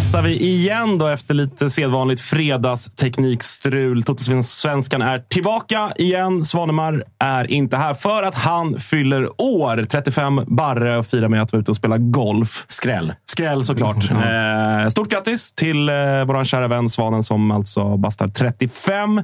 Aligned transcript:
testar 0.00 0.22
vi 0.22 0.40
igen 0.40 0.98
då 0.98 1.06
efter 1.06 1.34
lite 1.34 1.70
sedvanligt 1.70 2.20
fredagsteknikstrul. 2.20 4.02
Totosvenskan 4.02 5.02
är 5.02 5.18
tillbaka 5.18 5.92
igen. 5.96 6.44
Svanemar 6.44 7.04
är 7.18 7.50
inte 7.50 7.76
här 7.76 7.94
för 7.94 8.22
att 8.22 8.34
han 8.34 8.80
fyller 8.80 9.42
år. 9.42 9.86
35 9.90 10.40
barre 10.46 10.96
och 10.96 11.06
firar 11.06 11.28
med 11.28 11.42
att 11.42 11.52
vara 11.52 11.60
ute 11.60 11.70
och 11.70 11.76
spela 11.76 11.98
golf. 11.98 12.66
Skräll. 12.68 13.14
Skräll 13.24 13.62
såklart. 13.62 14.10
Eh, 14.10 14.88
stort 14.88 15.10
grattis 15.10 15.52
till 15.52 15.88
eh, 15.88 15.94
vår 15.94 16.44
kära 16.44 16.68
vän 16.68 16.88
Svanen 16.88 17.22
som 17.22 17.50
alltså 17.50 17.96
bastar 17.96 18.28
35. 18.28 19.22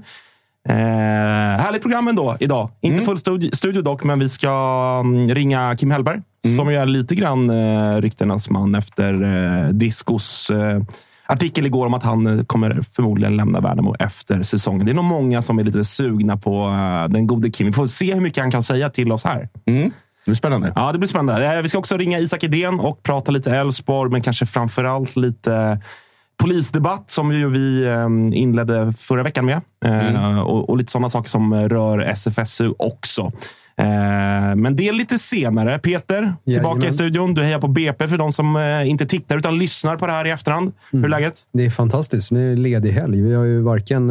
Eh, 0.69 1.63
härligt 1.63 1.83
program 1.83 2.09
ändå 2.09 2.37
idag. 2.41 2.71
Inte 2.81 3.05
full 3.05 3.19
studio, 3.19 3.51
studio 3.53 3.83
dock, 3.83 4.05
men 4.05 4.19
vi 4.19 4.29
ska 4.29 4.51
mm, 5.05 5.35
ringa 5.35 5.77
Kim 5.77 5.91
Hellberg 5.91 6.21
som 6.57 6.71
ju 6.71 6.77
är 6.77 6.87
lite 6.87 7.15
grann 7.15 7.51
eh, 7.51 7.97
ryktenas 8.01 8.51
man 8.51 8.75
efter 8.75 9.23
eh, 9.23 9.69
Discos 9.69 10.51
eh, 10.51 10.81
artikel 11.27 11.67
igår 11.67 11.87
om 11.87 11.95
att 11.95 12.03
han 12.03 12.27
eh, 12.39 12.45
kommer 12.45 12.81
förmodligen 12.95 13.37
lämna 13.37 13.61
Värnamo 13.61 13.95
efter 13.99 14.43
säsongen. 14.43 14.87
Det 14.87 14.93
är 14.93 14.95
nog 14.95 15.05
många 15.05 15.43
som 15.43 15.59
är 15.59 15.65
lite 15.65 15.85
sugna 15.85 16.37
på 16.37 16.69
eh, 16.69 17.09
den 17.13 17.27
gode 17.27 17.51
Kim. 17.51 17.67
Vi 17.67 17.73
får 17.73 17.87
se 17.87 18.15
hur 18.15 18.21
mycket 18.21 18.43
han 18.43 18.51
kan 18.51 18.63
säga 18.63 18.91
till 18.91 19.13
oss 19.13 19.25
här. 19.25 19.49
Det 19.65 20.31
blir 20.31 20.35
spännande. 20.35 20.73
Ja, 20.77 20.93
det 20.93 20.99
blir 20.99 21.09
spännande. 21.09 21.57
Eh, 21.57 21.63
Vi 21.63 21.69
ska 21.69 21.79
också 21.79 21.97
ringa 21.97 22.19
Isak 22.19 22.45
Idén 22.45 22.81
och 22.81 23.03
prata 23.03 23.33
lite 23.33 23.57
Elfsborg, 23.57 24.11
men 24.11 24.23
kanske 24.23 24.47
framför 24.47 24.85
allt 24.85 25.17
lite 25.17 25.81
polisdebatt 26.37 27.11
som 27.11 27.33
ju 27.33 27.51
vi 27.51 27.85
eh, 27.87 28.07
inledde 28.41 28.93
förra 28.99 29.23
veckan 29.23 29.47
med. 29.47 29.61
Eh, 29.85 30.41
och, 30.41 30.71
och 30.71 30.77
lite 30.77 30.93
sådana 30.93 31.09
saker 31.09 31.31
som 31.31 31.55
rör 31.69 31.99
SFSU 31.99 32.73
också. 32.79 33.33
Eh, 33.79 34.57
Men 34.57 34.77
det 34.77 34.89
är 34.89 34.93
lite 34.93 35.19
senare. 35.19 35.79
Peter, 35.79 36.21
tillbaka 36.45 36.69
Jajamän. 36.69 36.89
i 36.89 36.93
studion. 36.93 37.35
Du 37.35 37.43
hejar 37.43 37.59
på 37.59 37.69
BP 37.69 38.09
för 38.09 38.19
de 38.19 38.33
som 38.33 38.57
eh, 38.57 38.89
inte 38.89 39.07
tittar 39.07 39.37
utan 39.37 39.59
lyssnar 39.59 39.97
på 39.97 40.07
det 40.07 40.13
här 40.13 40.27
i 40.27 40.31
efterhand. 40.31 40.73
Hur 40.93 41.05
är 41.05 41.09
läget? 41.09 41.35
Det 41.53 41.67
är 41.67 41.71
fantastiskt. 41.71 42.31
Det 42.31 42.41
är 42.41 42.57
ledig 42.57 42.91
helg. 42.91 43.23
Vi 43.23 43.35
har 43.35 43.45
ju 43.45 43.61
varken 43.61 44.11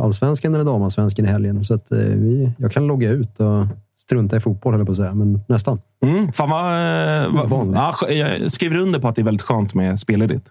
allsvenskan 0.00 0.54
eller 0.54 0.64
damallsvenskan 0.64 1.24
i 1.24 1.28
helgen. 1.28 1.64
Så 1.64 1.74
att, 1.74 1.86
vi, 1.90 2.52
jag 2.58 2.72
kan 2.72 2.86
logga 2.86 3.10
ut 3.10 3.40
och 3.40 3.66
strunta 3.98 4.36
i 4.36 4.40
fotboll, 4.40 4.72
höll 4.72 4.80
jag 4.80 4.86
på 4.86 4.92
att 4.92 4.96
säga. 4.98 5.14
Men 5.14 5.40
nästan. 5.48 5.78
Mm, 6.08 6.32
fan 6.32 6.50
vad, 6.50 6.64
eh, 6.64 7.28
vad, 7.32 7.44
Ovanligt. 7.44 7.76
ja, 7.76 8.08
jag 8.10 8.50
skriver 8.50 8.76
under 8.76 9.00
på 9.00 9.08
att 9.08 9.14
det 9.16 9.22
är 9.22 9.24
väldigt 9.24 9.42
skönt 9.42 9.74
med 9.74 10.00
spelledigt. 10.00 10.44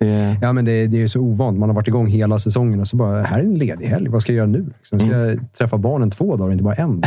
Det, 0.00 0.36
Ja, 0.42 0.52
men 0.52 0.64
det, 0.64 0.86
det 0.86 0.96
är 0.96 1.00
ju 1.00 1.08
så 1.08 1.20
ovant. 1.20 1.58
Man 1.58 1.68
har 1.68 1.74
varit 1.76 1.88
igång 1.88 2.06
hela 2.06 2.38
säsongen 2.38 2.80
och 2.80 2.88
så 2.88 2.96
bara, 2.96 3.22
här 3.22 3.38
är 3.38 3.42
en 3.42 3.54
ledig 3.54 3.86
helg. 3.86 4.08
Vad 4.08 4.22
ska 4.22 4.32
jag 4.32 4.36
göra 4.36 4.46
nu? 4.46 4.66
Liksom? 4.78 5.00
Ska 5.00 5.08
jag 5.10 5.38
träffa 5.58 5.76
barnen 5.78 6.10
två 6.10 6.36
dagar, 6.36 6.52
inte 6.52 6.64
bara 6.64 6.74
en? 6.74 7.02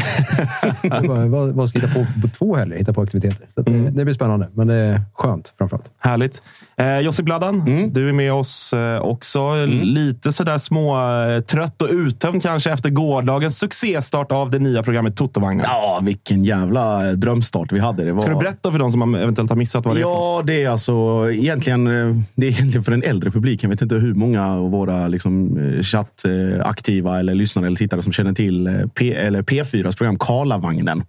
bara, 1.08 1.26
vad, 1.26 1.50
vad 1.50 1.70
ska 1.70 1.80
jag 1.80 1.88
hitta 1.88 2.00
på 2.00 2.22
på 2.22 2.28
två 2.28 2.56
helger? 2.56 2.78
Hitta 2.78 2.94
på 2.94 3.02
aktiviteter. 3.02 3.48
Så 3.54 3.60
att 3.60 3.66
det, 3.66 3.90
det 3.90 4.04
blir 4.06 4.14
spännande, 4.14 4.48
men 4.54 4.68
det 4.68 4.74
är 4.76 5.02
skönt 5.14 5.54
framförallt. 5.58 5.92
Härligt. 6.00 6.42
Eh, 6.78 7.00
Josip 7.00 7.26
Bladan, 7.26 7.62
Mm. 7.68 7.94
du 7.94 8.10
är 8.10 8.14
med 8.14 8.34
oss 8.34 8.74
eh, 8.74 9.00
också. 9.02 9.66
Lite 9.66 10.32
sådär 10.32 10.58
små 10.58 10.98
eh, 10.98 11.42
trött 11.42 11.82
och 11.82 11.90
uttömd 11.92 12.42
kanske 12.44 12.72
efter 12.72 12.90
gårdagens 12.90 13.58
succéstart 13.60 14.32
av 14.32 14.50
det 14.50 14.60
nya 14.60 14.84
programmet 14.84 15.16
Totovagnen. 15.16 15.66
Ja, 15.70 16.00
vilken 16.04 16.44
jävla 16.44 17.04
drömstart 17.14 17.72
vi 17.72 17.80
hade. 17.80 17.87
Det 17.92 18.14
var... 18.14 18.22
Ska 18.22 18.30
du 18.30 18.38
berätta 18.38 18.72
för 18.72 18.80
de 18.80 18.92
som 18.92 19.16
eventuellt 19.16 19.50
har 19.50 19.58
missat 19.58 19.86
vad 19.86 19.96
det 19.96 20.00
är? 20.00 20.02
Ja, 20.02 20.44
det 20.46 20.64
är 20.64 20.70
alltså 20.70 21.28
egentligen, 21.32 21.88
eh, 21.88 22.16
det 22.36 22.48
är 22.48 22.52
egentligen 22.52 22.84
för 22.84 22.92
den 22.92 23.04
äldre 23.04 23.32
publiken. 23.32 23.70
Jag 23.70 23.76
vet 23.76 23.82
inte 23.82 23.96
hur 23.96 24.14
många 24.14 24.48
av 24.48 24.72
våra 24.72 25.08
liksom, 25.08 25.58
eh, 25.58 25.84
chattaktiva 25.84 27.20
eller 27.20 27.36
lyssnare 27.36 27.68
eller 27.68 27.78
tittare 27.78 28.02
som 28.02 28.14
känner 28.14 28.34
till 28.34 28.68
eh, 28.68 28.74
P, 28.94 29.14
eller 29.14 29.42
P4s 29.42 29.98
program 29.98 30.18
Karlavagnen. 30.20 31.04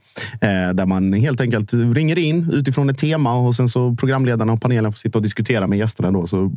Där 0.75 0.87
man 0.87 1.13
helt 1.13 1.41
enkelt 1.41 1.75
ringer 1.75 2.19
in 2.19 2.51
utifrån 2.53 2.91
ett 2.91 2.99
tema 2.99 3.35
och 3.35 3.57
sen 3.57 3.69
så 3.69 3.95
programledarna 3.95 4.53
och 4.53 4.63
panelen 4.63 4.93
får 4.93 4.99
sitta 4.99 5.19
och 5.19 5.23
diskutera 5.23 5.67
med 5.67 5.79
gästerna. 5.79 6.11
Då. 6.11 6.27
Så 6.27 6.53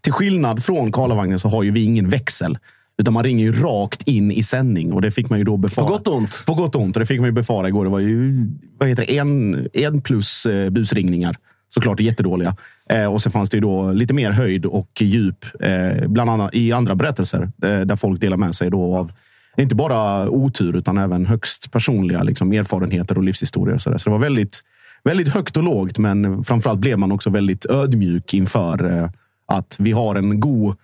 till 0.00 0.12
skillnad 0.12 0.64
från 0.64 0.92
Karlavagnen 0.92 1.38
så 1.38 1.48
har 1.48 1.62
ju 1.62 1.70
vi 1.70 1.84
ingen 1.84 2.08
växel. 2.08 2.58
Utan 2.98 3.14
man 3.14 3.24
ringer 3.24 3.44
ju 3.44 3.52
rakt 3.52 4.02
in 4.02 4.32
i 4.32 4.42
sändning 4.42 4.92
och 4.92 5.02
det 5.02 5.10
fick 5.10 5.30
man 5.30 5.38
ju 5.38 5.44
då 5.44 5.56
befara. 5.56 5.86
På 5.86 5.92
gott 5.92 6.08
och 6.08 6.16
ont. 6.16 6.42
På 6.46 6.54
gott 6.54 6.74
och 6.74 6.82
ont. 6.82 6.96
Och 6.96 7.00
det 7.00 7.06
fick 7.06 7.20
man 7.20 7.28
ju 7.28 7.32
befara 7.32 7.68
igår. 7.68 7.84
Det 7.84 7.90
var 7.90 7.98
ju 7.98 8.46
vad 8.78 8.88
heter 8.88 9.06
det, 9.06 9.18
en, 9.18 9.68
en 9.72 10.00
plus 10.00 10.46
eh, 10.46 10.70
busringningar. 10.70 11.36
Såklart 11.68 12.00
jättedåliga. 12.00 12.56
Eh, 12.90 13.12
och 13.12 13.22
så 13.22 13.30
fanns 13.30 13.50
det 13.50 13.56
ju 13.56 13.60
då 13.60 13.92
lite 13.92 14.14
mer 14.14 14.30
höjd 14.30 14.66
och 14.66 14.90
djup. 15.00 15.44
Eh, 15.60 16.08
bland 16.08 16.30
annat 16.30 16.54
i 16.54 16.72
andra 16.72 16.94
berättelser. 16.94 17.42
Eh, 17.42 17.80
där 17.80 17.96
folk 17.96 18.20
delar 18.20 18.36
med 18.36 18.54
sig 18.54 18.70
då 18.70 18.96
av 18.96 19.12
inte 19.56 19.74
bara 19.74 20.30
otur 20.30 20.76
utan 20.76 20.98
även 20.98 21.26
högst 21.26 21.72
personliga 21.72 22.22
liksom, 22.22 22.52
erfarenheter 22.52 23.18
och 23.18 23.24
livshistorier. 23.24 23.78
Så, 23.78 23.90
där. 23.90 23.98
så 23.98 24.10
det 24.10 24.12
var 24.12 24.22
väldigt, 24.22 24.60
väldigt 25.04 25.28
högt 25.28 25.56
och 25.56 25.62
lågt. 25.62 25.98
Men 25.98 26.44
framförallt 26.44 26.80
blev 26.80 26.98
man 26.98 27.12
också 27.12 27.30
väldigt 27.30 27.66
ödmjuk 27.66 28.34
inför 28.34 28.92
eh, 28.92 29.10
att 29.46 29.76
vi 29.78 29.92
har 29.92 30.16
en 30.16 30.40
god 30.40 30.76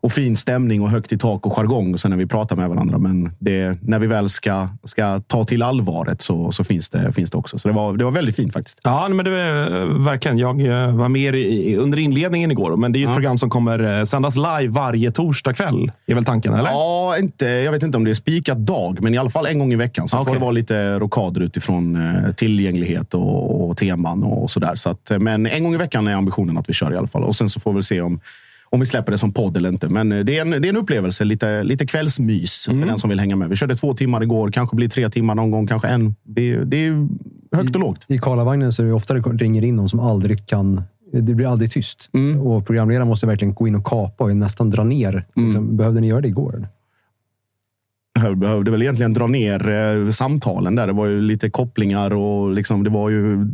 och 0.00 0.12
fin 0.12 0.36
stämning 0.36 0.82
och 0.82 0.90
högt 0.90 1.12
i 1.12 1.18
tak 1.18 1.46
och 1.46 1.52
jargong 1.52 1.94
och 1.94 2.00
sen 2.00 2.10
när 2.10 2.18
vi 2.18 2.26
pratar 2.26 2.56
med 2.56 2.68
varandra. 2.68 2.98
Men 2.98 3.32
det, 3.38 3.78
när 3.82 3.98
vi 3.98 4.06
väl 4.06 4.28
ska, 4.28 4.68
ska 4.84 5.20
ta 5.20 5.44
till 5.44 5.62
allvaret 5.62 6.22
så, 6.22 6.52
så 6.52 6.64
finns, 6.64 6.90
det, 6.90 7.12
finns 7.12 7.30
det 7.30 7.38
också. 7.38 7.58
Så 7.58 7.68
det 7.68 7.74
var, 7.74 7.96
det 7.96 8.04
var 8.04 8.10
väldigt 8.10 8.36
fint 8.36 8.52
faktiskt. 8.52 8.80
Ja, 8.82 9.08
men 9.08 9.24
det 9.24 9.30
var, 9.30 10.04
verkligen. 10.04 10.38
Jag 10.38 10.60
eh, 10.60 10.96
var 10.96 11.08
med 11.08 11.34
i, 11.34 11.76
under 11.76 11.98
inledningen 11.98 12.50
igår, 12.50 12.76
men 12.76 12.92
det 12.92 12.98
är 12.98 13.02
ett 13.02 13.08
ja. 13.08 13.14
program 13.14 13.38
som 13.38 13.50
kommer 13.50 13.98
eh, 13.98 14.04
sändas 14.04 14.36
live 14.36 14.68
varje 14.68 15.10
torsdag 15.12 15.52
kväll. 15.52 15.92
är 16.06 16.14
väl 16.14 16.24
tanken? 16.24 16.54
eller? 16.54 16.70
Ja, 16.70 17.16
inte, 17.18 17.46
jag 17.46 17.72
vet 17.72 17.82
inte 17.82 17.98
om 17.98 18.04
det 18.04 18.10
är 18.10 18.14
spikat 18.14 18.58
dag, 18.58 18.98
men 19.02 19.14
i 19.14 19.18
alla 19.18 19.30
fall 19.30 19.46
en 19.46 19.58
gång 19.58 19.72
i 19.72 19.76
veckan. 19.76 20.08
Så 20.08 20.20
okay. 20.20 20.30
får 20.30 20.34
det 20.34 20.40
vara 20.40 20.52
lite 20.52 20.98
rokader 20.98 21.40
utifrån 21.40 21.96
eh, 21.96 22.32
tillgänglighet 22.32 23.14
och, 23.14 23.70
och 23.70 23.76
teman 23.76 24.24
och, 24.24 24.50
sådär. 24.50 24.74
Så 24.74 24.90
att, 24.90 25.12
men 25.20 25.46
en 25.46 25.64
gång 25.64 25.74
i 25.74 25.76
veckan 25.76 26.08
är 26.08 26.14
ambitionen 26.14 26.58
att 26.58 26.68
vi 26.68 26.72
kör 26.72 26.92
i 26.92 26.96
alla 26.96 27.06
fall. 27.06 27.24
Och 27.24 27.36
sen 27.36 27.48
så 27.48 27.60
får 27.60 27.72
vi 27.72 27.82
se 27.82 28.00
om 28.00 28.20
om 28.70 28.80
vi 28.80 28.86
släpper 28.86 29.12
det 29.12 29.18
som 29.18 29.32
podd 29.32 29.56
eller 29.56 29.68
inte. 29.68 29.88
Men 29.88 30.12
eh, 30.12 30.18
det 30.18 30.38
är 30.38 30.42
en, 30.42 30.50
det 30.50 30.56
är 30.56 30.68
en 30.68 30.76
upplevelse. 30.76 31.24
Lite, 31.24 31.62
lite 31.62 31.86
kvällsmys 31.86 32.68
mm. 32.68 32.80
för 32.80 32.88
den 32.88 32.98
som 32.98 33.10
vill 33.10 33.20
hänga 33.20 33.36
med. 33.36 33.48
Vi 33.48 33.56
körde 33.56 33.74
två 33.74 33.94
timmar 33.94 34.22
igår. 34.22 34.50
Kanske 34.50 34.76
blir 34.76 34.88
tre 34.88 35.10
timmar 35.10 35.34
någon 35.34 35.50
gång. 35.50 35.66
Kanske 35.66 35.88
en. 35.88 36.14
Det, 36.22 36.64
det 36.64 36.86
är 36.86 37.08
högt 37.52 37.74
och 37.74 37.80
lågt. 37.80 38.06
I, 38.08 38.14
i 38.14 38.18
Karlavagnen 38.18 38.72
så 38.72 38.82
är 38.82 38.86
det 38.86 38.92
ofta 38.92 39.14
det 39.14 39.20
ringer 39.20 39.64
in 39.64 39.76
någon 39.76 39.88
som 39.88 40.00
aldrig 40.00 40.46
kan 40.46 40.82
det 41.12 41.34
blir 41.34 41.52
aldrig 41.52 41.70
tyst. 41.70 42.10
Mm. 42.12 42.40
Och 42.40 42.66
programledaren 42.66 43.08
måste 43.08 43.26
verkligen 43.26 43.54
gå 43.54 43.68
in 43.68 43.74
och 43.74 43.84
kapa 43.84 44.24
och 44.24 44.36
nästan 44.36 44.70
dra 44.70 44.84
ner. 44.84 45.24
Mm. 45.36 45.48
Liksom, 45.48 45.76
behövde 45.76 46.00
ni 46.00 46.06
göra 46.06 46.20
det 46.20 46.28
igår? 46.28 46.68
Jag 48.14 48.38
behövde 48.38 48.70
väl 48.70 48.82
egentligen 48.82 49.12
dra 49.12 49.26
ner 49.26 49.68
eh, 49.68 50.10
samtalen 50.10 50.74
där. 50.74 50.86
Det 50.86 50.92
var 50.92 51.06
ju 51.06 51.20
lite 51.20 51.50
kopplingar 51.50 52.10
och 52.10 52.50
liksom, 52.50 52.84
det 52.84 52.90
var 52.90 53.10
ju 53.10 53.46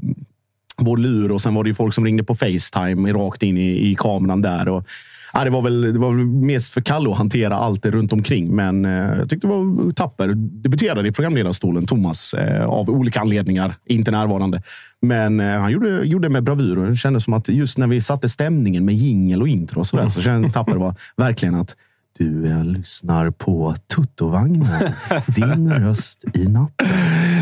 vår 0.83 0.97
lur 0.97 1.33
och 1.33 1.43
sen 1.43 1.55
var 1.55 1.65
det 1.65 1.69
ju 1.69 1.75
folk 1.75 1.95
som 1.95 2.05
ringde 2.05 2.25
på 2.25 2.35
Facetime 2.35 3.13
rakt 3.13 3.43
in 3.43 3.57
i, 3.57 3.91
i 3.91 3.95
kameran 3.95 4.43
där. 4.43 4.69
Och, 4.69 4.87
ja, 5.33 5.45
det, 5.45 5.51
var 5.51 5.63
väl, 5.63 5.81
det 5.93 5.99
var 5.99 6.13
väl 6.13 6.27
mest 6.27 6.75
för 6.75 6.81
Kalle 6.81 7.11
att 7.11 7.17
hantera 7.17 7.57
allt 7.57 7.83
det 7.83 7.91
runt 7.91 8.13
omkring. 8.13 8.57
Men 8.57 8.85
eh, 8.85 9.19
jag 9.19 9.31
tyckte 9.31 9.47
det 9.47 9.53
var 9.53 9.93
tapper. 9.93 10.35
Debuterade 10.37 11.09
i 11.09 11.13
programledarstolen, 11.13 11.87
Thomas, 11.87 12.35
eh, 12.35 12.67
av 12.67 12.91
olika 12.91 13.21
anledningar. 13.21 13.75
Inte 13.87 14.11
närvarande. 14.11 14.63
Men 15.03 15.41
eh, 15.41 15.61
han 15.61 15.73
gjorde, 15.73 16.03
gjorde 16.05 16.29
med 16.29 16.45
bravur 16.45 16.79
och 16.79 16.87
det 16.87 16.97
kändes 16.97 17.25
som 17.25 17.35
att 17.35 17.49
just 17.49 17.79
när 17.79 17.87
vi 17.87 18.01
satte 18.01 18.29
stämningen 18.29 18.85
med 18.85 18.95
jingel 18.95 19.43
och 19.43 19.49
intro 19.49 19.81
och 19.81 19.87
så, 19.87 19.97
där, 19.97 20.09
så 20.09 20.21
kände 20.21 20.51
Tapper 20.53 20.77
var 20.77 20.95
verkligen 21.17 21.55
att 21.55 21.77
du 22.19 22.63
lyssnar 22.63 23.31
på 23.31 23.75
Tuttovagnen. 23.97 24.93
Din 25.27 25.73
röst 25.73 26.25
i 26.35 26.49
natten. 26.49 26.89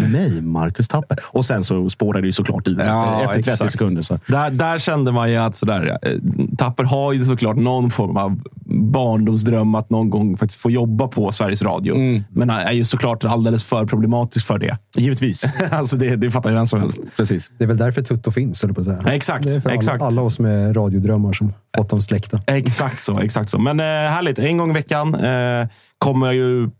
Med 0.00 0.10
mig, 0.10 0.42
Marcus 0.42 0.88
Tapper. 0.88 1.18
Och 1.24 1.44
sen 1.44 1.64
så 1.64 1.90
spårade 1.90 2.20
det 2.20 2.26
ju 2.26 2.32
såklart 2.32 2.68
ut 2.68 2.78
ja, 2.78 3.22
efter, 3.22 3.38
efter 3.38 3.56
30 3.56 3.72
sekunder. 3.72 4.02
Så. 4.02 4.18
Där, 4.26 4.50
där 4.50 4.78
kände 4.78 5.12
man 5.12 5.30
ju 5.30 5.36
att 5.36 5.56
sådär, 5.56 5.98
eh, 6.02 6.10
Tapper 6.58 6.84
har 6.84 7.12
ju 7.12 7.24
såklart 7.24 7.56
någon 7.56 7.90
form 7.90 8.16
av 8.16 8.40
barndomsdröm 8.66 9.74
att 9.74 9.90
någon 9.90 10.10
gång 10.10 10.36
faktiskt 10.36 10.60
få 10.60 10.70
jobba 10.70 11.08
på 11.08 11.32
Sveriges 11.32 11.62
Radio. 11.62 11.94
Mm. 11.94 12.24
Men 12.28 12.50
är 12.50 12.72
ju 12.72 12.84
såklart 12.84 13.24
alldeles 13.24 13.64
för 13.64 13.86
problematisk 13.86 14.46
för 14.46 14.58
det. 14.58 14.78
Givetvis. 14.96 15.44
alltså 15.70 15.96
det, 15.96 16.16
det 16.16 16.30
fattar 16.30 16.50
ju 16.50 16.56
vem 16.56 16.66
som 16.66 16.80
helst. 16.80 16.98
Precis. 17.16 17.50
Det 17.58 17.64
är 17.64 17.68
väl 17.68 17.76
därför 17.76 18.02
Tutto 18.02 18.30
finns, 18.30 18.64
eller 18.64 18.74
på 18.74 18.80
att 18.80 18.86
säga. 18.86 19.14
Exakt. 19.14 19.44
Det 19.44 19.54
är 19.54 19.60
för 19.60 19.70
exakt. 19.70 19.94
Alla, 19.94 20.06
alla 20.06 20.22
oss 20.22 20.38
med 20.38 20.76
radiodrömmar 20.76 21.32
som 21.32 21.52
fått 21.76 21.88
dem 21.90 22.00
släckta. 22.00 22.40
Exakt 22.46 23.00
så. 23.00 23.18
Exakt 23.18 23.50
så. 23.50 23.58
Men 23.58 23.80
eh, 23.80 23.84
härligt. 23.84 24.38
En 24.38 24.58
gång 24.58 24.70
i 24.70 24.74
veckan. 24.74 25.14
Eh, 25.14 25.66
kommer 25.98 26.32
ju 26.32 26.70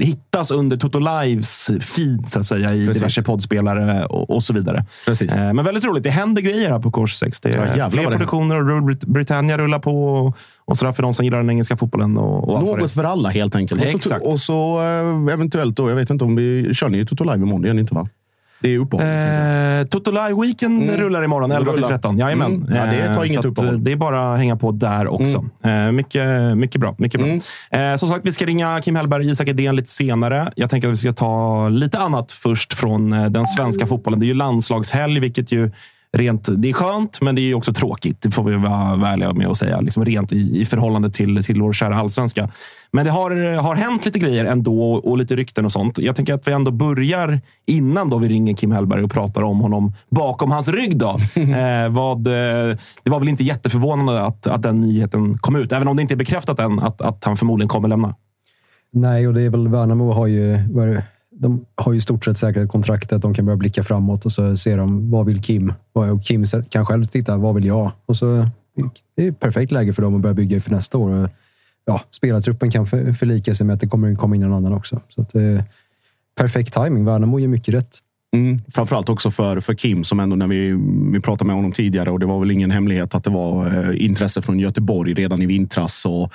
hittas 0.00 0.50
under 0.50 0.76
Toto 0.76 0.98
Lives 0.98 1.70
feed 1.80 2.24
så 2.30 2.38
att 2.40 2.46
säga, 2.46 2.74
i 2.74 2.86
Precis. 2.86 3.02
diverse 3.02 3.22
poddspelare 3.22 4.04
och, 4.06 4.30
och 4.30 4.42
så 4.42 4.52
vidare. 4.52 4.84
Precis. 5.06 5.36
Eh, 5.36 5.52
men 5.52 5.64
väldigt 5.64 5.84
roligt. 5.84 6.02
Det 6.02 6.10
händer 6.10 6.42
grejer 6.42 6.70
här 6.70 6.78
på 6.78 6.90
Kors 6.90 7.14
6. 7.14 7.40
Det 7.40 7.48
är 7.48 7.76
ja, 7.78 7.90
fler 7.90 8.06
produktioner 8.06 8.56
och 8.56 8.66
Rule 8.66 8.96
Britannia 9.06 9.58
rullar 9.58 9.78
på. 9.78 10.04
Och, 10.04 10.36
och 10.64 10.78
sådär 10.78 10.92
för 10.92 11.02
de 11.02 11.14
som 11.14 11.24
gillar 11.24 11.38
den 11.38 11.50
engelska 11.50 11.76
fotbollen. 11.76 12.16
Och, 12.16 12.48
och 12.48 12.62
Något 12.64 12.92
för 12.92 13.04
alla 13.04 13.28
helt 13.28 13.54
enkelt. 13.54 13.94
Och 13.94 14.02
så, 14.02 14.16
och 14.16 14.40
så 14.40 14.80
eh, 14.80 15.32
eventuellt 15.34 15.76
då, 15.76 15.88
jag 15.88 15.96
vet 15.96 16.10
inte 16.10 16.24
om 16.24 16.36
vi 16.36 16.74
kör 16.74 16.88
ni 16.88 17.06
Toto 17.06 17.24
Live 17.24 17.36
imorgon? 17.36 17.62
Det 17.62 17.68
gör 17.68 17.74
ni 17.74 17.80
inte 17.80 17.94
va? 17.94 18.08
Det 18.62 18.74
är 18.74 18.78
uppehåll. 18.78 19.06
Eh, 19.06 19.86
Toto 19.86 20.10
Live 20.10 20.40
Weekend 20.42 20.82
mm. 20.82 20.96
rullar 20.96 21.24
imorgon 21.24 21.52
11 21.52 21.72
till 21.72 21.82
13. 21.82 22.18
Jajamän. 22.18 22.54
Mm. 22.54 22.74
Ja, 22.76 22.86
det 22.86 23.14
tar 23.14 23.24
inget 23.24 23.44
uppehåll. 23.44 23.84
Det 23.84 23.92
är 23.92 23.96
bara 23.96 24.32
att 24.32 24.38
hänga 24.38 24.56
på 24.56 24.72
där 24.72 25.06
också. 25.06 25.44
Mm. 25.62 25.86
Eh, 25.86 25.92
mycket, 25.92 26.56
mycket 26.56 26.80
bra. 26.80 26.94
Mycket 26.98 27.20
bra. 27.20 27.28
Mm. 27.28 27.92
Eh, 27.92 27.96
som 27.96 28.08
sagt, 28.08 28.26
vi 28.26 28.32
ska 28.32 28.46
ringa 28.46 28.80
Kim 28.82 28.96
Hellberg 28.96 29.26
och 29.26 29.32
Isak 29.32 29.48
Edén 29.48 29.76
lite 29.76 29.90
senare. 29.90 30.52
Jag 30.56 30.70
tänker 30.70 30.88
att 30.88 30.92
vi 30.92 30.96
ska 30.96 31.12
ta 31.12 31.68
lite 31.68 31.98
annat 31.98 32.32
först 32.32 32.74
från 32.74 33.12
eh, 33.12 33.26
den 33.26 33.46
svenska 33.46 33.86
fotbollen. 33.86 34.20
Det 34.20 34.26
är 34.26 34.28
ju 34.28 34.34
landslagshelg, 34.34 35.20
vilket 35.20 35.52
ju 35.52 35.70
rent, 36.16 36.48
det 36.56 36.68
är 36.68 36.72
skönt, 36.72 37.20
men 37.20 37.34
det 37.34 37.40
är 37.40 37.54
också 37.54 37.72
tråkigt. 37.72 38.22
Det 38.22 38.30
får 38.30 38.44
vi 38.44 38.56
vara 38.56 39.08
ärliga 39.08 39.32
med 39.32 39.46
att 39.46 39.58
säga. 39.58 39.80
Liksom 39.80 40.04
rent 40.04 40.32
i, 40.32 40.60
i 40.60 40.64
förhållande 40.64 41.10
till, 41.10 41.44
till 41.44 41.62
vår 41.62 41.72
kära 41.72 41.96
allsvenska. 41.96 42.50
Men 42.90 43.04
det 43.04 43.10
har, 43.10 43.56
har 43.56 43.74
hänt 43.74 44.04
lite 44.04 44.18
grejer 44.18 44.44
ändå 44.44 44.92
och 44.94 45.18
lite 45.18 45.36
rykten 45.36 45.64
och 45.64 45.72
sånt. 45.72 45.98
Jag 45.98 46.16
tänker 46.16 46.34
att 46.34 46.48
vi 46.48 46.52
ändå 46.52 46.70
börjar 46.70 47.40
innan 47.66 48.10
då 48.10 48.18
vi 48.18 48.28
ringer 48.28 48.54
Kim 48.54 48.72
Hellberg 48.72 49.02
och 49.02 49.10
pratar 49.10 49.42
om 49.42 49.60
honom 49.60 49.94
bakom 50.10 50.50
hans 50.50 50.68
rygg. 50.68 50.96
Då. 50.96 51.08
eh, 51.34 51.88
vad, 51.90 52.26
eh, 52.26 52.76
det 53.02 53.10
var 53.10 53.18
väl 53.18 53.28
inte 53.28 53.44
jätteförvånande 53.44 54.22
att, 54.22 54.46
att 54.46 54.62
den 54.62 54.80
nyheten 54.80 55.38
kom 55.38 55.56
ut, 55.56 55.72
även 55.72 55.88
om 55.88 55.96
det 55.96 56.02
inte 56.02 56.14
är 56.14 56.16
bekräftat 56.16 56.60
än 56.60 56.78
att, 56.78 57.00
att 57.00 57.24
han 57.24 57.36
förmodligen 57.36 57.68
kommer 57.68 57.88
lämna. 57.88 58.14
Nej, 58.92 59.28
och 59.28 59.34
det 59.34 59.42
är 59.42 59.50
väl 59.50 59.68
Värnamo 59.68 60.12
har 60.12 60.26
ju 60.26 60.58
de 61.32 61.66
har 61.74 61.92
ju 61.92 61.98
i 61.98 62.00
stort 62.00 62.24
sett 62.24 62.38
säkrat 62.38 62.68
kontraktet. 62.68 63.22
De 63.22 63.34
kan 63.34 63.44
börja 63.44 63.56
blicka 63.56 63.82
framåt 63.82 64.24
och 64.24 64.32
så 64.32 64.56
ser 64.56 64.76
de 64.76 65.10
vad 65.10 65.26
vill 65.26 65.42
Kim? 65.42 65.72
Och 65.92 66.24
Kim 66.24 66.44
kan 66.68 66.86
själv 66.86 67.04
titta. 67.04 67.36
Vad 67.36 67.54
vill 67.54 67.64
jag? 67.64 67.92
Och 68.06 68.16
så 68.16 68.48
det 69.16 69.24
är 69.24 69.28
ett 69.28 69.40
perfekt 69.40 69.72
läge 69.72 69.92
för 69.92 70.02
dem 70.02 70.14
att 70.14 70.20
börja 70.20 70.34
bygga 70.34 70.60
för 70.60 70.70
nästa 70.70 70.98
år. 70.98 71.30
Ja, 71.84 72.00
spelartruppen 72.10 72.70
kan 72.70 72.86
förlika 72.86 73.54
sig 73.54 73.66
med 73.66 73.74
att 73.74 73.80
det 73.80 73.86
kommer 73.86 74.14
komma 74.14 74.36
in 74.36 74.42
en 74.42 74.52
annan 74.52 74.72
också. 74.72 75.00
Så 75.08 75.22
att, 75.22 75.34
eh, 75.34 75.64
perfekt 76.36 76.74
timing. 76.74 77.04
Värnamo 77.04 77.38
gör 77.38 77.48
mycket 77.48 77.74
rätt. 77.74 77.98
Mm, 78.36 78.58
framförallt 78.68 79.08
också 79.08 79.30
för, 79.30 79.60
för 79.60 79.74
Kim 79.74 80.04
som 80.04 80.20
ändå 80.20 80.36
när 80.36 80.46
vi, 80.46 80.78
vi 81.12 81.20
pratade 81.20 81.46
med 81.46 81.56
honom 81.56 81.72
tidigare 81.72 82.10
och 82.10 82.20
det 82.20 82.26
var 82.26 82.40
väl 82.40 82.50
ingen 82.50 82.70
hemlighet 82.70 83.14
att 83.14 83.24
det 83.24 83.30
var 83.30 83.66
eh, 83.66 84.04
intresse 84.04 84.42
från 84.42 84.60
Göteborg 84.60 85.14
redan 85.14 85.42
i 85.42 85.46
vintras. 85.46 86.06
Och 86.06 86.32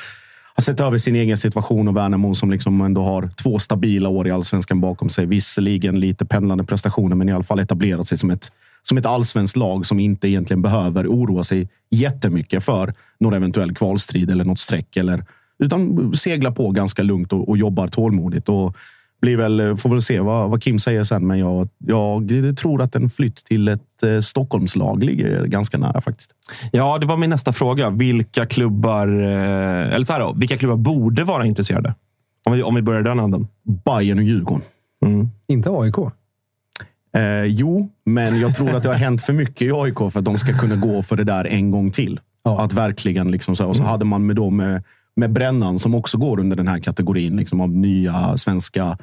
har 0.58 0.62
sett 0.62 0.80
över 0.80 0.98
sin 0.98 1.16
egen 1.16 1.38
situation 1.38 1.88
och 1.88 1.98
Värnamo 1.98 2.36
som 2.36 2.52
liksom 2.52 2.82
ändå 2.82 3.02
har 3.02 3.30
två 3.36 3.60
stabila 3.60 4.10
år 4.10 4.28
i 4.28 4.32
allsvenskan 4.32 4.82
bakom 4.82 5.10
sig. 5.10 5.26
Visserligen 5.26 6.00
lite 6.00 6.26
pendlande 6.26 6.64
prestationer, 6.64 7.16
men 7.16 7.30
i 7.30 7.32
alla 7.32 7.44
fall 7.44 7.60
etablerat 7.60 8.08
sig 8.08 8.18
som 8.18 8.32
ett, 8.32 8.52
som 8.84 8.98
ett 8.98 9.06
allsvenskt 9.06 9.58
lag 9.58 9.86
som 9.86 10.00
inte 10.00 10.28
egentligen 10.28 10.62
behöver 10.62 11.08
oroa 11.08 11.44
sig 11.44 11.70
jättemycket 11.90 12.64
för 12.64 12.94
någon 13.20 13.34
eventuell 13.34 13.76
kvalstrid 13.76 14.30
eller 14.30 14.46
något 14.46 14.60
streck. 14.60 14.98
Eller, 14.98 15.26
utan 15.60 16.14
seglar 16.16 16.52
på 16.52 16.72
ganska 16.72 17.04
lugnt 17.04 17.34
och, 17.34 17.50
och 17.50 17.58
jobbar 17.58 17.88
tålmodigt. 17.88 18.50
Och 18.50 18.78
blir 19.22 19.38
väl, 19.38 19.78
får 19.78 19.90
väl 19.90 20.02
se 20.02 20.20
vad, 20.20 20.50
vad 20.50 20.64
Kim 20.64 20.80
säger 20.80 21.04
sen, 21.04 21.28
men 21.28 21.40
jag, 21.40 21.70
jag 21.78 22.32
tror 22.58 22.82
att 22.82 22.96
en 22.96 23.10
flytt 23.10 23.36
till 23.36 23.68
ett 23.68 24.04
eh, 24.04 24.20
Stockholmslag 24.20 25.04
ligger 25.04 25.46
ganska 25.46 25.78
nära 25.78 26.02
faktiskt. 26.02 26.32
Ja, 26.72 26.98
det 26.98 27.06
var 27.06 27.18
min 27.18 27.30
nästa 27.30 27.54
fråga. 27.54 27.90
Vilka 27.90 28.46
klubbar, 28.46 29.08
eh, 29.08 29.94
eller 29.94 30.04
så 30.04 30.14
här 30.14 30.20
då, 30.20 30.34
vilka 30.38 30.58
klubbar 30.58 30.78
borde 30.78 31.24
vara 31.24 31.46
intresserade? 31.46 31.96
Om 32.46 32.54
vi, 32.54 32.64
om 32.64 32.76
vi 32.76 32.82
börjar 32.82 33.02
den 33.02 33.20
änden. 33.20 33.48
Bayern 33.86 34.18
och 34.18 34.24
Djurgården. 34.24 34.62
Mm. 35.06 35.30
Inte 35.48 35.70
AIK? 35.70 35.98
Eh, 37.16 37.44
jo, 37.44 37.90
men 38.06 38.40
jag 38.40 38.56
tror 38.56 38.76
att 38.76 38.84
det 38.84 38.90
har 38.90 38.96
hänt 38.96 39.22
för 39.22 39.34
mycket 39.34 39.62
i 39.62 39.72
AIK 39.72 39.98
för 39.98 40.20
att 40.20 40.26
de 40.26 40.40
ska 40.40 40.54
kunna 40.54 40.76
gå 40.76 41.04
för 41.04 41.16
det 41.16 41.24
där 41.24 41.48
en 41.48 41.72
gång 41.72 41.92
till. 41.92 42.20
Ja. 42.44 42.62
Att 42.62 42.74
verkligen 42.74 43.32
liksom 43.32 43.56
så. 43.56 43.68
Och 43.68 43.76
så 43.76 43.82
mm. 43.82 43.92
hade 43.92 44.06
man 44.06 44.26
med 44.26 44.36
dem 44.36 44.80
med 45.18 45.32
Brännan 45.32 45.80
som 45.80 45.96
också 45.96 46.18
går 46.18 46.40
under 46.40 46.56
den 46.56 46.68
här 46.68 46.80
kategorin 46.80 47.38
liksom 47.38 47.62
av 47.62 47.70
nya 47.70 48.38
svenska 48.38 48.98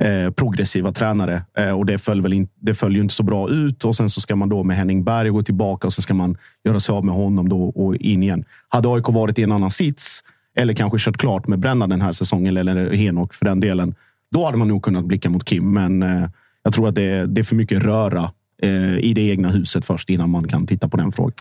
eh, 0.00 0.30
progressiva 0.30 0.92
tränare. 0.92 1.42
Eh, 1.58 1.70
och 1.70 1.86
det 1.86 1.98
föll, 1.98 2.22
väl 2.22 2.32
in, 2.32 2.48
det 2.60 2.74
föll 2.74 2.96
ju 2.96 3.02
inte 3.02 3.14
så 3.14 3.22
bra 3.22 3.50
ut. 3.50 3.84
Och 3.84 3.96
sen 3.96 4.10
så 4.10 4.20
ska 4.20 4.36
man 4.36 4.48
då 4.48 4.62
med 4.62 4.76
Henning 4.76 5.04
Berg 5.04 5.28
gå 5.28 5.42
tillbaka 5.42 5.86
och 5.86 5.92
sen 5.92 6.02
ska 6.02 6.14
man 6.14 6.36
göra 6.64 6.80
sig 6.80 6.92
av 6.92 7.04
med 7.04 7.14
honom 7.14 7.48
då 7.48 7.62
och 7.62 7.96
in 7.96 8.22
igen. 8.22 8.44
Hade 8.68 8.88
AIK 8.88 9.08
varit 9.08 9.38
i 9.38 9.42
en 9.42 9.52
annan 9.52 9.70
sits 9.70 10.24
eller 10.56 10.74
kanske 10.74 10.98
kört 10.98 11.16
klart 11.16 11.46
med 11.46 11.58
Brännan 11.58 11.88
den 11.88 12.00
här 12.00 12.12
säsongen 12.12 12.56
eller 12.56 12.92
Henok 12.92 13.34
för 13.34 13.44
den 13.44 13.60
delen. 13.60 13.94
Då 14.30 14.44
hade 14.44 14.56
man 14.56 14.68
nog 14.68 14.82
kunnat 14.82 15.04
blicka 15.04 15.30
mot 15.30 15.44
Kim, 15.44 15.72
men 15.72 16.02
eh, 16.02 16.28
jag 16.62 16.74
tror 16.74 16.88
att 16.88 16.94
det 16.94 17.02
är, 17.02 17.26
det 17.26 17.40
är 17.40 17.44
för 17.44 17.56
mycket 17.56 17.82
röra 17.82 18.30
eh, 18.62 18.98
i 18.98 19.12
det 19.14 19.20
egna 19.20 19.48
huset 19.48 19.84
först 19.84 20.10
innan 20.10 20.30
man 20.30 20.48
kan 20.48 20.66
titta 20.66 20.88
på 20.88 20.96
den 20.96 21.12
frågan. 21.12 21.34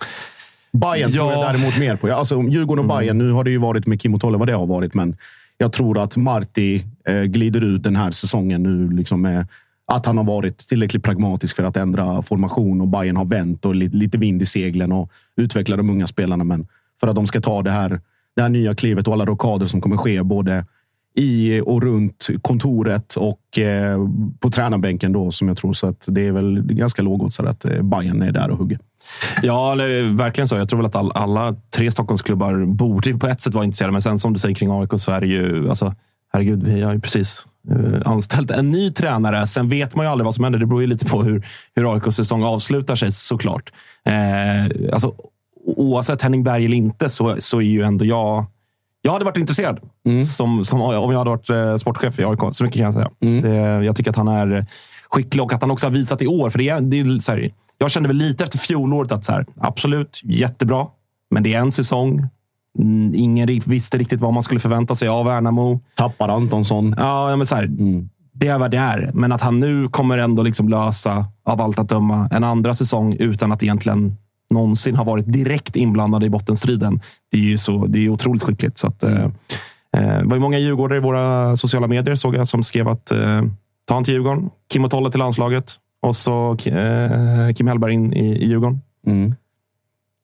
Bayern 0.73 1.11
ja. 1.11 1.15
tror 1.15 1.31
jag 1.31 1.53
däremot 1.53 1.77
mer 1.77 1.95
på. 1.95 2.13
Alltså, 2.13 2.41
Djurgården 2.41 2.85
och 2.85 2.91
mm. 2.91 2.97
Bayern, 2.97 3.17
nu 3.17 3.31
har 3.31 3.43
det 3.43 3.51
ju 3.51 3.57
varit 3.57 3.87
med 3.87 4.01
Kim 4.01 4.13
och 4.13 4.21
Tolle 4.21 4.37
vad 4.37 4.47
det 4.47 4.53
har 4.53 4.67
varit, 4.67 4.93
men 4.93 5.15
jag 5.57 5.73
tror 5.73 5.97
att 6.03 6.17
Marti 6.17 6.83
eh, 7.07 7.21
glider 7.21 7.61
ut 7.63 7.83
den 7.83 7.95
här 7.95 8.11
säsongen 8.11 8.63
nu. 8.63 8.89
Liksom 8.89 9.21
med 9.21 9.47
att 9.85 10.05
han 10.05 10.17
har 10.17 10.23
varit 10.23 10.57
tillräckligt 10.57 11.03
pragmatisk 11.03 11.55
för 11.55 11.63
att 11.63 11.77
ändra 11.77 12.21
formation 12.21 12.81
och 12.81 12.87
Bayern 12.87 13.17
har 13.17 13.25
vänt 13.25 13.65
och 13.65 13.75
lite, 13.75 13.97
lite 13.97 14.17
vind 14.17 14.41
i 14.41 14.45
seglen 14.45 14.91
och 14.91 15.11
utveckla 15.35 15.77
de 15.77 15.89
unga 15.89 16.07
spelarna. 16.07 16.43
Men 16.43 16.67
för 16.99 17.07
att 17.07 17.15
de 17.15 17.27
ska 17.27 17.41
ta 17.41 17.61
det 17.61 17.71
här, 17.71 18.01
det 18.35 18.41
här 18.41 18.49
nya 18.49 18.75
klivet 18.75 19.07
och 19.07 19.13
alla 19.13 19.25
rockader 19.25 19.65
som 19.65 19.81
kommer 19.81 19.97
ske 19.97 20.23
både 20.23 20.65
i 21.15 21.61
och 21.65 21.83
runt 21.83 22.27
kontoret 22.41 23.15
och 23.15 23.59
eh, 23.59 23.99
på 24.39 24.51
tränarbänken 24.51 25.11
då 25.11 25.31
som 25.31 25.47
jag 25.47 25.57
tror. 25.57 25.73
Så 25.73 25.87
att 25.87 26.05
det 26.07 26.27
är 26.27 26.31
väl 26.31 26.61
ganska 26.61 27.01
lågoddsat 27.01 27.45
att 27.45 27.65
eh, 27.65 27.81
Bayern 27.81 28.21
är 28.21 28.31
där 28.31 28.49
och 28.49 28.57
hugger. 28.57 28.79
Ja, 29.41 29.71
eller, 29.71 30.17
verkligen 30.17 30.47
så. 30.47 30.55
Jag 30.55 30.69
tror 30.69 30.77
väl 30.77 30.85
att 30.85 30.95
all, 30.95 31.11
alla 31.11 31.55
tre 31.75 31.91
Stockholmsklubbar 31.91 32.65
borde 32.65 33.13
på 33.13 33.27
ett 33.27 33.41
sätt 33.41 33.53
vara 33.53 33.65
intresserade. 33.65 33.91
Men 33.91 34.01
sen 34.01 34.19
som 34.19 34.33
du 34.33 34.39
säger 34.39 34.55
kring 34.55 34.71
AIK 34.71 34.89
så 34.95 35.11
är 35.11 35.21
det 35.21 35.27
ju... 35.27 35.69
Alltså, 35.69 35.95
herregud, 36.33 36.63
vi 36.63 36.81
har 36.81 36.93
ju 36.93 36.99
precis 36.99 37.47
uh, 37.71 38.01
anställt 38.05 38.51
en 38.51 38.71
ny 38.71 38.91
tränare. 38.91 39.47
Sen 39.47 39.69
vet 39.69 39.95
man 39.95 40.05
ju 40.05 40.11
aldrig 40.11 40.25
vad 40.25 40.35
som 40.35 40.43
händer. 40.43 40.59
Det 40.59 40.65
beror 40.65 40.81
ju 40.81 40.87
lite 40.87 41.05
på 41.05 41.23
hur, 41.23 41.45
hur 41.75 41.93
AIKs 41.93 42.15
säsong 42.15 42.43
avslutar 42.43 42.95
sig 42.95 43.11
såklart. 43.11 43.71
Eh, 44.05 44.93
alltså, 44.93 45.13
oavsett 45.65 46.21
Henning 46.21 46.43
Berg 46.43 46.65
eller 46.65 46.77
inte 46.77 47.09
så, 47.09 47.35
så 47.39 47.57
är 47.57 47.65
ju 47.65 47.81
ändå 47.81 48.05
jag... 48.05 48.45
Jag 49.01 49.11
hade 49.11 49.25
varit 49.25 49.37
intresserad 49.37 49.79
mm. 50.05 50.25
som, 50.25 50.65
som, 50.65 50.81
om 50.81 51.11
jag 51.11 51.17
hade 51.17 51.29
varit 51.29 51.49
eh, 51.49 51.75
sportchef 51.75 52.19
i 52.19 52.25
AIK. 52.25 52.39
Så 52.51 52.63
mycket 52.63 52.77
kan 52.77 52.85
jag 52.85 52.93
säga. 52.93 53.09
Mm. 53.21 53.41
Det, 53.41 53.85
jag 53.85 53.95
tycker 53.95 54.09
att 54.11 54.17
han 54.17 54.27
är 54.27 54.65
skicklig 55.09 55.43
och 55.43 55.53
att 55.53 55.61
han 55.61 55.71
också 55.71 55.85
har 55.85 55.91
visat 55.91 56.21
i 56.21 56.27
år. 56.27 56.49
För 56.49 56.59
det 56.59 56.69
är, 56.69 56.81
det 56.81 56.99
är 56.99 57.19
så 57.19 57.31
här, 57.31 57.51
jag 57.77 57.91
kände 57.91 58.07
väl 58.07 58.17
lite 58.17 58.43
efter 58.43 58.57
fjolåret 58.57 59.11
att 59.11 59.25
så 59.25 59.31
här, 59.31 59.45
absolut, 59.59 60.21
jättebra. 60.23 60.87
Men 61.29 61.43
det 61.43 61.53
är 61.53 61.59
en 61.59 61.71
säsong. 61.71 62.27
Mm, 62.79 63.11
ingen 63.15 63.61
visste 63.65 63.97
riktigt 63.97 64.21
vad 64.21 64.33
man 64.33 64.43
skulle 64.43 64.59
förvänta 64.59 64.95
sig 64.95 65.07
av 65.07 65.25
Värnamo. 65.25 65.79
Tappar 65.95 66.29
Antonsson. 66.29 66.95
Ja, 66.97 67.35
men 67.35 67.47
så 67.47 67.55
här, 67.55 67.63
mm. 67.63 68.09
Det 68.33 68.47
är 68.47 68.59
vad 68.59 68.71
det 68.71 68.77
är. 68.77 69.11
Men 69.13 69.31
att 69.31 69.41
han 69.41 69.59
nu 69.59 69.87
kommer 69.87 70.17
ändå 70.17 70.43
liksom 70.43 70.69
lösa, 70.69 71.25
av 71.43 71.61
allt 71.61 71.79
att 71.79 71.89
döma, 71.89 72.29
en 72.31 72.43
andra 72.43 72.73
säsong 72.73 73.15
utan 73.19 73.51
att 73.51 73.63
egentligen 73.63 74.17
någonsin 74.51 74.95
har 74.95 75.05
varit 75.05 75.33
direkt 75.33 75.75
inblandad 75.75 76.23
i 76.23 76.29
bottenstriden. 76.29 77.01
Det 77.31 77.37
är 77.37 77.41
ju 77.41 77.57
så, 77.57 77.85
det 77.85 78.05
är 78.05 78.09
otroligt 78.09 78.43
skickligt. 78.43 78.77
Så 78.77 78.87
att, 78.87 79.03
mm. 79.03 79.31
eh, 79.97 80.19
det 80.19 80.25
var 80.25 80.35
ju 80.35 80.39
många 80.39 80.59
djurgårdare 80.59 80.97
i 80.97 81.01
våra 81.01 81.55
sociala 81.57 81.87
medier 81.87 82.15
såg 82.15 82.35
jag 82.35 82.47
som 82.47 82.63
skrev 82.63 82.87
att 82.87 83.11
eh, 83.11 83.41
ta 83.87 83.93
han 83.93 84.03
till 84.03 84.13
Djurgården. 84.13 84.49
Kim 84.73 84.85
och 84.85 84.91
Tolle 84.91 85.11
till 85.11 85.19
landslaget. 85.19 85.73
Och 86.01 86.15
så 86.15 86.57
eh, 86.65 87.53
Kim 87.53 87.67
Hellberg 87.67 87.93
in 87.93 88.13
i, 88.13 88.43
i 88.43 88.47
Djurgården. 88.47 88.81
Mm. 89.07 89.35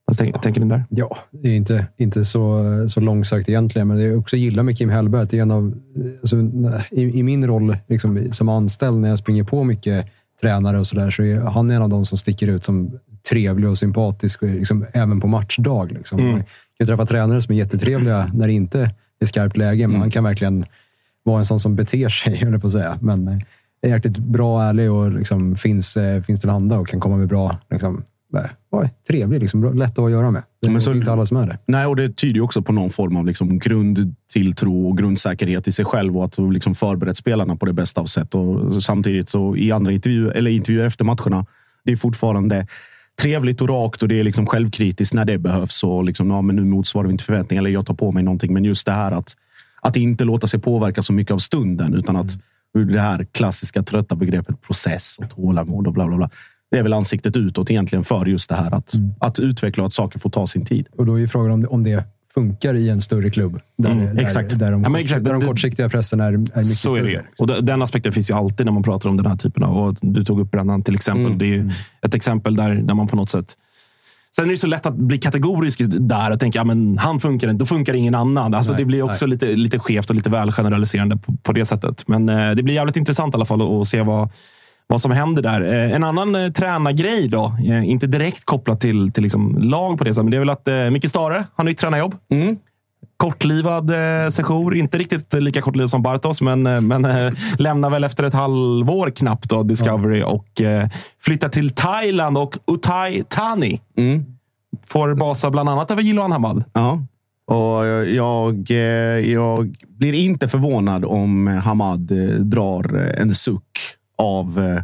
Vad 0.06 0.18
tänk, 0.18 0.42
tänker 0.42 0.62
ni 0.62 0.68
där? 0.68 0.86
Ja, 0.90 1.18
det 1.32 1.50
är 1.50 1.56
inte, 1.56 1.86
inte 1.98 2.26
så, 2.26 2.64
så 2.90 3.00
långsökt 3.00 3.50
egentligen, 3.50 3.88
men 3.88 3.98
det 3.98 4.04
jag 4.04 4.20
också 4.20 4.38
gillar 4.38 4.64
med 4.64 4.78
Kim 4.78 4.90
Hellberg 4.90 5.22
att 5.22 5.30
det 5.30 5.38
är 5.38 5.42
en 5.42 5.52
av, 5.52 5.74
alltså, 6.22 6.38
i, 6.92 7.02
i, 7.02 7.24
min 7.24 7.48
roll 7.48 7.78
liksom, 7.88 8.28
som 8.32 8.50
anställd 8.50 8.98
när 8.98 9.10
jag 9.10 9.20
springer 9.20 9.44
på 9.44 9.64
mycket 9.64 10.08
tränare 10.42 10.80
och 10.80 10.88
sådär, 10.88 11.12
så 11.12 11.24
är 11.24 11.40
han 11.40 11.72
en 11.72 11.82
av 11.82 11.90
de 11.90 12.06
som 12.06 12.18
sticker 12.18 12.48
ut 12.48 12.64
som 12.64 13.00
trevlig 13.30 13.70
och 13.70 13.78
sympatisk, 13.78 14.42
liksom, 14.42 14.86
även 14.94 15.20
på 15.20 15.28
matchdag. 15.28 15.92
Liksom. 15.92 16.20
Mm. 16.20 16.32
Man 16.32 16.44
kan 16.78 16.88
träffa 16.88 17.06
tränare 17.06 17.42
som 17.42 17.54
är 17.54 17.58
jättetrevliga 17.58 18.32
när 18.34 18.48
det 18.48 18.54
inte 18.54 18.92
är 19.20 19.26
skarpt 19.26 19.58
läge, 19.58 19.88
men 19.88 19.90
mm. 19.90 20.02
han 20.02 20.12
kan 20.12 20.24
verkligen 20.24 20.66
vara 21.24 21.40
en 21.40 21.46
sån 21.46 21.60
som 21.60 21.76
beter 21.76 22.10
sig, 22.10 22.36
höll 22.44 22.60
på 22.60 22.68
att 22.68 22.74
säga. 22.74 22.98
Men 23.02 23.28
eh, 23.28 23.38
är 23.82 23.90
jäkligt 23.90 24.18
bra, 24.18 24.64
ärlig 24.64 24.92
och 24.92 25.12
liksom 25.12 25.56
finns, 25.56 25.98
eh, 25.98 26.22
finns 26.22 26.40
till 26.40 26.50
handa 26.50 26.78
och 26.78 26.88
kan 26.88 27.00
komma 27.00 27.18
med 27.18 27.28
bra 27.28 27.58
liksom, 27.70 28.04
var 28.70 28.90
trevlig, 29.08 29.42
liksom, 29.42 29.78
lätt 29.78 30.00
att 30.00 30.12
göra 30.12 30.32
med. 30.32 30.44
Det 30.62 30.68
är 30.68 30.80
så, 30.80 30.94
inte 30.94 31.12
alla 31.12 31.26
som 31.26 31.38
är 31.38 31.48
det. 31.48 31.58
Nej, 31.66 31.86
och 31.86 31.96
det 31.96 32.16
tyder 32.16 32.42
också 32.42 32.62
på 32.62 32.72
någon 32.72 32.90
form 32.90 33.18
av 33.18 33.26
liksom 33.26 33.60
grundtilltro 33.60 34.90
och 34.90 34.98
grundsäkerhet 34.98 35.68
i 35.68 35.72
sig 35.72 35.86
själv 35.86 36.18
och 36.18 36.26
att 36.26 36.38
liksom 36.38 36.76
förberett 36.76 37.18
spelarna 37.18 37.56
på 37.56 37.66
det 37.66 37.74
bästa 37.74 38.02
av 38.02 38.06
sätt. 38.06 38.36
Och 38.36 38.84
samtidigt 38.84 39.30
så 39.30 39.56
i 39.56 39.72
andra 39.72 39.92
intervjuer, 39.92 40.32
eller 40.32 40.52
intervjuer 40.52 40.86
efter 40.86 41.06
matcherna, 41.06 41.46
det 41.84 41.92
är 41.92 41.98
fortfarande 41.98 42.68
trevligt 43.22 43.62
och 43.62 43.70
rakt 43.70 44.02
och 44.02 44.08
det 44.08 44.20
är 44.20 44.24
liksom 44.24 44.46
självkritiskt 44.46 45.14
när 45.14 45.26
det 45.26 45.38
behövs. 45.38 45.84
Och 45.84 46.04
liksom, 46.04 46.32
ja, 46.32 46.42
men 46.42 46.56
nu 46.56 46.66
motsvarar 46.66 47.08
vi 47.08 47.12
inte 47.12 47.24
förväntningar 47.24 47.62
eller 47.62 47.70
jag 47.70 47.86
tar 47.86 47.94
på 47.94 48.12
mig 48.12 48.24
någonting. 48.24 48.54
Men 48.54 48.66
just 48.66 48.86
det 48.86 48.92
här 48.92 49.12
att, 49.12 49.34
att 49.82 49.96
inte 49.96 50.24
låta 50.24 50.48
sig 50.48 50.60
påverka 50.60 51.04
så 51.04 51.14
mycket 51.14 51.34
av 51.34 51.38
stunden 51.38 51.94
utan 51.94 52.16
att 52.16 52.32
mm. 52.76 52.94
det 52.94 53.00
här 53.00 53.28
klassiska 53.32 53.84
trötta 53.84 54.16
begreppet 54.16 54.62
process 54.62 55.18
och 55.20 55.30
tålamod 55.30 55.88
och 55.88 55.94
bla 55.94 56.08
bla 56.08 56.18
bla. 56.18 56.30
Det 56.72 56.78
är 56.78 56.84
väl 56.84 56.94
ansiktet 56.94 57.38
utåt 57.38 57.72
egentligen 57.72 58.04
för 58.04 58.26
just 58.26 58.50
det 58.50 58.56
här 58.56 58.72
att, 58.72 58.94
mm. 58.94 59.14
att 59.20 59.40
utveckla 59.40 59.84
och 59.84 59.88
att 59.88 59.94
saker 59.94 60.20
får 60.20 60.30
ta 60.30 60.48
sin 60.48 60.66
tid. 60.66 60.88
Och 60.98 61.06
då 61.06 61.20
är 61.20 61.28
frågan 61.28 61.52
om 61.52 61.62
det, 61.62 61.68
om 61.68 61.84
det 61.84 62.04
funkar 62.38 62.74
i 62.74 62.90
en 62.90 63.02
större 63.02 63.30
klubb. 63.30 63.60
Där, 63.78 63.92
mm, 63.92 64.16
där, 64.16 64.24
exakt. 64.24 64.60
Där 64.60 64.72
de, 64.72 64.84
ja, 64.84 65.00
exakt. 65.00 65.24
där 65.24 65.34
de 65.34 65.42
kortsiktiga 65.42 65.90
pressen 65.90 66.20
är, 66.20 66.34
är 66.34 66.38
mycket 66.38 66.64
så 66.64 66.90
större. 66.90 67.12
Är 67.12 67.24
det. 67.38 67.54
Och 67.56 67.64
den 67.64 67.82
aspekten 67.82 68.14
finns 68.14 68.30
ju 68.30 68.34
alltid 68.34 68.66
när 68.66 68.74
man 68.74 68.84
pratar 68.84 69.10
om 69.10 69.18
den 69.18 69.26
här 69.26 69.36
typen 69.36 69.64
av... 69.64 69.78
Och 69.78 69.96
du 70.02 70.24
tog 70.24 70.40
upp 70.40 70.52
Brännan 70.52 70.84
till 70.84 70.96
exempel. 70.96 71.26
Mm. 71.26 71.38
Det 71.38 71.46
är 71.46 71.54
mm. 71.54 71.72
ett 72.02 72.16
exempel 72.16 72.56
där, 72.56 72.76
där 72.76 72.94
man 72.94 73.08
på 73.08 73.16
något 73.16 73.30
sätt... 73.30 73.58
Sen 74.36 74.46
är 74.46 74.50
det 74.50 74.58
så 74.58 74.68
lätt 74.68 74.86
att 74.86 74.96
bli 74.96 75.18
kategorisk 75.18 75.82
där 75.88 76.32
och 76.32 76.40
tänka 76.40 76.62
att 76.62 76.68
han 77.00 77.20
funkar 77.20 77.50
inte, 77.50 77.62
då 77.64 77.66
funkar 77.66 77.94
ingen 77.94 78.16
annan. 78.16 78.54
Alltså, 78.54 78.74
nej, 78.74 78.82
det 78.82 78.86
blir 78.86 79.02
också 79.02 79.26
lite, 79.26 79.46
lite 79.46 79.80
skevt 79.80 80.10
och 80.10 80.16
lite 80.16 80.30
väl 80.30 80.52
generaliserande 80.52 81.18
på, 81.18 81.38
på 81.44 81.54
det 81.54 81.66
sättet. 81.66 82.08
Men 82.08 82.30
eh, 82.30 82.52
det 82.52 82.64
blir 82.64 82.74
jävligt 82.74 82.96
intressant 82.96 83.34
i 83.34 83.36
alla 83.36 83.46
fall 83.46 83.82
att 83.82 83.88
se 83.88 84.02
vad, 84.02 84.30
vad 84.88 85.02
som 85.02 85.12
händer 85.12 85.42
där. 85.42 85.62
Eh, 85.62 85.96
en 85.96 86.04
annan 86.04 86.36
eh, 86.36 86.52
tränargrej 86.52 87.28
då, 87.28 87.56
eh, 87.68 87.90
inte 87.90 88.08
direkt 88.08 88.46
kopplat 88.46 88.82
till, 88.82 89.12
till 89.12 89.24
liksom 89.24 89.58
lag 89.58 89.98
på 89.98 90.04
det 90.04 90.14
sättet, 90.14 90.26
men 90.26 90.32
det 90.32 90.38
är 90.38 90.40
väl 90.40 90.50
att 90.50 90.68
eh, 90.68 90.90
Micke 90.90 91.10
Stare 91.10 91.46
har 91.56 91.64
nytt 91.64 91.78
tränarjobb. 91.78 92.16
Mm. 92.32 92.58
Kortlivad 93.18 93.90
eh, 93.92 94.30
session, 94.30 94.76
inte 94.76 94.98
riktigt 94.98 95.34
lika 95.34 95.62
kortlivad 95.62 95.90
som 95.90 96.02
Bartos, 96.02 96.42
men, 96.42 96.88
men 96.88 97.06
eh, 97.06 97.34
lämnar 97.58 97.90
väl 97.90 98.04
efter 98.04 98.24
ett 98.24 98.34
halvår 98.34 99.10
knappt 99.10 99.50
då, 99.50 99.64
Discovery 99.64 100.24
och 100.24 100.62
eh, 100.62 100.90
flyttar 101.22 101.50
till 101.50 101.70
Thailand 101.70 102.38
och 102.38 102.58
Utai 102.72 103.24
Thani. 103.30 103.82
Mm. 103.98 104.26
Får 104.88 105.16
basa 105.16 105.50
bland 105.50 105.70
annat 105.70 105.92
över 105.92 106.02
Jiloan 106.02 106.32
Hamad. 106.32 106.64
Ja. 106.74 107.00
Och 107.48 107.86
jag, 108.08 108.72
jag 109.26 109.76
blir 109.88 110.14
inte 110.14 110.48
förvånad 110.48 111.06
om 111.06 111.48
Hamad 111.48 112.12
drar 112.40 113.14
en 113.18 113.36
suck 113.36 113.97
av, 114.18 114.60
eh, 114.60 114.84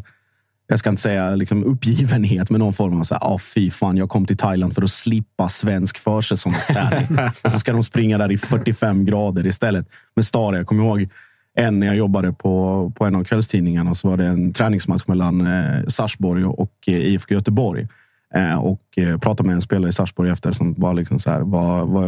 jag 0.67 0.79
ska 0.79 0.89
inte 0.89 1.01
säga 1.01 1.35
liksom 1.35 1.63
uppgivenhet, 1.63 2.49
men 2.49 2.59
någon 2.59 2.73
form 2.73 2.99
av 2.99 3.03
så 3.03 3.15
här, 3.15 3.21
ah, 3.23 3.39
fy 3.39 3.71
fan, 3.71 3.97
jag 3.97 4.09
kom 4.09 4.25
till 4.25 4.37
Thailand 4.37 4.75
för 4.75 4.81
att 4.81 4.91
slippa 4.91 5.49
svensk 5.49 5.97
försäsongsträning. 5.97 7.19
och 7.43 7.51
så 7.51 7.59
ska 7.59 7.73
de 7.73 7.83
springa 7.83 8.17
där 8.17 8.31
i 8.31 8.37
45 8.37 9.05
grader 9.05 9.45
istället. 9.45 9.87
Med 10.15 10.25
Stare, 10.25 10.57
jag 10.57 10.67
kommer 10.67 10.83
ihåg 10.83 11.09
en 11.55 11.79
när 11.79 11.87
jag 11.87 11.95
jobbade 11.95 12.33
på, 12.33 12.91
på 12.95 13.05
en 13.05 13.15
av 13.15 13.23
kvällstidningarna 13.23 13.95
så 13.95 14.09
var 14.09 14.17
det 14.17 14.25
en 14.25 14.53
träningsmatch 14.53 15.03
mellan 15.07 15.47
eh, 15.47 15.85
Sarsborg 15.87 16.45
och 16.45 16.73
eh, 16.87 16.93
IFK 16.93 17.33
Göteborg. 17.33 17.87
Eh, 18.35 18.55
och 18.55 18.97
eh, 18.97 19.17
pratade 19.17 19.47
med 19.47 19.55
en 19.55 19.61
spelare 19.61 19.89
i 19.89 19.93
Sarsborg 19.93 20.29
efter 20.29 20.51
som 20.51 20.73
var 20.73 20.93
liksom 20.93 21.19
så 21.19 21.31
här, 21.31 21.41
vad, 21.41 21.87
vad, 21.87 22.03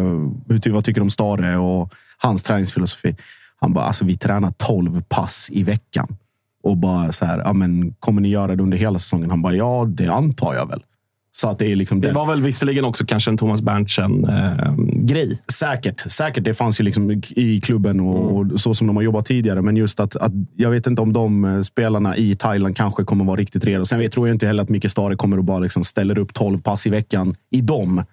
hur, 0.49 0.71
vad 0.71 0.85
tycker 0.85 1.01
du 1.01 1.03
om 1.03 1.09
Stare 1.09 1.57
och 1.57 1.93
hans 2.17 2.43
träningsfilosofi? 2.43 3.15
Han 3.59 3.73
bara, 3.73 3.85
alltså 3.85 4.05
vi 4.05 4.17
tränar 4.17 4.51
12 4.57 5.01
pass 5.01 5.49
i 5.51 5.63
veckan. 5.63 6.17
Och 6.65 6.77
bara 6.77 7.11
så 7.11 7.25
här, 7.25 7.41
ja, 7.45 7.53
men, 7.53 7.93
kommer 7.93 8.21
ni 8.21 8.29
göra 8.29 8.55
det 8.55 8.63
under 8.63 8.77
hela 8.77 8.99
säsongen? 8.99 9.29
Han 9.29 9.41
bara, 9.41 9.55
ja, 9.55 9.85
det 9.87 10.07
antar 10.07 10.55
jag 10.55 10.69
väl. 10.69 10.83
Så 11.31 11.49
att 11.49 11.59
det, 11.59 11.71
är 11.71 11.75
liksom 11.75 12.01
det 12.01 12.11
var 12.11 12.25
väl 12.25 12.41
visserligen 12.41 12.85
också 12.85 13.05
kanske 13.05 13.31
en 13.31 13.37
Thomas 13.37 13.61
Berntsen-grej. 13.61 15.31
Eh, 15.31 15.37
säkert. 15.53 16.11
Säkert. 16.11 16.43
Det 16.43 16.53
fanns 16.53 16.79
ju 16.79 16.83
liksom 16.83 17.21
i 17.29 17.61
klubben 17.61 17.99
och, 17.99 18.17
mm. 18.17 18.53
och, 18.53 18.59
så 18.59 18.73
som 18.73 18.87
de 18.87 18.95
har 18.95 19.03
jobbat 19.03 19.25
tidigare. 19.25 19.61
Men 19.61 19.77
just 19.77 19.99
att, 19.99 20.15
att 20.15 20.31
jag 20.55 20.69
vet 20.69 20.87
inte 20.87 21.01
om 21.01 21.13
de 21.13 21.45
eh, 21.45 21.61
spelarna 21.61 22.17
i 22.17 22.35
Thailand 22.35 22.77
kanske 22.77 23.03
kommer 23.03 23.25
vara 23.25 23.35
riktigt 23.35 23.65
redo. 23.65 23.85
Sen 23.85 24.09
tror 24.09 24.27
jag 24.27 24.35
inte 24.35 24.47
heller 24.47 24.63
att 24.63 24.69
Micke 24.69 24.91
Stare 24.91 25.15
kommer 25.15 25.37
att 25.37 25.45
bara 25.45 25.59
liksom 25.59 25.83
ställer 25.83 26.17
upp 26.17 26.33
12 26.33 26.61
pass 26.61 26.87
i 26.87 26.89
veckan 26.89 27.35
i 27.51 27.61
dem 27.61 28.03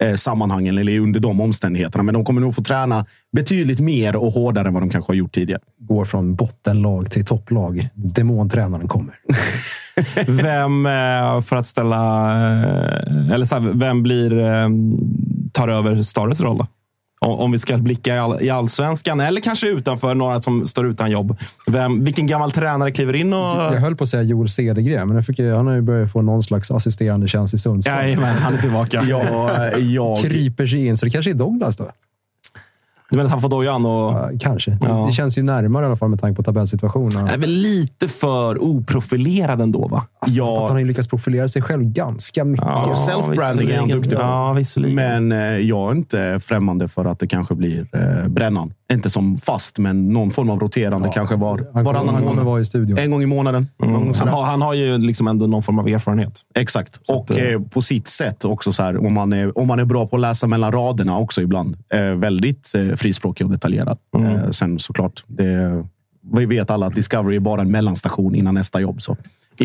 eh, 0.00 0.14
sammanhangen 0.14 0.78
eller 0.78 0.98
under 0.98 1.20
de 1.20 1.40
omständigheterna. 1.40 2.02
Men 2.02 2.14
de 2.14 2.24
kommer 2.24 2.40
nog 2.40 2.54
få 2.54 2.62
träna 2.62 3.06
betydligt 3.32 3.80
mer 3.80 4.16
och 4.16 4.32
hårdare 4.32 4.68
än 4.68 4.74
vad 4.74 4.82
de 4.82 4.90
kanske 4.90 5.10
har 5.10 5.16
gjort 5.16 5.32
tidigare. 5.32 5.60
Går 5.78 6.04
från 6.04 6.34
bottenlag 6.34 7.10
till 7.10 7.24
topplag. 7.24 7.88
Demontränaren 7.94 8.88
kommer. 8.88 9.14
vem, 10.42 10.86
eh, 10.86 11.42
för 11.42 11.56
att 11.56 11.66
ställa... 11.66 12.30
Eh, 12.32 13.30
eller 13.30 13.44
så 13.44 13.54
här, 13.54 13.72
vem 13.74 14.02
blir, 14.02 14.30
tar 15.52 15.68
över 15.68 16.02
Stares 16.02 16.40
roll? 16.40 16.58
Då? 16.58 16.66
Om 17.20 17.52
vi 17.52 17.58
ska 17.58 17.78
blicka 17.78 18.14
i, 18.14 18.18
all, 18.18 18.42
i 18.42 18.50
allsvenskan 18.50 19.20
eller 19.20 19.40
kanske 19.40 19.68
utanför, 19.68 20.14
några 20.14 20.40
som 20.40 20.66
står 20.66 20.86
utan 20.86 21.10
jobb. 21.10 21.36
Vem, 21.66 22.04
vilken 22.04 22.26
gammal 22.26 22.50
tränare 22.50 22.90
kliver 22.90 23.16
in? 23.16 23.32
Och... 23.32 23.38
Jag 23.38 23.80
höll 23.80 23.96
på 23.96 24.04
att 24.04 24.10
säga 24.10 24.22
Joel 24.22 24.48
Cedergren, 24.48 25.08
men 25.08 25.22
fick, 25.22 25.38
han 25.38 25.66
har 25.66 25.74
ju 25.74 25.82
börjat 25.82 26.12
få 26.12 26.22
någon 26.22 26.42
slags 26.42 26.70
assisterande 26.70 27.28
tjänst 27.28 27.54
i 27.54 27.58
Sundsvall. 27.58 27.96
Jajamän, 27.96 28.36
han 28.36 28.54
är 28.54 28.58
tillbaka. 28.58 29.04
ja, 29.08 29.78
jag... 29.78 30.18
Kryper 30.18 30.66
sig 30.66 30.86
in, 30.86 30.96
så 30.96 31.06
det 31.06 31.10
kanske 31.10 31.30
är 31.30 31.34
Douglas 31.34 31.76
då? 31.76 31.90
Du 33.10 33.16
menar 33.16 33.24
att 33.24 33.30
han 33.30 33.40
får 33.40 33.48
dojan? 33.48 33.86
Och... 33.86 34.12
Ja, 34.12 34.30
kanske. 34.40 34.78
Ja. 34.82 35.04
Det 35.06 35.12
känns 35.12 35.38
ju 35.38 35.42
närmare 35.42 35.84
i 35.84 35.86
alla 35.86 35.96
fall 35.96 36.08
med 36.08 36.20
tanke 36.20 36.36
på 36.36 36.42
tabellsituationen. 36.42 37.16
Han 37.16 37.28
är 37.28 37.38
väl 37.38 37.50
lite 37.50 38.08
för 38.08 38.62
oprofilerad 38.62 39.60
ändå, 39.60 39.88
va? 39.88 40.04
Alltså, 40.18 40.38
ja. 40.38 40.54
Fast 40.54 40.66
han 40.66 40.76
har 40.76 40.80
ju 40.80 40.86
lyckats 40.86 41.08
profilera 41.08 41.48
sig 41.48 41.62
själv 41.62 41.84
ganska 41.84 42.44
mycket. 42.44 42.66
Ja, 42.66 42.94
Self-branding 43.08 43.70
är 43.70 43.78
han 43.78 43.88
duktig 43.88 44.18
på. 44.18 44.22
Ja, 44.22 44.56
Men 44.76 45.32
eh, 45.32 45.38
jag 45.38 45.90
är 45.90 45.96
inte 45.96 46.40
främmande 46.42 46.88
för 46.88 47.04
att 47.04 47.18
det 47.18 47.26
kanske 47.26 47.54
blir 47.54 47.86
eh, 47.92 48.28
Brännan 48.28 48.72
inte 48.92 49.10
som 49.10 49.38
fast, 49.38 49.78
men 49.78 50.08
någon 50.08 50.30
form 50.30 50.50
av 50.50 50.60
roterande 50.60 51.08
Ja, 51.08 51.12
kanske 51.12 51.36
var, 51.36 51.66
Han 51.74 51.84
varannan 51.84 52.14
kommer 52.14 52.28
månad. 52.28 52.44
vara 52.44 52.60
i 52.60 52.64
studion. 52.64 52.98
En 52.98 53.10
gång 53.10 53.22
i 53.22 53.26
månaden. 53.26 53.68
Gång 53.78 54.14
Han 54.18 54.28
har, 54.28 54.44
han 54.44 54.62
har 54.62 54.74
ju 54.74 54.98
liksom 54.98 55.28
ändå 55.28 55.46
någon 55.46 55.62
form 55.62 55.78
av 55.78 55.88
erfarenhet. 55.88 56.40
Exakt. 56.54 57.00
Så 57.02 57.14
och 57.14 57.30
att, 57.30 57.38
eh, 57.38 57.44
eh, 57.44 57.60
på 57.60 57.82
sitt 57.82 58.08
sätt 58.08 58.44
också 58.44 58.72
så 58.72 58.82
här, 58.82 59.06
om 59.06 59.12
man, 59.12 59.32
är, 59.32 59.58
om 59.58 59.66
man 59.68 59.78
är 59.78 59.84
bra 59.84 60.06
på 60.06 60.16
att 60.16 60.22
läsa 60.22 60.46
mellan 60.46 60.72
raderna 60.72 61.18
också 61.18 61.42
ibland. 61.42 61.76
Eh, 61.94 62.00
väldigt 62.02 62.72
eh, 62.74 62.96
frispråkig 62.96 63.46
och 63.46 63.52
detaljerad. 63.52 63.98
Mm. 64.16 64.36
Eh, 64.36 64.50
sen 64.50 64.78
såklart, 64.78 65.24
det, 65.26 65.84
vi 66.32 66.46
vet 66.46 66.70
alla 66.70 66.86
att 66.86 66.94
Discovery 66.94 67.36
är 67.36 67.40
bara 67.40 67.60
en 67.60 67.70
mellanstation 67.70 68.34
innan 68.34 68.54
nästa 68.54 68.80
jobb. 68.80 69.02
Så. 69.02 69.16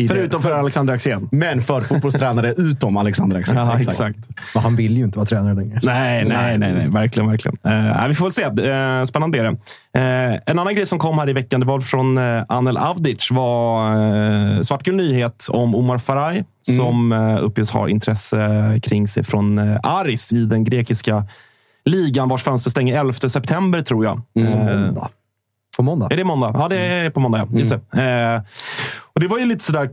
Förutom 0.08 0.42
för 0.42 0.52
Alexander 0.52 0.94
Axén. 0.94 1.28
Men 1.32 1.62
för 1.62 1.80
fotbollstränare 1.80 2.54
utom 2.56 2.96
Alexander 2.96 3.38
Axén. 3.38 3.56
Ja, 3.56 3.80
exakt. 3.80 4.18
Men 4.54 4.62
han 4.62 4.76
vill 4.76 4.96
ju 4.96 5.04
inte 5.04 5.18
vara 5.18 5.26
tränare 5.26 5.54
längre. 5.54 5.80
Nej, 5.82 6.24
nej, 6.24 6.58
nej, 6.58 6.72
nej. 6.72 6.88
Verkligen, 6.88 7.30
verkligen. 7.30 7.56
Eh, 7.64 8.08
vi 8.08 8.14
får 8.14 8.24
väl 8.24 8.32
se. 8.32 8.44
Uh, 8.44 9.04
spännande 9.04 9.38
är 9.38 9.42
det. 9.42 9.56
Eh, 9.94 10.40
en 10.46 10.58
annan 10.58 10.74
grej 10.74 10.86
som 10.86 10.98
kom 10.98 11.18
här 11.18 11.28
i 11.28 11.32
veckan, 11.32 11.60
det 11.60 11.66
var 11.66 11.80
från 11.80 12.18
uh, 12.18 12.42
Anel 12.48 12.76
Avdic. 12.76 13.30
var 13.30 13.96
uh, 13.96 14.62
svartgul 14.62 14.96
nyhet 14.96 15.46
om 15.50 15.74
Omar 15.74 15.98
Faraj 15.98 16.44
som 16.76 17.12
uh, 17.12 17.44
uppges 17.44 17.70
ha 17.70 17.88
intresse 17.88 18.80
kring 18.82 19.08
sig 19.08 19.24
från 19.24 19.58
uh, 19.58 19.78
Aris 19.82 20.32
i 20.32 20.44
den 20.44 20.64
grekiska 20.64 21.26
ligan 21.84 22.28
vars 22.28 22.42
fönster 22.42 22.70
stänger 22.70 23.00
11 23.00 23.12
september, 23.12 23.82
tror 23.82 24.04
jag. 24.04 24.22
Måndag. 24.34 25.08
På 25.76 25.82
måndag. 25.82 26.08
är 26.10 26.16
det 26.16 26.24
måndag? 26.24 26.50
Ja, 26.54 26.68
det 26.68 26.76
är 26.76 27.10
på 27.10 27.20
måndag. 27.20 27.38
Ja. 27.52 27.58
Just 27.58 27.74
det. 27.92 28.34
Eh, 28.34 28.42
och 29.14 29.20
det 29.20 29.28
var 29.28 29.38
ju 29.38 29.44
lite 29.44 29.64
sådär 29.64 29.90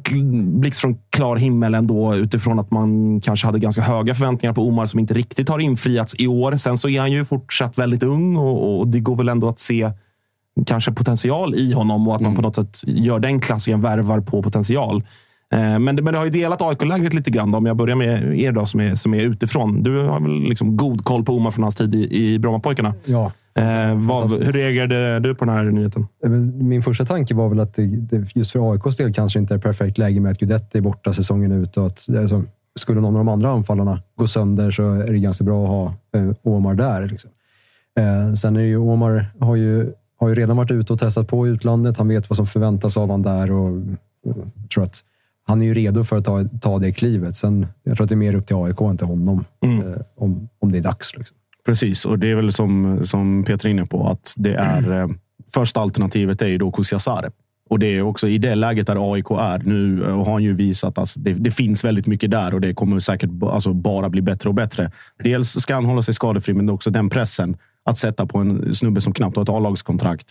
blixt 0.60 0.80
från 0.80 0.98
klar 1.10 1.36
himmel 1.36 1.74
ändå 1.76 2.16
utifrån 2.16 2.60
att 2.60 2.72
man 2.72 3.22
kanske 3.22 3.46
hade 3.48 3.60
ganska 3.60 3.82
höga 3.82 4.16
förväntningar 4.16 4.54
på 4.54 4.68
Omar 4.68 4.86
som 4.86 5.00
inte 5.00 5.14
riktigt 5.14 5.50
har 5.50 5.60
infriats 5.60 6.16
i 6.18 6.28
år. 6.28 6.56
Sen 6.56 6.78
så 6.78 6.90
är 6.90 7.00
han 7.00 7.12
ju 7.12 7.26
fortsatt 7.26 7.78
väldigt 7.78 8.04
ung 8.04 8.38
och, 8.38 8.80
och 8.80 8.88
det 8.88 9.00
går 9.00 9.16
väl 9.16 9.30
ändå 9.30 9.50
att 9.50 9.60
se 9.60 9.92
kanske 10.66 10.92
potential 10.92 11.56
i 11.56 11.74
honom 11.74 12.08
och 12.08 12.16
att 12.16 12.22
man 12.22 12.36
på 12.36 12.42
något 12.42 12.56
sätt 12.56 12.82
gör 12.88 13.20
den 13.20 13.42
klassiken 13.42 13.82
värvar 13.82 14.20
på 14.20 14.44
potential. 14.44 15.04
Eh, 15.54 15.80
Men 15.80 15.96
det, 15.96 16.02
men 16.02 16.14
det 16.14 16.18
har 16.18 16.26
ju 16.26 16.32
delat 16.32 16.62
AIK-lägret 16.62 17.14
lite 17.14 17.32
grann. 17.32 17.52
Då. 17.52 17.58
Om 17.58 17.66
jag 17.66 17.78
börjar 17.78 17.96
med 17.96 18.40
er 18.40 18.52
då, 18.52 18.66
som 18.66 18.80
är, 18.80 18.96
som 18.96 19.14
är 19.14 19.22
utifrån. 19.22 19.84
Du 19.84 19.98
har 20.04 20.20
väl 20.20 20.50
liksom 20.50 20.78
god 20.78 21.06
koll 21.06 21.24
på 21.26 21.36
Omar 21.36 21.52
från 21.52 21.64
hans 21.64 21.76
tid 21.76 21.96
i, 21.96 22.26
i 22.34 22.40
Brommapojkarna. 22.40 22.94
Ja. 23.06 23.32
Eh, 23.56 23.96
vad, 23.96 24.32
hur 24.32 24.54
reagerade 24.54 25.20
du 25.20 25.36
på 25.36 25.46
den 25.46 25.54
här 25.54 25.64
nyheten? 25.64 26.08
Men 26.24 26.68
Min 26.68 26.84
första 26.84 27.06
tanke 27.06 27.34
var 27.34 27.50
väl 27.50 27.60
att 27.60 27.74
det, 27.74 27.86
det 27.86 28.36
just 28.36 28.52
för 28.52 28.72
AIKs 28.72 28.98
del 28.98 29.14
kanske 29.14 29.40
inte 29.40 29.54
är 29.54 29.58
perfekt 29.58 29.98
läge 29.98 30.20
med 30.20 30.32
att 30.32 30.40
Guidetti 30.40 30.78
är 30.78 30.82
borta 30.82 31.14
säsongen 31.14 31.52
ut. 31.52 31.78
Och 31.78 31.86
att, 31.86 32.10
alltså, 32.18 32.44
skulle 32.80 33.02
någon 33.02 33.16
av 33.16 33.20
de 33.20 33.28
andra 33.28 33.50
anfallarna 33.50 34.02
gå 34.16 34.28
sönder 34.28 34.72
så 34.72 34.92
är 34.92 35.12
det 35.12 35.20
ganska 35.20 35.44
bra 35.44 35.64
att 35.64 35.70
ha 35.70 35.94
eh, 36.20 36.32
Omar 36.44 36.74
där. 36.76 37.08
Liksom. 37.08 37.32
Eh, 38.00 38.34
sen 38.34 38.56
är 38.56 38.62
ju 38.62 38.78
Omar 38.78 39.26
har 39.40 39.56
ju, 39.56 39.92
har 40.20 40.30
ju 40.30 40.36
redan 40.36 40.58
varit 40.58 40.72
ute 40.72 40.94
och 40.94 41.00
testat 41.00 41.28
på 41.28 41.48
i 41.48 41.50
utlandet. 41.50 41.98
Han 41.98 42.08
vet 42.08 42.30
vad 42.30 42.38
som 42.38 42.48
förväntas 42.48 42.98
av 42.98 43.04
honom 43.04 43.22
där. 43.22 43.52
Och, 43.52 43.68
och 44.26 44.70
tror 44.74 44.84
att 44.84 45.04
han 45.48 45.62
är 45.62 45.66
ju 45.66 45.74
redo 45.74 46.04
för 46.04 46.18
att 46.18 46.26
ta, 46.26 46.44
ta 46.62 46.80
det 46.80 46.92
klivet. 46.92 47.36
Sen, 47.36 47.68
jag 47.84 47.98
tror 47.98 48.06
att 48.06 48.10
det 48.10 48.16
är 48.16 48.18
mer 48.18 48.36
upp 48.36 48.48
till 48.48 48.56
AIK 48.56 48.82
än 48.82 48.98
till 48.98 49.08
honom. 49.08 49.46
Mm. 49.66 49.80
Eh, 49.80 49.98
om, 50.16 50.50
om 50.60 50.72
det 50.72 50.78
är 50.78 50.84
dags. 50.84 51.18
Liksom. 51.18 51.38
Precis, 51.66 52.06
och 52.06 52.20
det 52.20 52.32
är 52.32 52.36
väl 52.36 52.52
som, 52.52 53.00
som 53.06 53.44
Peter 53.44 53.68
är 53.68 53.72
inne 53.72 53.86
på, 53.86 54.08
att 54.08 54.34
det 54.38 54.54
är 54.54 54.92
eh, 54.92 55.08
första 55.54 55.80
alternativet 55.80 56.42
är 56.42 56.48
ju 56.48 56.58
då 56.58 56.72
Kusiasare. 56.72 57.32
Och 57.70 57.80
det 57.80 57.88
är 57.88 58.02
också 58.02 58.28
i 58.28 58.38
det 58.38 58.56
läget 58.56 58.88
där 58.88 59.14
AIK 59.14 59.32
är 59.32 59.60
nu 59.60 60.06
och 60.06 60.26
har 60.26 60.34
han 60.34 60.44
ju 60.44 60.54
visat 60.54 60.98
att 60.98 61.16
det, 61.18 61.34
det 61.34 61.52
finns 61.52 61.86
väldigt 61.86 62.08
mycket 62.08 62.32
där 62.32 62.54
och 62.54 62.62
det 62.62 62.74
kommer 62.74 63.00
säkert 63.00 63.30
alltså 63.44 63.74
bara 63.74 64.10
bli 64.10 64.22
bättre 64.22 64.50
och 64.50 64.56
bättre. 64.56 64.92
Dels 65.24 65.50
ska 65.50 65.76
han 65.76 65.86
hålla 65.86 66.02
sig 66.02 66.14
skadefri, 66.14 66.54
men 66.54 66.70
också 66.70 66.90
den 66.90 67.10
pressen 67.10 67.58
att 67.86 67.98
sätta 67.98 68.26
på 68.26 68.38
en 68.38 68.76
snubbe 68.76 69.02
som 69.02 69.14
knappt 69.14 69.36
har 69.36 69.44
ett 69.44 69.50
A-lagskontrakt 69.50 70.28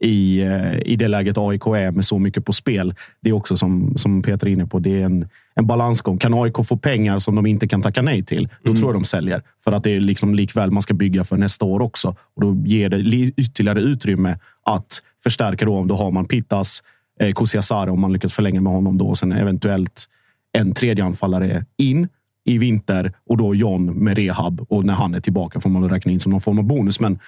i, 0.00 0.40
eh, 0.42 0.78
i 0.78 0.96
det 0.96 1.08
läget 1.08 1.38
AIK 1.38 1.66
är 1.66 1.90
med 1.90 2.04
så 2.04 2.18
mycket 2.18 2.44
på 2.44 2.52
spel. 2.52 2.94
Det 3.20 3.30
är 3.30 3.32
också 3.34 3.56
som, 3.56 3.94
som 3.98 4.22
Peter 4.22 4.46
är 4.46 4.50
inne 4.50 4.66
på, 4.66 4.78
det 4.78 5.00
är 5.00 5.04
en, 5.04 5.28
en 5.54 5.66
balansgång. 5.66 6.18
Kan 6.18 6.34
AIK 6.34 6.54
få 6.66 6.76
pengar 6.76 7.18
som 7.18 7.34
de 7.34 7.46
inte 7.46 7.68
kan 7.68 7.82
tacka 7.82 8.02
nej 8.02 8.22
till, 8.24 8.48
då 8.64 8.74
tror 8.76 8.88
jag 8.88 8.94
de 8.94 9.04
säljer. 9.04 9.42
För 9.64 9.72
att 9.72 9.84
det 9.84 9.90
är 9.90 10.00
liksom 10.00 10.34
likväl 10.34 10.70
man 10.70 10.82
ska 10.82 10.94
bygga 10.94 11.24
för 11.24 11.36
nästa 11.36 11.64
år 11.64 11.80
också. 11.80 12.08
Och 12.36 12.42
då 12.42 12.62
ger 12.66 12.88
det 12.88 12.96
li- 12.98 13.34
ytterligare 13.36 13.80
utrymme 13.80 14.38
att 14.64 15.02
förstärka 15.22 15.64
då 15.64 15.76
om 15.76 15.88
då 15.88 15.96
har 15.96 16.10
man 16.10 16.24
Pittas, 16.24 16.82
eh, 17.20 17.32
Kusiasare 17.32 17.90
om 17.90 18.00
man 18.00 18.12
lyckas 18.12 18.32
förlänga 18.34 18.60
med 18.60 18.72
honom 18.72 18.98
då. 18.98 19.06
Och 19.08 19.18
sen 19.18 19.32
eventuellt 19.32 20.04
en 20.52 20.74
tredje 20.74 21.04
anfallare 21.04 21.64
in 21.78 22.08
i 22.44 22.58
vinter 22.58 23.12
och 23.26 23.36
då 23.36 23.54
John 23.54 23.86
med 23.86 24.16
rehab. 24.16 24.66
Och 24.68 24.84
när 24.84 24.94
han 24.94 25.14
är 25.14 25.20
tillbaka 25.20 25.60
får 25.60 25.70
man 25.70 25.88
räkna 25.88 26.12
in 26.12 26.20
som 26.20 26.32
någon 26.32 26.40
form 26.40 26.58
av 26.58 26.64
bonus. 26.64 27.00
Men 27.00 27.18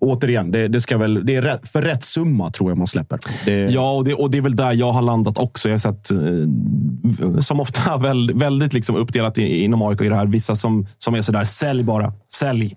återigen, 0.00 0.50
det, 0.50 0.68
det, 0.68 0.80
ska 0.80 0.98
väl, 0.98 1.26
det 1.26 1.36
är 1.36 1.42
rätt, 1.42 1.68
för 1.68 1.82
rätt 1.82 2.04
summa 2.04 2.50
tror 2.50 2.70
jag 2.70 2.78
man 2.78 2.86
släpper. 2.86 3.18
Det, 3.44 3.52
Ja, 3.52 3.92
och 3.92 4.04
det, 4.04 4.14
och 4.14 4.30
det 4.30 4.38
är 4.38 4.42
väl 4.42 4.56
där 4.56 4.72
jag 4.72 4.92
har 4.92 5.02
landat 5.02 5.38
också. 5.38 5.68
Jag 5.68 5.74
har 5.74 5.78
sett, 5.78 6.10
eh, 6.10 7.40
som 7.40 7.60
ofta, 7.60 7.96
väldigt, 8.00 8.36
väldigt 8.36 8.72
liksom 8.72 8.96
uppdelat 8.96 9.38
i, 9.38 9.64
inom 9.64 9.82
AIK 9.82 10.00
i 10.00 10.08
det 10.08 10.16
här. 10.16 10.26
Vissa 10.26 10.56
som, 10.56 10.86
som 10.98 11.14
är 11.14 11.22
sådär, 11.22 11.44
sälj 11.44 11.82
bara. 11.82 12.12
Sälj. 12.32 12.74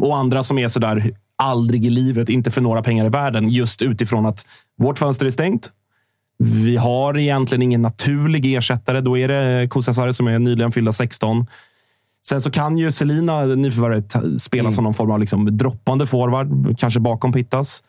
Och 0.00 0.16
andra 0.16 0.42
som 0.42 0.58
är 0.58 0.68
sådär, 0.68 1.14
aldrig 1.36 1.86
i 1.86 1.90
livet, 1.90 2.28
inte 2.28 2.50
för 2.50 2.60
några 2.60 2.82
pengar 2.82 3.06
i 3.06 3.08
världen. 3.08 3.48
Just 3.48 3.82
utifrån 3.82 4.26
att 4.26 4.46
vårt 4.78 4.98
fönster 4.98 5.26
är 5.26 5.30
stängt. 5.30 5.70
Vi 6.38 6.76
har 6.76 7.18
egentligen 7.18 7.62
ingen 7.62 7.82
naturlig 7.82 8.54
ersättare. 8.54 9.00
Då 9.00 9.18
är 9.18 9.28
det 9.28 9.68
Kosasare 9.68 10.12
som 10.12 10.26
är 10.26 10.38
nyligen 10.38 10.72
fyllda 10.72 10.92
16. 10.92 11.46
Sen 12.26 12.40
så 12.40 12.50
kan 12.50 12.78
ju 12.78 12.92
Selina, 12.92 13.44
nyförvärvet, 13.44 14.40
spela 14.40 14.70
som 14.72 14.84
någon 14.84 14.94
form 14.94 15.10
av 15.10 15.20
liksom 15.20 15.56
droppande 15.56 16.06
forward. 16.06 16.78
Kanske 16.78 17.00
bakom 17.00 17.32
Pittas. 17.32 17.82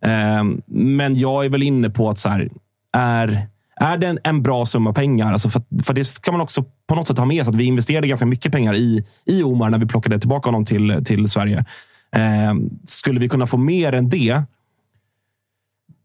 Eh, 0.00 0.44
men 0.66 1.16
jag 1.16 1.44
är 1.44 1.48
väl 1.48 1.62
inne 1.62 1.90
på 1.90 2.10
att 2.10 2.18
så 2.18 2.28
här, 2.28 2.50
är, 2.92 3.46
är 3.76 3.98
det 3.98 4.06
en, 4.06 4.18
en 4.24 4.42
bra 4.42 4.66
summa 4.66 4.92
pengar? 4.92 5.32
Alltså 5.32 5.48
för, 5.48 5.62
för 5.82 5.94
det 5.94 6.04
ska 6.04 6.32
man 6.32 6.40
också 6.40 6.64
på 6.86 6.94
något 6.94 7.06
sätt 7.06 7.18
ha 7.18 7.24
med 7.24 7.44
sig. 7.44 7.50
Att 7.50 7.60
vi 7.60 7.64
investerade 7.64 8.08
ganska 8.08 8.26
mycket 8.26 8.52
pengar 8.52 8.74
i, 8.74 9.04
i 9.24 9.42
Omar 9.42 9.70
när 9.70 9.78
vi 9.78 9.86
plockade 9.86 10.18
tillbaka 10.18 10.48
honom 10.48 10.64
till, 10.64 11.02
till 11.04 11.28
Sverige. 11.28 11.64
Eh, 12.16 12.54
skulle 12.86 13.20
vi 13.20 13.28
kunna 13.28 13.46
få 13.46 13.56
mer 13.56 13.92
än 13.92 14.08
det, 14.08 14.42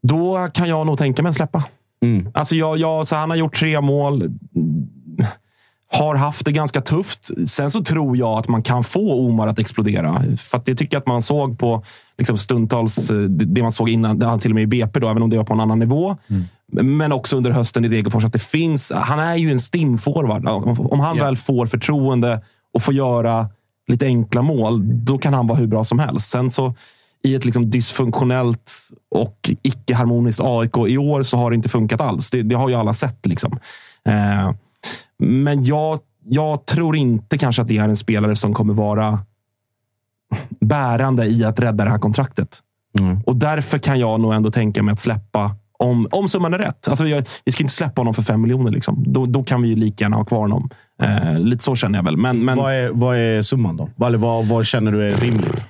då 0.04 0.50
kan 0.54 0.70
jag 0.70 0.86
nog 0.86 0.98
tänka 0.98 1.24
mig 1.24 1.30
att 1.30 1.36
släppa. 1.36 1.64
Mm. 2.02 2.30
Alltså 2.34 2.56
jag, 2.56 2.78
jag, 2.78 3.08
så 3.08 3.16
han 3.16 3.30
har 3.30 3.38
gjort 3.38 3.56
tre 3.56 3.82
mål. 3.82 4.34
Har 5.92 6.16
haft 6.16 6.46
det 6.46 6.52
ganska 6.52 6.82
tufft. 6.82 7.30
Sen 7.48 7.72
så 7.72 7.84
tror 7.84 8.18
jag 8.18 8.38
att 8.40 8.48
man 8.48 8.64
kan 8.64 8.84
få 8.84 9.28
Omar 9.28 9.48
att 9.48 9.60
explodera. 9.60 10.22
För 10.38 10.58
att 10.58 10.66
det 10.66 10.76
tycker 10.76 10.96
jag 10.96 11.02
att 11.02 11.08
man 11.08 11.22
såg 11.22 11.60
på 11.60 11.84
liksom 12.18 12.38
stundtals, 12.38 13.12
eh, 13.12 13.18
det 13.20 13.62
man 13.62 13.72
såg 13.72 13.90
innan, 13.90 14.22
han 14.22 14.40
till 14.40 14.52
och 14.52 14.56
med 14.56 14.64
i 14.64 14.68
BP, 14.68 15.00
då, 15.00 15.10
även 15.10 15.24
om 15.24 15.30
det 15.30 15.38
var 15.38 15.44
på 15.44 15.54
en 15.54 15.60
annan 15.60 15.80
nivå. 15.80 16.18
Men 16.72 17.12
också 17.12 17.38
under 17.38 17.52
hösten 17.52 17.86
i 17.86 17.88
Degerfors, 17.88 18.26
att 18.26 18.34
det 18.34 18.40
finns... 18.42 18.92
Han 18.96 19.20
är 19.20 19.36
ju 19.36 19.52
en 19.52 19.60
stimforward. 19.60 20.48
Om 20.92 21.00
han 21.00 21.18
Ja. 21.18 21.24
väl 21.24 21.38
får 21.38 21.66
förtroende 21.68 22.42
och 22.74 22.84
får 22.84 22.94
göra 22.94 23.50
lite 23.88 24.06
enkla 24.06 24.42
mål, 24.42 24.82
då 25.06 25.18
kan 25.18 25.34
han 25.34 25.48
vara 25.48 25.58
hur 25.60 25.68
bra 25.68 25.84
som 25.84 26.00
helst. 26.00 26.30
Sen 26.30 26.52
så 26.52 26.74
i 27.24 27.36
ett 27.36 27.46
liksom 27.46 27.70
dysfunktionellt 27.70 28.74
och 29.16 29.50
icke-harmoniskt 29.64 30.40
AIK 30.44 30.78
i 30.88 30.98
år 30.98 31.24
så 31.24 31.38
har 31.38 31.50
det 31.52 31.56
inte 31.56 31.70
funkat 31.70 32.02
alls. 32.02 32.30
Det, 32.30 32.42
det 32.42 32.56
har 32.56 32.70
ju 32.70 32.76
alla 32.76 32.94
sett. 32.94 33.26
Liksom. 33.26 33.60
Eh, 34.06 34.52
men 35.20 35.64
jag, 35.64 36.00
jag 36.26 36.66
tror 36.66 36.96
inte 36.96 37.38
kanske 37.38 37.62
att 37.62 37.68
det 37.68 37.78
är 37.78 37.84
en 37.90 37.96
spelare 37.96 38.36
som 38.36 38.54
kommer 38.54 38.74
vara 38.74 39.20
bärande 40.60 41.26
i 41.26 41.44
att 41.44 41.60
rädda 41.60 41.84
det 41.84 41.90
här 41.92 41.98
kontraktet. 42.00 42.60
Mm. 43.00 43.20
Och 43.26 43.36
därför 43.36 43.78
kan 43.78 44.00
jag 44.00 44.20
nog 44.20 44.34
ändå 44.34 44.52
tänka 44.52 44.84
mig 44.84 44.92
att 44.94 45.00
släppa 45.00 45.56
om, 45.80 46.08
om 46.12 46.30
summan 46.30 46.54
är 46.54 46.58
rätt. 46.58 46.88
Alltså 46.88 47.08
jag, 47.08 47.26
vi 47.46 47.52
ska 47.52 47.64
inte 47.64 47.74
släppa 47.74 48.00
honom 48.02 48.14
för 48.14 48.22
fem 48.24 48.42
miljoner. 48.42 48.72
Liksom. 48.72 49.04
Då, 49.08 49.26
då 49.26 49.44
kan 49.44 49.62
vi 49.62 49.68
ju 49.68 49.76
lika 49.76 50.06
gärna 50.06 50.18
ha 50.18 50.26
kvar 50.26 50.40
honom. 50.40 50.70
Eh, 51.02 51.40
lite 51.40 51.64
så 51.64 51.76
känner 51.76 52.00
jag 52.00 52.04
väl. 52.04 52.18
Men, 52.18 52.46
men, 52.46 52.58
Vad, 52.58 52.74
är, 52.74 52.90
vad 52.94 53.18
är 53.18 53.42
summan 53.42 53.78
då? 53.78 54.06
Eller 54.06 54.18
vad, 54.18 54.46
vad 54.46 54.66
känner 54.66 54.92
du 54.92 55.04
är 55.04 55.16
rimligt? 55.16 55.66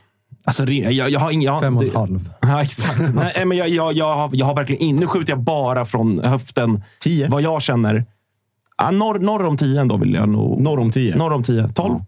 alltså, 0.45 0.65
jag, 0.65 1.09
jag 1.09 1.19
har 1.19 1.31
ingen... 1.31 1.45
jag- 1.45 1.61
Fem 1.61 1.77
och 1.77 1.83
en 1.83 1.95
halv. 1.95 2.29
Ja, 2.41 2.61
exakt. 2.61 2.99
Nej, 3.13 3.45
men 3.45 3.57
jag, 3.57 3.69
jag, 3.69 3.93
jag, 3.93 4.15
har, 4.15 4.29
jag 4.33 4.45
har 4.45 4.55
verkligen 4.55 4.81
in, 4.81 4.95
Nu 4.95 5.07
skjuter 5.07 5.31
jag 5.33 5.39
bara 5.39 5.85
från 5.85 6.19
höften. 6.23 6.83
Tio? 6.99 7.27
Vad 7.29 7.41
jag 7.41 7.61
känner. 7.61 8.05
Ja, 8.77 8.91
norr, 8.91 9.19
norr 9.19 9.45
om 9.45 9.57
tio 9.57 9.81
ändå 9.81 9.97
vill 9.97 10.13
jag 10.13 10.29
nog. 10.29 10.61
Norr 10.61 10.79
om 10.79 10.91
tio? 10.91 11.15
Norr 11.15 11.33
om 11.33 11.43
tio. 11.43 11.67
Tolv. 11.67 11.99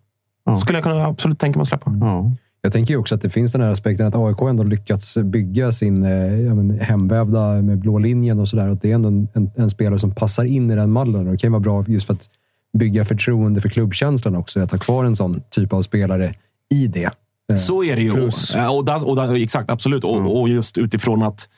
Ja. 0.46 0.56
Skulle 0.56 0.78
jag 0.78 0.84
kunna 0.84 1.06
absolut 1.06 1.40
tänka 1.40 1.60
mig 1.60 1.62
att 1.62 1.68
släppa. 1.68 1.98
Ja. 2.02 2.32
Jag 2.62 2.74
tänker 2.74 2.94
ju 2.94 2.98
också 2.98 3.16
att 3.16 3.22
det 3.22 3.30
finns 3.30 3.52
den 3.52 3.62
här 3.62 3.70
aspekten 3.72 4.08
att 4.08 4.16
AIK 4.16 4.42
ändå 4.42 4.64
lyckats 4.64 5.18
bygga 5.18 5.72
sin 5.72 6.04
eh, 6.04 6.54
men, 6.56 6.80
hemvävda 6.80 7.62
med 7.62 7.80
blå 7.80 7.98
linjen 7.98 8.40
och 8.40 8.48
sådär. 8.48 8.78
Det 8.82 8.92
är 8.92 8.96
ändå 8.96 9.08
en, 9.10 9.28
en, 9.34 9.52
en 9.56 9.70
spelare 9.70 10.00
som 10.00 10.12
passar 10.16 10.44
in 10.44 10.72
i 10.72 10.76
den 10.76 10.92
mallen. 10.92 11.26
Och 11.28 11.32
det 11.32 11.38
kan 11.38 11.52
vara 11.52 11.60
bra 11.60 11.84
just 11.88 12.08
för 12.08 12.14
att 12.14 12.30
bygga 12.78 13.06
förtroende 13.06 13.62
för 13.62 13.70
klubbkänslan 13.70 14.36
också. 14.36 14.60
Att 14.60 14.72
ha 14.72 14.78
kvar 14.78 15.06
en 15.06 15.16
sån 15.16 15.42
typ 15.50 15.74
av 15.74 15.82
spelare 15.82 16.34
i 16.70 16.88
det. 16.88 17.12
Eh, 17.52 17.56
Så 17.56 17.84
är 17.84 17.96
det 17.96 18.02
ju. 18.02 18.12
Plus- 18.14 18.56
Ja, 18.56 18.70
Och 18.70 19.10
och 19.10 19.16
där, 19.16 19.44
exakt, 19.44 19.70
absolut. 19.70 20.04
Och, 20.04 20.40
och 20.42 20.50
just 20.50 20.78
utifrån 20.78 21.24
att 21.24 21.50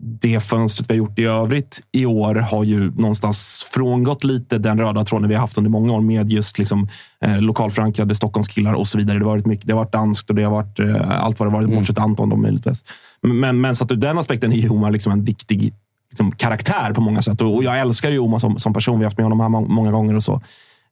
det 0.00 0.40
fönstret 0.40 0.90
vi 0.90 0.94
har 0.94 0.98
gjort 0.98 1.18
i 1.18 1.24
övrigt 1.24 1.80
i 1.92 2.06
år 2.06 2.34
har 2.34 2.64
ju 2.64 2.90
någonstans 2.90 3.66
frångått 3.74 4.24
lite 4.24 4.58
den 4.58 4.80
röda 4.80 5.04
tråden 5.04 5.28
vi 5.28 5.34
har 5.34 5.40
haft 5.40 5.58
under 5.58 5.70
många 5.70 5.92
år 5.92 6.00
med 6.00 6.30
just 6.30 6.58
liksom, 6.58 6.88
eh, 7.20 7.40
lokalförankrade 7.40 8.14
Stockholmskillar 8.14 8.72
och 8.72 8.88
så 8.88 8.98
vidare. 8.98 9.18
Det 9.18 9.24
har 9.24 9.30
varit, 9.30 9.46
mycket, 9.46 9.66
det 9.66 9.72
har 9.72 9.84
varit 9.84 9.92
danskt 9.92 10.30
och 10.30 10.36
det 10.36 10.42
har 10.42 10.50
varit 10.50 10.78
eh, 10.78 11.24
allt 11.24 11.38
vad 11.38 11.48
det 11.48 11.52
varit, 11.52 11.66
mm. 11.66 11.78
bortsett 11.78 11.98
Anton 11.98 12.28
då 12.28 12.36
möjligtvis. 12.36 12.84
Men, 13.22 13.60
men 13.60 13.74
så 13.74 13.84
att 13.84 13.92
ur 13.92 13.96
den 13.96 14.18
aspekten 14.18 14.52
är 14.52 14.56
ju 14.56 14.68
Omar 14.68 14.90
liksom 14.90 15.12
en 15.12 15.24
viktig 15.24 15.74
liksom, 16.10 16.32
karaktär 16.32 16.92
på 16.92 17.00
många 17.00 17.22
sätt. 17.22 17.40
Och, 17.40 17.54
och 17.54 17.64
jag 17.64 17.80
älskar 17.80 18.10
ju 18.10 18.18
Omar 18.18 18.38
som, 18.38 18.58
som 18.58 18.72
person. 18.72 18.98
Vi 18.98 19.04
har 19.04 19.10
haft 19.10 19.18
med 19.18 19.24
honom 19.24 19.40
här 19.40 19.48
många 19.48 19.90
gånger 19.90 20.14
och 20.14 20.22
så. 20.22 20.42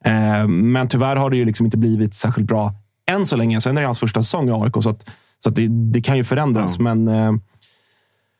Eh, 0.05 0.47
men 0.47 0.87
tyvärr 0.87 1.15
har 1.15 1.29
det 1.29 1.37
ju 1.37 1.45
liksom 1.45 1.65
inte 1.65 1.77
blivit 1.77 2.13
särskilt 2.13 2.47
bra 2.47 2.73
än 3.11 3.25
så 3.25 3.35
länge. 3.35 3.61
Sen 3.61 3.77
är 3.77 3.81
det 3.81 3.87
hans 3.87 3.99
första 3.99 4.23
säsong 4.23 4.49
i 4.49 4.51
AIK, 4.51 4.73
så, 4.83 4.89
att, 4.89 5.09
så 5.43 5.49
att 5.49 5.55
det, 5.55 5.67
det 5.67 6.01
kan 6.01 6.17
ju 6.17 6.23
förändras. 6.23 6.75
Ja. 6.77 6.83
Men 6.83 7.07
eh, 7.07 7.31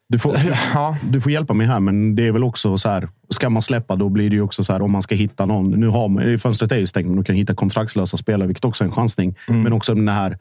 du 0.10 0.20
får, 0.20 0.36
ja. 0.74 0.98
du 1.04 1.22
får 1.22 1.32
hjälpa 1.32 1.54
mig 1.54 1.68
här, 1.68 1.80
men 1.80 2.16
det 2.16 2.28
är 2.28 2.32
väl 2.32 2.44
också 2.44 2.78
så 2.78 2.90
här. 2.90 3.10
Ska 3.30 3.50
man 3.50 3.62
släppa, 3.62 3.96
då 3.96 4.10
blir 4.10 4.30
det 4.30 4.36
ju 4.36 4.42
också 4.42 4.64
så 4.64 4.74
här 4.74 4.82
om 4.82 4.92
man 4.92 5.02
ska 5.02 5.16
hitta 5.16 5.46
någon. 5.46 5.72
Nu 5.72 5.88
har 5.88 6.08
man, 6.08 6.40
fönstret 6.40 6.72
är 6.72 6.78
ju 6.78 6.88
stängt, 6.88 7.08
men 7.08 7.18
du 7.18 7.24
kan 7.24 7.36
hitta 7.36 7.56
kontraktslösa 7.56 8.18
spelare, 8.18 8.48
vilket 8.48 8.66
också 8.66 8.84
är 8.84 8.86
en 8.86 8.92
chansning. 8.92 9.36
Mm. 9.48 9.62
Men 9.62 9.74
också 9.74 9.96
den 9.96 10.08
här 10.08 10.38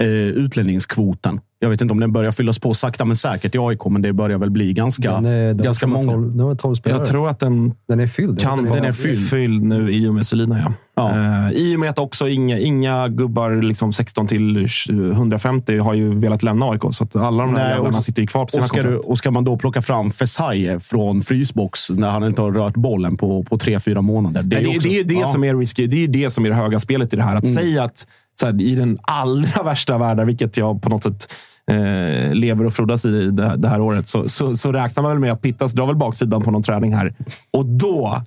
eh, 0.00 0.08
utlänningskvoten. 0.08 1.40
Jag 1.58 1.70
vet 1.70 1.80
inte 1.80 1.92
om 1.92 2.00
den 2.00 2.12
börjar 2.12 2.32
fyllas 2.32 2.58
på 2.58 2.74
sakta 2.74 3.04
men 3.04 3.16
säkert 3.16 3.54
i 3.54 3.58
AIK, 3.58 3.84
men 3.84 4.02
det 4.02 4.12
börjar 4.12 4.38
väl 4.38 4.50
bli 4.50 4.72
ganska, 4.72 5.12
den 5.12 5.24
är, 5.24 5.46
den 5.46 5.64
ganska 5.64 5.86
många. 5.86 6.12
12, 6.12 6.36
den 6.36 6.56
12 6.56 6.76
jag 6.84 7.04
tror 7.04 7.28
att 7.28 7.40
den, 7.40 7.74
den 7.88 8.00
är 8.00 8.06
fylld. 8.06 8.40
kan 8.40 8.64
den 8.64 8.84
är 8.84 8.92
fylld. 8.92 9.28
fylld 9.28 9.62
nu 9.62 9.92
i 9.92 10.08
och 10.08 10.14
med 10.14 10.26
Selina. 10.26 10.58
Ja. 10.58 10.72
Ja. 10.94 11.10
Uh, 11.10 11.52
I 11.52 11.76
och 11.76 11.80
med 11.80 11.90
att 11.90 11.98
också 11.98 12.28
inga, 12.28 12.58
inga 12.58 13.08
gubbar 13.08 13.62
liksom 13.62 13.92
16 13.92 14.26
till 14.26 14.68
150 14.88 15.78
har 15.78 15.94
ju 15.94 16.18
velat 16.18 16.42
lämna 16.42 16.70
AIK, 16.70 16.82
så 16.90 17.04
att 17.04 17.16
alla 17.16 17.44
de 17.44 17.54
där 17.54 17.70
jävlarna 17.70 18.00
sitter 18.00 18.22
ju 18.22 18.26
kvar 18.26 18.44
på 18.44 18.50
sina 18.50 18.62
och 18.62 18.68
ska, 18.68 18.82
du, 18.82 18.96
och 18.96 19.18
ska 19.18 19.30
man 19.30 19.44
då 19.44 19.56
plocka 19.56 19.82
fram 19.82 20.10
Fesaye 20.10 20.80
från 20.80 21.22
frysbox 21.22 21.90
när 21.90 22.10
han 22.10 22.24
inte 22.24 22.42
har 22.42 22.52
rört 22.52 22.74
bollen 22.74 23.16
på, 23.16 23.44
på 23.44 23.58
tre, 23.58 23.80
fyra 23.80 24.02
månader? 24.02 24.42
Det 24.42 24.56
är, 24.56 24.62
Nej, 24.62 24.70
det, 24.70 24.76
också, 24.76 24.88
det 24.88 25.00
är 25.00 25.04
det 25.04 25.14
ja. 25.14 25.26
som 25.26 25.44
är 25.44 25.54
risky. 25.54 25.86
Det 25.86 26.04
är 26.04 26.08
det 26.08 26.30
som 26.30 26.44
är 26.44 26.48
det 26.48 26.56
höga 26.56 26.78
spelet 26.78 27.12
i 27.12 27.16
det 27.16 27.22
här. 27.22 27.36
Att 27.36 27.44
mm. 27.44 27.54
säga 27.54 27.84
att 27.84 28.06
här, 28.42 28.60
i 28.60 28.74
den 28.74 28.98
allra 29.02 29.62
värsta 29.64 29.98
världen, 29.98 30.26
vilket 30.26 30.56
jag 30.56 30.82
på 30.82 30.88
något 30.88 31.02
sätt 31.02 31.32
eh, 31.70 32.34
lever 32.34 32.66
och 32.66 32.72
frodas 32.72 33.04
i 33.04 33.08
det, 33.30 33.56
det 33.56 33.68
här 33.68 33.80
året, 33.80 34.08
så, 34.08 34.28
så, 34.28 34.56
så, 34.56 34.72
räknar 34.72 35.02
man 35.02 35.12
väl 35.12 35.20
med 35.20 35.32
att 35.32 35.42
Pittas 35.42 35.72
drar 35.72 35.86
väl 35.86 35.96
baksidan 35.96 36.42
på 36.42 36.50
någon 36.50 36.62
träning 36.62 36.94
här. 36.94 37.14
Och 37.50 37.66
då 37.66 38.22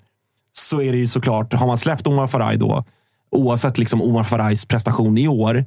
så 0.56 0.82
är 0.82 0.92
det 0.92 0.98
ju 0.98 1.08
såklart, 1.08 1.54
har 1.54 1.68
man 1.68 1.78
släppt 1.78 2.08
Omar 2.08 2.28
Faraj 2.28 2.58
då, 2.58 2.84
oavsett 3.32 3.78
liksom 3.78 4.02
Omar 4.02 4.24
Farajs 4.24 4.66
prestation 4.66 5.18
i 5.18 5.28
år, 5.28 5.66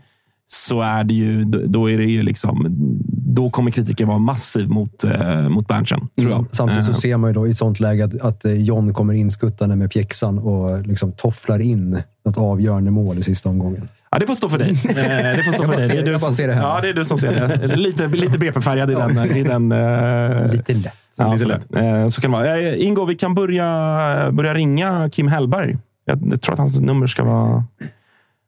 så 0.48 0.80
är 0.80 1.04
det 1.04 1.14
ju, 1.14 1.44
då 1.44 1.90
är 1.90 1.98
det 1.98 2.04
ju 2.04 2.22
liksom, 2.22 2.66
då 3.08 3.50
kommer 3.50 3.70
kritiken 3.70 4.08
vara 4.08 4.18
massiv 4.18 4.68
mot, 4.68 5.04
eh, 5.04 5.48
mot 5.48 5.68
Berntsen, 5.68 6.08
tror 6.18 6.30
jag. 6.30 6.46
Samtidigt 6.52 6.84
så 6.84 6.90
eh. 6.90 6.96
ser 6.96 7.16
man 7.16 7.30
ju 7.30 7.34
då 7.34 7.46
i 7.46 7.50
ett 7.50 7.56
sånt 7.56 7.80
läge 7.80 8.04
att, 8.04 8.20
att 8.20 8.44
eh, 8.44 8.52
John 8.52 8.94
kommer 8.94 9.14
inskuttande 9.14 9.76
med 9.76 9.90
pjäxan 9.90 10.38
och 10.38 10.86
liksom 10.86 11.12
tofflar 11.12 11.58
in 11.58 12.02
något 12.24 12.38
avgörande 12.38 12.90
mål 12.90 13.18
i 13.18 13.22
sista 13.22 13.48
omgången. 13.48 13.88
Ja, 14.10 14.18
det 14.18 14.26
får 14.26 14.34
stå 14.34 14.48
för 14.48 14.58
dig. 14.58 14.70
Eh, 14.88 15.36
det 15.36 15.42
får 15.44 15.52
stå 15.52 15.66
för 15.66 15.76
dig. 15.76 15.88
Det 15.88 15.98
är 15.98 16.12
du 16.12 16.18
som, 16.18 16.32
ser 16.32 16.48
det 16.48 16.54
här. 16.54 16.62
Ja, 16.62 16.80
det 16.80 16.88
är 16.88 16.94
du 16.94 17.04
som 17.04 17.18
ser 17.18 17.58
det. 17.58 17.76
Lite, 17.76 18.08
lite 18.08 18.38
BP-färgad 18.38 18.90
i 18.90 18.94
den. 18.94 19.36
I 19.36 19.42
den 19.42 19.72
uh, 19.72 20.52
lite 20.52 20.74
lätt. 20.74 20.98
Ja, 21.16 21.32
lite 21.32 21.46
lätt. 21.46 21.76
Uh, 21.76 22.08
så 22.08 22.20
kan 22.20 22.30
det 22.30 22.36
vara. 22.36 22.76
Ingo, 22.76 23.04
vi 23.04 23.14
kan 23.14 23.34
börja, 23.34 24.32
börja 24.32 24.54
ringa 24.54 25.10
Kim 25.10 25.28
Hellberg. 25.28 25.78
Jag 26.04 26.42
tror 26.42 26.52
att 26.52 26.58
hans 26.58 26.80
nummer 26.80 27.06
ska 27.06 27.24
vara 27.24 27.64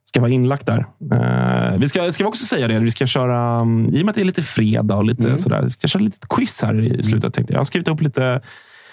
ska 0.09 0.21
vara 0.21 0.31
inlagt 0.31 0.67
där. 0.67 0.87
Uh, 1.13 1.79
vi 1.79 1.89
ska, 1.89 2.13
ska 2.13 2.25
vi 2.25 2.29
också 2.29 2.45
säga 2.45 2.69
det, 2.69 2.79
vi 2.79 2.91
ska 2.91 3.07
köra, 3.07 3.61
um, 3.61 3.87
i 3.93 4.01
och 4.01 4.05
med 4.05 4.11
att 4.11 4.15
det 4.15 4.21
är 4.21 4.25
lite 4.25 4.43
fredag 4.43 4.97
och 4.97 5.05
lite 5.05 5.27
mm. 5.27 5.39
sådär, 5.39 5.63
vi 5.63 5.71
ska 5.71 5.89
köra 5.89 6.03
lite 6.03 6.27
quiz 6.31 6.63
här 6.63 6.81
i 6.81 7.03
slutet. 7.03 7.35
Tänkte 7.35 7.53
jag. 7.53 7.57
jag 7.57 7.61
har 7.61 7.65
skrivit 7.65 7.89
upp 7.89 8.01
lite 8.01 8.41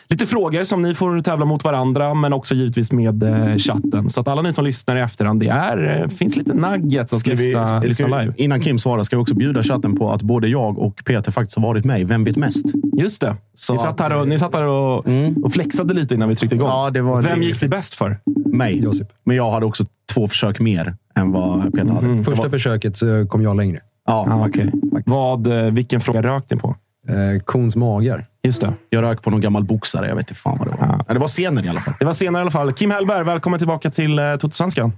lite 0.07 0.25
frågor 0.25 0.63
som 0.63 0.81
ni 0.81 0.95
får 0.95 1.21
tävla 1.21 1.45
mot 1.45 1.63
varandra, 1.63 2.13
men 2.13 2.33
också 2.33 2.55
givetvis 2.55 2.91
med 2.91 3.23
eh, 3.23 3.57
chatten. 3.57 4.09
Så 4.09 4.21
att 4.21 4.27
alla 4.27 4.41
ni 4.41 4.53
som 4.53 4.65
lyssnar 4.65 4.95
i 4.95 4.99
efterhand, 4.99 5.39
det 5.39 5.47
är, 5.47 6.01
eh, 6.01 6.07
finns 6.07 6.35
lite 6.35 6.53
nuggets 6.53 7.13
att 7.13 7.19
ska 7.19 7.31
lyssna, 7.31 7.79
vi, 7.79 7.87
lyssna 7.87 8.21
live. 8.21 8.33
innan 8.37 8.61
Kim 8.61 8.79
svarar 8.79 9.03
ska 9.03 9.15
vi 9.15 9.23
också 9.23 9.35
bjuda 9.35 9.63
chatten 9.63 9.95
på 9.95 10.11
att 10.11 10.21
både 10.21 10.47
jag 10.47 10.79
och 10.79 11.01
Peter 11.05 11.31
faktiskt 11.31 11.57
har 11.57 11.63
varit 11.63 11.85
med 11.85 12.01
i 12.01 12.03
Vem 12.03 12.23
vet 12.23 12.37
mest? 12.37 12.65
Just 12.97 13.21
det. 13.21 13.35
Så 13.55 13.73
ni, 13.73 13.79
satt 13.79 13.99
här 13.99 14.17
och, 14.17 14.27
ni 14.27 14.39
satt 14.39 14.53
här 14.53 14.63
och, 14.63 15.07
mm. 15.07 15.43
och 15.43 15.53
flexade 15.53 15.93
lite 15.93 16.15
innan 16.15 16.29
vi 16.29 16.35
tryckte 16.35 16.55
igång. 16.55 16.69
Ja, 16.69 16.89
det 16.89 17.01
var 17.01 17.21
Vem 17.21 17.41
gick 17.41 17.61
det 17.61 17.67
bäst 17.67 17.95
för? 17.95 18.19
Mig. 18.45 18.83
Josip. 18.83 19.07
Men 19.23 19.35
jag 19.35 19.51
hade 19.51 19.65
också 19.65 19.83
två 20.13 20.27
försök 20.27 20.59
mer 20.59 20.95
än 21.15 21.31
vad 21.31 21.73
Peter 21.73 21.93
hade. 21.93 22.05
Mm. 22.07 22.23
Första 22.23 22.43
var... 22.43 22.49
försöket 22.49 22.97
så 22.97 23.27
kom 23.27 23.41
jag 23.43 23.57
längre. 23.57 23.79
Ja, 24.07 24.27
ah, 24.29 24.47
okay. 24.47 24.71
Vad, 25.05 25.47
eh, 25.47 25.71
vilken 25.71 26.01
fråga 26.01 26.21
rök 26.21 26.43
ni 26.49 26.57
på? 26.57 26.75
Eh, 27.07 27.41
kons 27.43 27.75
magar. 27.75 28.27
Just 28.45 28.61
det. 28.61 28.73
Jag 28.89 29.03
rök 29.03 29.21
på 29.23 29.29
någon 29.29 29.41
gammal 29.41 29.63
boxare. 29.63 30.07
Jag 30.07 30.15
vet 30.15 30.23
inte 30.23 30.41
fan 30.41 30.57
vad 30.57 30.67
det 30.67 30.71
var. 30.71 31.03
Ja. 31.07 31.13
det 31.13 31.19
var 31.19 31.27
scenen 31.27 31.65
i 31.65 31.69
alla 31.69 31.81
fall. 31.81 31.93
Det 31.99 32.05
var 32.05 32.13
scenen 32.13 32.35
i 32.35 32.39
alla 32.39 32.51
fall. 32.51 32.73
Kim 32.73 32.91
Hellberg, 32.91 33.23
välkommen 33.23 33.59
tillbaka 33.59 33.91
till 33.91 34.19
eh, 34.19 34.35
Totosvenskan. 34.35 34.91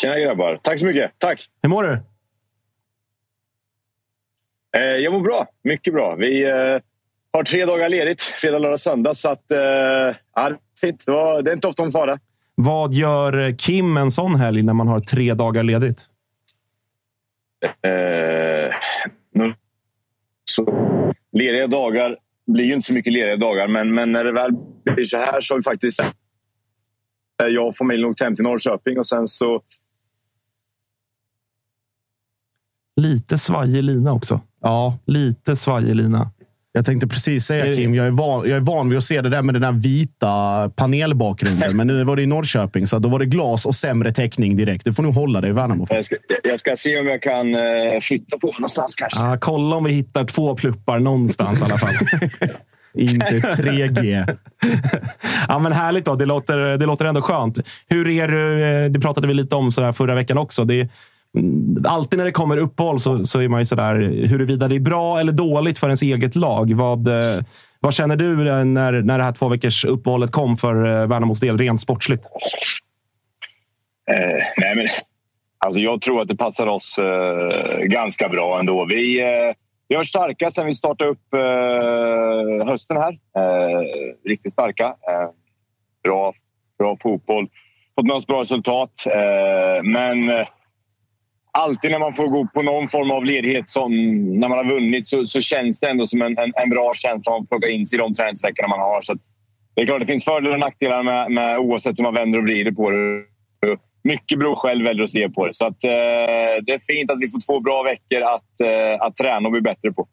Tjena 0.00 0.18
grabbar. 0.18 0.56
Tack 0.62 0.78
så 0.78 0.86
mycket. 0.86 1.10
Tack. 1.18 1.46
Hur 1.62 1.70
mår 1.70 1.82
du? 1.82 1.92
Eh, 4.76 4.82
jag 4.82 5.12
mår 5.12 5.20
bra. 5.20 5.46
Mycket 5.64 5.94
bra. 5.94 6.14
Vi 6.14 6.50
eh, 6.50 6.78
har 7.32 7.44
tre 7.44 7.64
dagar 7.64 7.88
ledigt. 7.88 8.22
Fredag, 8.22 8.58
lördag, 8.58 8.80
söndag. 8.80 9.14
Så 9.14 9.30
att, 9.30 9.50
eh, 9.50 9.58
ja, 10.34 10.56
det 11.42 11.50
är 11.50 11.52
inte 11.52 11.68
ofta 11.68 11.82
om 11.82 11.90
fara. 11.90 12.18
Vad 12.54 12.94
gör 12.94 13.58
Kim 13.58 13.96
en 13.96 14.10
sån 14.10 14.34
helg 14.34 14.62
när 14.62 14.74
man 14.74 14.88
har 14.88 15.00
tre 15.00 15.34
dagar 15.34 15.62
ledigt? 15.62 16.06
Eh, 17.82 18.74
så 20.44 20.89
lediga 21.32 21.66
dagar 21.66 22.16
blir 22.46 22.64
ju 22.64 22.74
inte 22.74 22.86
så 22.86 22.94
mycket 22.94 23.12
lediga 23.12 23.36
dagar, 23.36 23.68
men, 23.68 23.94
men 23.94 24.12
när 24.12 24.24
det 24.24 24.32
väl 24.32 24.50
blir 24.84 25.08
så 25.08 25.16
här 25.16 25.40
så 25.40 25.54
har 25.54 25.58
vi 25.58 25.62
faktiskt... 25.62 26.02
Jag 27.36 27.66
och 27.66 27.76
familjen 27.76 28.10
åkt 28.10 28.22
hem 28.22 28.36
till 28.36 28.44
Norrköping 28.44 28.98
och 28.98 29.06
sen 29.06 29.26
så... 29.26 29.62
Lite 32.96 33.38
svajig 33.38 33.84
lina 33.84 34.12
också. 34.12 34.40
Ja. 34.60 34.98
Lite 35.06 35.56
svajig 35.56 35.94
lina. 35.96 36.30
Jag 36.72 36.84
tänkte 36.84 37.06
precis 37.06 37.44
säga 37.44 37.74
Kim, 37.74 37.94
jag 37.94 38.06
är, 38.06 38.10
van, 38.10 38.48
jag 38.48 38.56
är 38.56 38.60
van 38.60 38.88
vid 38.88 38.98
att 38.98 39.04
se 39.04 39.20
det 39.20 39.28
där 39.28 39.42
med 39.42 39.54
den 39.54 39.62
där 39.62 39.72
vita 39.72 40.70
panelbakgrunden. 40.76 41.76
Men 41.76 41.86
nu 41.86 42.04
var 42.04 42.16
det 42.16 42.22
i 42.22 42.26
Norrköping, 42.26 42.86
så 42.86 42.98
då 42.98 43.08
var 43.08 43.18
det 43.18 43.26
glas 43.26 43.66
och 43.66 43.74
sämre 43.74 44.12
täckning 44.12 44.56
direkt. 44.56 44.84
Du 44.84 44.92
får 44.92 45.02
nog 45.02 45.14
hålla 45.14 45.40
dig 45.40 45.50
i 45.50 45.52
Värnamo. 45.52 45.86
Jag 45.90 46.04
ska, 46.04 46.16
jag 46.42 46.60
ska 46.60 46.76
se 46.76 47.00
om 47.00 47.06
jag 47.06 47.22
kan 47.22 47.54
uh, 47.54 48.00
flytta 48.00 48.38
på 48.38 48.46
någonstans 48.46 48.94
kanske. 48.94 49.20
Ah, 49.20 49.38
kolla 49.40 49.76
om 49.76 49.84
vi 49.84 49.92
hittar 49.92 50.24
två 50.24 50.56
pluppar 50.56 50.98
någonstans 50.98 51.60
i 51.60 51.64
alla 51.64 51.78
fall. 51.78 51.94
Inte 52.94 53.40
3G. 53.40 54.36
ja, 55.48 55.58
men 55.58 55.72
härligt 55.72 56.04
då. 56.04 56.14
Det 56.14 56.26
låter, 56.26 56.56
det 56.56 56.86
låter 56.86 57.04
ändå 57.04 57.22
skönt. 57.22 57.58
Hur 57.88 58.08
är 58.08 58.28
du? 58.28 58.64
Eh, 58.64 58.90
det 58.90 59.00
pratade 59.00 59.28
vi 59.28 59.34
lite 59.34 59.56
om 59.56 59.72
så 59.72 59.92
förra 59.92 60.14
veckan 60.14 60.38
också. 60.38 60.64
Det 60.64 60.88
alltid 61.86 62.18
när 62.18 62.24
det 62.24 62.32
kommer 62.32 62.56
uppehåll 62.56 63.00
så, 63.00 63.26
så 63.26 63.40
är 63.40 63.48
man 63.48 63.60
ju 63.60 63.66
sådär 63.66 63.94
huruvida 64.26 64.68
det 64.68 64.74
är 64.74 64.80
bra 64.80 65.20
eller 65.20 65.32
dåligt 65.32 65.78
för 65.78 65.86
ens 65.86 66.02
eget 66.02 66.36
lag. 66.36 66.74
Vad, 66.74 67.08
eh, 67.08 67.44
vad 67.80 67.94
känner 67.94 68.16
du 68.16 68.48
eh, 68.48 68.64
när, 68.64 68.92
när 68.92 69.18
det 69.18 69.24
här 69.24 69.32
två 69.32 69.48
veckors 69.48 69.84
uppehållet 69.84 70.32
kom 70.32 70.56
för 70.56 70.74
eh, 70.76 71.06
Värnamos 71.06 71.40
del, 71.40 71.58
rent 71.58 71.80
sportsligt? 71.80 72.24
Eh, 74.10 74.44
nej 74.56 74.76
men, 74.76 74.86
alltså 75.58 75.80
jag 75.80 76.00
tror 76.00 76.20
att 76.20 76.28
det 76.28 76.36
passar 76.36 76.66
oss 76.66 76.98
eh, 76.98 77.78
ganska 77.78 78.28
bra 78.28 78.58
ändå. 78.58 78.84
Vi, 78.84 79.20
eh, 79.20 79.54
vi 79.88 79.94
har 79.94 79.98
varit 79.98 80.08
starka 80.08 80.50
sen 80.50 80.66
vi 80.66 80.74
startade 80.74 81.10
upp 81.10 81.34
eh, 81.34 82.66
hösten 82.66 82.96
här. 82.96 83.18
riktigt 84.28 84.52
starka. 84.52 84.94
bra, 86.04 86.32
bra 86.78 86.96
fotboll. 87.02 87.48
Fått 87.94 88.06
med 88.06 88.16
oss 88.16 88.26
bra 88.26 88.42
resultat. 88.42 88.92
men 89.82 90.30
alltid 91.52 91.90
när 91.90 91.98
man 91.98 92.12
får 92.12 92.26
gå 92.26 92.46
på 92.54 92.62
någon 92.62 92.88
form 92.88 93.10
av 93.10 93.24
ledighet, 93.24 93.68
som 93.68 93.90
när 94.40 94.48
man 94.48 94.58
har 94.58 94.64
vunnit, 94.74 95.06
så, 95.06 95.24
så 95.24 95.40
känns 95.40 95.80
det 95.80 95.88
ändå 95.88 96.06
som 96.06 96.22
en, 96.22 96.38
en, 96.38 96.52
en 96.54 96.70
bra 96.70 96.92
känsla 96.94 97.36
att 97.36 97.48
plocka 97.48 97.68
in 97.68 97.86
sig 97.86 97.98
i 97.98 98.02
de 98.02 98.14
träningsveckorna 98.14 98.68
man 98.68 98.80
har. 98.80 99.00
Så 99.00 99.14
det 99.74 99.82
är 99.82 99.86
klart, 99.86 100.00
det 100.00 100.06
finns 100.06 100.24
fördelar 100.24 100.54
och 100.54 100.60
nackdelar 100.60 101.02
med, 101.02 101.30
med 101.30 101.58
oavsett 101.58 101.98
hur 101.98 102.02
man 102.02 102.14
vänder 102.14 102.38
och 102.38 102.44
vrider 102.44 102.72
på 102.72 102.90
det. 102.90 103.24
Mycket 104.04 104.38
beror 104.38 104.56
själv 104.56 104.84
väljer 104.84 105.04
att 105.04 105.10
se 105.10 105.28
på 105.28 105.46
det. 105.46 105.54
Så 105.54 105.66
att, 105.66 105.84
eh, 105.84 105.90
det 106.62 106.72
är 106.72 106.94
fint 106.94 107.10
att 107.10 107.18
vi 107.20 107.28
får 107.28 107.46
två 107.46 107.60
bra 107.60 107.82
veckor 107.82 108.22
att, 108.22 108.60
eh, 108.64 109.06
att 109.06 109.16
träna 109.16 109.48
och 109.48 109.52
bli 109.52 109.60
bättre 109.60 109.92
på. 109.92 110.08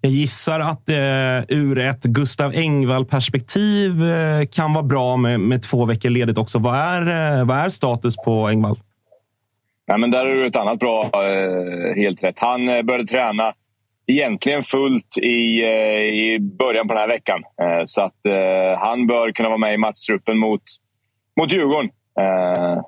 Jag 0.00 0.12
gissar 0.12 0.60
att 0.60 0.88
eh, 0.88 1.56
ur 1.58 1.78
ett 1.78 2.02
Gustav 2.02 2.52
Engvall-perspektiv 2.54 4.10
eh, 4.10 4.46
kan 4.46 4.72
vara 4.74 4.84
bra 4.84 5.16
med, 5.16 5.40
med 5.40 5.62
två 5.62 5.84
veckor 5.84 6.10
ledigt 6.10 6.38
också. 6.38 6.58
Vad 6.58 6.74
är, 6.74 7.38
eh, 7.38 7.44
vad 7.44 7.56
är 7.58 7.68
status 7.68 8.16
på 8.16 8.48
Engvall? 8.48 8.78
Nej, 9.88 9.98
men 9.98 10.10
där 10.10 10.26
är 10.26 10.34
du 10.34 10.46
ett 10.46 10.56
annat 10.56 10.78
bra. 10.78 11.04
Eh, 11.04 11.94
helt 11.96 12.22
rätt. 12.22 12.38
Han 12.38 12.68
eh, 12.68 12.82
började 12.82 13.04
träna 13.04 13.52
egentligen 14.06 14.62
fullt 14.62 15.18
i, 15.22 15.62
eh, 15.62 16.00
i 16.00 16.38
början 16.58 16.88
på 16.88 16.94
den 16.94 17.00
här 17.00 17.08
veckan. 17.08 17.42
Så 17.84 18.02
att 18.02 18.20
han 18.78 19.06
bör 19.06 19.32
kunna 19.32 19.48
vara 19.48 19.58
med 19.58 19.74
i 19.74 19.76
matchtruppen 19.76 20.38
mot, 20.38 20.62
mot 21.40 21.52
Djurgården. 21.52 21.90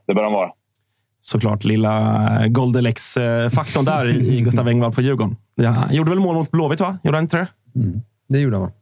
Det 0.06 0.14
bör 0.14 0.22
han 0.22 0.32
vara. 0.32 0.50
Såklart 1.20 1.64
lilla 1.64 2.26
Goldelex-faktorn 2.48 3.84
där 3.84 4.08
i 4.08 4.40
Gustav 4.44 4.68
Engvall 4.68 4.92
på 4.92 5.00
Djurgården. 5.00 5.36
Ja, 5.54 5.68
han 5.68 5.94
gjorde 5.94 6.10
väl 6.10 6.18
mål 6.18 6.34
mot 6.34 6.50
Blåvitt, 6.50 6.80
va? 6.80 6.98
Gjorde 7.02 7.16
han 7.16 7.24
inte 7.24 7.36
det? 7.36 7.48
Mm. 7.80 8.00
det 8.28 8.38
gjorde 8.38 8.56
han 8.56 8.66
va? 8.66 8.72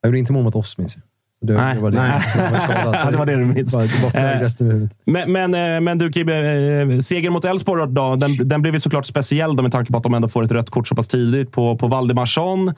Jag 0.00 0.08
gjorde 0.08 0.18
inte 0.18 0.32
mål 0.32 0.44
mot 0.44 0.54
oss, 0.54 0.78
minns 0.78 0.96
jag. 0.96 1.02
Det, 1.40 1.52
Nej. 1.52 1.74
det 1.74 1.80
var 1.80 1.90
det 1.90 1.98
Nej. 1.98 2.22
som 2.22 2.40
var 2.40 3.10
det 3.12 3.18
var 3.18 3.26
det 3.26 3.36
du 3.36 3.44
minns. 3.44 3.74
Bara, 3.74 3.84
det 3.84 4.12
bara 4.12 4.70
Eh. 4.72 4.88
Men, 5.04 5.32
men, 5.32 5.74
eh, 5.74 5.80
men 5.80 5.98
du 5.98 6.12
Kibbe, 6.12 6.36
eh, 6.36 6.98
seger 6.98 7.30
mot 7.30 7.44
Elfsborg 7.44 7.94
då, 7.94 8.16
den, 8.16 8.48
den 8.48 8.62
blev 8.62 8.74
ju 8.74 8.80
såklart 8.80 9.06
speciell 9.06 9.56
då, 9.56 9.62
med 9.62 9.72
tanke 9.72 9.92
på 9.92 9.98
att 9.98 10.02
de 10.02 10.14
ändå 10.14 10.28
får 10.28 10.44
ett 10.44 10.52
rött 10.52 10.70
kort 10.70 10.88
så 10.88 10.94
pass 10.94 11.08
tidigt 11.08 11.52
på, 11.52 11.76
på 11.76 11.86
Valdemarsson. 11.86 12.74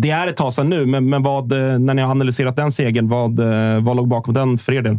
Det 0.00 0.10
är 0.10 0.26
ett 0.26 0.36
tag 0.36 0.52
sedan 0.52 0.70
nu, 0.70 0.86
men, 0.86 1.08
men 1.10 1.22
vad, 1.22 1.48
när 1.50 1.94
ni 1.94 2.02
har 2.02 2.10
analyserat 2.10 2.56
den 2.56 2.72
segern, 2.72 3.08
vad, 3.08 3.40
vad 3.84 3.96
låg 3.96 4.08
bakom 4.08 4.34
den 4.34 4.58
för 4.58 4.72
er 4.72 4.82
del? 4.82 4.98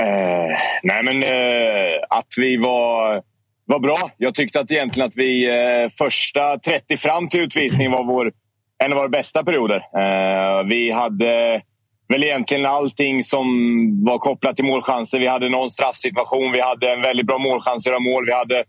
Eh, 0.00 0.56
nej, 0.82 1.02
men 1.02 1.22
eh, 1.22 1.98
att 2.08 2.26
vi 2.38 2.56
var, 2.56 3.22
var 3.64 3.78
bra. 3.78 3.96
Jag 4.16 4.34
tyckte 4.34 4.60
att 4.60 4.70
egentligen 4.70 5.06
att 5.06 5.16
vi 5.16 5.48
eh, 5.48 5.88
första 5.98 6.58
30 6.58 6.96
fram 6.96 7.28
till 7.28 7.40
utvisning 7.40 7.90
var 7.90 8.04
vår, 8.04 8.32
en 8.84 8.92
av 8.92 8.98
våra 8.98 9.08
bästa 9.08 9.44
perioder. 9.44 9.76
Eh, 9.76 10.66
vi 10.66 10.90
hade 10.90 11.62
väl 12.08 12.24
egentligen 12.24 12.66
allting 12.66 13.22
som 13.22 13.46
var 14.04 14.18
kopplat 14.18 14.56
till 14.56 14.64
målchanser. 14.64 15.18
Vi 15.18 15.26
hade 15.26 15.48
någon 15.48 15.70
straffsituation, 15.70 16.52
vi 16.52 16.60
hade 16.60 16.92
en 16.92 17.02
väldigt 17.02 17.26
bra 17.26 17.38
målchans 17.38 17.86
att 17.86 17.90
göra 17.90 18.00
mål. 18.00 18.26
Vi 18.26 18.32
hade 18.32 18.64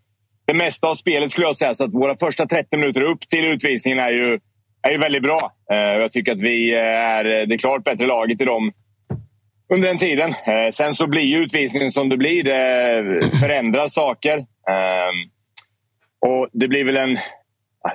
det 0.47 0.53
mesta 0.53 0.87
av 0.87 0.95
spelet 0.95 1.31
skulle 1.31 1.47
jag 1.47 1.55
säga. 1.55 1.73
Så 1.73 1.83
att 1.83 1.93
våra 1.93 2.15
första 2.17 2.45
30 2.45 2.77
minuter 2.77 3.01
upp 3.01 3.19
till 3.29 3.45
utvisningen 3.45 3.99
är 3.99 4.11
ju, 4.11 4.39
är 4.81 4.91
ju 4.91 4.97
väldigt 4.97 5.23
bra. 5.23 5.39
Eh, 5.71 5.77
jag 5.77 6.11
tycker 6.11 6.31
att 6.31 6.41
vi 6.41 6.73
eh, 6.73 6.79
är 6.79 7.45
det 7.45 7.57
klart 7.57 7.83
bättre 7.83 8.05
laget 8.05 8.41
i 8.41 8.45
dem 8.45 8.71
under 9.73 9.87
den 9.87 9.97
tiden. 9.97 10.29
Eh, 10.45 10.71
sen 10.71 10.93
så 10.93 11.07
blir 11.07 11.21
ju 11.21 11.37
utvisningen 11.37 11.91
som 11.91 12.09
det 12.09 12.17
blir. 12.17 12.43
Det 12.43 13.39
förändrar 13.39 13.87
saker. 13.87 14.37
Eh, 14.37 15.11
och 16.29 16.49
det 16.53 16.67
blir 16.67 16.83
väl 16.83 16.97
en... 16.97 17.17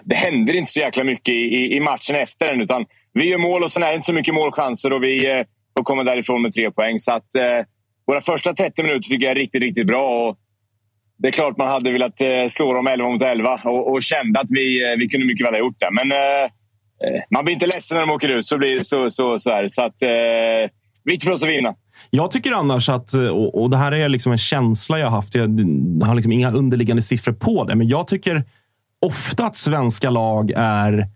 Det 0.04 0.14
händer 0.14 0.56
inte 0.56 0.70
så 0.70 0.80
jäkla 0.80 1.04
mycket 1.04 1.34
i, 1.34 1.76
i 1.76 1.80
matchen 1.80 2.16
efter 2.16 2.46
den. 2.46 2.60
Utan 2.60 2.84
vi 3.12 3.24
gör 3.24 3.38
mål 3.38 3.62
och 3.62 3.70
sen 3.70 3.82
är 3.82 3.88
det 3.88 3.94
inte 3.94 4.06
så 4.06 4.14
mycket 4.14 4.34
målchanser 4.34 4.92
och 4.92 5.02
vi 5.02 5.30
eh, 5.30 5.46
får 5.78 5.84
komma 5.84 6.04
därifrån 6.04 6.42
med 6.42 6.54
tre 6.54 6.70
poäng. 6.70 6.98
Så 6.98 7.12
att, 7.12 7.34
eh, 7.34 7.66
våra 8.06 8.20
första 8.20 8.54
30 8.54 8.82
minuter 8.82 9.08
tycker 9.08 9.24
jag 9.24 9.30
är 9.30 9.40
riktigt, 9.40 9.62
riktigt 9.62 9.86
bra. 9.86 10.28
Och 10.28 10.38
det 11.18 11.28
är 11.28 11.32
klart 11.32 11.56
man 11.56 11.68
hade 11.68 11.92
velat 11.92 12.20
eh, 12.20 12.46
slå 12.48 12.72
dem 12.72 12.86
11 12.86 13.08
mot 13.08 13.22
11 13.22 13.60
och, 13.64 13.92
och 13.92 14.02
kände 14.02 14.40
att 14.40 14.50
vi, 14.50 14.92
eh, 14.92 14.96
vi 14.98 15.08
kunde 15.08 15.26
mycket 15.26 15.46
väl 15.46 15.54
ha 15.54 15.58
gjort 15.58 15.80
det. 15.80 15.90
Men 15.92 16.12
eh, 16.12 16.42
eh 17.04 17.22
man 17.30 17.44
blir 17.44 17.54
inte 17.54 17.66
ledsen 17.66 17.94
när 17.94 18.06
de 18.06 18.12
åker 18.12 18.28
ut. 18.28 18.46
Så, 18.46 18.58
blir, 18.58 18.84
så, 18.84 19.10
så, 19.10 19.38
så 19.38 19.50
är 19.50 19.62
det. 19.62 19.70
Så 19.70 19.82
att, 19.82 20.02
eh, 20.02 20.70
viktigt 21.04 21.24
för 21.24 21.32
oss 21.32 21.42
att 21.42 21.48
vinna. 21.48 21.74
Jag 22.10 22.30
tycker 22.30 22.52
annars 22.52 22.88
att, 22.88 23.14
eh, 23.14 23.28
och, 23.28 23.62
och 23.62 23.70
det 23.70 23.76
här 23.76 23.92
är 23.92 24.08
liksom 24.08 24.32
en 24.32 24.38
känsla 24.38 24.98
jag 24.98 25.06
har 25.06 25.16
haft, 25.16 25.34
jag 25.34 25.48
har 26.02 26.14
liksom 26.14 26.32
inga 26.32 26.52
underliggande 26.52 27.02
siffror 27.02 27.32
på 27.32 27.64
det, 27.64 27.74
men 27.74 27.88
jag 27.88 28.06
tycker 28.06 28.44
ofta 29.04 29.46
att 29.46 29.56
svenska 29.56 30.10
lag 30.10 30.52
är 30.56 31.08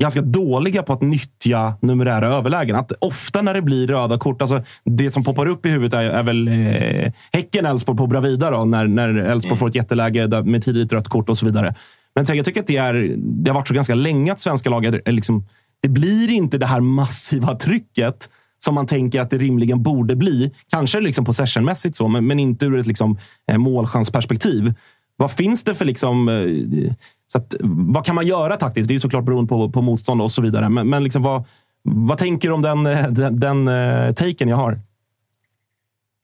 ganska 0.00 0.20
dåliga 0.20 0.82
på 0.82 0.92
att 0.92 1.02
nyttja 1.02 1.74
numerära 1.82 2.26
överlägen. 2.26 2.76
Att 2.76 2.92
ofta 2.98 3.42
när 3.42 3.54
det 3.54 3.62
blir 3.62 3.86
röda 3.86 4.18
kort, 4.18 4.42
alltså 4.42 4.62
det 4.84 5.10
som 5.10 5.24
poppar 5.24 5.46
upp 5.46 5.66
i 5.66 5.68
huvudet 5.68 5.94
är, 5.94 6.02
är 6.04 6.22
väl 6.22 6.48
eh, 6.48 7.12
Häcken-Elfsborg 7.32 7.98
på 7.98 8.06
Bravida, 8.06 8.50
då, 8.50 8.64
när, 8.64 8.86
när 8.86 9.14
Elfsborg 9.14 9.58
får 9.58 9.68
ett 9.68 9.74
jätteläge 9.74 10.26
där, 10.26 10.42
med 10.42 10.64
tidigt 10.64 10.92
rött 10.92 11.08
kort 11.08 11.28
och 11.28 11.38
så 11.38 11.46
vidare. 11.46 11.74
Men 12.14 12.26
så 12.26 12.34
jag 12.34 12.44
tycker 12.44 12.60
att 12.60 12.66
det, 12.66 12.76
är, 12.76 13.14
det 13.18 13.50
har 13.50 13.54
varit 13.54 13.68
så 13.68 13.74
ganska 13.74 13.94
länge 13.94 14.32
att 14.32 14.40
svenska 14.40 14.70
lag 14.70 14.84
är, 14.84 15.02
är 15.04 15.12
liksom, 15.12 15.46
det 15.82 15.88
blir 15.88 16.30
inte 16.30 16.58
det 16.58 16.66
här 16.66 16.80
massiva 16.80 17.54
trycket 17.54 18.28
som 18.64 18.74
man 18.74 18.86
tänker 18.86 19.20
att 19.20 19.30
det 19.30 19.38
rimligen 19.38 19.82
borde 19.82 20.16
bli. 20.16 20.52
Kanske 20.70 21.00
liksom 21.00 21.24
possessionmässigt 21.24 21.96
så, 21.96 22.08
men, 22.08 22.26
men 22.26 22.38
inte 22.38 22.66
ur 22.66 22.78
ett 22.78 22.86
liksom, 22.86 23.18
eh, 23.50 23.58
målchansperspektiv. 23.58 24.74
Vad 25.16 25.32
finns 25.32 25.64
det 25.64 25.74
för... 25.74 25.84
liksom... 25.84 26.28
Eh, 26.28 26.92
så 27.26 27.38
att, 27.38 27.54
vad 27.60 28.06
kan 28.06 28.14
man 28.14 28.26
göra 28.26 28.56
taktiskt? 28.56 28.88
Det 28.88 28.94
är 28.94 28.98
såklart 28.98 29.24
beroende 29.24 29.48
på, 29.48 29.70
på 29.70 29.82
motstånd 29.82 30.22
och 30.22 30.30
så 30.30 30.42
vidare. 30.42 30.68
Men, 30.68 30.88
men 30.88 31.04
liksom, 31.04 31.22
vad, 31.22 31.44
vad 31.82 32.18
tänker 32.18 32.48
du 32.48 32.54
om 32.54 32.62
den, 32.62 32.86
eh, 32.86 33.08
den, 33.08 33.40
den 33.40 33.68
eh, 33.68 34.14
taken 34.14 34.48
jag 34.48 34.56
har? 34.56 34.78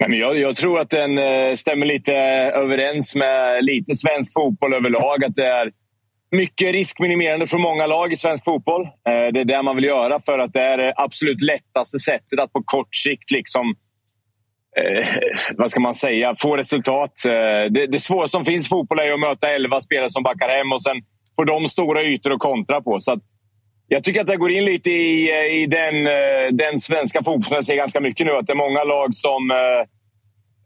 Nej, 0.01 0.09
men 0.09 0.18
jag, 0.18 0.38
jag 0.38 0.57
tror 0.57 0.81
att 0.81 0.90
den 0.90 1.11
stämmer 1.57 1.87
lite 1.87 2.12
överens 2.55 3.14
med 3.14 3.64
lite 3.64 3.94
svensk 3.94 4.33
fotboll 4.33 4.74
överlag. 4.74 5.24
Att 5.24 5.35
det 5.35 5.46
är 5.46 5.72
mycket 6.31 6.72
riskminimerande 6.72 7.46
för 7.46 7.59
många 7.59 7.87
lag 7.87 8.12
i 8.12 8.16
svensk 8.16 8.44
fotboll. 8.44 8.88
Det 9.05 9.40
är 9.40 9.44
det 9.44 9.62
man 9.62 9.77
vill 9.77 9.85
göra 9.85 10.20
för 10.20 10.38
att 10.38 10.53
det 10.53 10.62
är 10.62 10.79
det 10.79 10.94
absolut 10.96 11.42
lättaste 11.42 11.98
sättet 11.98 12.40
att 12.40 12.53
på 12.53 12.62
kort 12.62 12.94
sikt 12.94 13.31
liksom 13.31 13.74
eh, 14.80 15.06
vad 15.56 15.70
ska 15.70 15.80
man 15.80 15.94
säga, 15.94 16.34
få 16.38 16.56
resultat. 16.56 17.24
Eh, 17.26 17.72
det, 17.72 17.86
det 17.86 17.98
svåraste 17.98 18.36
som 18.36 18.44
finns 18.44 18.66
i 18.66 18.68
fotboll 18.68 18.98
är 18.98 19.12
att 19.12 19.20
möta 19.20 19.48
elva 19.48 19.80
spelare 19.80 20.08
som 20.08 20.22
backar 20.22 20.48
hem 20.48 20.72
och 20.72 20.82
sen 20.82 20.96
får 21.36 21.44
de 21.44 21.68
stora 21.68 22.02
ytor 22.02 22.32
att 22.32 22.38
kontra 22.38 22.80
på. 22.80 22.96
Så 23.00 23.12
att, 23.12 23.20
jag 23.88 24.04
tycker 24.04 24.20
att 24.20 24.26
det 24.26 24.36
går 24.36 24.52
in 24.52 24.64
lite 24.64 24.90
i, 24.90 25.30
i 25.62 25.66
den, 25.66 26.06
eh, 26.06 26.52
den 26.52 26.78
svenska 26.78 27.18
fotbollen 27.18 27.54
jag 27.54 27.64
ser 27.64 27.76
ganska 27.76 28.00
mycket 28.00 28.26
nu. 28.26 28.32
Att 28.32 28.46
det 28.46 28.52
är 28.52 28.56
många 28.56 28.84
lag 28.84 29.14
som 29.14 29.50
eh, 29.50 29.56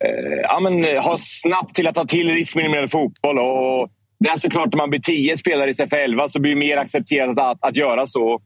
eh 0.04 0.40
ja, 0.42 0.60
men, 0.60 0.84
har 0.84 1.16
snabbt 1.16 1.74
till 1.74 1.86
att 1.86 1.94
ta 1.94 2.04
till 2.04 2.34
riskminimerande 2.34 2.88
fotboll. 2.88 3.38
Och 3.38 3.88
det 4.20 4.28
är 4.28 4.36
såklart 4.36 4.72
när 4.72 4.78
man 4.78 4.90
blir 4.90 5.00
tio 5.00 5.36
spelare 5.36 5.70
istället 5.70 5.90
för 5.90 5.96
elva 5.96 6.28
så 6.28 6.40
blir 6.40 6.50
det 6.50 6.58
mer 6.58 6.76
accepterat 6.76 7.38
att, 7.38 7.58
att 7.60 7.76
göra 7.76 8.06
så. 8.06 8.40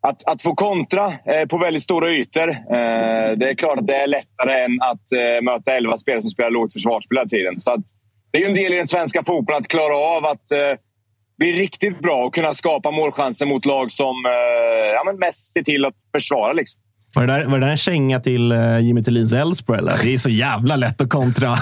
Att, 0.00 0.28
att 0.28 0.42
få 0.42 0.54
kontra 0.54 1.06
eh, 1.06 1.46
på 1.48 1.58
väldigt 1.58 1.82
stora 1.82 2.10
ytor, 2.10 2.48
eh, 2.50 2.56
det 3.36 3.50
är 3.50 3.54
klart 3.54 3.78
att 3.78 3.86
det 3.86 3.96
är 3.96 4.06
lättare 4.06 4.64
än 4.64 4.82
att 4.82 5.12
eh, 5.12 5.42
möta 5.42 5.72
elva 5.72 5.96
spelare 5.96 6.22
som 6.22 6.30
spelar 6.30 6.50
lågt 6.50 6.72
försvarsspel 6.72 7.18
hela 7.18 7.28
tiden. 7.28 7.60
Så 7.60 7.70
att, 7.70 7.84
det 8.30 8.38
är 8.38 8.42
ju 8.42 8.48
en 8.48 8.54
del 8.54 8.72
i 8.72 8.76
den 8.76 8.86
svenska 8.86 9.22
fotbollen 9.22 9.60
att 9.60 9.68
klara 9.68 9.96
av 9.96 10.26
att 10.26 10.42
bli 11.38 11.52
riktigt 11.52 12.00
bra 12.00 12.26
och 12.26 12.34
kunna 12.34 12.54
skapa 12.54 12.90
målchanser 12.90 13.46
mot 13.46 13.66
lag 13.66 13.90
som 13.90 14.14
ja, 14.94 15.02
men 15.06 15.16
mest 15.16 15.52
ser 15.52 15.62
till 15.62 15.84
att 15.84 15.94
försvara. 16.12 16.52
Liksom. 16.52 16.80
Var 17.14 17.26
det, 17.26 17.32
där, 17.32 17.44
var 17.44 17.58
det 17.58 17.66
där 17.66 17.70
en 17.70 17.76
känga 17.76 18.20
till 18.20 18.54
Jimmy 18.80 19.02
Thulins 19.02 19.32
Elfsborg? 19.32 19.80
Det 20.02 20.14
är 20.14 20.18
så 20.18 20.30
jävla 20.30 20.76
lätt 20.76 21.00
att 21.00 21.08
kontra. 21.08 21.48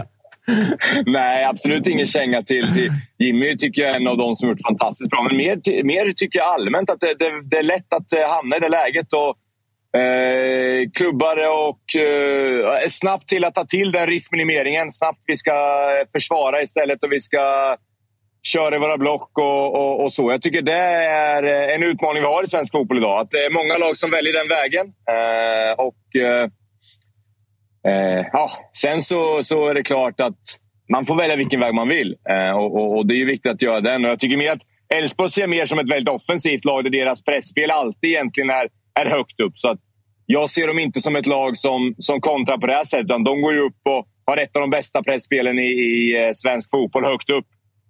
Nej, 1.06 1.44
absolut 1.44 1.86
ingen 1.86 2.06
känga 2.06 2.42
till, 2.42 2.74
till 2.74 2.92
Jimmy. 3.18 3.56
tycker 3.56 3.82
jag 3.82 3.90
är 3.90 3.96
en 3.96 4.06
av 4.06 4.16
de 4.16 4.36
som 4.36 4.48
gjort 4.48 4.62
fantastiskt 4.68 5.10
bra. 5.10 5.22
Men 5.22 5.36
mer, 5.36 5.82
mer 5.84 6.12
tycker 6.12 6.38
jag 6.38 6.48
allmänt 6.48 6.90
att 6.90 7.00
det, 7.00 7.14
det, 7.18 7.30
det 7.50 7.56
är 7.56 7.62
lätt 7.62 7.92
att 7.92 8.12
eh, 8.12 8.30
hamna 8.30 8.56
i 8.56 8.60
det 8.60 8.68
läget. 8.68 9.06
Och, 9.12 9.36
eh, 10.00 10.88
klubbare 10.94 11.48
och 11.48 12.02
eh, 12.02 12.86
snabbt 12.88 13.28
till 13.28 13.44
att 13.44 13.54
ta 13.54 13.64
till 13.64 13.92
den 13.92 14.06
riskminimeringen. 14.06 14.92
Snabbt 14.92 15.24
vi 15.26 15.36
ska 15.36 15.50
eh, 15.50 16.08
försvara 16.12 16.62
istället 16.62 17.02
och 17.02 17.12
vi 17.12 17.20
ska 17.20 17.76
köra 18.42 18.76
i 18.76 18.78
våra 18.78 18.98
block 18.98 19.38
och, 19.38 19.74
och, 19.74 20.04
och 20.04 20.12
så. 20.12 20.30
Jag 20.30 20.42
tycker 20.42 20.62
det 20.62 20.72
är 20.72 21.44
eh, 21.44 21.74
en 21.74 21.82
utmaning 21.82 22.22
vi 22.22 22.28
har 22.28 22.42
i 22.42 22.46
svensk 22.46 22.72
fotboll 22.72 22.98
idag. 22.98 23.20
Att 23.20 23.30
det 23.30 23.38
är 23.38 23.50
många 23.50 23.78
lag 23.78 23.96
som 23.96 24.10
väljer 24.10 24.32
den 24.32 24.48
vägen. 24.48 24.86
Eh, 24.86 25.72
och... 25.86 25.96
Eh, 27.88 28.26
ja, 28.32 28.50
sen 28.72 29.00
så, 29.00 29.42
så 29.42 29.68
är 29.68 29.74
det 29.74 29.82
klart 29.82 30.20
att 30.20 30.40
man 30.92 31.06
får 31.06 31.16
välja 31.16 31.36
vilken 31.36 31.60
väg 31.60 31.74
man 31.74 31.88
vill. 31.88 32.16
Eh, 32.28 32.50
och, 32.50 32.76
och, 32.76 32.96
och, 32.96 33.06
Det 33.06 33.14
är 33.14 33.18
ju 33.18 33.24
viktigt 33.24 33.52
att 33.52 33.62
göra 33.62 33.80
den. 33.80 34.04
Och 34.04 34.10
jag 34.10 34.18
tycker 34.18 34.36
mer 34.36 34.52
att 34.52 34.62
Elfsborg 34.94 35.30
ser 35.30 35.46
mer 35.46 35.64
som 35.64 35.78
ett 35.78 35.90
väldigt 35.90 36.14
offensivt 36.14 36.64
lag 36.64 36.84
där 36.84 36.90
deras 36.90 37.24
pressspel 37.24 37.70
alltid 37.70 38.10
egentligen 38.10 38.50
är, 38.50 38.68
är 39.00 39.10
högt 39.10 39.40
upp. 39.40 39.52
Så 39.54 39.68
att 39.68 39.78
jag 40.26 40.50
ser 40.50 40.66
dem 40.66 40.78
inte 40.78 41.00
som 41.00 41.16
ett 41.16 41.26
lag 41.26 41.56
som, 41.56 41.94
som 41.98 42.20
kontrar 42.20 42.58
på 42.58 42.66
det 42.66 42.72
här 42.72 42.84
sättet. 42.84 43.04
Utan 43.04 43.24
de 43.24 43.42
går 43.42 43.52
ju 43.52 43.60
upp 43.60 43.80
och 43.84 44.06
har 44.26 44.36
ett 44.36 44.56
av 44.56 44.60
de 44.60 44.70
bästa 44.70 45.02
pressspelen 45.02 45.58
i, 45.58 45.70
i 45.70 46.24
eh, 46.24 46.30
svensk 46.32 46.70
fotboll 46.70 47.04
högt 47.04 47.30
upp. 47.30 47.46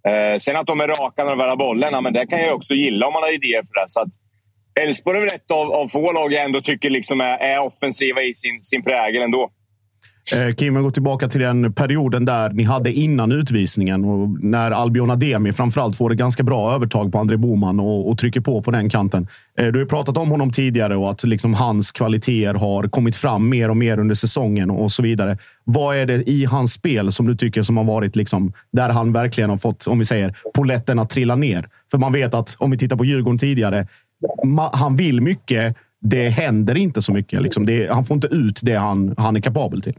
Eh, 0.09 0.38
sen 0.38 0.57
att 0.57 0.66
de 0.66 0.81
är 0.81 0.88
raka 0.88 1.24
när 1.24 1.31
de 1.31 1.38
väl 1.38 1.48
har 1.48 1.57
bollen, 1.57 1.88
ja, 1.92 2.00
men 2.00 2.12
det 2.12 2.26
kan 2.26 2.40
jag 2.40 2.55
också 2.55 2.74
gilla 2.74 3.07
om 3.07 3.12
man 3.12 3.22
har 3.22 3.35
idéer 3.35 3.62
för 3.62 3.81
det. 3.81 3.85
Så 3.87 4.00
att 4.00 4.09
Elfsborg 4.81 5.18
är 5.18 5.20
väl 5.20 5.35
ett 5.35 5.50
av, 5.50 5.72
av 5.72 5.88
få 5.88 6.12
lag 6.12 6.33
jag 6.33 6.44
ändå 6.44 6.61
tycker 6.61 6.90
liksom 6.90 7.20
är, 7.20 7.38
är 7.38 7.59
offensiva 7.59 8.22
i 8.22 8.35
sin, 8.35 8.62
sin 8.62 8.83
prägel 8.83 9.22
ändå. 9.22 9.50
Eh, 10.37 10.55
Kim, 10.55 10.75
jag 10.75 10.85
går 10.85 10.91
tillbaka 10.91 11.29
till 11.29 11.41
den 11.41 11.73
perioden 11.73 12.25
där 12.25 12.51
ni 12.51 12.63
hade 12.65 12.93
innan 12.93 13.33
utvisningen 13.33 14.05
och 14.05 14.29
när 14.45 14.71
Albion 14.71 15.11
Ademi 15.11 15.53
framförallt 15.53 15.97
får 15.97 16.13
ett 16.13 16.19
ganska 16.19 16.43
bra 16.43 16.73
övertag 16.75 17.13
på 17.13 17.19
André 17.19 17.37
Boman 17.37 17.81
och, 17.81 18.11
och 18.11 18.19
trycker 18.19 18.41
på 18.41 18.63
på 18.63 18.71
den 18.71 18.89
kanten. 18.89 19.29
Eh, 19.59 19.67
du 19.67 19.79
har 19.79 19.87
pratat 19.87 20.17
om 20.17 20.31
honom 20.31 20.51
tidigare 20.51 20.97
och 20.97 21.11
att 21.11 21.25
liksom 21.25 21.55
hans 21.55 21.93
kvaliteter 21.93 22.55
har 22.55 22.89
kommit 22.89 23.17
fram 23.17 23.49
mer 23.49 23.69
och 23.69 23.77
mer 23.77 23.99
under 23.99 24.15
säsongen 24.15 24.71
och 24.71 24.93
så 24.93 25.03
vidare. 25.03 25.39
Vad 25.65 25.97
är 25.97 26.07
det 26.07 26.31
i 26.31 26.45
hans 26.45 26.73
spel 26.73 27.13
som 27.13 27.27
du 27.27 27.37
tycker 27.37 27.63
som 27.63 27.77
har 27.77 27.85
varit 27.85 28.17
liksom 28.17 28.53
där 28.73 28.89
han 28.89 29.13
verkligen 29.13 29.51
har 29.51 29.57
fått, 29.57 29.87
om 29.87 29.99
vi 29.99 30.05
säger, 30.05 30.35
poletten 30.55 30.99
att 30.99 31.11
trilla 31.11 31.37
ner? 31.37 31.69
För 31.91 31.99
man 31.99 32.13
vet 32.13 32.35
att 32.35 32.57
om 32.59 32.71
vi 32.71 32.79
tittar 32.79 32.97
på 32.97 33.05
Djurgården 33.05 33.39
tidigare, 33.39 33.87
ma- 34.45 34.71
han 34.77 34.97
vill 34.97 35.21
mycket. 35.21 35.77
Det 36.03 36.29
händer 36.29 36.77
inte 36.77 37.03
så 37.03 37.13
mycket. 37.13 37.43
Liksom 37.43 37.67
det, 37.67 37.93
han 37.93 38.05
får 38.05 38.15
inte 38.15 38.27
ut 38.27 38.61
det 38.63 38.75
han, 38.75 39.15
han 39.19 39.37
är 39.37 39.41
kapabel 39.41 39.83
till. 39.83 39.95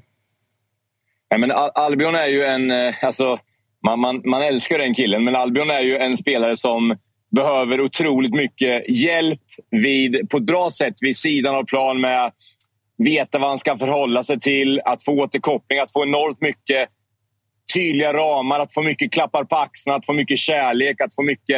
Ja, 1.31 1.37
men 1.37 1.51
Al- 1.51 1.71
Albion 1.75 2.15
är 2.15 2.27
ju 2.27 2.43
en... 2.43 2.71
Eh, 2.71 2.95
alltså, 3.01 3.39
man, 3.85 3.99
man, 3.99 4.21
man 4.25 4.41
älskar 4.41 4.77
den 4.77 4.93
killen, 4.93 5.23
men 5.23 5.35
Albion 5.35 5.69
är 5.69 5.81
ju 5.81 5.97
en 5.97 6.17
spelare 6.17 6.57
som 6.57 6.97
behöver 7.35 7.81
otroligt 7.81 8.33
mycket 8.33 8.89
hjälp 8.89 9.41
vid, 9.69 10.29
på 10.29 10.37
ett 10.37 10.43
bra 10.43 10.69
sätt 10.69 10.93
vid 11.01 11.17
sidan 11.17 11.55
av 11.55 11.63
plan 11.63 12.01
med 12.01 12.25
att 12.25 12.35
veta 12.97 13.39
vad 13.39 13.49
han 13.49 13.57
ska 13.59 13.77
förhålla 13.77 14.23
sig 14.23 14.39
till, 14.39 14.81
att 14.85 15.03
få 15.03 15.11
återkoppling, 15.11 15.79
att 15.79 15.93
få 15.93 16.03
enormt 16.03 16.41
mycket 16.41 16.89
tydliga 17.73 18.13
ramar, 18.13 18.59
att 18.59 18.73
få 18.73 18.81
mycket 18.81 19.11
klappar 19.11 19.43
på 19.43 19.55
axlarna, 19.55 19.97
att 19.97 20.05
få 20.05 20.13
mycket 20.13 20.37
kärlek, 20.37 21.01
att 21.01 21.15
få 21.15 21.21
mycket 21.23 21.57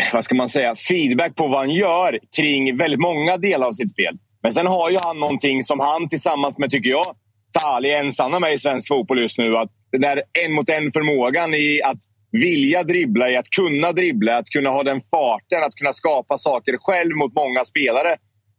eh, 0.00 0.12
vad 0.12 0.24
ska 0.24 0.34
man 0.34 0.48
säga, 0.48 0.74
feedback 0.76 1.36
på 1.36 1.48
vad 1.48 1.58
han 1.58 1.70
gör 1.70 2.18
kring 2.36 2.76
väldigt 2.76 3.00
många 3.00 3.36
delar 3.36 3.66
av 3.66 3.72
sitt 3.72 3.90
spel. 3.90 4.18
Men 4.42 4.52
sen 4.52 4.66
har 4.66 4.90
ju 4.90 4.98
han 5.02 5.18
någonting 5.18 5.62
som 5.62 5.80
han 5.80 6.08
tillsammans 6.08 6.58
med, 6.58 6.70
tycker 6.70 6.90
jag, 6.90 7.16
Tali 7.58 7.90
är 7.90 7.98
ensamma 7.98 8.38
med 8.38 8.54
i 8.54 8.58
svensk 8.58 8.88
fotboll 8.88 9.20
just 9.20 9.38
nu. 9.38 9.56
Att 9.56 9.70
den 9.92 10.00
där 10.00 10.22
en 10.44 10.52
mot 10.52 10.68
en 10.68 10.92
förmågan 10.92 11.54
i 11.54 11.80
att 11.84 11.98
vilja 12.32 12.82
dribbla, 12.82 13.30
i 13.30 13.36
att 13.36 13.50
kunna 13.50 13.92
dribbla, 13.92 14.36
att 14.36 14.48
kunna 14.48 14.70
ha 14.70 14.82
den 14.82 15.00
farten, 15.00 15.62
att 15.62 15.74
kunna 15.74 15.92
skapa 15.92 16.38
saker 16.38 16.76
själv 16.80 17.16
mot 17.16 17.34
många 17.34 17.64
spelare. 17.64 18.10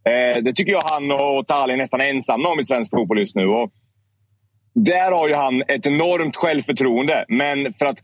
Eh, 0.09 0.43
det 0.43 0.53
tycker 0.53 0.71
jag 0.71 0.83
han 0.85 1.11
och 1.11 1.47
Tali 1.47 1.73
är 1.73 1.77
nästan 1.77 2.01
ensamma 2.01 2.49
om 2.49 2.59
i 2.59 2.63
svensk 2.63 2.91
fotboll 2.91 3.19
just 3.19 3.35
nu. 3.35 3.47
Och 3.47 3.71
där 4.73 5.11
har 5.11 5.27
ju 5.27 5.33
han 5.33 5.61
ett 5.61 5.87
enormt 5.87 6.35
självförtroende. 6.35 7.25
Men 7.27 7.73
för 7.73 7.85
att 7.85 7.99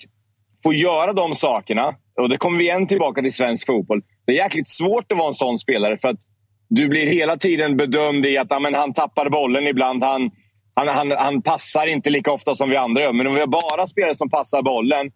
få 0.63 0.73
göra 0.73 1.13
de 1.13 1.36
sakerna, 1.36 1.95
och 2.21 2.29
det 2.29 2.38
kommer 2.38 2.58
vi 2.58 2.63
igen 2.63 2.88
tillbaka 2.88 3.21
till 3.21 3.34
svensk 3.34 3.67
fotboll. 3.67 4.01
Det 4.25 4.32
är 4.32 4.36
jäkligt 4.36 4.69
svårt 4.69 5.12
att 5.12 5.17
vara 5.17 5.27
en 5.27 5.34
sån 5.34 5.58
spelare 5.58 5.97
för 5.97 6.08
att 6.10 6.19
du 6.69 6.88
blir 6.88 7.08
hela 7.08 7.38
tiden 7.38 7.77
bedömd 7.77 8.25
i 8.25 8.38
att 8.38 8.51
amen, 8.51 8.73
han 8.73 8.93
tappar 8.93 9.29
bollen 9.29 9.67
ibland. 9.67 10.03
Han, 10.03 10.32
han, 10.76 10.88
han, 10.88 11.12
han 11.12 11.42
passar 11.42 11.88
inte 11.88 12.10
lika 12.10 12.32
ofta 12.32 12.56
som 12.56 12.70
vi 12.70 12.76
andra 12.76 13.02
gör. 13.02 13.14
Men 13.14 13.28
om 13.28 13.34
vi 13.34 13.40
har 13.40 13.48
bara 13.48 13.88
spelare 13.88 14.16
som 14.16 14.30
passar 14.30 14.62
bollen, 14.62 15.12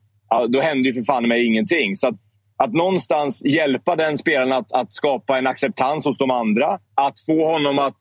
då 0.50 0.62
händer 0.62 0.90
ju 0.90 0.94
för 0.94 1.02
fan 1.02 1.28
mig 1.28 1.46
ingenting. 1.46 1.96
Så 1.96 2.08
att, 2.08 2.16
att 2.64 2.74
någonstans 2.74 3.46
hjälpa 3.46 3.96
den 3.96 4.18
spelaren 4.18 4.52
att, 4.52 4.72
att 4.72 4.94
skapa 4.94 5.38
en 5.38 5.48
acceptans 5.48 6.06
hos 6.06 6.18
de 6.18 6.32
andra. 6.32 6.80
Att 6.96 7.20
få 7.26 7.46
honom 7.54 7.80
att 7.80 7.98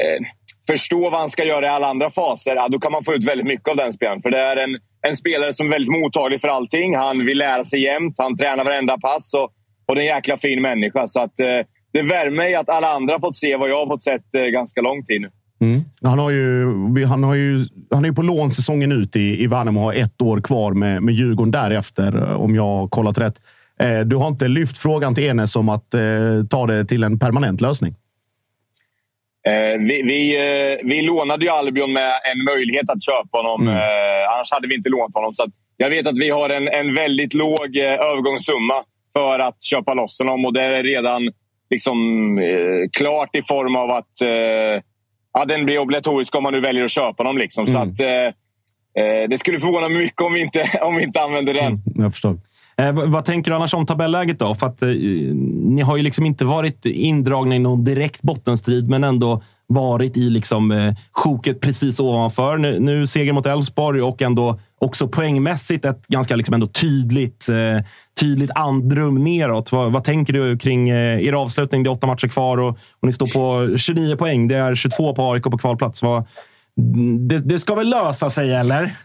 eh, 0.00 0.26
förstå 0.66 1.10
vad 1.10 1.20
han 1.20 1.30
ska 1.30 1.44
göra 1.44 1.66
i 1.66 1.68
alla 1.68 1.86
andra 1.86 2.10
faser. 2.10 2.56
Ja, 2.56 2.68
då 2.68 2.78
kan 2.78 2.92
man 2.92 3.04
få 3.04 3.14
ut 3.14 3.24
väldigt 3.24 3.46
mycket 3.46 3.68
av 3.68 3.76
den 3.76 3.92
spelaren. 3.92 4.22
För 4.22 4.30
det 4.30 4.40
är 4.40 4.56
en, 4.56 4.78
en 5.08 5.16
spelare 5.16 5.52
som 5.52 5.66
är 5.66 5.70
väldigt 5.70 5.92
mottaglig 5.92 6.40
för 6.40 6.48
allting. 6.48 6.96
Han 6.96 7.26
vill 7.26 7.38
lära 7.38 7.64
sig 7.64 7.82
jämt. 7.82 8.14
Han 8.18 8.36
tränar 8.36 8.64
varenda 8.64 8.98
pass. 8.98 9.34
Och, 9.34 9.52
och 9.86 9.94
det 9.94 10.00
är 10.00 10.02
en 10.02 10.16
jäkla 10.16 10.36
fin 10.36 10.62
människa. 10.62 11.06
Så 11.06 11.20
att, 11.20 11.40
eh, 11.40 11.60
det 11.92 12.02
värmer 12.02 12.36
mig 12.36 12.54
att 12.54 12.68
alla 12.68 12.88
andra 12.88 13.14
har 13.14 13.20
fått 13.20 13.36
se 13.36 13.56
vad 13.56 13.70
jag 13.70 13.78
har 13.78 13.86
fått 13.86 14.02
sett 14.02 14.34
eh, 14.34 14.42
ganska 14.42 14.80
lång 14.80 15.02
tid 15.04 15.20
nu. 15.20 15.30
Mm. 15.60 15.80
Han, 16.02 16.18
har 16.18 16.30
ju, 16.30 16.66
han, 17.04 17.22
har 17.24 17.34
ju, 17.34 17.66
han 17.90 18.04
är 18.04 18.08
ju 18.08 18.14
på 18.14 18.22
lån 18.22 18.50
säsongen 18.50 18.92
ut 18.92 19.16
i, 19.16 19.42
i 19.42 19.46
Värnamo 19.46 19.80
och 19.80 19.86
har 19.86 19.94
ett 19.94 20.22
år 20.22 20.40
kvar 20.40 20.72
med, 20.72 21.02
med 21.02 21.14
Djurgården 21.14 21.50
därefter, 21.50 22.34
om 22.34 22.54
jag 22.54 22.62
har 22.62 22.88
kollat 22.88 23.18
rätt. 23.18 23.40
Eh, 23.80 24.00
du 24.00 24.16
har 24.16 24.28
inte 24.28 24.48
lyft 24.48 24.78
frågan 24.78 25.14
till 25.14 25.24
Enes 25.24 25.56
om 25.56 25.68
att 25.68 25.94
eh, 25.94 26.00
ta 26.50 26.66
det 26.66 26.84
till 26.84 27.02
en 27.02 27.18
permanent 27.18 27.60
lösning? 27.60 27.94
Eh, 29.46 29.80
vi, 29.80 30.02
vi, 30.02 30.36
eh, 30.36 30.78
vi 30.84 31.02
lånade 31.02 31.44
ju 31.44 31.50
Albion 31.50 31.92
med 31.92 32.10
en 32.32 32.44
möjlighet 32.44 32.90
att 32.90 33.02
köpa 33.02 33.38
honom. 33.38 33.62
Mm. 33.62 33.76
Eh, 33.76 34.34
annars 34.34 34.52
hade 34.52 34.68
vi 34.68 34.74
inte 34.74 34.88
lånat 34.88 35.14
honom. 35.14 35.32
Så 35.32 35.46
jag 35.76 35.90
vet 35.90 36.06
att 36.06 36.18
vi 36.18 36.30
har 36.30 36.50
en, 36.50 36.68
en 36.68 36.94
väldigt 36.94 37.34
låg 37.34 37.76
eh, 37.76 37.92
övergångssumma 37.92 38.84
för 39.12 39.38
att 39.38 39.62
köpa 39.62 39.94
loss 39.94 40.18
honom 40.18 40.44
och 40.44 40.52
det 40.52 40.62
är 40.62 40.82
redan 40.82 41.30
liksom, 41.70 41.98
eh, 42.38 42.88
klart 42.92 43.36
i 43.36 43.42
form 43.42 43.76
av 43.76 43.90
att 43.90 44.20
eh, 44.22 44.82
ja, 45.34 45.44
den 45.44 45.64
blir 45.64 45.78
obligatorisk 45.78 46.34
om 46.34 46.42
man 46.42 46.52
nu 46.52 46.60
väljer 46.60 46.84
att 46.84 46.90
köpa 46.90 47.22
dem. 47.24 47.38
Liksom. 47.38 47.66
Mm. 47.66 47.72
Så 47.72 47.78
att, 47.78 48.08
eh, 48.08 48.26
eh, 49.04 49.28
det 49.30 49.38
skulle 49.38 49.60
förvåna 49.60 49.88
mig 49.88 50.02
mycket 50.02 50.20
om 50.20 50.32
vi 50.32 50.40
inte, 50.40 50.64
om 50.82 50.96
vi 50.96 51.02
inte 51.02 51.20
använder 51.20 51.54
den. 51.54 51.66
Mm, 51.66 51.80
jag 51.94 52.12
förstår. 52.12 52.38
Eh, 52.76 52.92
vad 52.92 53.24
tänker 53.24 53.50
du 53.50 53.56
annars 53.56 53.74
om 53.74 53.86
tabelläget 53.86 54.38
då? 54.38 54.54
För 54.54 54.66
att, 54.66 54.82
eh, 54.82 54.88
ni 54.88 55.82
har 55.82 55.96
ju 55.96 56.02
liksom 56.02 56.26
inte 56.26 56.44
varit 56.44 56.86
indragna 56.86 57.56
i 57.56 57.58
någon 57.58 57.84
direkt 57.84 58.22
bottenstrid, 58.22 58.88
men 58.88 59.04
ändå 59.04 59.42
varit 59.66 60.16
i 60.16 60.30
liksom, 60.30 60.72
eh, 60.72 60.94
sjoket 61.12 61.60
precis 61.60 62.00
ovanför. 62.00 62.56
Nu, 62.56 62.80
nu 62.80 63.06
seger 63.06 63.32
mot 63.32 63.46
Elfsborg 63.46 64.02
och 64.02 64.22
ändå 64.22 64.58
också 64.84 65.08
poängmässigt 65.08 65.84
ett 65.84 66.06
ganska 66.06 66.36
liksom 66.36 66.54
ändå 66.54 66.66
tydligt, 66.66 67.48
eh, 67.48 67.84
tydligt 68.20 68.50
andrum 68.54 69.24
neråt. 69.24 69.72
Vad, 69.72 69.92
vad 69.92 70.04
tänker 70.04 70.32
du 70.32 70.58
kring 70.58 70.88
eh, 70.88 71.26
er 71.26 71.32
avslutning? 71.32 71.82
Det 71.82 71.88
är 71.88 71.92
åtta 71.92 72.06
matcher 72.06 72.28
kvar 72.28 72.58
och, 72.58 72.68
och 72.70 73.06
ni 73.06 73.12
står 73.12 73.26
på 73.26 73.78
29 73.78 74.16
poäng. 74.16 74.48
Det 74.48 74.56
är 74.56 74.74
22 74.74 75.14
på 75.14 75.32
AIK 75.32 75.42
på 75.42 75.58
kvalplats. 75.58 76.02
Vad, 76.02 76.24
det, 77.28 77.38
det, 77.48 77.58
ska 77.58 77.74
väl 77.74 77.90
lösa 77.90 78.30
sig, 78.30 78.54
eller? 78.54 78.82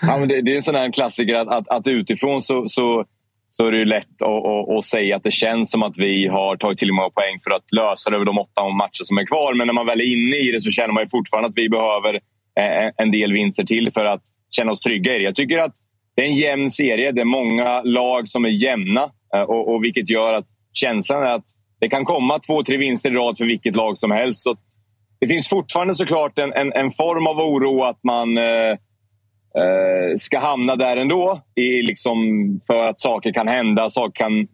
ja, 0.00 0.18
men 0.18 0.28
det, 0.28 0.42
det, 0.42 0.52
är 0.52 0.56
en 0.56 0.62
sån 0.62 0.74
här 0.74 0.92
klassiker 0.92 1.34
att, 1.34 1.48
att, 1.48 1.68
att 1.68 1.88
utifrån 1.88 2.42
så, 2.42 2.68
så, 2.68 3.04
så 3.48 3.66
är 3.66 3.72
det 3.72 3.84
lätt 3.84 4.22
att, 4.22 4.28
att, 4.28 4.76
att, 4.76 4.84
säga 4.84 5.16
att 5.16 5.22
det 5.22 5.30
känns 5.30 5.70
som 5.70 5.82
att 5.82 5.98
vi 5.98 6.26
har 6.26 6.56
tagit 6.56 6.78
till 6.78 6.92
många 6.92 7.10
poäng 7.10 7.38
för 7.44 7.50
att 7.50 7.72
lösa 7.72 8.10
det 8.10 8.16
över 8.16 8.26
de 8.26 8.38
åtta 8.38 8.68
matcher 8.68 9.04
som 9.04 9.18
är 9.18 9.26
kvar. 9.26 9.54
Men 9.54 9.66
när 9.66 9.74
man 9.74 9.86
väl 9.86 10.00
är 10.00 10.04
inne 10.04 10.36
i 10.36 10.52
det 10.52 10.60
så 10.60 10.70
känner 10.70 10.92
man 10.92 11.06
fortfarande 11.10 11.48
att 11.48 11.56
vi 11.56 11.68
behöver 11.68 12.14
eh, 12.60 12.90
en 12.96 13.10
del 13.10 13.32
vinster 13.32 13.64
till 13.64 13.92
för 13.92 14.04
att 14.04 14.22
känna 14.56 14.70
oss 14.70 14.80
trygga 14.80 15.14
i 15.14 15.18
det. 15.18 15.24
Jag 15.24 15.34
tycker 15.34 15.58
att 15.58 15.74
det 16.16 16.22
är 16.22 16.26
en 16.26 16.34
jämn 16.34 16.70
serie. 16.70 17.12
Det 17.12 17.20
är 17.20 17.24
många 17.24 17.82
lag 17.82 18.28
som 18.28 18.44
är 18.44 18.48
jämna, 18.48 19.10
eh, 19.34 19.42
och, 19.42 19.74
och 19.74 19.84
vilket 19.84 20.10
gör 20.10 20.32
att 20.32 20.46
känslan 20.72 21.22
är 21.22 21.32
att 21.32 21.44
det 21.80 21.88
kan 21.88 22.04
komma 22.04 22.38
två, 22.38 22.62
tre 22.62 22.76
vinster 22.76 23.10
i 23.10 23.14
rad 23.14 23.38
för 23.38 23.44
vilket 23.44 23.76
lag 23.76 23.96
som 23.96 24.10
helst. 24.10 24.42
Så 24.42 24.56
det 25.20 25.28
finns 25.28 25.48
fortfarande 25.48 25.94
såklart 25.94 26.38
en, 26.38 26.52
en, 26.52 26.72
en 26.72 26.90
form 26.90 27.26
av 27.26 27.40
oro 27.40 27.82
att 27.82 27.98
man 28.02 28.38
eh, 28.38 28.70
eh, 29.62 30.14
ska 30.16 30.38
hamna 30.38 30.76
där 30.76 30.96
ändå. 30.96 31.40
I 31.54 31.82
liksom 31.82 32.18
för 32.66 32.88
att 32.88 33.00
saker 33.00 33.32
kan 33.32 33.48
hända, 33.48 33.90
saker 33.90 34.24
kan... 34.24 34.48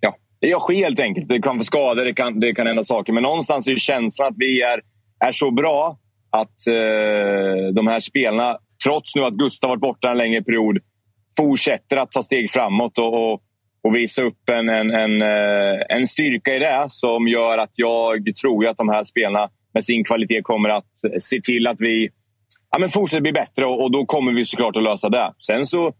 Ja, 0.00 0.16
det 0.40 0.60
sker 0.60 0.74
helt 0.74 1.00
enkelt. 1.00 1.28
Det 1.28 1.42
kan 1.42 1.58
få 1.58 1.64
skador, 1.64 2.04
det 2.04 2.12
kan, 2.12 2.40
det 2.40 2.54
kan 2.54 2.66
hända 2.66 2.84
saker. 2.84 3.12
Men 3.12 3.22
någonstans 3.22 3.68
är 3.68 3.76
känslan 3.76 4.28
att 4.28 4.38
vi 4.38 4.62
är, 4.62 4.80
är 5.24 5.32
så 5.32 5.50
bra 5.50 5.98
att 6.30 6.66
eh, 6.66 7.72
de 7.74 7.86
här 7.86 8.00
spelarna, 8.00 8.58
trots 8.84 9.16
nu 9.16 9.24
att 9.24 9.34
Gustav 9.34 9.70
varit 9.70 9.80
borta 9.80 10.10
en 10.10 10.18
längre 10.18 10.42
period, 10.42 10.78
fortsätter 11.36 11.96
att 11.96 12.12
ta 12.12 12.22
steg 12.22 12.50
framåt 12.50 12.98
och, 12.98 13.32
och, 13.32 13.42
och 13.82 13.94
visa 13.94 14.22
upp 14.22 14.48
en, 14.50 14.68
en, 14.68 14.90
en, 14.90 15.22
eh, 15.22 15.80
en 15.88 16.06
styrka 16.06 16.54
i 16.54 16.58
det 16.58 16.86
som 16.88 17.28
gör 17.28 17.58
att 17.58 17.70
jag 17.72 18.36
tror 18.42 18.66
att 18.66 18.76
de 18.76 18.88
här 18.88 19.04
spelarna 19.04 19.48
med 19.74 19.84
sin 19.84 20.04
kvalitet 20.04 20.42
kommer 20.42 20.68
att 20.68 20.90
se 21.18 21.40
till 21.40 21.66
att 21.66 21.80
vi 21.80 22.08
ja, 22.70 22.78
men 22.78 22.88
fortsätter 22.88 23.20
bli 23.20 23.32
bättre 23.32 23.64
och, 23.66 23.82
och, 23.82 23.90
då 23.92 24.06
kommer 24.06 24.32
vi 24.32 24.44
såklart 24.44 24.76
att 24.76 24.82
lösa 24.82 25.08
det. 25.08 25.32
Sen 25.46 25.66
så 25.66 25.92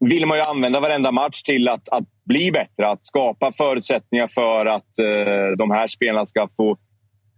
vill 0.00 0.26
man 0.26 0.38
ju 0.38 0.42
använda 0.42 0.80
varenda 0.80 1.12
match 1.12 1.42
till 1.42 1.68
att, 1.68 1.88
att 1.88 2.04
bli 2.28 2.52
bättre. 2.52 2.88
Att 2.88 3.06
skapa 3.06 3.52
förutsättningar 3.52 4.26
för 4.26 4.66
att 4.66 4.98
eh, 4.98 5.56
de 5.58 5.70
här 5.70 5.86
spelarna 5.86 6.26
ska 6.26 6.48
få 6.56 6.76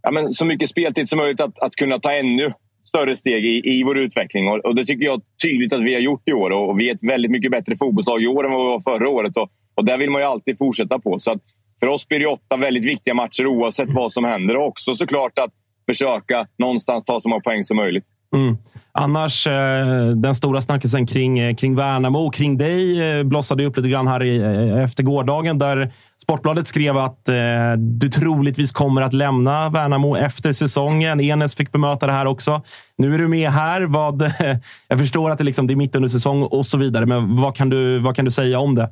ja, 0.02 0.10
men 0.10 0.32
så 0.32 0.44
mycket 0.44 0.68
speltid 0.68 1.08
som 1.08 1.18
möjligt. 1.18 1.40
Att, 1.40 1.58
att 1.58 1.74
kunna 1.74 1.98
ta 1.98 2.12
ännu 2.12 2.52
större 2.82 3.16
steg 3.16 3.44
i, 3.46 3.78
i 3.78 3.82
vår 3.82 3.98
utveckling. 3.98 4.48
Och, 4.48 4.58
och, 4.58 4.74
Det 4.74 4.84
tycker 4.84 5.04
jag 5.04 5.20
tydligt 5.42 5.72
att 5.72 5.80
vi 5.80 5.94
har 5.94 6.00
gjort 6.00 6.28
i 6.28 6.32
år. 6.32 6.50
Och, 6.50 6.80
vi 6.80 6.90
är 6.90 6.94
ett 6.94 7.02
väldigt 7.02 7.30
mycket 7.30 7.50
bättre 7.50 7.76
fotbollslag 7.76 8.22
i 8.22 8.26
år 8.26 8.44
än 8.44 8.52
vad 8.52 8.60
vi 8.60 8.70
var 8.70 8.80
förra 8.80 9.08
året. 9.08 9.36
Och, 9.36 9.50
och 9.74 9.84
där 9.84 9.98
vill 9.98 10.10
man 10.10 10.20
ju 10.20 10.26
alltid 10.26 10.58
fortsätta 10.58 10.98
på. 10.98 11.18
Så 11.18 11.38
för 11.80 11.86
oss 11.86 12.08
blir 12.08 12.18
det 12.18 12.26
åtta 12.26 12.56
väldigt 12.56 12.84
viktiga 12.84 13.14
matcher 13.14 13.46
oavsett 13.46 13.88
vad 13.90 14.12
som 14.12 14.24
händer. 14.24 14.56
Och 14.56 14.66
också 14.66 14.94
såklart 14.94 15.38
att 15.38 15.50
försöka 15.86 16.46
någonstans 16.58 17.04
ta 17.04 17.20
så 17.20 17.28
många 17.28 17.40
poäng 17.40 17.62
som 17.62 17.76
möjligt. 17.76 18.04
Mm. 18.34 18.56
Annars, 18.92 19.46
eh, 19.46 20.06
den 20.06 20.34
stora 20.34 20.60
snackisen 20.60 21.06
kring, 21.06 21.38
eh, 21.38 21.54
kring 21.54 21.76
Värnamo, 21.76 22.30
kring 22.30 22.58
dig, 22.58 23.02
eh, 23.02 23.22
blossade 23.22 23.64
upp 23.64 23.76
lite 23.76 23.88
grann 23.88 24.06
här 24.06 24.24
i, 24.24 24.38
efter 24.82 25.02
gårdagen 25.02 25.58
där 25.58 25.90
Sportbladet 26.30 26.68
skrev 26.68 26.96
att 26.96 27.28
eh, 27.28 27.72
du 27.78 28.08
troligtvis 28.08 28.72
kommer 28.72 29.02
att 29.02 29.12
lämna 29.12 29.70
Värnamo 29.70 30.16
efter 30.16 30.52
säsongen. 30.52 31.20
Enes 31.20 31.54
fick 31.54 31.72
bemöta 31.72 32.06
det 32.06 32.12
här 32.12 32.26
också. 32.26 32.62
Nu 32.96 33.14
är 33.14 33.18
du 33.18 33.28
med 33.28 33.50
här. 33.50 33.82
Vad, 33.82 34.22
jag 34.88 34.98
förstår 34.98 35.30
att 35.30 35.38
det, 35.38 35.44
liksom, 35.44 35.66
det 35.66 35.74
är 35.74 35.76
mitt 35.76 35.96
under 35.96 36.08
säsong 36.08 36.42
och 36.42 36.66
så 36.66 36.78
vidare, 36.78 37.06
men 37.06 37.36
vad 37.36 37.56
kan 37.56 37.70
du, 37.70 37.98
vad 37.98 38.16
kan 38.16 38.24
du 38.24 38.30
säga 38.30 38.58
om 38.58 38.74
det? 38.74 38.90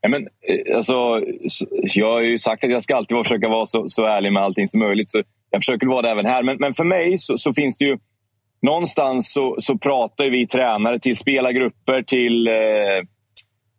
Ja, 0.00 0.08
men, 0.08 0.22
eh, 0.22 0.76
alltså, 0.76 1.20
jag 1.82 2.12
har 2.12 2.20
ju 2.20 2.38
sagt 2.38 2.64
att 2.64 2.70
jag 2.70 2.82
ska 2.82 2.96
alltid 2.96 3.18
försöka 3.18 3.48
vara 3.48 3.66
så, 3.66 3.88
så 3.88 4.04
ärlig 4.04 4.32
med 4.32 4.42
allting 4.42 4.68
som 4.68 4.80
möjligt. 4.80 5.10
Så 5.10 5.22
jag 5.50 5.62
försöker 5.62 5.86
vara 5.86 6.02
det 6.02 6.10
även 6.10 6.26
här. 6.26 6.42
Men, 6.42 6.56
men 6.56 6.72
för 6.72 6.84
mig 6.84 7.18
så, 7.18 7.38
så, 7.38 7.54
finns 7.54 7.78
det 7.78 7.84
ju... 7.84 7.98
Någonstans 8.62 9.32
så, 9.32 9.56
så 9.58 9.78
pratar 9.78 10.30
vi 10.30 10.46
tränare 10.46 10.98
till 10.98 11.16
spelargrupper, 11.16 12.02
till, 12.02 12.48
eh, 12.48 12.54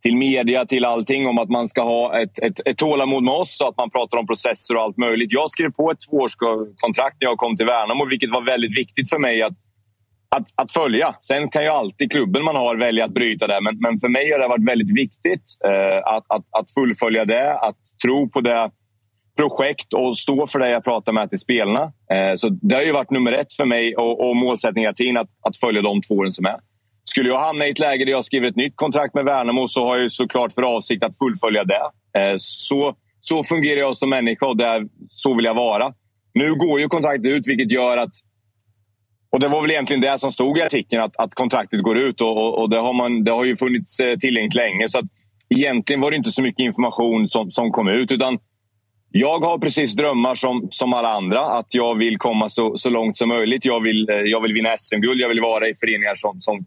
till 0.02 0.16
media, 0.16 0.66
till 0.66 0.86
allting 0.86 1.28
om 1.28 1.38
att 1.38 1.50
man 1.50 1.68
ska 1.68 1.82
ha 1.84 2.20
ett, 2.20 2.40
ett, 2.44 2.68
ett 2.68 2.78
tålamod 2.78 3.24
med 3.24 3.34
oss 3.34 3.62
och 3.62 3.70
att 3.70 3.78
man 3.78 3.90
pratar 3.90 4.18
om 4.18 4.28
processer 4.28 4.76
och 4.76 4.82
allt 4.82 4.98
möjligt. 4.98 5.32
Jag 5.32 5.50
skrev 5.50 5.72
på 5.72 5.92
ett 5.92 5.98
tvåårskontrakt 6.10 7.18
när 7.22 7.28
jag 7.28 7.38
kom 7.38 7.58
till 7.58 7.66
Värnamo, 7.66 8.06
vilket 8.06 8.32
var 8.32 8.42
väldigt 8.42 8.78
viktigt 8.78 9.10
för 9.10 9.20
mig 9.20 9.42
att, 9.42 9.54
att, 10.36 10.48
att 10.56 10.72
följa. 10.72 11.16
Sen 11.20 11.50
kan 11.50 11.64
ju 11.64 11.70
alltid 11.70 12.12
klubben 12.12 12.44
man 12.44 12.56
har 12.56 12.76
välja 12.76 13.06
att 13.06 13.14
bryta 13.14 13.48
det, 13.48 13.62
men, 13.62 13.78
men 13.80 14.00
för 14.00 14.10
mig 14.10 14.32
har 14.32 14.40
det 14.40 14.48
varit 14.48 14.70
väldigt 14.70 15.00
viktigt 15.00 15.44
eh, 15.66 15.98
att, 15.98 16.26
att, 16.28 16.46
att 16.60 16.72
fullfölja 16.74 17.26
det, 17.26 17.60
att 17.60 17.78
tro 18.04 18.30
på 18.30 18.42
det 18.42 18.72
projekt 19.38 19.94
och 19.94 20.18
stå 20.18 20.48
för 20.48 20.60
det 20.60 20.70
jag 20.70 20.84
pratar 20.84 21.12
med 21.12 21.30
till 21.30 21.40
spelarna. 21.40 21.84
Eh, 22.12 22.36
så 22.36 22.50
det 22.50 22.76
har 22.76 22.82
ju 22.82 22.92
varit 22.92 23.12
nummer 23.12 23.32
ett 23.32 23.54
för 23.54 23.66
mig 23.66 23.96
och, 23.96 24.30
och 24.30 24.36
målsättningen 24.36 24.90
att, 25.18 25.30
att 25.42 25.58
följa 25.58 25.82
de 25.82 26.02
två 26.02 26.16
åren 26.16 26.32
som 26.32 26.46
är. 26.46 26.60
Skulle 27.04 27.30
jag 27.30 27.40
hamna 27.40 27.68
i 27.68 27.72
ett 27.72 27.80
läge 27.80 28.06
där 28.06 28.12
jag 28.12 28.26
skriver 28.26 28.48
ett 28.48 28.56
nytt 28.56 28.76
kontrakt 28.76 29.14
med 29.14 29.26
Värnamo 29.26 29.68
så 29.68 29.86
har 29.86 29.98
jag 29.98 30.12
såklart 30.12 30.54
för 30.54 30.62
avsikt 30.62 31.04
att 31.04 31.18
fullfölja 31.18 31.64
det. 31.64 31.82
Eh, 32.20 32.36
så, 32.38 32.96
så 33.22 33.44
fungerar 33.44 33.80
jag 33.80 33.98
som 33.98 34.10
människa 34.10 34.46
och 34.46 34.58
där, 34.58 34.84
så 35.08 35.34
vill 35.34 35.46
jag 35.46 35.54
vara. 35.56 35.94
Nu 36.34 36.56
går 36.56 36.80
ju 36.80 36.88
kontraktet 36.88 37.26
ut 37.26 37.48
vilket 37.48 37.72
gör 37.72 37.98
att 37.98 38.12
och 39.32 39.40
Det 39.40 39.48
var 39.48 39.62
väl 39.62 39.72
egentligen 39.72 40.02
det 40.02 40.20
som 40.20 40.32
stod 40.32 40.58
i 40.58 40.62
artikeln, 40.62 41.02
att, 41.02 41.18
att 41.18 41.36
kontraktet 41.36 41.82
går 41.82 41.98
ut. 41.98 42.22
Och, 42.22 42.38
och, 42.38 42.60
och 42.62 42.70
det, 42.70 42.78
har 42.78 42.94
man, 42.94 43.24
det 43.24 43.32
har 43.32 43.46
ju 43.46 43.58
funnits 43.58 44.00
eh, 44.00 44.18
tillgängligt 44.18 44.56
länge. 44.56 44.90
Så 44.90 45.00
att 45.00 45.06
egentligen 45.50 46.02
var 46.02 46.12
det 46.12 46.18
inte 46.18 46.32
så 46.32 46.42
mycket 46.42 46.64
information 46.64 47.28
som, 47.28 47.50
som 47.50 47.72
kom 47.72 47.88
ut. 47.88 48.12
utan 48.12 48.40
jag 49.12 49.40
har 49.40 49.58
precis 49.58 49.96
drömmar 49.96 50.36
som, 50.36 50.68
som 50.70 50.94
alla 50.94 51.10
andra. 51.14 51.40
Att 51.40 51.74
jag 51.74 51.96
vill 51.96 52.18
komma 52.18 52.50
så, 52.50 52.78
så 52.78 52.90
långt 52.90 53.18
som 53.18 53.30
möjligt. 53.30 53.66
Jag 53.66 53.80
vill, 53.80 54.10
eh, 54.10 54.16
jag 54.16 54.42
vill 54.42 54.54
vinna 54.54 54.78
SM-guld. 54.78 55.22
Jag 55.22 55.30
vill 55.30 55.42
vara 55.42 55.68
i 55.68 55.74
föreningar 55.74 56.16
som, 56.16 56.40
som 56.40 56.66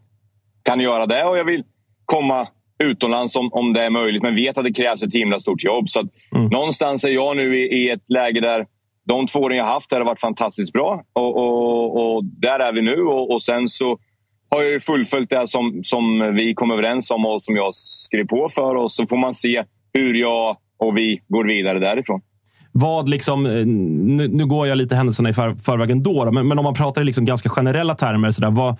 kan 0.65 0.79
göra 0.79 1.05
det. 1.05 1.23
Och 1.23 1.37
jag 1.37 1.45
vill 1.45 1.63
komma 2.05 2.47
utomlands 2.83 3.35
om, 3.35 3.53
om 3.53 3.73
det 3.73 3.83
är 3.83 3.89
möjligt. 3.89 4.23
Men 4.23 4.35
vet 4.35 4.57
att 4.57 4.63
det 4.63 4.73
krävs 4.73 5.03
ett 5.03 5.13
himla 5.13 5.39
stort 5.39 5.63
jobb. 5.63 5.89
Så 5.89 5.99
mm. 5.99 6.47
Någonstans 6.47 7.03
är 7.03 7.09
jag 7.09 7.37
nu 7.37 7.59
i, 7.59 7.83
i, 7.83 7.89
ett 7.89 8.03
läge 8.07 8.41
där 8.41 8.65
de 9.07 9.27
två 9.27 9.39
åren 9.39 9.57
jag 9.57 9.65
haft 9.65 9.91
har 9.91 10.01
varit 10.01 10.19
fantastiskt 10.19 10.73
bra. 10.73 11.03
Och, 11.13 11.37
och, 11.37 12.15
och 12.15 12.23
där 12.25 12.59
är 12.59 12.73
vi 12.73 12.81
nu. 12.81 13.01
Och, 13.01 13.31
och, 13.31 13.41
sen 13.41 13.67
så 13.67 13.97
har 14.49 14.63
jag 14.63 14.83
fullföljt 14.83 15.29
det 15.29 15.47
som, 15.47 15.79
som 15.83 16.33
vi 16.35 16.53
kom 16.53 16.71
överens 16.71 17.11
om 17.11 17.25
och 17.25 17.41
som 17.41 17.55
jag 17.55 17.73
skrev 17.73 18.27
på 18.27 18.49
för. 18.49 18.75
Och 18.75 18.91
så 18.91 19.07
får 19.07 19.17
man 19.17 19.33
se 19.33 19.63
hur 19.93 20.13
jag 20.13 20.57
och 20.77 20.97
vi 20.97 21.21
går 21.27 21.45
vidare 21.45 21.79
därifrån. 21.79 22.21
Vad 22.71 23.09
liksom, 23.09 23.45
eh, 23.45 23.65
nu, 23.65 24.27
nu 24.27 24.45
går 24.45 24.67
jag 24.67 24.77
lite 24.77 24.95
händelserna 24.95 25.29
i 25.29 25.33
för, 25.33 25.55
förväg 25.55 25.91
ändå, 25.91 26.25
då, 26.25 26.31
men, 26.31 26.47
men 26.47 26.59
om 26.59 26.63
man 26.63 26.73
pratar 26.73 27.01
i 27.01 27.03
liksom 27.03 27.25
ganska 27.25 27.49
generella 27.49 27.95
termer. 27.95 28.31
Så 28.31 28.41
där, 28.41 28.51
vad, 28.51 28.77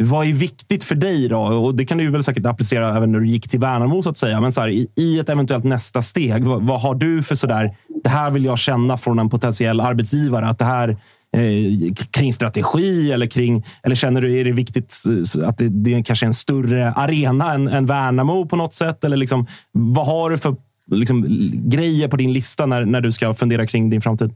vad 0.00 0.26
är 0.26 0.32
viktigt 0.32 0.84
för 0.84 0.94
dig 0.94 1.28
då? 1.28 1.38
Och 1.38 1.74
det 1.74 1.86
kan 1.86 1.98
du 1.98 2.10
väl 2.10 2.24
säkert 2.24 2.46
applicera 2.46 2.96
även 2.96 3.12
när 3.12 3.20
du 3.20 3.26
gick 3.26 3.48
till 3.48 3.60
Värnamo, 3.60 4.02
så 4.02 4.10
att 4.10 4.18
säga. 4.18 4.40
Men 4.40 4.52
så 4.52 4.60
här, 4.60 4.68
i, 4.96 5.18
ett 5.18 5.28
eventuellt 5.28 5.64
nästa 5.64 6.02
steg, 6.02 6.44
vad, 6.44 6.62
vad, 6.62 6.80
har 6.80 6.94
du 6.94 7.22
för 7.22 7.34
sådär, 7.34 7.76
det 8.04 8.08
här 8.08 8.30
vill 8.30 8.44
jag 8.44 8.58
känna 8.58 8.96
från 8.96 9.18
en 9.18 9.30
potentiell 9.30 9.80
arbetsgivare? 9.80 10.46
Att 10.46 10.58
det 10.58 10.64
här 10.64 10.88
eh, 11.36 11.94
kring 12.10 12.32
strategi 12.32 13.12
eller 13.12 13.26
kring, 13.26 13.64
eller 13.82 13.94
känner 13.94 14.20
du, 14.20 14.40
är 14.40 14.44
det 14.44 14.52
viktigt 14.52 14.94
eh, 15.38 15.48
att 15.48 15.58
det, 15.58 15.68
det 15.68 16.02
kanske 16.02 16.26
är 16.26 16.28
en 16.28 16.34
större 16.34 16.92
arena 16.92 17.54
än, 17.54 17.68
än 17.68 17.86
Värnamo 17.86 18.46
på 18.46 18.56
något 18.56 18.74
sätt? 18.74 19.04
Eller 19.04 19.16
liksom, 19.16 19.46
vad 19.72 20.06
har 20.06 20.30
du 20.30 20.38
för 20.38 20.56
liksom, 20.90 21.26
grejer 21.52 22.08
på 22.08 22.16
din 22.16 22.32
lista 22.32 22.66
när, 22.66 22.84
när 22.84 23.00
du 23.00 23.12
ska 23.12 23.34
fundera 23.34 23.66
kring 23.66 23.90
din 23.90 24.00
framtid? 24.00 24.32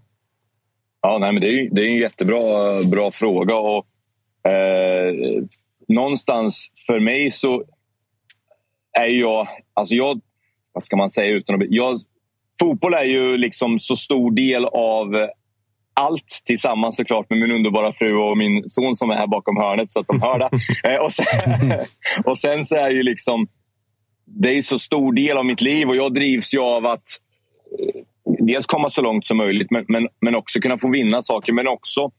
Ja, 1.02 1.18
nej, 1.18 1.32
men 1.32 1.40
det, 1.40 1.48
är, 1.48 1.68
det 1.72 1.82
är 1.82 1.86
en 1.86 1.96
jättebra 1.96 2.38
bra 2.82 3.10
fråga. 3.10 3.54
Och, 3.54 3.84
eh, 4.48 5.44
någonstans 5.88 6.70
för 6.86 7.00
mig 7.00 7.30
så 7.30 7.64
är 8.98 9.06
jag... 9.06 9.48
Alltså 9.74 9.94
jag 9.94 10.20
vad 10.72 10.84
ska 10.84 10.96
man 10.96 11.10
säga 11.10 11.30
utan 11.30 11.62
att... 11.62 11.68
Jag, 11.70 11.96
fotboll 12.60 12.94
är 12.94 13.04
ju 13.04 13.36
liksom 13.36 13.78
så 13.78 13.96
stor 13.96 14.30
del 14.30 14.64
av 14.64 15.28
allt 15.94 16.42
tillsammans 16.44 16.96
såklart 16.96 17.30
med 17.30 17.38
min 17.38 17.52
underbara 17.52 17.92
fru 17.92 18.16
och 18.16 18.38
min 18.38 18.68
son 18.68 18.94
som 18.94 19.10
är 19.10 19.14
här 19.14 19.26
bakom 19.26 19.56
hörnet 19.56 19.92
så 19.92 20.00
att 20.00 20.06
de 20.06 20.22
hör 20.22 20.38
det. 20.38 20.48
Eh, 20.90 20.96
och, 20.96 21.12
sen, 21.12 21.72
och 22.24 22.38
sen 22.38 22.64
så 22.64 22.76
är 22.76 22.90
ju 22.90 23.02
liksom 23.02 23.48
det 24.24 24.56
är 24.56 24.62
så 24.62 24.78
stor 24.78 25.12
del 25.12 25.36
av 25.36 25.46
mitt 25.46 25.60
liv 25.60 25.88
och 25.88 25.96
jag 25.96 26.14
drivs 26.14 26.54
ju 26.54 26.58
av 26.58 26.86
att 26.86 27.02
eh, 27.78 28.02
dels 28.46 28.66
komma 28.66 28.88
så 28.88 29.02
långt 29.02 29.26
som 29.26 29.36
möjligt 29.36 29.70
men, 29.70 29.84
men, 29.88 30.08
men 30.20 30.36
också 30.36 30.60
kunna 30.60 30.78
få 30.78 30.90
vinna 30.90 31.22
saker. 31.22 31.52
Men 31.52 31.68
också 31.68 32.10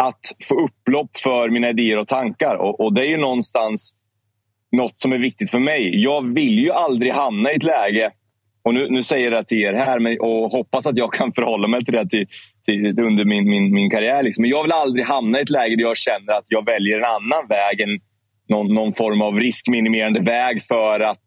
att 0.00 0.20
få 0.48 0.64
upplopp 0.64 1.10
för 1.16 1.50
mina 1.50 1.70
idéer 1.70 1.98
och 1.98 2.08
tankar. 2.08 2.54
Och, 2.54 2.80
och 2.80 2.94
det 2.94 3.00
är 3.00 3.08
ju 3.08 3.16
någonstans 3.16 3.94
något 4.72 5.00
som 5.00 5.12
är 5.12 5.18
viktigt 5.18 5.50
för 5.50 5.58
mig. 5.58 6.02
Jag 6.02 6.34
vill 6.34 6.58
ju 6.58 6.72
aldrig 6.72 7.12
hamna 7.12 7.52
i 7.52 7.56
ett 7.56 7.62
läge, 7.62 8.10
och 8.62 8.74
nu, 8.74 8.90
nu 8.90 9.02
säger 9.02 9.24
jag 9.24 9.32
det 9.32 9.48
till 9.48 9.58
er 9.58 9.72
här 9.72 9.98
men, 9.98 10.20
och 10.20 10.50
hoppas 10.50 10.86
att 10.86 10.96
jag 10.96 11.12
kan 11.12 11.32
förhålla 11.36 11.68
mig 11.68 11.84
till 11.84 11.94
det 11.94 12.08
till, 12.08 12.26
till, 12.64 13.00
under 13.00 13.24
min, 13.24 13.50
min, 13.50 13.74
min 13.74 13.90
karriär. 13.90 14.22
Liksom. 14.22 14.42
Men 14.42 14.50
jag 14.50 14.62
vill 14.62 14.72
aldrig 14.72 15.06
hamna 15.06 15.38
i 15.38 15.42
ett 15.42 15.50
läge 15.50 15.76
där 15.76 15.82
jag 15.82 15.96
känner 15.96 16.32
att 16.32 16.46
jag 16.48 16.66
väljer 16.66 16.98
en 16.98 17.04
annan 17.04 17.46
väg 17.48 17.80
än 17.80 18.00
någon, 18.48 18.74
någon 18.74 18.92
form 18.92 19.22
av 19.22 19.40
riskminimerande 19.40 20.20
väg 20.20 20.62
för 20.62 21.00
att 21.00 21.24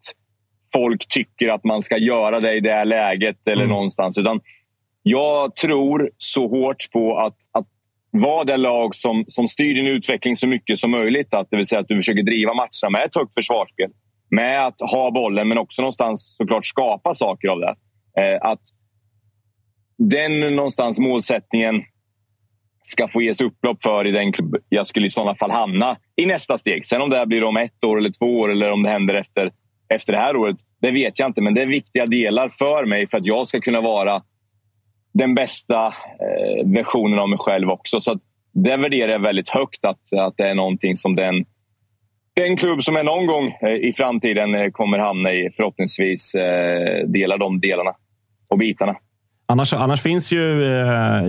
folk 0.74 1.08
tycker 1.08 1.50
att 1.50 1.64
man 1.64 1.82
ska 1.82 1.98
göra 1.98 2.40
det 2.40 2.54
i 2.54 2.60
det 2.60 2.84
läget 2.84 3.48
eller 3.48 3.64
mm. 3.64 3.70
någonstans. 3.70 4.18
Utan 4.18 4.40
jag 5.04 5.56
tror 5.56 6.12
så 6.18 6.48
hårt 6.48 6.92
på 6.92 7.18
att, 7.18 7.36
att 7.52 7.68
vara 8.14 8.44
det 8.44 8.58
lag 8.58 8.96
som, 8.96 9.26
som 9.28 9.48
styr 9.48 9.76
din 9.76 9.88
utveckling 9.88 10.36
så 10.36 10.48
mycket 10.48 10.78
som 10.78 10.92
möjligt. 10.92 11.34
Att, 11.34 11.48
det 11.50 11.58
vill 11.58 11.66
säga 11.66 11.82
att 11.82 11.88
du 11.88 11.96
försöker 11.96 12.24
driva 12.24 12.54
matcherna 12.54 12.90
med 12.92 13.04
ett 13.04 13.16
högt 13.16 13.34
försvarsspel. 13.34 13.90
Med 14.30 14.68
att 14.68 14.82
ha 14.92 15.12
bollen, 15.12 15.48
men 15.48 15.58
också 15.58 15.82
någonstans 15.82 16.36
såklart 16.38 16.66
skapa 16.66 17.14
saker 17.14 17.48
av 17.48 17.60
det. 17.60 17.76
Eh, 18.22 18.40
att 18.42 18.62
den 19.98 20.56
någonstans 20.56 21.00
målsättningen 21.00 21.84
ska 22.82 23.08
få 23.08 23.22
ges 23.22 23.42
upplopp 23.42 23.84
för 23.84 24.08
i 24.08 24.12
den 24.12 24.32
klubb 24.32 24.56
jag 24.70 24.88
skulle 24.88 25.06
i 25.06 25.10
sådana 25.10 25.36
fall 25.36 25.52
hamna 25.52 25.98
i 26.16 26.26
nästa 26.26 26.58
steg. 26.58 26.86
Sen 26.86 27.02
om 27.02 27.10
det 27.10 27.26
blir 27.26 27.44
om 27.44 27.58
ett 27.58 27.84
år 27.84 27.98
eller 27.98 28.12
två 28.20 28.40
år 28.40 28.52
eller 28.52 28.72
om 28.72 28.84
det 28.84 28.90
händer 28.90 29.14
efter 29.14 29.52
efter 29.90 30.14
det 30.14 30.20
här 30.20 30.36
året, 30.36 30.56
det 30.82 30.92
vet 30.92 31.20
jag 31.20 31.30
inte. 31.30 31.42
Men 31.42 31.54
det 31.54 31.62
är 31.62 31.68
viktiga 31.68 32.06
delar 32.06 32.50
för 32.50 32.86
mig 32.86 33.08
för 33.08 33.18
att 33.18 33.26
jag 33.26 33.48
ska 33.48 33.60
kunna 33.60 33.82
vara 33.82 34.22
den 35.14 35.36
bästa 35.36 35.86
eh, 35.86 36.66
versionen 36.66 37.20
av 37.20 37.30
mig 37.30 37.40
själv 37.40 37.70
också. 37.70 38.02
Så 38.02 38.20
det 38.54 38.78
värderar 38.78 39.12
jag 39.12 39.20
väldigt 39.20 39.50
högt, 39.50 39.86
att, 39.86 40.14
att 40.18 40.38
det 40.38 40.48
är 40.48 40.56
någonting 40.56 40.96
som 40.96 41.16
den, 41.16 41.46
den 42.36 42.58
klubb 42.58 42.84
som 42.84 42.96
jag 42.96 43.06
någon 43.06 43.28
gång 43.28 43.58
eh, 43.62 43.90
i 43.90 43.94
framtiden 43.94 44.56
eh, 44.56 44.70
kommer 44.70 44.98
hamna 44.98 45.34
i 45.34 45.50
förhoppningsvis 45.58 46.36
delar 47.06 47.38
de 47.38 47.60
delarna 47.60 47.92
och 48.50 48.58
bitarna. 48.58 48.96
Annars, 49.46 49.74
annars 49.74 50.02
finns 50.02 50.32
ju 50.32 50.64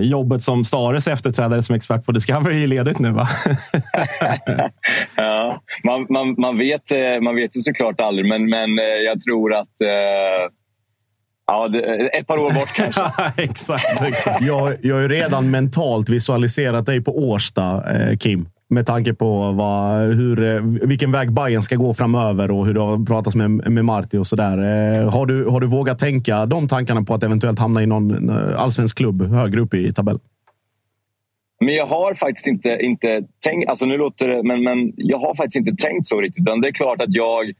jobbet 0.01 0.41
som 0.41 0.65
Stares 0.65 1.07
efterträdare 1.07 1.61
som 1.61 1.75
expert 1.75 2.05
på 2.05 2.11
Discovery 2.11 2.67
ledigt 2.67 2.99
nu, 2.99 3.11
va? 3.11 3.27
ja, 5.15 5.63
man, 5.83 6.05
man, 6.09 6.35
man, 6.37 6.57
vet, 6.57 6.91
man 7.21 7.35
vet 7.35 7.57
ju 7.57 7.61
såklart 7.61 8.01
aldrig, 8.01 8.25
men, 8.25 8.49
men 8.49 8.69
jag 9.05 9.19
tror 9.19 9.53
att 9.53 9.73
Ja, 11.47 11.69
ett 12.13 12.27
par 12.27 12.37
år 12.37 12.51
bort 12.51 12.69
kanske. 12.75 13.01
exakt. 13.37 14.01
exakt. 14.01 14.41
Jag, 14.41 14.73
jag 14.81 14.95
har 14.95 15.01
ju 15.01 15.07
redan 15.07 15.51
mentalt 15.51 16.09
visualiserat 16.09 16.85
dig 16.85 17.01
på 17.01 17.17
Årsta, 17.29 17.93
eh, 17.93 18.17
Kim. 18.17 18.49
Med 18.69 18.85
tanke 18.85 19.13
på 19.13 19.51
vad, 19.51 19.99
hur, 20.01 20.43
eh, 20.43 20.61
vilken 20.87 21.11
väg 21.11 21.31
Bayern 21.31 21.61
ska 21.61 21.75
gå 21.75 21.93
framöver 21.93 22.51
och 22.51 22.65
hur 22.65 22.73
det 22.73 22.81
har 22.81 23.05
pratats 23.05 23.35
med, 23.35 23.49
med 23.51 23.85
Marti 23.85 24.17
och 24.17 24.27
sådär. 24.27 24.57
Eh, 24.57 25.09
har 25.09 25.25
du, 25.25 25.45
har 25.45 25.59
du 25.59 25.67
vågat 25.67 25.99
tänka 25.99 26.45
de 26.45 26.67
tankarna 26.67 27.03
på 27.03 27.13
att 27.13 27.23
eventuellt 27.23 27.59
hamna 27.59 27.83
i 27.83 27.85
någon 27.85 28.29
eh, 28.29 28.61
allsvensk 28.61 28.97
klubb 28.97 29.21
högre 29.33 29.61
upp 29.61 29.73
i 29.73 29.93
tabellen? 29.93 30.21
Men 31.59 31.75
jag 31.75 31.85
har 31.85 32.15
faktiskt 32.15 32.47
inte, 32.47 32.77
inte 32.81 33.23
tänkt... 33.43 33.69
Alltså 33.69 33.85
nu 33.85 33.97
låter 33.97 34.27
det, 34.27 34.43
men, 34.43 34.63
men 34.63 34.93
jag 34.95 35.17
har 35.17 35.35
faktiskt 35.35 35.55
inte 35.55 35.83
tänkt 35.83 36.07
så 36.07 36.21
riktigt. 36.21 36.45
Det 36.45 36.67
är 36.67 36.71
klart 36.71 37.01
att 37.01 37.13
jag... 37.13 37.53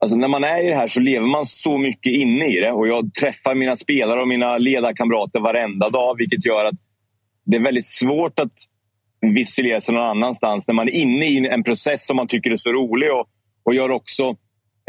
Alltså 0.00 0.16
när 0.16 0.28
man 0.28 0.44
är 0.44 0.64
i 0.64 0.68
det 0.68 0.74
här 0.74 0.88
så 0.88 1.00
lever 1.00 1.26
man 1.26 1.44
så 1.44 1.78
mycket 1.78 2.12
inne 2.12 2.46
i 2.46 2.60
det. 2.60 2.72
Och 2.72 2.88
Jag 2.88 3.14
träffar 3.14 3.54
mina 3.54 3.76
spelare 3.76 4.20
och 4.20 4.28
mina 4.28 4.58
ledarkamrater 4.58 5.40
varenda 5.40 5.90
dag 5.90 6.16
vilket 6.18 6.46
gör 6.46 6.64
att 6.64 6.74
det 7.44 7.56
är 7.56 7.60
väldigt 7.60 7.86
svårt 7.86 8.38
att 8.38 8.52
visselera 9.20 9.80
sig 9.80 9.94
någon 9.94 10.04
annanstans 10.04 10.66
när 10.66 10.74
man 10.74 10.88
är 10.88 10.92
inne 10.92 11.26
i 11.26 11.48
en 11.48 11.64
process 11.64 12.06
som 12.06 12.16
man 12.16 12.26
tycker 12.26 12.50
är 12.50 12.56
så 12.56 12.72
rolig 12.72 13.12
och, 13.12 13.26
och 13.62 13.74
gör 13.74 13.90
också 13.90 14.36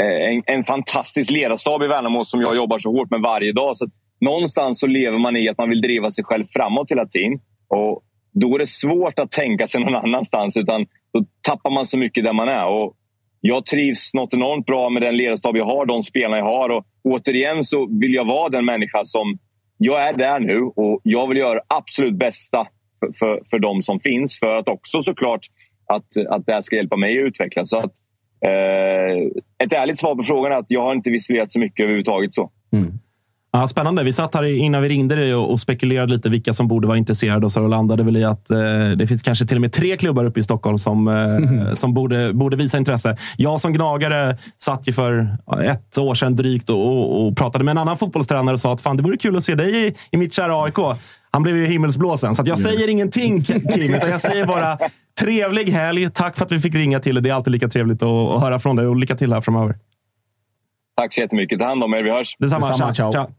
eh, 0.02 0.30
en, 0.30 0.44
en 0.46 0.64
fantastisk 0.64 1.32
ledarstab 1.32 1.84
i 1.84 1.88
Värnamo 1.88 2.26
som 2.26 2.42
jag 2.42 2.56
jobbar 2.56 2.80
så 2.80 2.92
hårt 2.92 3.12
med 3.12 3.22
varje 3.22 3.52
dag. 3.52 3.78
Så 3.78 3.88
någonstans 4.22 4.80
så 4.80 4.88
lever 4.88 5.18
man 5.18 5.38
i 5.38 5.50
att 5.50 5.58
man 5.58 5.70
vill 5.70 5.82
driva 5.82 6.12
sig 6.12 6.24
själv 6.24 6.46
framåt 6.46 6.92
hela 6.92 7.06
tiden. 7.06 7.40
Och 7.68 8.04
då 8.34 8.56
är 8.56 8.60
det 8.60 8.70
svårt 8.70 9.20
att 9.20 9.32
tänka 9.32 9.68
sig 9.68 9.82
någon 9.82 9.96
annanstans. 9.96 10.58
utan 10.58 10.86
Då 11.14 11.26
tappar 11.42 11.70
man 11.70 11.86
så 11.86 11.98
mycket 11.98 12.24
där 12.24 12.34
man 12.34 12.50
är. 12.50 12.66
Och 12.66 12.94
jag 13.42 13.66
trivs 13.66 14.14
något 14.14 14.34
enormt 14.34 14.66
bra 14.66 14.90
med 14.90 15.02
den 15.02 15.18
ledarstab 15.18 15.58
jag 15.58 15.66
har, 15.66 15.86
de 15.86 16.02
spelarna 16.02 16.38
jag 16.38 16.46
har. 16.46 16.70
Och 16.70 16.86
återigen 17.04 17.64
så 17.64 17.88
vill 18.02 18.14
jag 18.14 18.26
vara 18.26 18.50
den 18.50 18.66
människa 18.66 19.02
som... 19.04 19.38
Jag 19.82 20.08
är 20.08 20.14
där 20.14 20.40
nu 20.40 20.62
och 20.62 21.02
jag 21.04 21.28
vill 21.28 21.38
göra 21.38 21.60
absolut 21.68 22.16
bästa 22.16 22.68
för, 23.00 23.12
för, 23.20 23.42
för 23.50 23.60
de 23.60 23.82
som 23.82 24.00
finns. 24.00 24.40
För 24.40 24.56
att 24.56 24.68
också 24.68 25.02
såklart 25.02 25.42
att, 25.86 26.06
att 26.30 26.46
det 26.46 26.54
här 26.54 26.62
ska 26.62 26.76
hjälpa 26.76 26.96
mig 26.96 27.20
att 27.20 27.28
utvecklas. 27.28 27.70
Så 27.70 27.78
att, 27.78 27.92
eh, 28.46 29.18
ett 29.64 29.74
ärligt 29.74 30.00
svar 30.00 30.16
på 30.16 30.24
frågan 30.24 30.52
är 30.52 30.58
att 30.58 30.66
jag 30.68 30.82
har 30.82 30.94
inte 30.94 31.10
visualiserat 31.10 31.52
så 31.52 31.60
mycket 31.60 31.84
överhuvudtaget. 31.84 32.34
så. 32.34 32.52
Mm. 32.76 33.00
Ja, 33.52 33.68
spännande. 33.68 34.04
Vi 34.04 34.14
satt 34.14 34.36
här 34.36 34.44
innan 34.44 34.82
vi 34.82 34.90
ringde 34.90 35.16
dig 35.16 35.36
och 35.36 35.60
spekulerade 35.60 36.14
lite 36.14 36.30
vilka 36.30 36.54
som 36.54 36.68
borde 36.68 36.88
vara 36.88 36.98
intresserade 36.98 37.46
och 37.46 37.52
så 37.52 37.68
landade 37.68 38.04
väl 38.04 38.18
i 38.18 38.24
att 38.24 38.50
eh, 38.50 38.58
det 38.98 39.08
finns 39.08 39.22
kanske 39.22 39.46
till 39.46 39.58
och 39.58 39.62
med 39.62 39.74
tre 39.74 39.98
klubbar 39.98 40.26
uppe 40.26 40.40
i 40.40 40.44
Stockholm 40.44 40.78
som, 40.78 41.08
eh, 41.08 41.36
mm. 41.36 41.76
som 41.76 41.94
borde, 41.94 42.34
borde 42.34 42.58
visa 42.58 42.78
intresse. 42.78 43.18
Jag 43.38 43.62
som 43.62 43.74
gnagare 43.74 44.38
satt 44.58 44.88
ju 44.88 44.94
för 44.94 45.38
ett 45.64 45.98
år 45.98 46.16
sedan 46.16 46.36
drygt 46.36 46.70
och, 46.70 46.88
och, 46.88 47.28
och 47.28 47.38
pratade 47.38 47.64
med 47.64 47.72
en 47.72 47.78
annan 47.78 47.98
fotbollstränare 47.98 48.54
och 48.54 48.60
sa 48.60 48.74
att 48.74 48.82
fan, 48.82 48.98
det 48.98 49.04
vore 49.04 49.18
kul 49.18 49.36
att 49.38 49.44
se 49.44 49.56
dig 49.56 49.88
i, 49.88 49.96
i 50.12 50.18
mitt 50.18 50.34
kära 50.34 50.64
AIK. 50.64 51.00
Han 51.32 51.44
blev 51.44 51.58
ju 51.58 51.66
himmelsblåsen, 51.66 52.36
så 52.36 52.42
jag 52.46 52.48
Just. 52.48 52.64
säger 52.64 52.92
ingenting 52.92 53.44
Kim, 53.44 53.94
utan 53.94 54.10
jag 54.10 54.22
säger 54.22 54.46
bara 54.46 54.78
trevlig 55.20 55.70
helg. 55.70 56.10
Tack 56.14 56.38
för 56.38 56.46
att 56.46 56.52
vi 56.52 56.60
fick 56.60 56.76
ringa 56.76 57.00
till 57.00 57.16
dig. 57.16 57.24
Det 57.24 57.30
är 57.30 57.34
alltid 57.34 57.52
lika 57.52 57.68
trevligt 57.68 58.04
att, 58.04 58.10
att 58.10 58.42
höra 58.42 58.60
från 58.60 58.76
dig 58.76 58.88
och 58.88 58.96
lycka 58.96 59.16
till 59.16 59.34
här 59.34 59.42
framöver. 59.42 59.76
Tack 60.98 61.14
så 61.14 61.22
jättemycket. 61.22 61.60
Ta 61.60 61.66
hand 61.66 61.84
om 61.84 61.94
er. 61.94 62.04
Vi 62.04 62.10
hörs. 62.10 62.36
Detsamma. 62.40 62.68
Detsamma. 62.68 62.94
Ciao. 62.94 63.12
Ciao. 63.12 63.39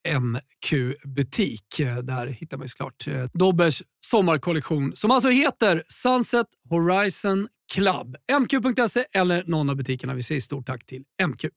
MQ-butik. 0.07 1.79
Eh, 1.79 1.97
där 1.97 2.27
hittar 2.27 2.57
man 2.57 2.65
ju 2.65 2.69
såklart 2.69 3.07
eh, 3.07 3.25
Dobbers 3.33 3.81
sommarkollektion 4.05 4.95
som 4.95 5.11
alltså 5.11 5.29
heter 5.29 5.83
Sunset 5.89 6.47
Horizon 6.69 7.47
Club. 7.73 8.15
MQ.se 8.41 9.05
eller 9.13 9.43
någon 9.47 9.69
av 9.69 9.75
butikerna. 9.75 10.13
Vi 10.13 10.23
säger 10.23 10.41
stort 10.41 10.65
tack 10.65 10.85
till 10.85 11.03
MQ. 11.27 11.49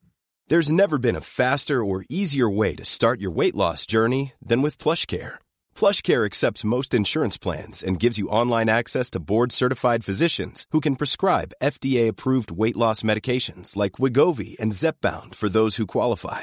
There's 0.51 0.73
never 0.73 0.99
been 0.99 1.17
a 1.17 1.21
faster 1.21 1.83
or 1.83 2.05
easier 2.11 2.57
way 2.59 2.77
to 2.77 2.85
start 2.85 3.21
your 3.21 3.33
weight 3.37 3.55
loss 3.55 3.87
journey 3.87 4.33
than 4.49 4.63
with 4.63 4.79
Plush 4.79 5.07
Care. 5.07 5.39
Plush 5.75 6.03
Care 6.03 6.27
accepts 6.27 6.65
most 6.65 6.93
insurance 6.93 7.39
plans 7.39 7.83
and 7.83 7.99
gives 7.99 8.19
you 8.19 8.29
online 8.29 8.69
access 8.69 9.11
to 9.11 9.21
board-certified 9.21 10.05
physicians 10.05 10.67
who 10.71 10.81
can 10.81 10.97
prescribe 10.97 11.55
FDA-approved 11.63 12.51
weight 12.51 12.77
loss 12.77 13.03
medications 13.03 13.75
like 13.75 13.93
Wigovi 13.93 14.57
and 14.61 14.73
Zepbound 14.73 15.35
for 15.35 15.49
those 15.49 15.77
who 15.77 15.87
qualify. 15.87 16.43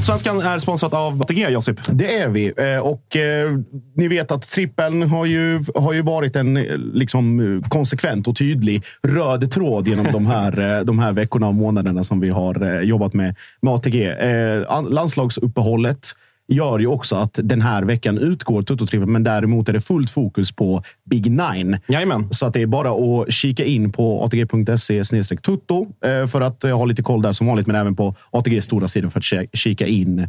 Allsvenskan 0.00 0.40
är 0.40 0.58
sponsrat 0.58 0.94
av 0.94 1.20
ATG, 1.20 1.48
Josip. 1.48 1.80
Det 1.88 2.16
är 2.16 2.28
vi. 2.28 2.52
Eh, 2.56 2.82
och 2.82 3.16
eh, 3.16 3.58
ni 3.96 4.08
vet 4.08 4.30
att 4.30 4.42
trippeln 4.42 5.02
har 5.02 5.26
ju, 5.26 5.64
har 5.74 5.92
ju 5.92 6.02
varit 6.02 6.36
en 6.36 6.56
eh, 6.56 6.76
liksom, 6.76 7.40
eh, 7.40 7.68
konsekvent 7.68 8.28
och 8.28 8.36
tydlig 8.36 8.82
röd 9.08 9.50
tråd 9.50 9.88
genom 9.88 10.06
de 10.12 10.26
här, 10.26 10.84
de 10.84 10.98
här 10.98 11.12
veckorna 11.12 11.48
och 11.48 11.54
månaderna 11.54 12.04
som 12.04 12.20
vi 12.20 12.28
har 12.28 12.80
jobbat 12.82 13.14
med, 13.14 13.36
med 13.62 13.74
ATG. 13.74 14.06
Eh, 14.06 14.82
landslagsuppehållet 14.88 16.06
gör 16.50 16.78
ju 16.78 16.86
också 16.86 17.16
att 17.16 17.38
den 17.42 17.60
här 17.60 17.82
veckan 17.82 18.18
utgår 18.18 18.62
Toto-trippeln, 18.62 19.10
men 19.10 19.24
däremot 19.24 19.68
är 19.68 19.72
det 19.72 19.80
fullt 19.80 20.10
fokus 20.10 20.52
på 20.52 20.82
Big 21.10 21.30
Nine. 21.30 21.78
Jajamän. 21.88 22.28
Så 22.30 22.46
att 22.46 22.54
det 22.54 22.62
är 22.62 22.66
bara 22.66 22.90
att 22.90 23.32
kika 23.32 23.64
in 23.64 23.92
på 23.92 24.24
atg.se 24.24 25.02
tutto 25.36 25.86
eh, 26.04 26.26
för 26.26 26.40
att 26.40 26.64
eh, 26.64 26.76
ha 26.78 26.84
lite 26.84 27.02
koll 27.02 27.22
där 27.22 27.32
som 27.32 27.46
vanligt, 27.46 27.66
men 27.66 27.76
även 27.76 27.96
på 27.96 28.14
ATGs 28.30 28.64
stora 28.64 28.88
sidor 28.88 29.08
för 29.10 29.18
att 29.18 29.24
ki- 29.24 29.48
kika 29.52 29.86
in 29.86 30.28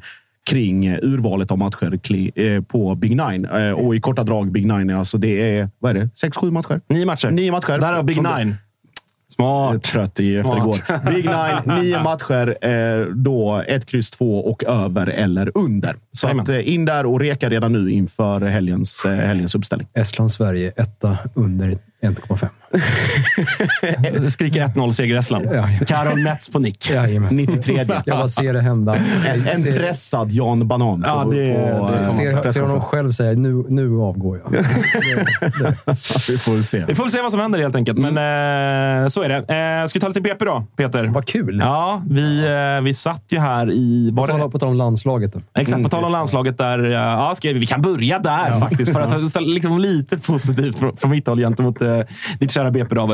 kring 0.49 0.85
eh, 0.85 0.99
urvalet 1.01 1.51
av 1.51 1.57
matcher 1.57 2.61
på 2.61 2.95
Big 2.95 3.09
Nine. 3.17 3.45
Och 3.75 3.95
i 3.95 3.99
korta 3.99 4.23
drag, 4.23 4.51
Big 4.51 4.65
Nine, 4.65 4.89
alltså 4.89 5.17
det 5.17 5.57
är, 5.57 5.69
vad 5.79 5.97
är 5.97 5.99
det, 6.01 6.09
sex, 6.15 6.37
sju 6.37 6.51
matcher? 6.51 6.81
Nio 6.89 7.05
matcher. 7.05 7.31
Nio 7.31 7.51
matcher. 7.51 7.79
Där 7.79 7.93
har 7.93 8.03
Big 8.03 8.17
Nine. 8.17 8.55
Smart. 9.35 9.83
trött 9.83 10.19
i 10.19 10.37
efter 10.37 10.57
igår. 10.57 11.05
Big 11.11 11.25
Nine, 11.25 11.81
nio 11.81 12.03
matcher. 12.03 12.57
Eh, 12.61 13.05
då 13.05 13.63
ett 13.67 13.85
kryss 13.85 14.11
två 14.11 14.39
och 14.39 14.63
över 14.63 15.07
eller 15.07 15.51
under. 15.57 15.95
Så 16.11 16.27
att, 16.27 16.49
eh, 16.49 16.69
in 16.73 16.85
där 16.85 17.05
och 17.05 17.19
reka 17.19 17.49
redan 17.49 17.73
nu 17.73 17.91
inför 17.91 18.41
helgens, 18.41 19.05
eh, 19.05 19.11
helgens 19.11 19.55
uppställning. 19.55 19.87
Estland, 19.93 20.31
Sverige, 20.31 20.71
etta 20.75 21.17
under 21.35 21.77
1,5. 22.01 22.47
Det 24.21 24.31
skriker 24.31 24.61
1-0 24.61 24.91
seger 24.91 25.15
Estland. 25.15 25.45
Ja, 25.45 25.51
ja. 25.79 25.85
Karol 25.87 26.19
Metz 26.23 26.49
på 26.49 26.59
nick. 26.59 26.89
Jajamän. 26.91 27.35
93. 27.35 27.85
Jag 28.05 28.17
bara 28.17 28.27
ser 28.27 28.53
det 28.53 28.61
hända. 28.61 28.95
En, 29.27 29.47
en 29.47 29.61
Ser- 29.63 29.79
pressad 29.79 30.31
Jan 30.31 30.67
Banan. 30.67 31.03
Ja, 31.07 31.23
på- 31.23 31.31
det- 31.31 31.53
på, 31.53 31.85
det 31.91 31.99
eh, 31.99 32.09
får 32.09 32.23
man 32.33 32.43
Ser, 32.43 32.51
ser 32.51 32.61
honom 32.61 32.81
själv 32.81 33.11
säga 33.11 33.31
nu, 33.33 33.65
nu 33.69 33.97
avgår 33.99 34.39
jag. 34.43 34.51
Vi 36.29 36.37
får 36.37 36.61
se. 36.61 36.85
Vi 36.87 36.95
får 36.95 37.07
se 37.07 37.21
vad 37.21 37.31
som 37.31 37.39
händer 37.39 37.59
helt 37.59 37.75
enkelt. 37.75 37.97
Men 37.99 38.17
eh, 39.03 39.07
så 39.07 39.23
är 39.23 39.29
det. 39.29 39.35
Eh, 39.81 39.87
ska 39.87 39.99
vi 39.99 40.01
ta 40.01 40.07
lite 40.07 40.21
BP 40.21 40.45
då, 40.45 40.65
Peter? 40.77 41.03
Vad 41.05 41.25
kul! 41.27 41.59
Ja, 41.63 42.01
vi, 42.09 42.43
eh, 42.77 42.81
vi 42.83 42.93
satt 42.93 43.23
ju 43.29 43.39
här 43.39 43.71
i... 43.71 44.13
På 44.15 44.25
det, 44.25 44.31
tal, 44.33 44.51
på 44.51 44.59
tal 44.59 44.69
om 44.69 44.75
landslaget. 44.75 45.33
Då. 45.33 45.41
Exakt, 45.59 45.83
på 45.83 45.89
tal 45.89 46.03
om 46.03 46.11
landslaget. 46.11 46.57
där. 46.57 46.83
eh, 46.83 46.91
Ja, 46.91 47.33
ska 47.35 47.53
vi, 47.53 47.65
kan 47.65 47.81
börja 47.81 48.19
där 48.19 48.59
faktiskt. 48.59 48.93
För 48.93 49.01
att 49.01 49.41
liksom 49.41 49.79
lite 49.79 50.17
positivt 50.17 50.79
från, 50.79 50.97
från 50.97 51.11
mitt 51.11 51.27
håll 51.27 51.39
gentemot 51.39 51.81
eh, 51.81 51.99
ditt 52.39 52.51
kära 52.61 52.71
BP. 52.71 52.95
Då. 52.95 53.07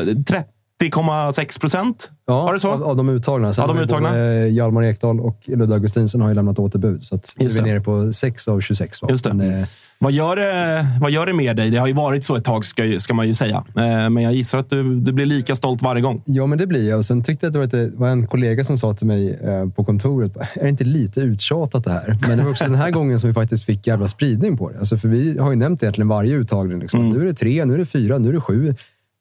30,6 0.84 1.60
procent? 1.60 2.12
Ja, 2.28 2.43
Var 2.43 2.54
det 2.54 2.60
så? 2.60 2.72
Av, 2.72 2.84
av 2.84 2.95
de 2.95 3.10
uttagna. 3.10 3.54
Sen 3.54 3.62
Av 3.70 3.76
de 3.76 3.84
uttagna? 3.84 4.10
både 4.10 4.48
Hjalmar 4.48 4.84
Ekdal 4.84 5.20
och 5.20 5.39
Ludde 5.48 5.74
Augustinsson 5.74 6.22
har 6.22 6.30
ju 6.30 6.36
lämnat 6.36 6.60
återbud. 6.60 7.04
Så 7.04 7.16
att 7.16 7.34
nu 7.38 7.41
är 7.41 7.43
Just 7.43 7.56
vi 7.56 7.60
det. 7.62 7.66
nere 7.68 7.82
på 7.82 8.14
6 8.14 8.48
av 8.48 8.62
26. 8.62 9.02
Va? 9.02 9.08
Just 9.12 9.24
det. 9.24 9.34
Men, 9.34 9.60
eh, 9.62 9.68
Vad 10.00 10.12
gör, 10.12 10.36
det, 10.36 10.88
vad 11.02 11.12
gör 11.12 11.26
det 11.26 11.34
med 11.34 11.56
dig? 11.56 11.70
Det 11.70 11.78
har 11.78 11.88
ju 11.88 11.93
varit 11.93 12.26
så 12.26 12.36
ett 12.36 12.43
tag, 12.43 12.66
ska, 12.66 12.84
ska 13.00 13.14
man 13.14 13.28
ju 13.28 13.34
säga. 13.34 13.56
Eh, 13.76 14.10
Men 14.10 14.18
jag 14.18 14.34
gissar 14.34 14.58
att 14.58 14.70
du, 14.70 15.00
du 15.00 15.12
blir 15.14 15.26
lika 15.26 15.56
stolt 15.56 15.82
varje 15.82 16.02
gång. 16.02 16.22
Ja, 16.26 16.45
men 16.45 16.58
det 16.58 16.68
blir 16.68 16.89
jag. 16.89 16.98
Och 16.98 17.06
sen 17.06 17.24
tyckte 17.24 17.45
jag 17.54 17.64
att 17.64 17.72
det 17.72 17.91
var, 17.95 18.08
en 18.10 18.28
kollega 18.28 18.64
som 18.64 18.78
sa 18.78 18.93
till 18.93 19.08
mig 19.08 19.39
eh, 19.43 19.70
på 19.70 19.84
kontoret, 19.84 20.38
är 20.54 20.64
det 20.64 20.70
inte 20.70 20.84
lite 20.84 21.20
uttjatat 21.22 21.84
det 21.84 21.91
här? 21.91 22.18
Men 22.28 22.38
det 22.38 22.43
var 22.43 22.52
också 22.52 22.64
den 22.66 22.76
här 22.76 22.91
gången 22.91 23.20
som 23.20 23.28
vi 23.30 23.34
faktiskt 23.34 23.64
fick 23.64 23.88
jävla 23.88 24.08
spridning 24.08 24.58
på 24.58 24.70
det. 24.70 24.80
Alltså, 24.80 24.98
för 24.98 25.08
vi 25.08 25.38
har 25.39 25.50
ju 25.50 25.56
nämnt 25.56 25.84
egentligen 25.84 26.08
varje 26.08 26.36
uttagning. 26.36 26.80
Liksom. 26.80 27.10
Nu 27.10 27.22
är 27.22 27.26
det 27.26 27.34
tre, 27.34 27.66
nu 27.66 27.74
är 27.74 27.78
det 27.78 27.86
fyra, 27.86 28.18
nu 28.18 28.30
är 28.30 28.34
det 28.34 28.41
sju. 28.41 28.76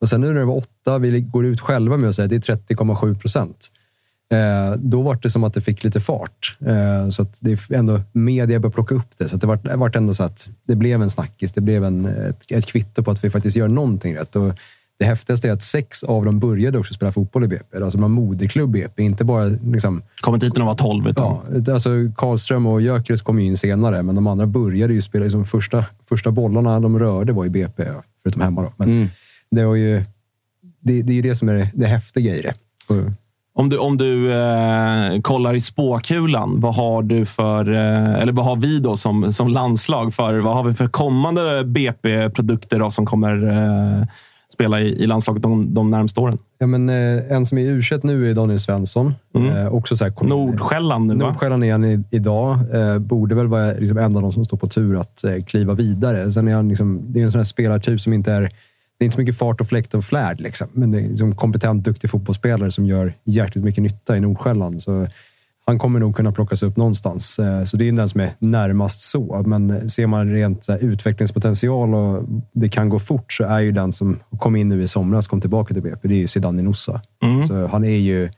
Och 0.07 0.11
sen 0.11 0.20
nu 0.20 0.26
när 0.26 0.40
det 0.40 0.44
var 0.44 0.57
åtta, 0.57 0.98
vi 0.98 1.20
går 1.20 1.46
ut 1.46 1.61
själva 1.61 1.96
med 1.96 2.09
att 2.09 2.16
säga 2.16 2.24
att 2.24 2.30
det 2.30 2.48
är 2.48 2.57
30,7 2.57 3.18
procent. 3.18 3.70
Eh, 4.32 4.78
då 4.78 5.02
var 5.02 5.18
det 5.22 5.30
som 5.30 5.44
att 5.44 5.54
det 5.54 5.61
fick 5.61 5.84
lite 5.84 6.00
fart. 6.00 6.57
Eh, 6.66 7.09
så 7.11 7.22
att 7.22 7.36
det 7.40 7.52
är 7.52 7.74
ändå 7.74 8.00
media 8.12 8.61
började 8.61 8.74
plocka 8.74 8.94
upp 8.94 9.18
det. 9.18 9.28
Så 9.28 9.34
att 9.34 9.40
det 9.40 9.46
var, 9.46 9.57
det 9.57 9.76
var 9.76 9.96
ändå 9.96 10.14
så 10.14 10.24
att 10.24 10.48
det 10.66 10.76
blev 10.76 11.02
en 11.02 11.11
snackis. 11.11 11.52
Det 11.52 11.61
blev 11.61 11.84
en, 11.84 12.07
ett, 12.07 12.50
ett 12.50 12.66
kvitto 12.66 13.02
på 13.02 13.11
att 13.11 13.24
vi 13.24 13.30
faktiskt 13.30 13.57
gör 13.57 13.68
någonting 13.68 14.16
rätt. 14.16 14.36
Och 14.36 14.52
det 14.98 15.04
häftigaste 15.04 15.48
är 15.48 15.52
att 15.52 15.62
sex 15.62 16.02
av 16.02 16.24
dem 16.24 16.38
började 16.38 16.78
också 16.78 16.94
spela 16.94 17.12
fotboll 17.12 17.44
i 17.44 17.48
BP. 17.48 17.76
Alltså 17.82 17.98
de 17.98 18.12
moderklubb 18.12 18.70
BP, 18.70 19.02
inte 19.02 19.24
bara 19.24 19.44
liksom, 19.44 20.02
Kom 20.20 20.34
inte 20.34 20.46
hit 20.46 20.54
när 20.54 20.61
de 20.61 20.66
var 20.66 20.74
12. 20.74 21.09
Utan, 21.09 21.38
Ja, 21.66 21.72
alltså 21.72 21.90
Karlström 22.16 22.66
och 22.66 22.80
Gyökeres 22.80 23.22
kom 23.22 23.38
in 23.38 23.57
senare, 23.57 24.02
men 24.02 24.14
de 24.14 24.26
andra 24.26 24.46
började 24.46 24.94
ju 24.94 25.02
spela. 25.02 25.24
Liksom 25.24 25.44
första, 25.44 25.84
första 26.09 26.30
bollarna 26.30 26.80
de 26.80 26.98
rörde 26.98 27.32
var 27.32 27.44
i 27.44 27.48
BP, 27.48 27.84
förutom 28.22 28.42
hemma. 28.42 28.62
Då. 28.62 28.72
Men 28.76 29.11
det, 29.57 29.66
var 29.66 29.74
ju, 29.74 30.02
det, 30.80 31.02
det 31.02 31.12
är 31.12 31.14
ju 31.14 31.22
det 31.22 31.34
som 31.36 31.48
är 31.48 31.54
det, 31.54 31.70
det 31.74 31.86
häftiga 31.86 32.34
i 32.36 32.42
det. 32.42 32.54
Och, 32.88 33.02
Om 33.54 33.68
du, 33.68 33.78
om 33.78 33.96
du 33.96 34.32
eh, 34.32 35.20
kollar 35.20 35.54
i 35.54 35.61
spåkulan, 35.61 36.61
vad 36.61 36.74
har 36.74 37.02
du 37.02 37.26
för, 37.26 37.72
eh, 37.72 38.14
eller 38.14 38.32
vad 38.32 38.44
har 38.44 38.57
vi 38.57 38.78
då 38.78 38.96
som, 38.96 39.32
som 39.32 39.48
landslag 39.48 40.14
för, 40.14 40.38
vad 40.38 40.54
har 40.54 40.64
vi 40.64 40.74
för 40.74 40.88
kommande 40.88 41.64
BP-produkter 41.64 42.90
som 42.90 43.07
kommer 43.07 43.46
eh, 43.48 44.07
spela 44.52 44.80
i, 44.80 45.02
i 45.02 45.07
landslaget 45.07 45.42
de, 45.42 45.74
de 45.74 45.90
närmaste 45.90 46.20
åren? 46.20 46.38
Ja, 46.59 46.66
men, 46.66 46.88
eh, 46.88 47.32
en 47.32 47.46
som 47.46 47.59
är 47.59 47.62
u 47.62 47.82
nu 48.02 48.30
är 48.30 48.34
Daniel 48.34 48.59
Svensson. 48.61 49.14
Eh, 49.34 49.74
också 49.74 49.96
så 49.96 50.04
här, 50.04 50.11
kom- 50.12 50.28
Nordsjälland 50.28 51.07
nu? 51.07 51.14
Nordsjälland 51.14 51.64
är 51.64 51.72
han 51.72 51.84
i, 51.84 52.02
idag. 52.11 52.59
Eh, 52.74 52.98
borde 52.98 53.34
väl 53.34 53.46
vara 53.46 53.72
liksom 53.72 53.98
en 53.98 54.16
av 54.16 54.22
de 54.22 54.32
som 54.32 54.44
står 54.44 54.57
på 54.57 54.66
tur 54.66 55.00
att 55.00 55.24
kliva 55.46 55.74
vidare. 55.74 56.30
Sen 56.30 56.48
är 56.48 56.54
han 56.54 56.68
liksom, 56.68 57.00
det 57.09 57.20
är 57.20 57.24
en 57.24 57.32
sån 57.32 57.38
här 57.38 57.44
spelartyp 57.44 58.00
som 58.00 58.12
inte 58.12 58.32
är... 58.32 58.50
Det 58.99 59.03
är 59.03 59.05
inte 59.07 59.14
så 59.14 59.20
mycket 59.20 59.38
fart 59.38 59.61
och 59.61 59.68
fläkt 59.68 59.94
och 59.94 60.05
flärd, 60.05 60.40
liksom. 60.40 60.68
men 60.72 60.90
det 60.90 60.99
är 61.01 61.09
liksom 61.09 61.34
kompetent, 61.34 61.84
duktig 61.84 62.11
fotbollsspelare 62.11 62.70
som 62.70 62.86
gör 62.86 63.12
hjärtligt 63.24 63.64
mycket 63.64 63.82
nytta 63.82 64.16
i 64.16 64.20
Nordsjälland. 64.20 64.82
Så 64.82 65.07
han 65.66 65.78
kommer 65.78 66.01
nog 66.01 66.16
kunna 66.16 66.32
plockas 66.32 66.62
upp 66.62 66.76
någonstans. 66.76 67.38
Eh, 67.38 67.64
Så 67.64 67.76
det 67.76 67.88
är 67.88 67.92
den 67.92 68.09
som 68.09 68.20
är 68.20 68.30
närmast 68.38 69.01
så. 69.01 69.42
Men 69.47 69.88
ser 69.90 70.07
man 70.07 70.32
rent 70.32 70.68
här, 70.68 70.78
utvecklingspotential 70.84 71.94
och 71.94 72.24
det 72.53 72.68
kan 72.68 72.88
gå 72.88 72.99
fort 72.99 73.32
så 73.32 73.44
är 73.44 73.59
ju 73.61 73.72
den 73.72 73.92
som 73.92 74.18
kom 74.38 74.57
in 74.57 74.68
nu 74.68 74.82
i 74.82 74.88
somras, 74.88 75.26
kom 75.26 75.40
tillbaka 75.40 75.74
till 75.74 75.82
BP, 75.82 76.09
det 76.09 76.14
är 76.14 76.18
ju 76.18 76.28
Zidane 76.28 76.62
Nusa. 76.62 77.01
Så 77.49 77.66
han 77.66 77.84
är 77.84 77.97
ju... 77.97 78.28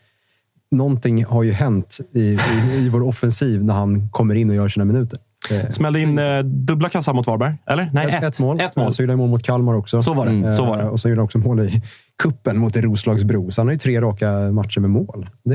Någonting 0.71 1.25
har 1.25 1.43
ju 1.43 1.53
hänt 1.53 1.99
i, 2.13 2.21
i, 2.21 2.39
i 2.75 2.89
vår 2.89 3.03
offensiv 3.03 3.65
när 3.65 3.75
han 3.75 4.09
kommer 4.09 4.35
in 4.35 4.51
och 4.51 4.57
gör 4.57 4.69
sina 4.69 4.85
minuter. 4.85 5.19
Eh, 5.51 5.71
Smällde 5.71 6.01
in 6.01 6.19
eh, 6.19 6.39
dubbla 6.39 6.89
kassar 6.89 7.13
mot 7.15 7.27
Varberg, 7.27 7.55
eller? 7.67 7.91
Nej, 7.93 8.11
ett, 8.11 8.23
ett 8.23 8.41
mål. 8.41 8.61
Ett 8.61 8.77
mål. 8.77 8.93
Så 8.93 9.03
gjorde 9.03 9.13
han 9.13 9.19
mål 9.19 9.29
mot 9.31 9.43
Kalmar 9.43 9.75
också. 9.75 10.03
Så 10.03 10.15
var 10.15 10.27
det, 10.27 10.53
så 10.53 10.65
var 10.65 10.77
det. 10.77 10.83
Eh, 10.83 10.89
Och 10.89 11.01
så 11.01 11.09
gjorde 11.09 11.21
han 11.21 11.25
också 11.25 11.39
mål 11.39 11.61
i 11.61 11.83
kuppen 12.23 12.59
mot 12.59 12.77
Roslagsbro. 12.77 13.51
Så 13.51 13.61
han 13.61 13.67
har 13.69 13.73
ju 13.73 13.79
tre 13.79 14.01
raka 14.01 14.31
matcher 14.53 14.81
med 14.81 14.91
mål. 14.91 15.27
Det 15.45 15.55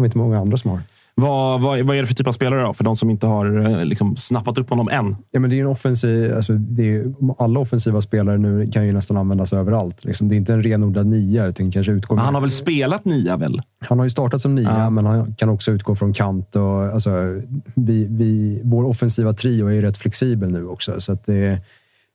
är 0.00 0.04
inte 0.04 0.18
många 0.18 0.38
andra 0.40 0.58
som 0.58 0.70
har. 0.70 0.80
Vad, 1.14 1.60
vad, 1.60 1.80
vad 1.80 1.96
är 1.96 2.00
det 2.00 2.06
för 2.06 2.14
typ 2.14 2.26
av 2.26 2.32
spelare 2.32 2.62
då, 2.62 2.72
för 2.72 2.84
de 2.84 2.96
som 2.96 3.10
inte 3.10 3.26
har 3.26 3.60
eh, 3.60 3.84
liksom, 3.84 4.16
snappat 4.16 4.58
upp 4.58 4.70
honom 4.70 4.88
än? 4.88 5.16
Ja, 5.30 5.40
men 5.40 5.50
det 5.50 5.56
är 5.56 5.60
en 5.60 5.66
offensiv, 5.66 6.34
alltså 6.36 6.52
är, 6.52 7.14
alla 7.38 7.60
offensiva 7.60 8.00
spelare 8.00 8.38
nu 8.38 8.66
kan 8.66 8.86
ju 8.86 8.92
nästan 8.92 9.16
användas 9.16 9.52
överallt. 9.52 10.04
Liksom. 10.04 10.28
Det 10.28 10.34
är 10.34 10.36
inte 10.36 10.52
en 10.52 10.62
renodlad 10.62 11.06
nia, 11.06 11.46
utan 11.46 11.70
kanske 11.70 11.92
utgår 11.92 12.16
han 12.16 12.34
har 12.34 12.40
väl 12.40 12.50
spelat 12.50 13.04
nia, 13.04 13.36
väl? 13.36 13.62
Han 13.78 13.98
har 13.98 14.06
ju 14.06 14.10
startat 14.10 14.42
som 14.42 14.54
nia, 14.54 14.78
Ja. 14.78 14.90
men 14.90 15.06
han 15.06 15.34
kan 15.34 15.48
också 15.48 15.70
utgå 15.70 15.94
från 15.94 16.12
kant. 16.12 16.56
Och, 16.56 16.82
alltså, 16.84 17.40
vi, 17.74 18.06
vi, 18.10 18.60
vår 18.64 18.84
offensiva 18.84 19.32
trio 19.32 19.66
är 19.66 19.72
ju 19.72 19.82
rätt 19.82 19.96
flexibel 19.98 20.52
nu 20.52 20.66
också. 20.66 21.00
Så 21.00 21.18
det, 21.24 21.58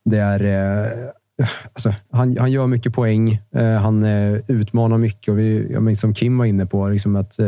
det 0.05 0.17
är... 0.17 0.43
Eh, 0.83 0.91
alltså, 1.73 1.93
han, 2.11 2.37
han 2.37 2.51
gör 2.51 2.67
mycket 2.67 2.93
poäng. 2.93 3.41
Eh, 3.55 3.73
han 3.73 4.03
eh, 4.03 4.39
utmanar 4.47 4.97
mycket. 4.97 5.29
Och 5.29 5.39
vi, 5.39 5.67
jag 5.71 5.83
minns 5.83 5.99
som 5.99 6.13
Kim 6.13 6.37
var 6.37 6.45
inne 6.45 6.65
på, 6.65 6.89
liksom 6.89 7.15
att 7.15 7.39
eh, 7.39 7.45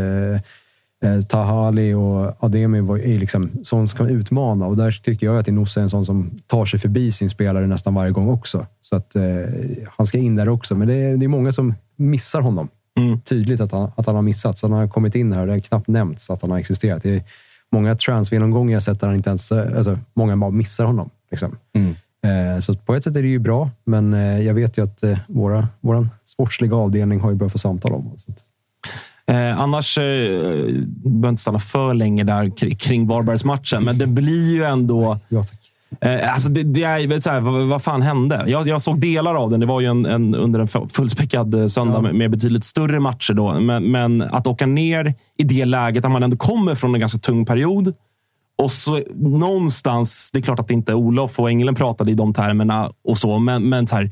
eh, 1.03 1.21
Tahali 1.21 1.93
och 1.93 2.43
Ademi 2.43 2.81
var, 2.81 2.97
är 2.97 3.19
liksom 3.19 3.49
sån 3.63 3.87
som 3.87 3.97
kan 3.97 4.09
utmana. 4.09 4.65
Och 4.65 4.77
där 4.77 4.91
tycker 4.91 5.25
jag 5.25 5.37
att 5.37 5.47
Inossa 5.47 5.79
är 5.79 5.83
en 5.83 5.89
sån 5.89 6.05
som 6.05 6.31
tar 6.47 6.65
sig 6.65 6.79
förbi 6.79 7.11
sin 7.11 7.29
spelare 7.29 7.67
nästan 7.67 7.93
varje 7.93 8.11
gång 8.11 8.29
också. 8.29 8.65
Så 8.81 8.95
att 8.95 9.15
eh, 9.15 9.23
han 9.97 10.07
ska 10.07 10.17
in 10.17 10.35
där 10.35 10.49
också. 10.49 10.75
Men 10.75 10.87
det 10.87 10.93
är, 10.93 11.17
det 11.17 11.25
är 11.25 11.27
många 11.27 11.51
som 11.51 11.73
missar 11.95 12.41
honom 12.41 12.67
Mm. 12.97 13.19
tydligt 13.21 13.61
att 13.61 13.71
han, 13.71 13.91
att 13.95 14.05
han 14.05 14.15
har 14.15 14.21
missat. 14.21 14.57
Så 14.57 14.67
han 14.67 14.77
har 14.77 14.87
kommit 14.87 15.15
in 15.15 15.33
här 15.33 15.41
och 15.41 15.47
det 15.47 15.53
har 15.53 15.59
knappt 15.59 15.87
nämnts 15.87 16.29
att 16.29 16.41
han 16.41 16.51
har 16.51 16.57
existerat. 16.57 17.03
Det 17.03 17.15
är 17.15 17.23
många 17.71 17.95
transfergenomgångar 17.95 18.73
jag 18.73 18.83
sett 18.83 18.99
där 18.99 19.07
han 19.07 19.15
inte 19.15 19.29
ens... 19.29 19.51
Alltså, 19.51 19.99
många 20.13 20.37
bara 20.37 20.51
missar 20.51 20.85
honom. 20.85 21.09
Liksom. 21.31 21.57
Eh, 22.23 22.59
så 22.59 22.75
på 22.75 22.95
ett 22.95 23.03
sätt 23.03 23.15
är 23.15 23.21
det 23.21 23.27
ju 23.27 23.39
bra, 23.39 23.69
men 23.83 24.13
eh, 24.13 24.39
jag 24.41 24.53
vet 24.53 24.77
ju 24.77 24.83
att 24.83 25.03
eh, 25.03 25.19
våra, 25.27 25.67
vår 25.81 26.07
sportsliga 26.25 26.75
avdelning 26.75 27.19
har 27.19 27.29
ju 27.29 27.35
börjat 27.35 27.51
få 27.51 27.57
samtal 27.57 27.91
om 27.93 28.11
det. 28.27 28.33
Eh, 29.31 29.59
annars 29.59 29.97
eh, 29.97 30.03
behöver 30.03 31.29
inte 31.29 31.41
stanna 31.41 31.59
för 31.59 31.93
länge 31.93 32.23
där 32.23 32.45
kri- 32.45 32.75
kring 32.75 33.07
Varbergsmatchen, 33.07 33.83
men 33.83 33.97
det 33.97 34.07
blir 34.07 34.53
ju 34.53 34.63
ändå... 34.63 35.19
ja. 35.29 35.43
Eh, 36.01 36.33
alltså 36.33 36.49
det, 36.49 36.63
det 36.63 36.83
är 36.83 37.19
så 37.19 37.29
här, 37.29 37.39
vad, 37.39 37.67
vad 37.67 37.83
fan 37.83 38.01
hände? 38.01 38.43
Jag, 38.47 38.67
jag 38.67 38.81
såg 38.81 38.99
delar 38.99 39.35
av 39.35 39.49
den. 39.49 39.59
Det 39.59 39.65
var 39.65 39.81
ju 39.81 39.87
en, 39.87 40.05
en, 40.05 40.35
under 40.35 40.59
en 40.59 40.67
fu- 40.67 40.87
fullspäckad 40.89 41.53
eh, 41.53 41.67
söndag 41.67 42.01
med, 42.01 42.15
med 42.15 42.31
betydligt 42.31 42.63
större 42.63 42.99
matcher. 42.99 43.33
Då. 43.33 43.59
Men, 43.59 43.83
men 43.83 44.21
att 44.21 44.47
åka 44.47 44.65
ner 44.65 45.13
i 45.37 45.43
det 45.43 45.65
läget, 45.65 46.03
där 46.03 46.09
man 46.09 46.23
ändå 46.23 46.37
kommer 46.37 46.75
från 46.75 46.93
en 46.95 46.99
ganska 46.99 47.19
tung 47.19 47.45
period. 47.45 47.93
Och 48.57 48.71
så 48.71 49.01
någonstans, 49.15 50.29
det 50.33 50.39
är 50.39 50.41
klart 50.41 50.59
att 50.59 50.71
inte 50.71 50.93
Olof 50.93 51.39
och 51.39 51.49
Engelen 51.49 51.75
pratade 51.75 52.11
i 52.11 52.13
de 52.13 52.33
termerna 52.33 52.91
och 53.03 53.17
så, 53.17 53.39
men, 53.39 53.69
men 53.69 53.87
så 53.87 53.95
här, 53.95 54.11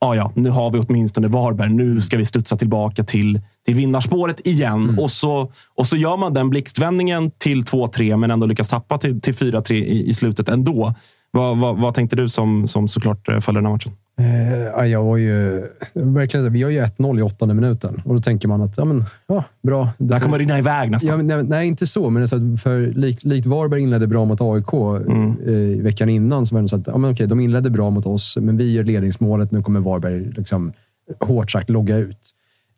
ja, 0.00 0.14
ja, 0.16 0.32
nu 0.34 0.50
har 0.50 0.70
vi 0.70 0.78
åtminstone 0.78 1.28
Varberg. 1.28 1.70
Nu 1.70 2.00
ska 2.00 2.16
vi 2.16 2.26
studsa 2.26 2.56
tillbaka 2.56 3.04
till, 3.04 3.40
till 3.66 3.74
vinnarspåret 3.74 4.46
igen. 4.46 4.82
Mm. 4.82 4.98
Och, 4.98 5.10
så, 5.10 5.52
och 5.74 5.86
så 5.86 5.96
gör 5.96 6.16
man 6.16 6.34
den 6.34 6.50
blixtvändningen 6.50 7.30
till 7.30 7.62
2-3, 7.62 8.16
men 8.16 8.30
ändå 8.30 8.46
lyckas 8.46 8.68
tappa 8.68 8.98
till, 8.98 9.20
till 9.20 9.34
4-3 9.34 9.72
i, 9.72 10.08
i 10.10 10.14
slutet 10.14 10.48
ändå. 10.48 10.94
Vad, 11.30 11.58
vad, 11.58 11.78
vad 11.80 11.94
tänkte 11.94 12.16
du 12.16 12.28
som, 12.28 12.68
som 12.68 12.88
såklart 12.88 13.28
eh, 13.28 13.40
följer 13.40 13.62
den 13.62 13.66
här 13.66 13.72
matchen? 13.72 13.92
Eh, 14.20 14.58
ja, 14.58 14.86
jag 14.86 15.04
var 15.04 15.16
ju... 15.16 15.66
Verkligen, 15.94 16.52
vi 16.52 16.62
har 16.62 16.70
ju 16.70 16.82
1-0 16.82 17.18
i 17.18 17.22
åttonde 17.22 17.54
minuten 17.54 18.02
och 18.04 18.14
då 18.14 18.20
tänker 18.20 18.48
man 18.48 18.62
att 18.62 18.78
ja, 18.78 18.84
men, 18.84 19.04
ja, 19.26 19.44
bra. 19.62 19.88
Det 19.98 20.14
här 20.14 20.20
kommer 20.20 20.38
rinna 20.38 20.58
iväg 20.58 20.90
nästan. 20.90 21.28
Ja, 21.28 21.42
nej, 21.42 21.66
inte 21.66 21.86
så. 21.86 22.10
Men 22.10 22.28
så 22.28 22.36
att 22.36 22.62
för, 22.62 22.86
likt, 22.86 23.24
likt 23.24 23.46
Varberg 23.46 23.80
inledde 23.80 24.06
bra 24.06 24.24
mot 24.24 24.40
AIK 24.40 24.72
Mm. 24.72 25.30
eh, 25.46 25.82
veckan 25.82 26.08
innan, 26.08 26.46
så 26.46 26.54
var 26.54 26.62
det 26.62 26.68
så 26.68 26.76
att 26.76 26.86
ja, 26.86 26.98
men 26.98 27.12
okej, 27.12 27.26
de 27.26 27.40
inledde 27.40 27.70
bra 27.70 27.90
mot 27.90 28.06
oss, 28.06 28.38
men 28.40 28.56
vi 28.56 28.72
gör 28.72 28.84
ledningsmålet. 28.84 29.52
Nu 29.52 29.62
kommer 29.62 29.80
Varberg 29.80 30.30
liksom, 30.36 30.72
hårt 31.20 31.50
sagt 31.50 31.70
logga 31.70 31.96
ut. 31.96 32.30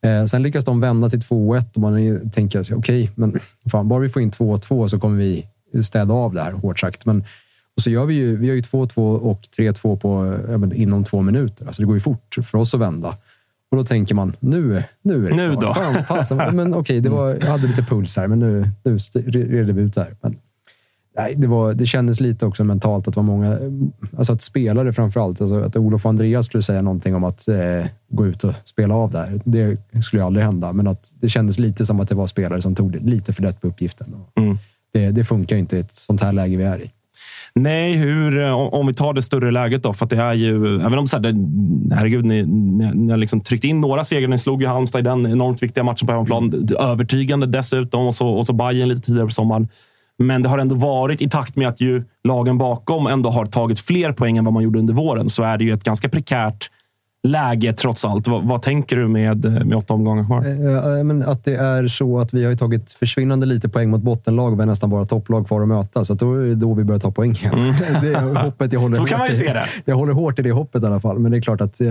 Eh, 0.02 0.24
sen 0.24 0.42
lyckas 0.42 0.64
de 0.64 0.80
vända 0.80 1.10
till 1.10 1.20
2-1 1.20 1.64
och 1.74 1.80
man 1.80 2.30
tänker 2.30 2.74
okej, 2.78 3.10
men 3.14 3.40
fan, 3.70 3.88
bara 3.88 4.00
vi 4.00 4.08
får 4.08 4.22
in 4.22 4.30
2-2 4.30 4.88
så 4.88 4.98
kommer 5.00 5.16
vi 5.18 5.46
städa 5.82 6.14
av 6.14 6.34
det 6.34 6.42
här, 6.42 6.52
hårt 6.52 6.78
sagt. 6.78 7.06
Men, 7.06 7.24
och 7.76 7.82
så 7.82 7.90
gör 7.90 8.04
vi 8.04 8.14
ju, 8.14 8.36
vi 8.36 8.46
gör 8.46 8.54
ju 8.54 8.60
2-2 8.60 9.16
och 9.18 9.40
3-2 9.58 9.96
på, 9.96 10.38
ja, 10.48 10.58
men 10.58 10.72
inom 10.72 11.04
två 11.04 11.22
minuter. 11.22 11.66
Alltså 11.66 11.82
det 11.82 11.86
går 11.86 11.96
ju 11.96 12.00
fort 12.00 12.36
för 12.42 12.58
oss 12.58 12.74
att 12.74 12.80
vända. 12.80 13.14
Och 13.70 13.76
då 13.76 13.84
tänker 13.84 14.14
man, 14.14 14.32
nu, 14.40 14.82
nu 15.02 15.26
är 15.26 15.30
det 15.30 15.36
Nu 15.36 15.56
klart. 15.56 16.08
då? 16.08 16.24
Fan, 16.24 16.56
men 16.56 16.74
okej, 16.74 17.00
det 17.00 17.08
var, 17.08 17.30
jag 17.30 17.46
hade 17.46 17.66
lite 17.66 17.82
puls 17.82 18.16
här, 18.16 18.26
men 18.26 18.38
nu, 18.38 18.68
nu 18.84 18.98
redde 19.30 19.72
vi 19.72 19.82
ut 19.82 19.94
det 19.94 20.00
här. 20.00 20.16
Men, 20.20 20.36
nej, 21.18 21.34
det, 21.36 21.46
var, 21.46 21.74
det 21.74 21.86
kändes 21.86 22.20
lite 22.20 22.46
också 22.46 22.64
mentalt 22.64 23.08
att 23.08 23.16
var 23.16 23.22
många, 23.22 23.58
alltså 24.18 24.32
att 24.32 24.42
spelare 24.42 24.92
framförallt, 24.92 25.40
alltså 25.40 25.56
att 25.56 25.76
Olof 25.76 26.04
och 26.04 26.08
Andreas 26.08 26.46
skulle 26.46 26.62
säga 26.62 26.82
någonting 26.82 27.14
om 27.14 27.24
att 27.24 27.48
eh, 27.48 27.86
gå 28.08 28.26
ut 28.26 28.44
och 28.44 28.54
spela 28.64 28.94
av 28.94 29.10
det 29.10 29.18
här. 29.18 29.40
Det 29.44 29.76
skulle 30.02 30.22
ju 30.22 30.26
aldrig 30.26 30.46
hända, 30.46 30.72
men 30.72 30.86
att 30.86 31.12
det 31.20 31.28
kändes 31.28 31.58
lite 31.58 31.86
som 31.86 32.00
att 32.00 32.08
det 32.08 32.14
var 32.14 32.26
spelare 32.26 32.62
som 32.62 32.74
tog 32.74 32.92
det 32.92 32.98
lite 32.98 33.32
för 33.32 33.42
lätt 33.42 33.60
på 33.60 33.68
uppgiften. 33.68 34.14
Mm. 34.34 34.58
Det, 34.92 35.10
det 35.10 35.24
funkar 35.24 35.56
ju 35.56 35.60
inte 35.60 35.76
i 35.76 35.80
ett 35.80 35.96
sånt 35.96 36.20
här 36.20 36.32
läge 36.32 36.56
vi 36.56 36.64
är 36.64 36.82
i. 36.82 36.90
Nej, 37.54 37.92
hur, 37.92 38.38
eh, 38.38 38.52
om 38.52 38.68
om 38.68 38.86
vi 38.86 38.94
tar 38.94 39.12
det 39.12 39.22
större 39.22 39.50
läget 39.50 39.82
då. 39.82 39.92
För 39.92 40.04
att 40.04 40.10
det 40.10 40.16
är 40.16 40.34
ju, 40.34 40.80
även 40.80 40.98
om 40.98 41.08
så 41.08 41.16
här, 41.16 41.22
det, 41.22 41.94
herregud, 41.96 42.24
ni, 42.24 42.42
ni, 42.42 42.90
ni 42.94 43.10
har 43.10 43.18
liksom 43.18 43.40
tryckt 43.40 43.64
in 43.64 43.80
några 43.80 44.04
segrar. 44.04 44.28
Ni 44.28 44.38
slog 44.38 44.62
ju 44.62 44.68
Halmstad 44.68 45.00
i 45.00 45.02
den 45.02 45.26
enormt 45.26 45.62
viktiga 45.62 45.84
matchen 45.84 46.06
på 46.06 46.12
hemmaplan. 46.12 46.68
Övertygande 46.78 47.46
dessutom. 47.46 48.06
Och 48.06 48.14
så, 48.14 48.28
och 48.28 48.46
så 48.46 48.52
Bayern 48.52 48.88
lite 48.88 49.00
tidigare 49.00 49.26
på 49.26 49.32
sommaren. 49.32 49.68
Men 50.18 50.42
det 50.42 50.48
har 50.48 50.58
ändå 50.58 50.74
varit 50.74 51.22
i 51.22 51.28
takt 51.28 51.56
med 51.56 51.68
att 51.68 51.80
ju 51.80 52.04
lagen 52.24 52.58
bakom 52.58 53.06
ändå 53.06 53.30
har 53.30 53.46
tagit 53.46 53.80
fler 53.80 54.12
poäng 54.12 54.36
än 54.36 54.44
vad 54.44 54.54
man 54.54 54.62
gjorde 54.62 54.78
under 54.78 54.94
våren. 54.94 55.28
Så 55.28 55.42
är 55.42 55.58
det 55.58 55.64
ju 55.64 55.72
ett 55.72 55.84
ganska 55.84 56.08
prekärt 56.08 56.70
läge 57.22 57.72
trots 57.72 58.04
allt. 58.04 58.28
Vad, 58.28 58.44
vad 58.44 58.62
tänker 58.62 58.96
du 58.96 59.08
med, 59.08 59.66
med 59.66 59.78
åtta 59.78 59.94
omgångar 59.94 60.24
kvar? 60.24 60.38
Eh, 60.98 61.04
men 61.04 61.22
att 61.22 61.44
det 61.44 61.54
är 61.54 61.88
så 61.88 62.18
att 62.18 62.34
vi 62.34 62.44
har 62.44 62.50
ju 62.50 62.56
tagit 62.56 62.92
försvinnande 62.92 63.46
lite 63.46 63.68
poäng 63.68 63.90
mot 63.90 64.02
bottenlag 64.02 64.52
och 64.52 64.58
vi 64.58 64.62
har 64.62 64.66
nästan 64.66 64.90
bara 64.90 65.06
topplag 65.06 65.46
kvar 65.46 65.62
att 65.62 65.68
möta. 65.68 66.04
Så 66.04 66.12
att 66.12 66.18
då 66.18 66.34
är 66.34 66.46
det 66.46 66.54
då 66.54 66.74
vi 66.74 66.84
börjar 66.84 67.00
ta 67.00 67.10
poäng 67.10 67.32
igen. 67.32 67.74
Det 68.00 68.12
är 68.12 68.44
hoppet 68.44 68.72
jag 68.72 68.80
håller 68.80 68.98
Mm. 68.98 69.06
Så 69.06 69.10
kan 69.10 69.18
man 69.18 69.28
ju 69.28 69.34
se 69.34 69.52
det. 69.52 69.66
Jag 69.84 69.96
håller 69.96 70.12
hårt 70.12 70.38
i 70.38 70.42
det 70.42 70.52
hoppet 70.52 70.82
i 70.82 70.86
alla 70.86 71.00
fall. 71.00 71.18
Men 71.18 71.32
det 71.32 71.38
är 71.38 71.40
klart 71.40 71.60
att 71.60 71.80
eh, 71.80 71.88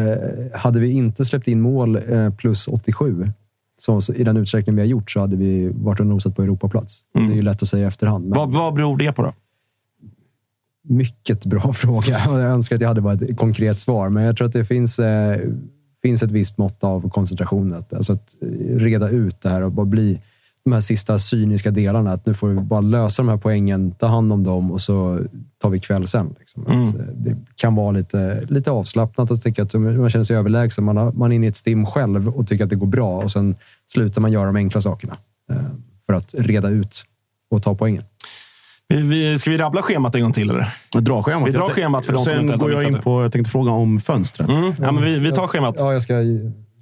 hade 0.53 0.79
vi 0.79 0.91
inte 0.91 1.25
släppt 1.25 1.47
in 1.47 1.61
mål 1.61 1.95
eh, 1.95 2.29
plus 2.29 2.67
87 2.67 3.27
så, 3.77 4.01
så, 4.01 4.13
i 4.13 4.23
den 4.23 4.37
utsträckning 4.37 4.75
vi 4.75 4.81
har 4.81 4.87
gjort 4.87 5.11
så 5.11 5.19
hade 5.19 5.35
vi 5.35 5.71
varit 5.75 5.99
och 5.99 6.07
nosat 6.07 6.35
på 6.35 6.43
Europaplats. 6.43 7.01
Det 7.13 7.19
är 7.19 7.35
ju 7.35 7.41
lätt 7.41 7.63
att 7.63 7.69
säga 7.69 7.83
i 7.83 7.87
efterhand. 7.87 8.35
Vad, 8.35 8.51
vad 8.51 8.73
beror 8.73 8.97
det 8.97 9.11
på 9.11 9.21
då? 9.21 9.33
mycket 10.87 11.45
bra 11.45 11.73
fråga. 11.73 12.19
Jag 12.25 12.41
önskar 12.41 12.75
att 12.75 12.81
jag 12.81 12.87
hade 12.87 13.01
bara 13.01 13.13
ett 13.13 13.37
konkret 13.37 13.79
svar, 13.79 14.09
men 14.09 14.23
jag 14.23 14.37
tror 14.37 14.47
att 14.47 14.53
det 14.53 14.65
finns, 14.65 14.99
eh, 14.99 15.39
finns 16.01 16.23
ett 16.23 16.31
visst 16.31 16.57
mått 16.57 16.83
av 16.83 17.09
koncentration. 17.09 17.73
Att, 17.73 17.93
alltså 17.93 18.13
att 18.13 18.35
eh, 18.41 18.47
reda 18.75 19.09
ut 19.09 19.41
det 19.41 19.49
här 19.49 19.63
och 19.63 19.71
bara 19.71 19.85
bli 19.85 20.19
de 20.69 20.73
här 20.73 20.81
sista 20.81 21.19
cyniska 21.19 21.71
delarna. 21.71 22.11
Att 22.11 22.25
nu 22.25 22.33
får 22.33 22.47
vi 22.47 22.55
bara 22.55 22.81
lösa 22.81 23.21
de 23.23 23.29
här 23.29 23.37
poängen, 23.37 23.91
ta 23.91 24.07
hand 24.07 24.33
om 24.33 24.43
dem 24.43 24.71
och 24.71 24.81
så 24.81 25.19
tar 25.61 25.69
vi 25.69 25.79
kväll 25.79 26.07
sen. 26.07 26.35
Liksom. 26.39 26.63
Att, 26.63 26.95
eh, 26.95 27.05
det 27.15 27.35
kan 27.55 27.75
vara 27.75 27.91
lite, 27.91 28.41
lite 28.49 28.71
avslappnat 28.71 29.31
och 29.31 29.41
tycka 29.41 29.63
att 29.63 29.73
man 29.73 30.09
känner 30.09 30.23
sig 30.25 30.35
överlägsen. 30.35 30.83
Man, 30.83 30.97
har, 30.97 31.11
man 31.11 31.31
är 31.31 31.35
inne 31.35 31.45
i 31.45 31.49
ett 31.49 31.55
stim 31.55 31.85
själv 31.85 32.29
och 32.29 32.47
tycker 32.47 32.63
att 32.63 32.69
det 32.69 32.75
går 32.75 32.87
bra 32.87 33.17
och 33.17 33.31
sen 33.31 33.55
slutar 33.93 34.21
man 34.21 34.31
göra 34.31 34.45
de 34.45 34.55
enkla 34.55 34.81
sakerna 34.81 35.17
eh, 35.51 35.57
för 36.05 36.13
att 36.13 36.35
reda 36.37 36.69
ut 36.69 37.03
och 37.51 37.63
ta 37.63 37.75
poängen. 37.75 38.03
Vi, 38.87 39.01
vi, 39.01 39.39
ska 39.39 39.51
vi 39.51 39.57
rabbla 39.57 39.81
schemat 39.81 40.15
en 40.15 40.21
gång 40.21 40.33
till? 40.33 40.49
Eller? 40.49 40.73
Dra 40.99 41.23
schemat. 41.23 41.47
Vi 41.47 41.51
drar 41.51 41.69
schemat 41.69 42.05
för 42.05 42.13
de 42.13 42.25
som 42.25 42.33
Sen 42.33 42.41
inte 42.41 42.57
går 42.57 42.71
jag 42.71 42.83
in 42.83 42.99
på, 43.01 43.21
jag 43.23 43.31
tänkte 43.31 43.51
fråga 43.51 43.71
om 43.71 43.99
fönstret. 43.99 44.49
Mm. 44.49 44.73
Ja, 44.79 44.91
men 44.91 45.03
vi, 45.03 45.19
vi 45.19 45.31
tar 45.31 45.47
schemat. 45.47 45.75
Ja, 45.77 45.93
jag 45.93 46.03
ska... 46.03 46.13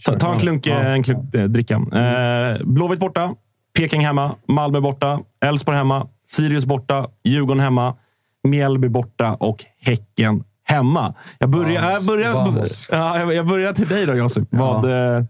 Ta, 0.06 0.20
ta 0.20 0.34
en 0.34 0.40
klunk, 0.40 0.68
Ja. 0.68 0.74
en 0.74 1.04
klunk 1.04 1.36
eh, 1.36 1.44
dricka. 1.44 1.74
Eh, 1.76 2.66
Blåvitt 2.66 3.00
borta, 3.00 3.36
Peking 3.76 4.02
hemma, 4.06 4.36
Malmö 4.48 4.80
borta, 4.82 5.20
Elfsborg 5.46 5.78
hemma, 5.78 6.08
Sirius 6.30 6.66
borta, 6.66 7.08
Djurgården 7.24 7.60
hemma, 7.64 7.96
Mjällby 8.44 8.90
borta 8.90 9.34
och 9.34 9.66
Häcken 9.82 10.44
hemma. 10.64 11.14
Jag 11.40 11.50
börjar, 11.50 11.92
jag 11.92 12.06
börjar, 12.06 12.34
Vamos. 12.34 12.90
ja, 12.92 13.34
jag- 13.34 13.48
börjar 13.48 13.74
till 13.74 13.88
dig 13.88 14.06
då, 14.06 14.14
Josip. 14.16 14.48
Vad, 14.50 15.16
eh, 15.18 15.24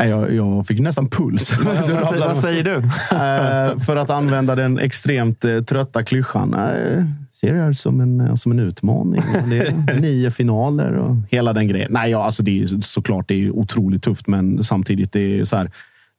Nej, 0.00 0.08
Jag, 0.08 0.34
jag 0.34 0.66
fick 0.66 0.80
nästan 0.80 1.10
puls. 1.10 1.52
Vad, 1.64 2.18
vad 2.18 2.38
säger 2.38 2.64
du? 2.64 2.74
Eh, 3.16 3.78
för 3.78 3.96
att 3.96 4.10
använda 4.10 4.54
den 4.54 4.78
extremt 4.78 5.44
eh, 5.44 5.58
trötta 5.60 6.02
klyschan. 6.04 6.50
Ser 7.32 7.52
det 7.54 7.60
här 7.60 7.72
som 7.72 8.00
en, 8.00 8.36
som 8.36 8.52
en 8.52 8.58
utmaning. 8.58 9.22
Det 9.50 9.58
är 9.58 10.00
nio 10.00 10.30
finaler 10.30 10.92
och 10.92 11.16
hela 11.30 11.52
den 11.52 11.68
grejen. 11.68 11.92
Nej, 11.92 12.10
ja, 12.10 12.24
alltså 12.24 12.42
det 12.42 12.62
är 12.62 12.66
såklart 12.80 13.28
det 13.28 13.34
är 13.44 13.50
otroligt 13.50 14.02
tufft, 14.02 14.26
men 14.26 14.64
samtidigt 14.64 15.12
det 15.12 15.40
är 15.40 15.44
så 15.44 15.56
här. 15.56 15.70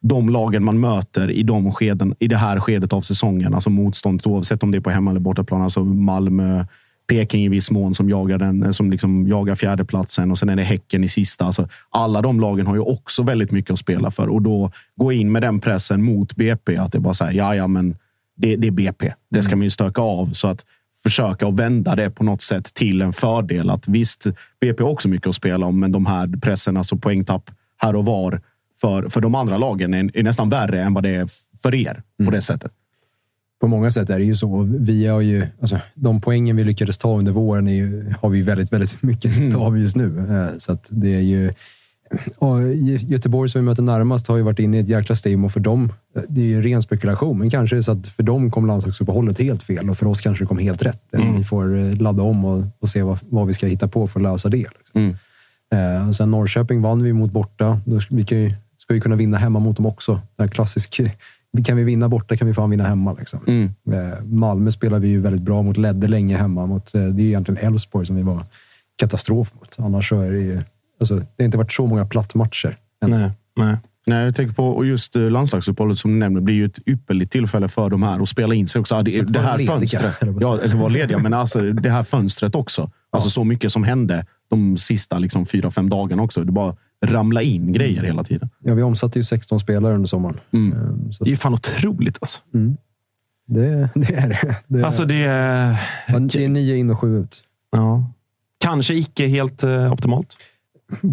De 0.01 0.29
lagen 0.29 0.63
man 0.63 0.79
möter 0.79 1.31
i, 1.31 1.43
de 1.43 1.71
skeden, 1.71 2.15
i 2.19 2.27
det 2.27 2.37
här 2.37 2.59
skedet 2.59 2.93
av 2.93 3.01
säsongen, 3.01 3.53
alltså 3.53 3.69
motståndet 3.69 4.27
oavsett 4.27 4.63
om 4.63 4.71
det 4.71 4.77
är 4.77 4.81
på 4.81 4.89
hemma 4.89 5.11
eller 5.11 5.19
bortaplan. 5.19 5.61
Alltså 5.61 5.83
Malmö, 5.83 6.65
Peking 7.09 7.45
i 7.45 7.49
viss 7.49 7.71
mån 7.71 7.95
som 7.95 8.09
jagar, 8.09 8.37
den, 8.37 8.73
som 8.73 8.91
liksom 8.91 9.27
jagar 9.27 9.55
fjärdeplatsen 9.55 10.31
och 10.31 10.37
sen 10.37 10.49
är 10.49 10.55
det 10.55 10.63
Häcken 10.63 11.03
i 11.03 11.09
sista. 11.09 11.45
Alltså, 11.45 11.67
alla 11.89 12.21
de 12.21 12.39
lagen 12.39 12.67
har 12.67 12.75
ju 12.75 12.81
också 12.81 13.23
väldigt 13.23 13.51
mycket 13.51 13.71
att 13.71 13.79
spela 13.79 14.11
för 14.11 14.27
och 14.27 14.41
då 14.41 14.71
gå 14.95 15.11
in 15.11 15.31
med 15.31 15.41
den 15.41 15.59
pressen 15.59 16.03
mot 16.03 16.35
BP. 16.35 16.77
Att 16.77 16.91
det 16.91 16.99
bara 16.99 17.13
här, 17.25 17.33
ja, 17.33 17.55
ja, 17.55 17.67
men 17.67 17.95
det, 18.37 18.55
det 18.55 18.67
är 18.67 18.71
BP. 18.71 19.13
Det 19.29 19.43
ska 19.43 19.55
man 19.55 19.63
ju 19.63 19.69
stöka 19.69 20.01
av. 20.01 20.31
Så 20.33 20.47
att 20.47 20.65
försöka 21.03 21.47
att 21.47 21.55
vända 21.55 21.95
det 21.95 22.09
på 22.09 22.23
något 22.23 22.41
sätt 22.41 22.73
till 22.73 23.01
en 23.01 23.13
fördel. 23.13 23.69
Att 23.69 23.87
visst, 23.87 24.27
BP 24.61 24.83
har 24.83 24.91
också 24.91 25.07
mycket 25.07 25.27
att 25.27 25.35
spela 25.35 25.65
om, 25.65 25.79
men 25.79 25.91
de 25.91 26.05
här 26.05 26.39
pressen, 26.41 26.77
alltså 26.77 26.97
poängtapp 26.97 27.51
här 27.77 27.95
och 27.95 28.05
var 28.05 28.41
för, 28.81 29.09
för 29.09 29.21
de 29.21 29.35
andra 29.35 29.57
lagen 29.57 29.93
är, 29.93 30.17
är 30.17 30.23
nästan 30.23 30.49
värre 30.49 30.81
än 30.81 30.93
vad 30.93 31.03
det 31.03 31.09
är 31.15 31.27
för 31.61 31.75
er 31.75 32.03
på 32.25 32.31
det 32.31 32.41
sättet. 32.41 32.71
på 33.61 33.67
många 33.67 33.91
sätt 33.91 34.09
är 34.09 34.19
det 34.19 34.25
ju 34.25 34.35
så. 34.35 34.67
Vi 34.79 35.07
har 35.07 35.21
ju, 35.21 35.47
alltså, 35.61 35.79
de 35.93 36.21
poängen 36.21 36.55
vi 36.55 36.63
lyckades 36.63 36.97
ta 36.97 37.17
under 37.17 37.31
våren 37.31 37.67
ju, 37.67 38.13
har 38.21 38.29
vi 38.29 38.41
väldigt, 38.41 38.73
väldigt 38.73 39.01
mycket 39.03 39.39
nytta 39.39 39.57
av 39.57 39.77
just 39.79 39.95
nu. 39.95 40.25
Eh, 40.29 40.57
Så 40.57 40.77
det 40.89 41.15
är 41.15 41.19
ju... 41.19 41.51
Göteborg 42.99 43.49
som 43.49 43.61
vi 43.61 43.65
möter 43.65 43.83
närmast 43.83 44.27
har 44.27 44.37
ju 44.37 44.43
varit 44.43 44.59
inne 44.59 44.77
i 44.77 44.79
ett 44.79 44.89
jäkla 44.89 45.15
stim 45.15 45.45
och 45.45 45.51
för 45.51 45.59
dem, 45.59 45.93
eh, 46.15 46.21
det 46.29 46.41
är 46.41 46.45
ju 46.45 46.61
ren 46.61 46.81
spekulation, 46.81 47.37
men 47.39 47.49
kanske 47.49 47.75
är 47.75 47.77
det 47.77 47.83
så 47.83 47.91
att 47.91 48.07
för 48.07 48.23
dem 48.23 48.51
kom 48.51 48.67
landslagsuppehållet 48.67 49.39
helt 49.39 49.63
fel 49.63 49.89
och 49.89 49.97
för 49.97 50.05
oss 50.05 50.21
kanske 50.21 50.43
det 50.43 50.47
kom 50.47 50.57
helt 50.57 50.81
rätt. 50.81 51.13
Eller 51.13 51.25
Vi 51.37 51.43
får 51.43 51.77
eh, 51.77 52.01
ladda 52.01 52.23
om 52.23 52.45
och, 52.45 52.63
och 52.79 52.89
se 52.89 53.01
vad, 53.03 53.19
vad 53.29 53.47
vi 53.47 53.53
ska 53.53 53.67
hitta 53.67 53.87
på 53.87 54.07
för 54.07 54.19
att 54.19 54.23
lösa 54.23 54.49
det. 54.49 54.57
Liksom. 54.77 55.01
Eh, 55.73 56.07
och 56.07 56.15
sen 56.15 56.31
Norrköping 56.31 56.81
vann 56.81 57.03
vi 57.03 57.13
mot 57.13 57.31
borta. 57.31 57.79
Vi 58.09 58.25
kan 58.25 58.37
ju, 58.37 58.53
ska 58.89 58.93
ju 58.95 59.01
kunna 59.01 59.15
vinna 59.15 59.37
hemma 59.37 59.59
mot 59.59 59.77
dem 59.77 59.85
också. 59.85 60.21
Här 60.37 60.47
klassisk, 60.47 61.01
kan 61.65 61.77
vi 61.77 61.83
vinna 61.83 62.09
borta 62.09 62.37
kan 62.37 62.47
vi 62.47 62.53
fan 62.53 62.69
vinna 62.69 62.87
hemma. 62.87 63.13
Liksom. 63.13 63.39
Eh, 63.91 64.23
Malmö 64.25 64.71
spelar 64.71 64.99
vi 64.99 65.07
ju 65.07 65.21
väldigt 65.21 65.41
bra 65.41 65.61
mot. 65.61 65.77
Ledde 65.77 66.07
länge 66.07 66.37
hemma 66.37 66.65
mot. 66.65 66.95
Eh, 66.95 67.01
det 67.01 67.21
är 67.21 67.23
ju 67.23 67.27
egentligen 67.27 67.67
Elfsborg 67.67 68.05
som 68.05 68.15
vi 68.15 68.21
var 68.21 68.43
katastrof 68.95 69.53
mot. 69.53 69.75
Annars 69.79 70.09
så 70.09 70.21
är 70.21 70.31
det 70.31 70.39
ju... 70.39 70.61
Alltså, 70.99 71.15
det 71.15 71.25
har 71.37 71.45
inte 71.45 71.57
varit 71.57 71.71
så 71.71 71.85
många 71.85 72.05
plattmatcher. 72.05 72.75
Nej, 73.05 73.31
nej. 73.55 73.77
Nej, 74.07 74.25
jag 74.25 74.35
tänker 74.35 74.53
på 74.53 74.69
och 74.69 74.85
just 74.85 75.15
eh, 75.15 75.21
landslagsuppehållet 75.21 75.97
som 75.97 76.11
du 76.11 76.17
nämner 76.17 76.41
blir 76.41 76.55
ju 76.55 76.65
ett 76.65 76.79
ypperligt 76.85 77.31
tillfälle 77.31 77.67
för 77.67 77.89
de 77.89 78.03
här 78.03 78.21
att 78.21 78.29
spela 78.29 78.53
in 78.53 78.67
sig 78.67 78.81
också. 78.81 79.03
Det, 79.03 79.21
det 79.21 79.39
här 79.39 79.57
lediga, 79.57 79.73
fönstret. 79.73 80.15
Ja, 80.41 80.59
eller 80.61 80.75
vara 80.75 80.89
lediga, 80.89 81.17
men 81.17 81.33
alltså 81.33 81.61
det 81.61 81.89
här 81.89 82.03
fönstret 82.03 82.55
också. 82.55 82.91
Alltså 83.11 83.29
så 83.29 83.43
mycket 83.43 83.71
som 83.71 83.83
hände 83.83 84.25
de 84.49 84.77
sista 84.77 85.19
liksom, 85.19 85.45
fyra, 85.45 85.71
fem 85.71 85.89
dagarna 85.89 86.23
också. 86.23 86.43
Det 86.43 86.51
bara 86.51 86.75
ramla 87.05 87.41
in 87.41 87.71
grejer 87.73 88.03
hela 88.03 88.23
tiden. 88.23 88.49
Ja, 88.59 88.73
vi 88.73 88.83
omsatte 88.83 89.19
ju 89.19 89.23
16 89.23 89.59
spelare 89.59 89.95
under 89.95 90.07
sommaren. 90.07 90.39
Mm. 90.51 90.73
Eh, 90.77 91.11
Så 91.11 91.23
Det 91.23 91.29
är 91.29 91.31
ju 91.31 91.37
fan 91.37 91.53
otroligt 91.53 92.17
alltså. 92.21 92.39
det, 93.47 93.89
det 93.95 94.15
är 94.15 94.29
det. 94.29 94.55
Det, 94.67 94.83
Alltså 94.83 95.05
det 95.05 95.23
är... 95.23 95.77
det 96.33 96.45
är 96.45 96.49
nio 96.49 96.75
in 96.75 96.89
och 96.89 96.99
sju 96.99 97.17
ut. 97.19 97.43
Ja. 97.71 98.11
Kanske 98.63 98.93
icke 98.95 99.27
helt 99.27 99.63
eh, 99.63 99.93
optimalt. 99.93 100.37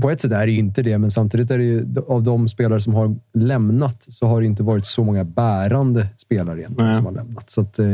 På 0.03 0.11
ett 0.11 0.21
sätt 0.21 0.33
är 0.33 0.47
det 0.47 0.53
ju 0.53 0.59
inte 0.59 0.83
det, 0.83 0.99
men 0.99 1.11
samtidigt 1.11 1.51
är 1.51 1.59
det 1.59 1.65
ju 1.65 1.87
av 2.09 2.23
de 2.23 2.49
spelare 2.49 2.81
som 2.81 2.95
har 2.95 3.17
lämnat 3.35 4.07
så 4.09 4.27
har 4.27 4.41
det 4.41 4.47
inte 4.47 4.63
varit 4.63 4.87
så 4.87 5.05
många 5.05 5.25
bärande 5.25 6.07
spelare 6.17 6.59
egentligen 6.61 6.87
Nej. 6.87 6.97
som 6.97 7.05
har 7.07 7.13
lämnat. 7.13 7.51
Så 7.51 7.61
att, 7.61 7.79
eh, 7.79 7.87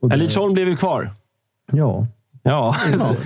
och 0.00 0.08
det- 0.08 0.14
Elitholm 0.14 0.52
blev 0.54 0.68
ju 0.68 0.76
kvar. 0.76 1.10
Ja, 1.72 2.06
Ja, 2.46 2.76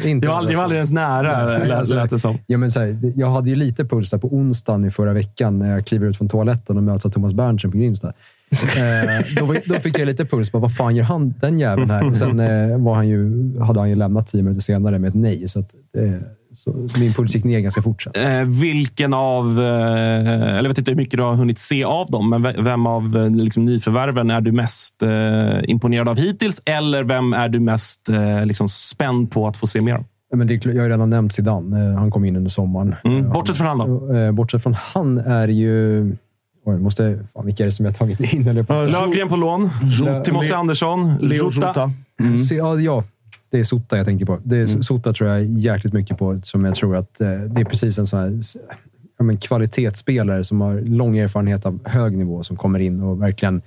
inte 0.05 0.27
det 0.27 0.31
var 0.31 0.39
aldrig, 0.39 0.55
det 0.55 0.57
var 0.57 0.65
aldrig 0.65 0.77
ens 0.79 0.91
nära, 0.91 1.59
lät, 1.59 1.89
lät 1.89 2.11
det 2.11 2.19
som. 2.19 2.39
Ja, 2.47 2.59
men 2.59 2.71
så 2.73 2.81
här, 2.81 3.13
jag 3.17 3.31
hade 3.31 3.51
ju 3.51 3.57
lite 3.57 3.85
puls 3.85 4.11
där 4.11 4.19
på 4.19 4.29
onsdagen 4.29 4.85
i 4.85 4.91
förra 4.91 5.13
veckan 5.13 5.59
när 5.59 5.71
jag 5.71 5.87
kliver 5.87 6.07
ut 6.07 6.17
från 6.17 6.29
toaletten 6.29 6.77
och 6.77 6.83
möts 6.83 7.07
av 7.07 7.11
Thomas 7.11 7.33
Berntsen 7.33 7.71
på 7.71 7.79
Grimsta. 7.79 8.13
eh, 8.51 9.25
då, 9.37 9.55
då 9.67 9.75
fick 9.75 9.99
jag 9.99 10.07
lite 10.07 10.25
puls. 10.25 10.53
Bara, 10.53 10.59
vad 10.59 10.77
fan 10.77 10.97
gör 10.97 11.05
han, 11.05 11.35
den 11.41 11.59
jäveln 11.59 11.91
här? 11.91 12.09
Och 12.09 12.17
sen 12.17 12.41
eh, 12.41 12.79
var 12.79 12.95
han 12.95 13.09
ju, 13.09 13.59
hade 13.61 13.81
han 13.81 13.89
ju 13.89 13.95
lämnat 13.95 14.27
tio 14.27 14.43
minuter 14.43 14.63
senare 14.63 14.99
med 14.99 15.09
ett 15.09 15.15
nej. 15.15 15.49
Så, 15.49 15.61
att, 15.61 15.75
eh, 15.99 16.13
så 16.59 16.87
min 17.01 17.13
puls 17.15 17.35
gick 17.35 17.45
ner 17.45 17.61
ganska 17.61 17.83
fort 17.83 18.03
sen. 18.03 18.13
Eh, 18.41 18.45
vilken 18.47 19.15
av, 19.15 19.61
eh, 19.61 20.31
eller 20.49 20.57
jag 20.63 20.69
vet 20.69 20.79
inte 20.79 20.91
hur 20.91 20.97
mycket 20.97 21.17
du 21.17 21.23
har 21.23 21.35
hunnit 21.35 21.59
se 21.59 21.85
av 21.85 22.11
dem, 22.11 22.31
men 22.31 22.43
ve- 22.43 22.55
vem 22.59 22.87
av 22.87 23.17
eh, 23.17 23.31
liksom, 23.31 23.65
nyförvärven 23.65 24.31
är 24.31 24.41
du 24.41 24.53
mest 24.53 25.03
eh, 25.03 25.71
imponerad 25.71 26.09
av 26.09 26.17
hittills? 26.17 26.63
Eller 26.65 27.05
vem 27.05 27.33
är 27.33 27.49
du 27.49 27.61
mest 27.61 28.09
eh, 28.09 28.47
liksom, 28.47 28.69
spänd 28.69 29.31
på 29.31 29.47
att 29.47 29.57
få 29.57 29.67
se 29.67 29.81
mer 29.81 29.95
av? 29.95 30.05
Men 30.35 30.47
det, 30.47 30.65
jag 30.65 30.75
har 30.75 30.83
ju 30.83 30.89
redan 30.89 31.11
nämnt 31.11 31.33
Zidane. 31.33 31.91
Eh, 31.93 31.99
Han 31.99 32.11
kom 32.11 32.25
in 32.25 32.37
under 32.37 32.51
sommaren. 32.51 32.95
Mm. 33.05 33.25
Eh, 33.27 33.33
Bortsett 33.33 33.57
från 33.57 33.67
han 33.67 33.79
då? 33.79 34.33
Bortsett 34.33 34.63
från 34.63 34.75
han 34.75 35.19
är 35.19 35.49
ju... 35.49 36.01
Oj, 36.67 36.79
måste, 36.79 37.19
fan, 37.35 37.47
vilka 37.47 37.63
är 37.63 37.65
det 37.67 37.73
som 37.73 37.87
jag 37.87 37.95
tagit 37.95 38.33
in? 38.33 38.49
Eller 38.49 38.63
på? 38.63 38.73
Lövgren 38.73 39.29
på 39.29 39.37
lån. 39.37 39.71
Timothy 40.25 40.53
Andersson, 40.53 41.17
Leo 41.21 41.51
Jota. 41.53 41.91
Se- 42.49 42.55
Ja, 42.55 42.81
ja, 42.81 43.05
det 43.51 43.59
är 43.59 43.65
Sota 43.65 43.97
jag 43.97 44.07
tänker 44.07 44.27
på. 44.27 44.39
Det 44.45 44.57
är, 44.57 44.67
Sota 44.67 45.13
tror 45.13 45.31
jag 45.31 45.45
jäkligt 45.45 45.93
mycket 45.93 46.19
på, 46.19 46.41
som 46.43 46.65
jag 46.65 46.75
tror 46.75 46.97
att 46.97 47.21
eh, 47.21 47.41
det 47.41 47.61
är 47.61 47.65
precis 47.65 47.99
en 47.99 48.07
sån 48.07 48.19
här 48.19 48.41
ja, 49.19 49.25
men, 49.25 49.39
kvalitetsspelare 49.39 50.45
som 50.45 50.61
har 50.61 50.81
lång 50.81 51.19
erfarenhet 51.19 51.67
av 51.67 51.89
hög 51.89 52.19
nivå 52.19 52.43
som 52.43 52.57
kommer 52.57 52.79
in 52.79 53.03
och 53.03 53.23
verkligen 53.23 53.63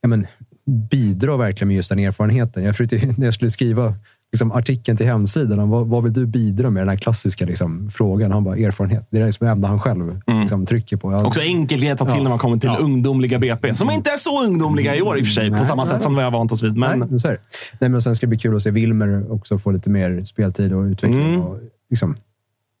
ja, 0.00 0.08
men, 0.08 0.26
bidrar 0.64 1.36
verkligen 1.36 1.68
med 1.68 1.76
just 1.76 1.88
den 1.88 1.98
erfarenheten. 1.98 2.64
Jag 2.64 2.76
försökte, 2.76 3.06
när 3.16 3.24
jag 3.24 3.34
skulle 3.34 3.50
skriva 3.50 3.94
liksom, 4.34 4.52
artikeln 4.52 4.96
till 4.96 5.06
hemsidan, 5.06 5.70
vad, 5.70 5.86
vad 5.86 6.02
vill 6.04 6.12
du 6.12 6.26
bidra 6.26 6.70
med? 6.70 6.80
Den 6.80 6.88
här 6.88 6.96
klassiska 6.96 7.44
liksom, 7.46 7.90
frågan. 7.90 8.32
Han 8.32 8.44
bara, 8.44 8.56
erfarenhet. 8.56 9.06
Det 9.10 9.18
är 9.18 9.40
det 9.40 9.50
enda 9.50 9.68
han 9.68 9.80
själv 9.80 10.20
liksom, 10.26 10.66
trycker 10.66 10.96
på. 10.96 11.12
Jag, 11.12 11.26
Också 11.26 11.40
enkel 11.40 11.80
grej 11.80 11.90
att 11.90 11.98
ta 11.98 12.04
till 12.04 12.14
Ja. 12.16 12.22
när 12.22 12.30
man 12.30 12.38
kommer 12.38 12.56
till 12.56 12.68
Ja. 12.68 12.76
ungdomliga 12.80 13.38
BP. 13.38 13.74
Som 13.74 13.90
inte 13.90 14.10
är 14.10 14.16
så 14.16 14.44
ungdomliga 14.44 14.96
i 14.96 15.02
år 15.02 15.18
i 15.18 15.22
och 15.22 15.26
för 15.26 15.32
sig, 15.32 15.50
på 15.50 15.56
Nej. 15.56 15.64
samma 15.64 15.86
sätt 15.86 16.02
som 16.02 16.16
vi 16.16 16.22
har 16.22 16.30
vant 16.30 16.52
oss 16.52 16.62
vid. 16.62 16.76
Men 16.76 16.98
Nej, 16.98 17.20
så 17.20 17.28
är 17.28 17.32
det. 17.32 17.38
Nej, 17.80 17.90
men 17.90 18.02
sen 18.02 18.16
ska 18.16 18.26
det 18.26 18.28
bli 18.28 18.38
kul 18.38 18.56
att 18.56 18.62
se 18.62 18.70
Wilmer 18.70 19.32
också 19.32 19.58
få 19.58 19.70
lite 19.70 19.90
mer 19.90 20.24
speltid 20.24 20.72
och 20.72 20.82
utveckling. 20.82 21.34
Mm. 21.34 21.40
Och, 21.40 21.58
liksom, 21.90 22.16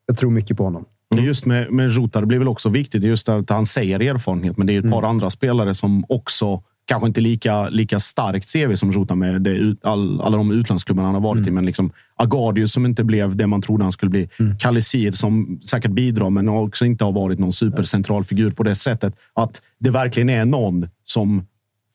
jag 0.06 0.18
tror 0.18 0.30
mycket 0.30 0.56
på 0.56 0.64
honom. 0.64 0.84
Just 1.18 1.46
med, 1.46 1.72
med 1.72 1.90
det 2.12 2.26
blir 2.26 2.38
väl 2.38 2.48
också 2.48 2.68
viktigt 2.68 3.02
just 3.02 3.28
att 3.28 3.50
han 3.50 3.66
säger 3.66 4.00
erfarenhet, 4.02 4.56
men 4.56 4.66
det 4.66 4.76
är 4.76 4.84
ett 4.84 4.90
par 4.90 5.02
andra 5.02 5.30
spelare 5.30 5.74
som 5.74 6.04
också 6.08 6.62
kanske 6.86 7.06
inte 7.06 7.20
lika, 7.20 7.68
lika 7.68 8.00
starkt 8.00 8.52
CV 8.52 8.76
som 8.76 8.90
Jota 8.90 9.14
med 9.14 9.42
det, 9.42 9.76
all, 9.82 10.20
alla 10.20 10.36
de 10.36 10.50
utlandsklubbarna 10.50 11.08
han 11.08 11.14
har 11.14 11.22
varit 11.22 11.46
i. 11.46 11.50
Men 11.50 11.66
liksom 11.66 11.92
Agardius 12.16 12.72
som 12.72 12.86
inte 12.86 13.04
blev 13.04 13.36
det 13.36 13.46
man 13.46 13.62
trodde 13.62 13.84
han 13.84 13.92
skulle 13.92 14.10
bli. 14.10 14.28
Mm. 14.38 14.58
Kalisir 14.58 15.12
som 15.12 15.60
säkert 15.64 15.90
bidrar, 15.90 16.30
men 16.30 16.48
också 16.48 16.84
inte 16.84 17.04
har 17.04 17.12
varit 17.12 17.38
någon 17.38 17.52
supercentral 17.52 18.24
figur 18.24 18.50
på 18.50 18.62
det 18.62 18.74
sättet 18.74 19.16
att 19.34 19.62
det 19.78 19.90
verkligen 19.90 20.30
är 20.30 20.44
någon 20.44 20.88
som 21.04 21.46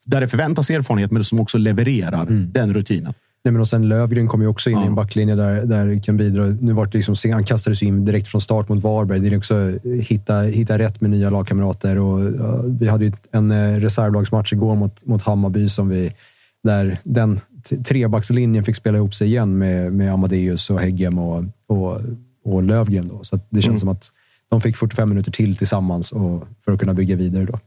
där 0.04 0.20
det 0.20 0.28
förväntas 0.28 0.70
erfarenhet, 0.70 1.10
men 1.10 1.24
som 1.24 1.40
också 1.40 1.58
levererar 1.58 2.26
den 2.30 2.74
rutinen. 2.74 3.14
Nej, 3.44 3.52
men 3.52 3.60
och 3.60 3.68
sen 3.68 3.88
Lövgren 3.88 4.28
kom 4.28 4.42
ju 4.42 4.46
också 4.48 4.70
in 4.70 4.78
i 4.78 4.86
en 4.86 4.94
backlinje 4.94 5.34
där, 5.34 5.66
där 5.66 6.02
kan 6.02 6.16
bidra. 6.16 6.46
Nu 6.46 6.72
var 6.72 6.86
det 6.86 6.98
liksom, 6.98 7.32
han 7.32 7.44
kastades 7.44 7.82
in 7.82 8.04
direkt 8.04 8.28
från 8.28 8.40
start 8.40 8.68
mot 8.68 8.82
Varberg. 8.82 9.20
Det 9.20 9.28
är 9.28 9.36
också 9.38 9.78
hitta, 10.00 10.40
hitta 10.40 10.78
rätt 10.78 11.00
med 11.00 11.10
nya 11.10 11.30
lagkamrater. 11.30 11.98
Och, 11.98 12.32
ja, 12.38 12.62
vi 12.80 12.88
hade 12.88 13.04
ju 13.04 13.12
en 13.32 13.50
eh, 13.50 13.80
reservlagsmatch 13.80 14.52
igår 14.52 14.74
mot, 14.74 15.06
mot 15.06 15.22
Hammarby 15.22 15.68
som 15.68 15.88
vi, 15.88 16.12
där 16.62 16.98
den 17.02 17.40
trebackslinjen 17.84 18.64
fick 18.64 18.76
spela 18.76 18.98
ihop 18.98 19.14
sig 19.14 19.28
igen 19.28 19.58
med, 19.58 19.92
med 19.92 20.12
Amadeus 20.12 20.70
och 20.70 20.80
Heggem 20.80 21.18
och, 21.18 21.44
och, 21.66 22.00
och 22.44 22.62
Lövgren. 22.62 23.08
Då. 23.08 23.24
Så 23.24 23.36
det 23.50 23.62
känns 23.62 23.66
Mm. 23.66 23.78
som 23.78 23.88
att 23.88 24.12
de 24.48 24.60
fick 24.60 24.76
45 24.76 25.08
minuter 25.08 25.32
till 25.32 25.56
tillsammans 25.56 26.12
och, 26.12 26.44
för 26.64 26.72
att 26.72 26.80
kunna 26.80 26.94
bygga 26.94 27.16
vidare. 27.16 27.44
Då. 27.44 27.58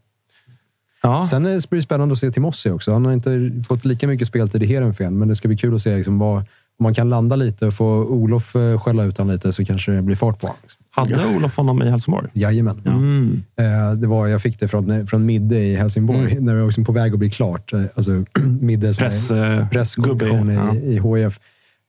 Ja. 1.03 1.25
Sen 1.25 1.45
är 1.45 1.75
det 1.75 1.81
spännande 1.81 2.13
att 2.13 2.19
se 2.19 2.31
Timossi 2.31 2.69
också. 2.69 2.93
Han 2.93 3.05
har 3.05 3.13
inte 3.13 3.51
fått 3.67 3.85
lika 3.85 4.07
mycket 4.07 4.27
speltid 4.27 4.63
i 4.63 4.65
Heerenveen, 4.65 5.19
men 5.19 5.27
det 5.27 5.35
ska 5.35 5.47
bli 5.47 5.57
kul 5.57 5.75
att 5.75 5.81
se 5.81 5.97
liksom 5.97 6.19
vad, 6.19 6.37
om 6.37 6.83
man 6.83 6.93
kan 6.93 7.09
landa 7.09 7.35
lite 7.35 7.65
och 7.65 7.73
få 7.73 7.85
Olof 8.05 8.55
eh, 8.55 8.79
skälla 8.79 9.03
ut 9.03 9.17
honom 9.17 9.33
lite 9.33 9.53
så 9.53 9.65
kanske 9.65 9.91
det 9.91 10.01
blir 10.01 10.15
fart 10.15 10.39
på 10.41 10.47
honom. 10.47 10.57
Liksom. 10.61 10.83
Hade 10.91 11.35
Olof 11.35 11.57
honom 11.57 11.81
i 11.81 11.89
Helsingborg? 11.89 12.29
Jajamän. 12.33 12.81
Mm. 12.85 13.43
Eh, 13.55 13.93
det 13.93 14.07
var, 14.07 14.27
jag 14.27 14.41
fick 14.41 14.59
det 14.59 14.67
från, 14.67 15.07
från 15.07 15.25
Midde 15.25 15.59
i 15.59 15.75
Helsingborg, 15.75 16.39
när 16.39 16.53
det 16.53 16.59
var 16.59 16.67
liksom 16.67 16.85
på 16.85 16.91
väg 16.91 17.13
att 17.13 17.19
bli 17.19 17.29
klart. 17.29 17.73
Eh, 17.73 17.81
Alltså, 17.95 18.25
Midde 18.61 18.93
som 18.93 19.01
Press, 19.01 19.31
är 19.31 19.59
eh, 19.59 19.69
presskommunikation 19.69 20.47
gubbe, 20.47 20.85
i, 20.85 20.95
i 20.95 21.23
HIF 21.23 21.39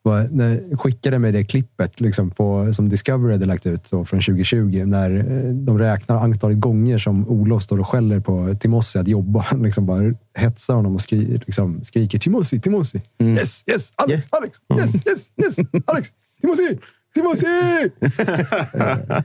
var, 0.04 0.28
när, 0.30 0.76
skickade 0.76 1.18
mig 1.18 1.32
det 1.32 1.44
klippet 1.44 2.00
liksom 2.00 2.30
på, 2.30 2.72
som 2.72 2.88
Discovery 2.88 3.32
hade 3.32 3.46
lagt 3.46 3.66
ut 3.66 3.86
så, 3.86 4.04
från 4.04 4.20
2020. 4.20 4.82
När 4.86 5.16
eh, 5.16 5.54
de 5.54 5.78
räknar 5.78 6.16
antalet 6.16 6.60
gånger 6.60 6.98
som 6.98 7.28
Olof 7.28 7.62
står 7.62 7.80
och 7.80 7.88
skäller 7.88 8.20
på 8.20 8.54
Timossi 8.60 8.98
att 8.98 9.08
jobba. 9.08 9.46
Liksom 9.56 9.86
bara 9.86 10.14
hetsar 10.34 10.74
honom 10.74 10.94
och 10.94 11.00
skri, 11.00 11.40
liksom, 11.46 11.84
skriker 11.84 12.18
Timossi, 12.18 12.60
Timossi. 12.60 13.00
Yes, 13.22 13.64
yes, 13.66 13.92
Alex, 13.96 14.26
Alex, 14.30 14.58
yes, 14.78 14.94
yes, 15.06 15.30
yes, 15.44 15.56
Alex, 15.86 16.08
Timossi, 16.40 16.78
Timossi! 17.14 17.90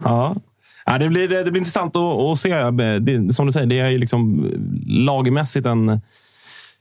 Ja. 0.00 0.36
Ja, 0.88 0.98
det, 0.98 1.08
blir, 1.08 1.28
det 1.28 1.50
blir 1.50 1.58
intressant 1.58 1.96
att, 1.96 2.02
att 2.02 2.38
se. 2.38 2.70
Det, 3.00 3.34
som 3.34 3.46
du 3.46 3.52
säger, 3.52 3.66
det 3.66 3.78
är 3.78 3.88
ju 3.88 3.98
liksom 3.98 4.50
lagmässigt 4.86 5.66
en, 5.66 6.00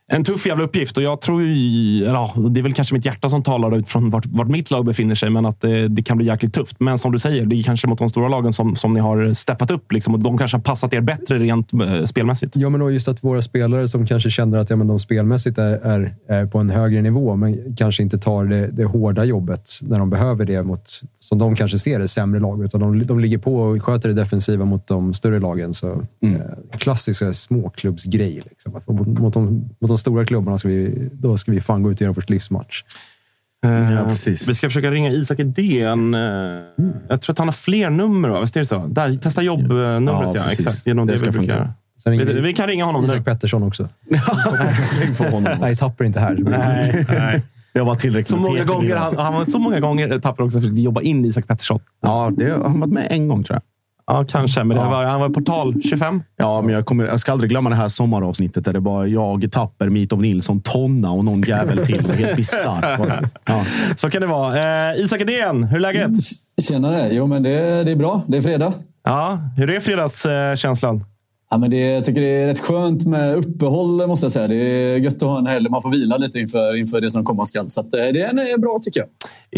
en 0.07 0.23
tuff 0.23 0.45
jävla 0.47 0.63
uppgift. 0.63 0.97
Och 0.97 1.03
jag 1.03 1.21
tror 1.21 1.43
ju, 1.43 2.03
ja, 2.03 2.33
det 2.49 2.59
är 2.59 2.63
väl 2.63 2.73
kanske 2.73 2.95
mitt 2.95 3.05
hjärta 3.05 3.29
som 3.29 3.43
talar 3.43 3.77
utifrån 3.77 4.09
vart, 4.09 4.25
vart 4.25 4.47
mitt 4.47 4.71
lag 4.71 4.85
befinner 4.85 5.15
sig, 5.15 5.29
men 5.29 5.45
att 5.45 5.61
det, 5.61 5.87
det 5.87 6.03
kan 6.03 6.17
bli 6.17 6.25
jäkligt 6.25 6.53
tufft. 6.53 6.79
Men 6.79 6.97
som 6.97 7.11
du 7.11 7.19
säger, 7.19 7.45
det 7.45 7.55
är 7.55 7.63
kanske 7.63 7.87
mot 7.87 7.99
de 7.99 8.09
stora 8.09 8.27
lagen 8.27 8.53
som, 8.53 8.75
som 8.75 8.93
ni 8.93 8.99
har 8.99 9.33
steppat 9.33 9.71
upp. 9.71 9.91
Liksom, 9.91 10.13
och 10.13 10.19
de 10.19 10.37
kanske 10.37 10.57
har 10.57 10.61
passat 10.61 10.93
er 10.93 11.01
bättre 11.01 11.39
rent 11.39 11.73
eh, 11.73 12.05
spelmässigt. 12.05 12.55
Ja, 12.55 12.69
men 12.69 12.93
just 12.93 13.07
att 13.07 13.23
våra 13.23 13.41
spelare 13.41 13.87
som 13.87 14.05
kanske 14.05 14.29
känner 14.29 14.57
att 14.57 14.69
ja, 14.69 14.75
men 14.75 14.87
de 14.87 14.99
spelmässigt 14.99 15.57
är, 15.57 15.73
är, 15.73 16.15
är 16.27 16.45
på 16.45 16.59
en 16.59 16.69
högre 16.69 17.01
nivå, 17.01 17.35
men 17.35 17.75
kanske 17.75 18.03
inte 18.03 18.17
tar 18.17 18.45
det, 18.45 18.67
det 18.67 18.85
hårda 18.85 19.23
jobbet 19.23 19.69
när 19.81 19.99
de 19.99 20.09
behöver 20.09 20.45
det 20.45 20.63
mot, 20.63 21.01
som 21.19 21.37
de 21.37 21.55
kanske 21.55 21.79
ser 21.79 21.99
det, 21.99 22.07
sämre 22.07 22.39
lag. 22.39 22.63
Utan 22.63 22.81
de, 22.81 23.05
de 23.05 23.19
ligger 23.19 23.37
på 23.37 23.55
och 23.55 23.83
sköter 23.83 24.09
det 24.09 24.15
defensiva 24.15 24.65
mot 24.65 24.87
de 24.87 25.13
större 25.13 25.39
lagen. 25.39 25.73
Så, 25.73 25.91
eh, 26.21 26.77
klassiska 26.77 27.33
småklubbsgrej. 27.33 28.41
Liksom. 28.49 28.73
Mot, 28.87 29.07
mot, 29.19 29.33
de, 29.33 29.69
mot 29.79 29.89
de 29.89 29.94
stora 29.97 30.25
klubbarna 30.25 30.57
ska 30.57 30.67
vi, 30.67 31.09
då 31.13 31.37
ska 31.37 31.51
vi 31.51 31.61
fan 31.61 31.83
gå 31.83 31.91
ut 31.91 31.97
och 31.97 32.01
göra 32.01 32.11
vårt 32.13 32.29
livsmatch. 32.29 32.83
Eh, 33.65 34.07
precis. 34.07 34.47
Vi 34.47 34.55
ska 34.55 34.67
försöka 34.69 34.91
ringa 34.91 35.09
Isak 35.11 35.39
Edén. 35.39 36.13
Eh, 36.13 36.19
Jag 37.09 37.21
tror 37.21 37.33
att 37.33 37.37
han 37.37 37.47
har 37.47 37.53
fler 37.53 37.89
nummer, 37.89 38.29
va? 38.29 38.41
Visst 38.41 38.55
är 38.55 38.59
det 38.59 38.65
så? 38.65 38.87
Där, 38.87 39.15
testa 39.15 39.41
jobbnumret, 39.41 40.13
ja. 40.13 40.31
Ja. 40.35 40.51
Exakt. 40.51 40.87
Är 40.87 40.93
nog 40.93 41.07
Det 41.07 41.13
det, 41.13 41.17
ska 41.17 41.31
vi 41.31 41.37
brukar 41.37 41.73
Vi, 42.33 42.41
vi 42.41 42.53
kan 42.53 42.67
ringa 42.67 42.85
honom 42.85 43.01
nu. 43.01 43.07
Isak 43.07 43.25
Pettersson 43.25 43.63
också. 43.63 43.89
Släng 44.81 45.15
på 45.15 45.23
honom. 45.23 45.57
Nej, 45.61 45.75
tappar 45.75 46.05
inte 46.05 46.19
här. 46.19 46.37
Nej, 46.39 47.05
nej. 47.09 47.41
Jag 47.73 47.85
var 47.85 47.95
tillräckligt 47.95 48.27
Så 48.29 48.37
många 48.37 48.63
gånger, 48.63 48.95
han, 48.95 49.17
han 49.17 49.33
var 49.33 49.45
så 49.45 49.59
många 49.59 49.79
gånger 49.79 50.19
tappar 50.19 50.43
också 50.43 50.61
för 50.61 50.67
att 50.67 50.79
jobba 50.79 51.01
in 51.01 51.25
Isak 51.25 51.47
Pettersson. 51.47 51.79
Ja, 52.01 52.31
det 52.37 52.49
har 52.51 52.63
han 52.63 52.79
varit 52.79 52.93
med 52.93 53.07
en 53.09 53.27
gång 53.27 53.43
tror 53.43 53.55
jag. 53.55 53.61
Ja, 54.07 54.25
kanske. 54.29 54.63
Men 54.63 54.77
det 54.77 54.83
Ja. 54.83 54.89
var, 54.89 55.05
han 55.05 55.19
var 55.21 55.29
portal 55.29 55.81
25. 55.83 56.23
Ja, 56.37 56.61
men 56.61 56.73
jag, 56.73 56.85
kommer, 56.85 57.05
jag 57.05 57.19
ska 57.19 57.31
aldrig 57.31 57.49
glömma 57.49 57.69
det 57.69 57.75
här 57.75 57.87
sommaravsnittet 57.87 58.65
där 58.65 58.73
det 58.73 58.79
var 58.79 59.05
jag, 59.05 59.51
Tapper, 59.51 59.89
Mitov 59.89 60.21
Nilsson, 60.21 60.61
Tonna 60.61 61.11
och 61.11 61.25
någon 61.25 61.41
jävel 61.41 61.85
till. 61.85 62.11
Helt 62.11 62.35
bisarrt. 62.37 62.99
Ja. 63.45 63.65
Så 63.95 64.09
kan 64.09 64.21
det 64.21 64.27
vara. 64.27 64.89
Eh, 64.91 64.99
Isak 64.99 65.21
Edén, 65.21 65.63
hur 65.63 65.75
är 65.77 65.81
läget? 65.81 66.11
Tjenare! 66.61 67.09
Jo, 67.11 67.27
men 67.27 67.43
det, 67.43 67.83
det 67.83 67.91
är 67.91 67.95
bra. 67.95 68.21
Det 68.27 68.37
är 68.37 68.41
fredag. 68.41 68.73
Ja, 69.03 69.39
hur 69.57 69.69
är 69.69 69.79
fredagskänslan? 69.79 71.03
Ja, 71.49 71.57
men 71.57 71.69
det, 71.69 71.77
jag 71.77 72.05
tycker 72.05 72.21
det 72.21 72.27
är 72.27 72.47
rätt 72.47 72.59
skönt 72.59 73.05
med 73.05 73.35
uppehåll, 73.35 74.07
måste 74.07 74.25
jag 74.25 74.31
säga. 74.31 74.47
Det 74.47 74.55
är 74.55 74.97
gött 74.97 75.15
att 75.15 75.21
ha 75.21 75.37
en 75.37 75.45
helg. 75.45 75.69
Man 75.69 75.81
får 75.81 75.89
vila 75.89 76.17
lite 76.17 76.39
inför, 76.39 76.75
inför 76.75 77.01
det 77.01 77.11
som 77.11 77.25
komma 77.25 77.45
skall. 77.45 77.69
Så 77.69 77.79
att, 77.79 77.93
eh, 77.93 77.99
det 78.13 78.21
är 78.21 78.57
bra, 78.57 78.79
tycker 78.81 78.99
jag. 78.99 79.09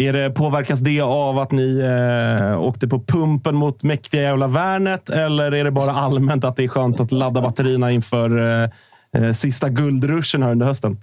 Är 0.05 0.13
det, 0.13 0.29
påverkas 0.29 0.79
det 0.79 1.01
av 1.01 1.39
att 1.39 1.51
ni 1.51 1.79
eh, 1.79 2.65
åkte 2.65 2.87
på 2.87 2.99
pumpen 2.99 3.55
mot 3.55 3.83
mäktiga 3.83 4.21
jävla 4.21 4.47
Värnet? 4.47 5.09
Eller 5.09 5.51
är 5.51 5.63
det 5.63 5.71
bara 5.71 5.91
allmänt 5.91 6.43
att 6.43 6.55
det 6.55 6.63
är 6.63 6.67
skönt 6.67 6.99
att 6.99 7.11
ladda 7.11 7.41
batterierna 7.41 7.91
inför 7.91 8.37
eh, 8.63 8.69
eh, 9.21 9.33
sista 9.33 9.69
guldruschen 9.69 10.43
här 10.43 10.51
under 10.51 10.65
hösten? 10.65 10.97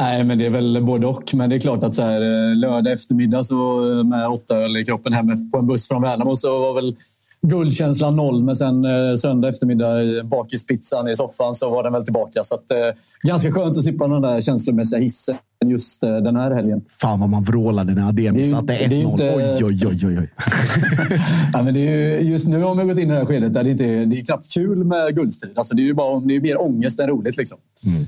Nej, 0.00 0.24
men 0.24 0.38
det 0.38 0.46
är 0.46 0.50
väl 0.50 0.82
både 0.82 1.06
och. 1.06 1.34
Men 1.34 1.50
det 1.50 1.56
är 1.56 1.60
klart 1.60 1.84
att 1.84 1.94
så 1.94 2.02
här, 2.02 2.22
eh, 2.22 2.56
lördag 2.56 2.92
eftermiddag 2.92 3.44
så 3.44 3.90
eh, 3.92 4.04
med 4.04 4.28
åtta 4.28 4.56
öl 4.56 4.76
i 4.76 4.84
kroppen 4.84 5.12
hem 5.12 5.50
på 5.50 5.58
en 5.58 5.66
buss 5.66 5.88
från 5.88 6.02
Värnamo 6.02 6.36
så 6.36 6.58
var 6.58 6.74
väl 6.74 6.96
guldkänslan 7.42 8.16
noll. 8.16 8.42
Men 8.42 8.56
sen 8.56 8.84
eh, 8.84 9.14
söndag 9.14 9.48
eftermiddag 9.48 10.24
bakispizzan 10.24 11.08
i 11.08 11.16
soffan 11.16 11.54
så 11.54 11.70
var 11.70 11.82
den 11.82 11.92
väl 11.92 12.04
tillbaka. 12.04 12.42
Så 12.42 12.54
att, 12.54 12.70
eh, 12.70 12.78
ganska 13.22 13.52
skönt 13.52 13.76
att 13.76 13.82
slippa 13.82 14.08
den 14.08 14.22
där 14.22 14.40
känslomässiga 14.40 15.00
hissen 15.00 15.36
just 15.66 16.02
eh, 16.02 16.16
den 16.16 16.36
här 16.36 16.50
helgen. 16.50 16.80
Fan 17.00 17.20
vad 17.20 17.28
man 17.28 17.44
vrålade 17.44 17.94
när 17.94 18.08
Ademi 18.08 18.40
är- 18.40 18.50
satte 18.50 18.66
det 18.66 18.84
är 18.84 18.88
1-0. 18.88 19.10
inte- 19.10 19.34
Oj, 19.36 19.64
oj, 19.64 19.86
oj, 19.86 20.06
oj, 20.06 20.18
oj. 20.18 20.30
Ja, 21.52 21.62
men 21.62 21.74
det 21.74 21.80
är 21.88 22.20
ju, 22.20 22.30
just 22.30 22.48
nu 22.48 22.62
har 22.62 22.74
vi 22.74 22.84
gått 22.84 22.98
in 22.98 23.08
i 23.08 23.12
det 23.12 23.18
här 23.18 23.24
skedet 23.26 23.54
där 23.54 23.64
det, 23.64 23.70
inte 23.70 23.84
är, 23.84 24.06
det 24.06 24.16
är 24.20 24.24
knappt 24.24 24.54
kul 24.54 24.84
med 24.84 25.14
guldstrid. 25.16 25.52
Alltså, 25.58 25.74
det 25.76 25.82
är 25.82 25.84
ju 25.84 25.94
bara, 25.94 26.20
det 26.20 26.36
är 26.36 26.40
mer 26.40 26.62
ångest 26.62 27.00
än 27.00 27.08
roligt. 27.08 27.36
Liksom. 27.36 27.58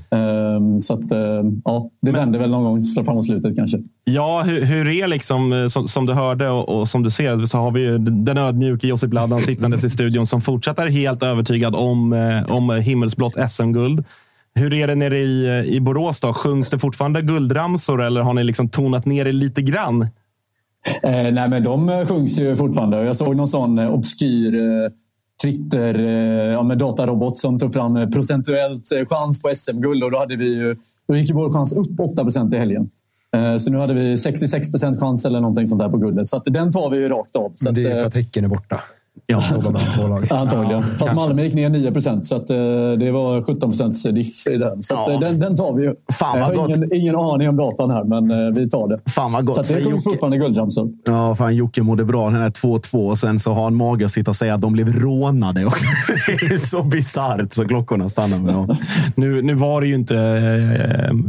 Ehm, 0.09 0.79
så 0.79 0.93
att, 0.93 1.11
ehm, 1.11 1.61
ja, 1.65 1.89
det 2.01 2.11
vänder 2.11 2.39
väl 2.39 2.49
någon 2.51 2.63
gång 2.63 2.79
framåt 3.05 3.25
slutet 3.25 3.55
kanske. 3.57 3.77
Ja, 4.03 4.41
hur, 4.45 4.61
hur 4.63 4.87
är 4.87 5.07
liksom, 5.07 5.53
eh, 5.53 5.67
som, 5.67 5.87
som 5.87 6.05
du 6.05 6.13
hörde 6.13 6.49
och, 6.49 6.69
och 6.79 6.89
som 6.89 7.03
du 7.03 7.11
ser, 7.11 7.45
så 7.45 7.57
har 7.57 7.71
vi 7.71 7.81
ju 7.81 7.97
den 7.97 8.37
ödmjuke 8.37 8.87
Josip 8.87 9.13
Ladan 9.13 9.41
sittandes 9.41 9.83
i 9.83 9.89
studion 9.89 10.25
som 10.27 10.41
fortsätter 10.41 10.87
helt 10.87 11.23
övertygad 11.23 11.75
om, 11.75 12.13
om 12.49 12.69
himmelsblått 12.69 13.33
SM-guld. 13.51 14.03
Hur 14.55 14.73
är 14.73 14.87
det 14.87 14.95
nere 14.95 15.19
i, 15.19 15.45
eh, 15.45 15.73
i 15.73 15.81
Borås? 15.81 16.19
Då? 16.19 16.33
Sjungs 16.33 16.69
det 16.69 16.79
fortfarande 16.79 17.21
guldramsor 17.21 18.01
eller 18.01 18.21
har 18.21 18.33
ni 18.33 18.43
liksom 18.43 18.69
tonat 18.69 19.05
ner 19.05 19.25
det 19.25 19.31
lite 19.31 19.61
grann? 19.61 20.01
Eh, 21.03 21.33
nej, 21.33 21.49
men 21.49 21.63
de 21.63 21.89
eh, 21.89 22.05
sjungs 22.05 22.39
ju 22.39 22.55
fortfarande. 22.55 22.97
Jag 22.97 23.15
såg 23.15 23.35
någon 23.35 23.47
sån 23.47 23.79
eh, 23.79 23.93
obskyr 23.93 24.55
eh, 24.55 24.91
Twitter 25.43 25.99
eh, 25.99 26.53
ja, 26.53 26.63
med 26.63 26.77
datarobot 26.77 27.37
som 27.37 27.59
tog 27.59 27.73
fram 27.73 28.11
procentuellt 28.11 28.91
eh, 28.91 29.05
chans 29.05 29.43
på 29.43 29.51
SM-guld. 29.55 30.03
Och 30.03 30.11
då, 30.11 30.19
hade 30.19 30.35
vi 30.35 30.55
ju, 30.55 30.75
då 31.07 31.15
gick 31.15 31.29
ju 31.29 31.35
vår 31.35 31.53
chans 31.53 31.77
upp 31.77 31.99
8 31.99 32.21
procent 32.21 32.53
i 32.53 32.57
helgen. 32.57 32.89
Eh, 33.35 33.57
så 33.57 33.71
nu 33.71 33.77
hade 33.77 33.93
vi 33.93 34.17
66 34.17 34.71
procent 34.71 34.99
chans 34.99 35.25
eller 35.25 35.41
någonting 35.41 35.67
sånt 35.67 35.81
där 35.81 35.89
på 35.89 35.97
guldet. 35.97 36.27
Så 36.27 36.37
att 36.37 36.45
den 36.45 36.71
tar 36.71 36.89
vi 36.89 36.97
ju 36.97 37.09
rakt 37.09 37.35
av. 37.35 37.51
Så 37.55 37.65
Men 37.65 37.75
det 37.75 37.91
är 37.91 37.95
för 37.95 38.05
att 38.05 38.15
Häcken 38.15 38.43
är 38.43 38.49
borta. 38.49 38.81
Ja. 39.25 39.41
Jobbar 39.51 39.71
mellan 39.71 39.87
två 39.95 40.07
lag. 40.07 40.27
Antagligen. 40.31 40.83
Fast 40.83 40.97
kanske. 40.99 41.15
Malmö 41.15 41.43
gick 41.43 41.53
ner 41.53 41.69
9 41.69 41.91
procent, 41.91 42.25
så 42.25 42.35
att, 42.35 42.49
eh, 42.49 42.55
det 42.99 43.11
var 43.11 43.43
17 43.43 43.69
procents 43.69 44.03
diff 44.03 44.47
i 44.47 44.57
den. 44.57 44.83
Så 44.83 44.95
att, 44.99 45.07
Ja. 45.07 45.13
eh, 45.13 45.19
den, 45.19 45.39
den 45.39 45.55
tar 45.55 45.73
vi 45.75 45.83
ju. 45.83 45.93
Fan, 46.13 46.39
jag 46.39 46.47
vad 46.47 46.57
har 46.57 46.67
gott. 46.67 46.77
ingen, 46.77 46.93
ingen 46.93 47.15
aning 47.15 47.49
om 47.49 47.57
datan 47.57 47.89
här, 47.91 48.03
men 48.03 48.31
eh, 48.31 48.53
vi 48.53 48.69
tar 48.69 48.87
det. 48.87 49.11
Fan 49.11 49.31
vad 49.31 49.45
gott 49.45 49.55
så 49.55 49.61
att 49.61 49.67
det 49.67 49.73
kommer 49.73 49.91
Jocke. 49.91 50.03
fortfarande 50.03 50.37
guldramsor. 50.37 50.89
Ja, 51.05 51.35
fan 51.35 51.55
Jocke 51.55 51.81
mådde 51.83 52.05
bra 52.05 52.29
den 52.29 52.41
här 52.41 52.49
2-2 52.49 53.09
och 53.09 53.17
sen 53.17 53.39
så 53.39 53.53
har 53.53 53.63
han 53.63 53.75
mage 53.75 54.05
att 54.05 54.11
sitta 54.11 54.31
och 54.31 54.35
säga 54.35 54.53
att 54.53 54.61
de 54.61 54.73
blev 54.73 54.93
rånade 54.99 55.65
också. 55.65 55.85
Det 56.27 56.45
är 56.53 56.57
så 56.57 56.83
bisarrt 56.83 57.53
så 57.53 57.65
klockorna 57.67 58.09
stannar. 58.09 58.51
Ja. 58.51 58.75
Nu, 59.15 59.41
nu 59.41 59.53
var 59.53 59.81
det 59.81 59.87
ju 59.87 59.95
inte 59.95 60.15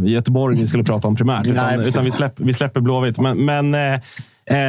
Göteborg 0.04 0.56
vi 0.60 0.66
skulle 0.66 0.84
prata 0.84 1.08
om 1.08 1.16
primärt, 1.16 1.44
Nej, 1.46 1.52
utan, 1.54 1.68
precis. 1.76 1.94
utan 1.94 2.04
vi, 2.04 2.10
släpper, 2.10 2.44
vi 2.44 2.54
släpper 2.54 2.80
Blåvitt. 2.80 3.18
Men, 3.20 3.44
men 3.44 3.74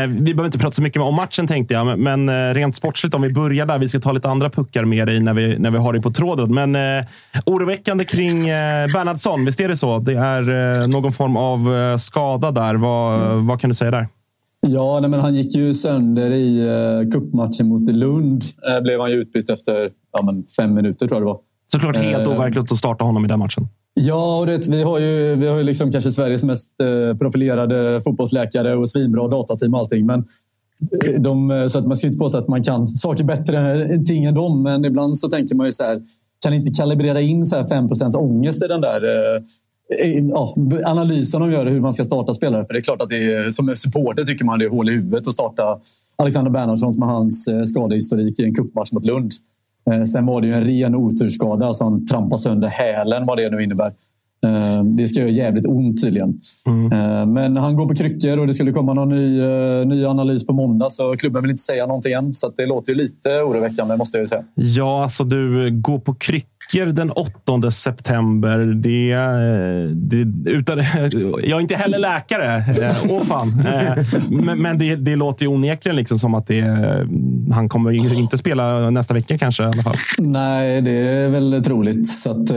vi 0.08 0.34
behöver 0.34 0.46
inte 0.46 0.60
prata 0.60 0.72
så 0.72 0.82
mycket 0.82 1.02
om 1.02 1.16
matchen 1.16 1.48
tänkte 1.48 1.74
jag, 1.74 1.86
men, 1.86 2.00
men 2.00 2.50
eh, 2.50 2.54
rent 2.54 2.76
sportsligt, 2.76 3.16
om 3.16 3.22
vi 3.22 3.34
börjar 3.34 3.66
där. 3.66 3.80
Vi 3.80 3.90
ska 3.90 4.00
ta 4.00 4.12
lite 4.12 4.30
andra 4.30 4.50
puckar 4.50 4.86
med 4.86 5.08
dig 5.08 5.20
när 5.20 5.34
vi, 5.34 5.60
när 5.60 5.72
vi 5.72 5.78
har 5.78 5.94
dig 5.94 6.02
på 6.02 6.12
tråden. 6.12 6.54
Men 6.54 6.76
eh, 6.76 7.06
oroväckande 7.46 8.06
kring 8.06 8.38
eh, 8.38 8.88
Bernhardsson, 8.94 9.46
visst 9.46 9.60
är 9.60 9.68
det 9.68 9.78
så? 9.78 10.00
Det 10.00 10.14
är 10.14 10.82
eh, 10.82 10.88
någon 10.88 11.14
form 11.14 11.38
av 11.38 11.76
eh, 11.76 11.98
skada 11.98 12.52
där. 12.52 12.76
Vad, 12.76 13.22
vad 13.46 13.62
kan 13.62 13.70
du 13.70 13.74
säga 13.74 13.92
där? 13.92 14.08
Ja, 14.68 15.00
nej, 15.02 15.10
men 15.10 15.20
han 15.20 15.36
gick 15.36 15.56
ju 15.56 15.74
sönder 15.74 16.32
i 16.32 16.70
uh, 16.70 17.12
cupmatchen 17.12 17.68
mot 17.68 17.82
Lund. 17.82 18.44
Uh, 18.44 18.84
blev 18.84 19.02
han 19.02 19.12
ju 19.12 19.18
utbytt 19.18 19.50
efter 19.50 19.90
ja, 20.14 20.24
men 20.26 20.44
fem 20.58 20.74
minuter, 20.74 21.08
tror 21.08 21.16
jag 21.16 21.22
det 21.22 21.26
var. 21.26 21.40
Såklart 21.72 21.96
helt 21.96 22.28
Eh, 22.28 22.36
overkligt 22.36 22.72
att 22.72 22.78
starta 22.78 23.04
honom 23.04 23.26
i 23.26 23.28
den 23.28 23.40
matchen. 23.40 23.68
Ja, 23.94 24.39
och 24.39 24.46
det, 24.46 24.68
vi 24.68 24.84
har 24.84 25.00
ju, 25.00 25.36
vi 25.36 25.48
har 25.48 25.58
ju 25.58 25.64
liksom 25.64 25.91
kanske 25.91 26.12
Sveriges 26.12 26.44
mest 26.44 26.70
eh, 26.82 27.18
profilerade 27.18 28.02
fotbollsläkare 28.04 28.76
och 28.76 28.89
svinbra 28.89 29.28
datateam 29.28 29.74
och 29.74 29.80
allting. 29.80 30.06
Men 30.06 30.20
eh, 31.06 31.22
de, 31.22 31.52
eh, 31.52 31.68
så 31.68 31.80
att 31.80 31.88
man 31.88 31.98
ska 31.98 32.08
inte 32.08 32.20
påstå 32.20 32.38
att 32.38 32.48
man 32.48 32.64
kan 32.64 32.96
saker 32.96 33.24
bättre 33.24 33.84
än 33.84 34.06
ting 34.06 34.26
än 34.26 34.36
dem. 34.36 34.64
Men 34.64 34.86
ibland 34.86 35.18
så 35.18 35.30
tänker 35.30 35.56
man 35.56 35.66
ju 35.66 35.72
så 35.72 35.84
här, 35.84 36.02
kan 36.44 36.54
inte 36.54 36.72
kalibrera 36.72 37.22
in 37.22 37.46
så 37.46 37.56
här 37.56 37.68
5 37.68 37.89
ångest 38.18 38.64
i 38.64 38.68
den 38.68 38.82
där 38.82 39.02
ja, 40.30 40.56
analysen 40.86 41.41
de 41.41 41.52
gör 41.52 41.66
hur 41.66 41.82
man 41.82 41.94
ska 41.94 42.04
starta 42.04 42.34
spelare. 42.34 42.66
För 42.66 42.74
det 42.74 42.80
är 42.80 42.84
klart 42.84 43.02
att 43.02 43.10
det 43.10 43.34
är, 43.34 43.50
som 43.50 43.76
supporter 43.76 44.24
tycker 44.24 44.46
man 44.46 44.60
det 44.60 44.66
är 44.66 44.70
hål 44.70 44.89
i 44.89 44.94
huvudet 44.94 45.28
att 45.28 45.34
starta 45.34 45.80
Alexander 46.16 46.52
Bernhardsson 46.52 47.00
med 47.00 47.10
hans 47.10 47.50
skadehistorik 47.66 48.39
i 48.39 48.44
en 48.44 48.54
cupmatch 48.54 48.91
mot 48.91 49.06
Lund. 49.06 49.32
Eh, 49.92 50.04
Sen 50.04 50.26
var 50.26 50.42
det 50.42 50.48
ju 50.48 50.54
en 50.54 50.64
ren 50.64 50.96
oturskada, 50.96 51.66
alltså 51.66 51.84
han 51.84 52.06
trampade 52.06 52.42
sönder 52.42 52.68
hälen, 52.68 53.26
vad 53.26 53.38
det 53.38 53.50
nu 53.50 53.64
innebär. 53.64 53.94
Eh, 54.46 54.84
Det 54.84 55.08
ska 55.08 55.20
göra 55.20 55.30
jävligt 55.30 55.66
ont 55.68 56.02
tydligen. 56.04 56.40
Eh, 56.94 57.26
Men 57.26 57.58
han 57.58 57.76
går 57.76 57.88
på 57.88 57.96
kryckor 57.96 58.40
och 58.40 58.48
det 58.48 58.54
skulle 58.54 58.72
komma 58.72 58.94
någon 58.94 59.10
ny, 59.10 59.40
ny 59.86 60.06
analys 60.06 60.46
på 60.46 60.54
måndag 60.54 60.90
så 60.90 61.16
klubben 61.18 61.42
vill 61.42 61.52
inte 61.52 61.64
säga 61.64 61.86
någonting 61.88 62.14
än. 62.14 62.34
Så 62.34 62.52
det 62.58 62.66
låter 62.66 62.92
ju 62.92 62.98
lite 62.98 63.30
oroväckande 63.42 63.98
måste 63.98 64.18
jag 64.18 64.22
ju 64.24 64.28
säga. 64.28 64.44
Ja, 64.56 65.04
alltså 65.04 65.24
du 65.24 65.72
går 65.82 66.00
på 66.00 66.14
kryckor 66.16 66.48
den 66.93 67.11
8 67.11 67.72
september. 67.72 68.57
Det, 68.57 69.11
eh, 69.11 69.95
det, 69.95 70.49
utan, 70.51 70.78
jag 71.43 71.57
är 71.57 71.59
inte 71.59 71.76
heller 71.76 71.99
läkare. 71.99 72.64
Åh 73.09 73.24
Åh 73.24 73.24
fan. 73.24 73.61
Eh, 73.66 74.05
men, 74.30 74.61
men 74.61 74.78
det, 74.78 74.95
det 74.95 75.16
låter 75.16 75.45
ju 75.45 75.51
onekligen 75.51 75.95
liksom 75.95 76.20
som 76.20 76.36
att 76.36 76.47
det, 76.47 76.61
han 77.51 77.70
kommer 77.70 78.20
inte 78.20 78.38
spela 78.38 78.89
nästa 78.89 79.14
vecka 79.14 79.38
kanske 79.38 79.64
i 79.64 79.66
alla 79.66 79.84
fall. 79.84 79.93
Nej, 80.18 80.82
det 80.82 80.91
är 80.91 81.30
väl 81.30 81.64
troligt. 81.64 82.07
Så 82.07 82.32
att, 82.32 82.49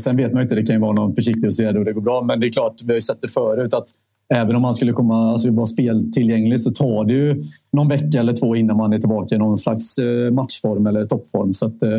sen 0.00 0.16
vet 0.16 0.32
man 0.32 0.40
ju 0.40 0.42
inte. 0.42 0.54
Det 0.54 0.66
kan 0.66 0.76
ju 0.76 0.80
vara 0.80 0.92
någon 0.92 1.14
försiktighetsåtgärd 1.14 1.76
och 1.76 1.84
det 1.84 1.92
går 1.92 2.02
bra. 2.02 2.22
Men 2.26 2.40
det 2.40 2.46
är 2.46 2.52
klart, 2.52 2.74
vi 2.84 2.92
har 2.92 2.94
ju 2.94 3.00
sett 3.00 3.22
det 3.22 3.28
förut 3.28 3.74
att 3.74 3.86
även 4.34 4.56
om 4.56 4.64
han 4.64 4.74
skulle 4.74 4.92
komma, 4.92 5.32
alltså 5.32 5.50
vara 5.50 5.66
speltillgänglig 5.66 6.60
så 6.60 6.70
tar 6.70 7.04
det 7.04 7.12
ju 7.12 7.42
någon 7.72 7.88
vecka 7.88 8.20
eller 8.20 8.32
två 8.32 8.56
innan 8.56 8.76
man 8.76 8.92
är 8.92 8.98
tillbaka 8.98 9.34
i 9.34 9.38
någon 9.38 9.58
slags 9.58 9.98
eh, 9.98 10.30
matchform 10.30 10.86
eller 10.86 11.04
toppform. 11.04 11.52
Så 11.52 11.66
att, 11.66 11.82
eh, 11.82 11.98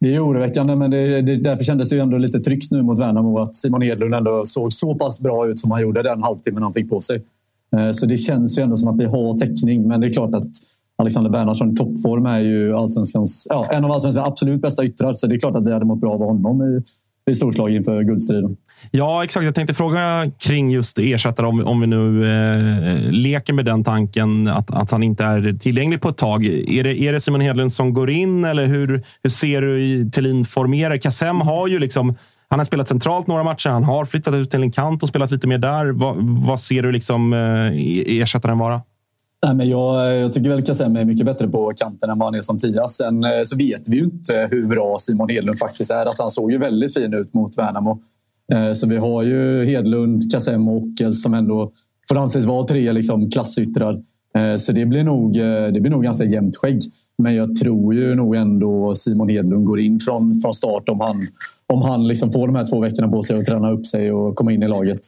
det 0.00 0.06
är 0.06 0.12
ju 0.12 0.20
oroväckande, 0.20 0.76
men 0.76 0.90
det, 0.90 1.22
det, 1.22 1.34
därför 1.36 1.64
kändes 1.64 1.88
det 1.88 1.96
ju 1.96 2.02
ändå 2.02 2.18
lite 2.18 2.40
tryggt 2.40 2.70
nu 2.70 2.82
mot 2.82 2.98
Värnamo 2.98 3.38
att 3.38 3.56
Simon 3.56 3.82
Hedlund 3.82 4.14
ändå 4.14 4.44
såg 4.44 4.72
så 4.72 4.94
pass 4.94 5.20
bra 5.20 5.46
ut 5.48 5.58
som 5.58 5.70
han 5.70 5.82
gjorde 5.82 6.02
den 6.02 6.22
halvtimmen 6.22 6.62
han 6.62 6.72
fick 6.72 6.90
på 6.90 7.00
sig. 7.00 7.22
Eh, 7.76 7.92
så 7.92 8.06
det 8.06 8.16
känns 8.16 8.58
ju 8.58 8.62
ändå 8.62 8.76
som 8.76 8.88
att 8.88 8.98
vi 8.98 9.04
har 9.04 9.38
täckning, 9.38 9.88
men 9.88 10.00
det 10.00 10.06
är 10.06 10.12
klart 10.12 10.34
att 10.34 10.48
Alexander 10.96 11.30
Bernhardsson 11.30 11.72
i 11.72 11.76
toppform 11.76 12.26
är 12.26 12.40
ju 12.40 12.76
allsvenskans, 12.76 13.46
ja, 13.50 13.66
en 13.70 13.84
av 13.84 13.92
allsvenskans 13.92 14.26
absolut 14.26 14.62
bästa 14.62 14.84
yttrar. 14.84 15.12
Så 15.12 15.26
det 15.26 15.34
är 15.34 15.38
klart 15.38 15.56
att 15.56 15.64
det 15.64 15.72
hade 15.72 15.84
mått 15.84 16.00
bra 16.00 16.12
av 16.12 16.18
honom 16.18 16.62
i, 16.62 16.82
i 17.30 17.34
storslag 17.34 17.70
inför 17.70 18.02
guldstriden. 18.02 18.56
Ja, 18.90 19.24
exakt. 19.24 19.44
Jag 19.44 19.54
tänkte 19.54 19.74
fråga 19.74 20.30
kring 20.38 20.70
just 20.70 20.98
ersättare, 20.98 21.46
om, 21.46 21.66
om 21.66 21.80
vi 21.80 21.86
nu 21.86 22.24
eh, 22.24 23.12
leker 23.12 23.52
med 23.52 23.64
den 23.64 23.84
tanken 23.84 24.48
att, 24.48 24.70
att 24.70 24.90
han 24.90 25.02
inte 25.02 25.24
är 25.24 25.58
tillgänglig 25.58 26.00
på 26.00 26.08
ett 26.08 26.16
tag. 26.16 26.46
Är 26.46 26.84
det, 26.84 27.00
är 27.00 27.12
det 27.12 27.20
Simon 27.20 27.40
Hedlund 27.40 27.72
som 27.72 27.94
går 27.94 28.10
in 28.10 28.44
eller 28.44 28.66
hur, 28.66 29.02
hur 29.22 29.30
ser 29.30 29.60
du 29.60 29.80
i 29.80 30.10
Thelin 30.12 30.44
formera? 30.44 30.98
Kassem 30.98 31.40
har 31.40 31.68
ju 31.68 31.78
liksom 31.78 32.16
han 32.48 32.60
har 32.60 32.64
spelat 32.64 32.88
centralt 32.88 33.26
några 33.26 33.44
matcher. 33.44 33.70
Han 33.70 33.84
har 33.84 34.04
flyttat 34.04 34.34
ut 34.34 34.50
till 34.50 34.62
en 34.62 34.72
kant 34.72 35.02
och 35.02 35.08
spelat 35.08 35.30
lite 35.30 35.46
mer 35.46 35.58
där. 35.58 35.86
Vad, 35.86 36.16
vad 36.20 36.60
ser 36.60 36.82
du 36.82 36.92
liksom 36.92 37.32
eh, 37.32 38.20
ersättaren 38.22 38.58
vara? 38.58 38.82
Nej, 39.46 39.54
men 39.54 39.68
jag, 39.68 40.16
jag 40.18 40.32
tycker 40.32 40.50
väl 40.50 40.62
Kassem 40.62 40.96
är 40.96 41.04
mycket 41.04 41.26
bättre 41.26 41.48
på 41.48 41.72
kanten 41.76 42.10
än 42.10 42.18
vad 42.18 42.26
han 42.26 42.34
är 42.34 42.42
som 42.42 42.58
tia. 42.58 42.88
Sen 42.88 43.24
eh, 43.24 43.30
så 43.44 43.56
vet 43.56 43.88
vi 43.88 43.96
ju 43.96 44.04
inte 44.04 44.48
hur 44.50 44.68
bra 44.68 44.96
Simon 44.98 45.28
Hedlund 45.28 45.58
faktiskt 45.58 45.90
är. 45.90 46.06
Alltså, 46.06 46.22
han 46.22 46.30
såg 46.30 46.52
ju 46.52 46.58
väldigt 46.58 46.94
fin 46.94 47.14
ut 47.14 47.34
mot 47.34 47.58
Värnamo. 47.58 48.00
Eh, 48.52 48.72
så 48.72 48.88
vi 48.88 48.96
har 48.96 49.22
ju 49.22 49.64
Hedlund, 49.64 50.32
Kassem 50.32 50.68
och 50.68 50.76
Ockels 50.76 51.22
som 51.22 51.34
ändå 51.34 51.70
får 52.08 52.18
anses 52.18 52.44
vara 52.44 52.66
tre 52.66 52.92
liksom, 52.92 53.30
klassyttrar. 53.30 54.02
Eh, 54.38 54.56
så 54.56 54.72
det 54.72 54.86
blir, 54.86 55.04
nog, 55.04 55.36
eh, 55.36 55.66
det 55.72 55.80
blir 55.80 55.90
nog 55.90 56.02
ganska 56.02 56.24
jämnt 56.24 56.56
skägg. 56.56 56.80
Men 57.18 57.34
jag 57.34 57.56
tror 57.56 57.94
ju 57.94 58.14
nog 58.14 58.36
ändå 58.36 58.94
Simon 58.94 59.28
Hedlund 59.28 59.64
går 59.64 59.80
in 59.80 60.00
från, 60.00 60.34
från 60.34 60.54
start 60.54 60.88
om 60.88 61.00
han, 61.00 61.26
om 61.66 61.82
han 61.82 62.08
liksom 62.08 62.32
får 62.32 62.46
de 62.46 62.56
här 62.56 62.66
två 62.66 62.80
veckorna 62.80 63.08
på 63.08 63.22
sig 63.22 63.38
att 63.38 63.44
träna 63.44 63.70
upp 63.70 63.86
sig 63.86 64.12
och 64.12 64.36
komma 64.36 64.52
in 64.52 64.62
i 64.62 64.68
laget. 64.68 65.00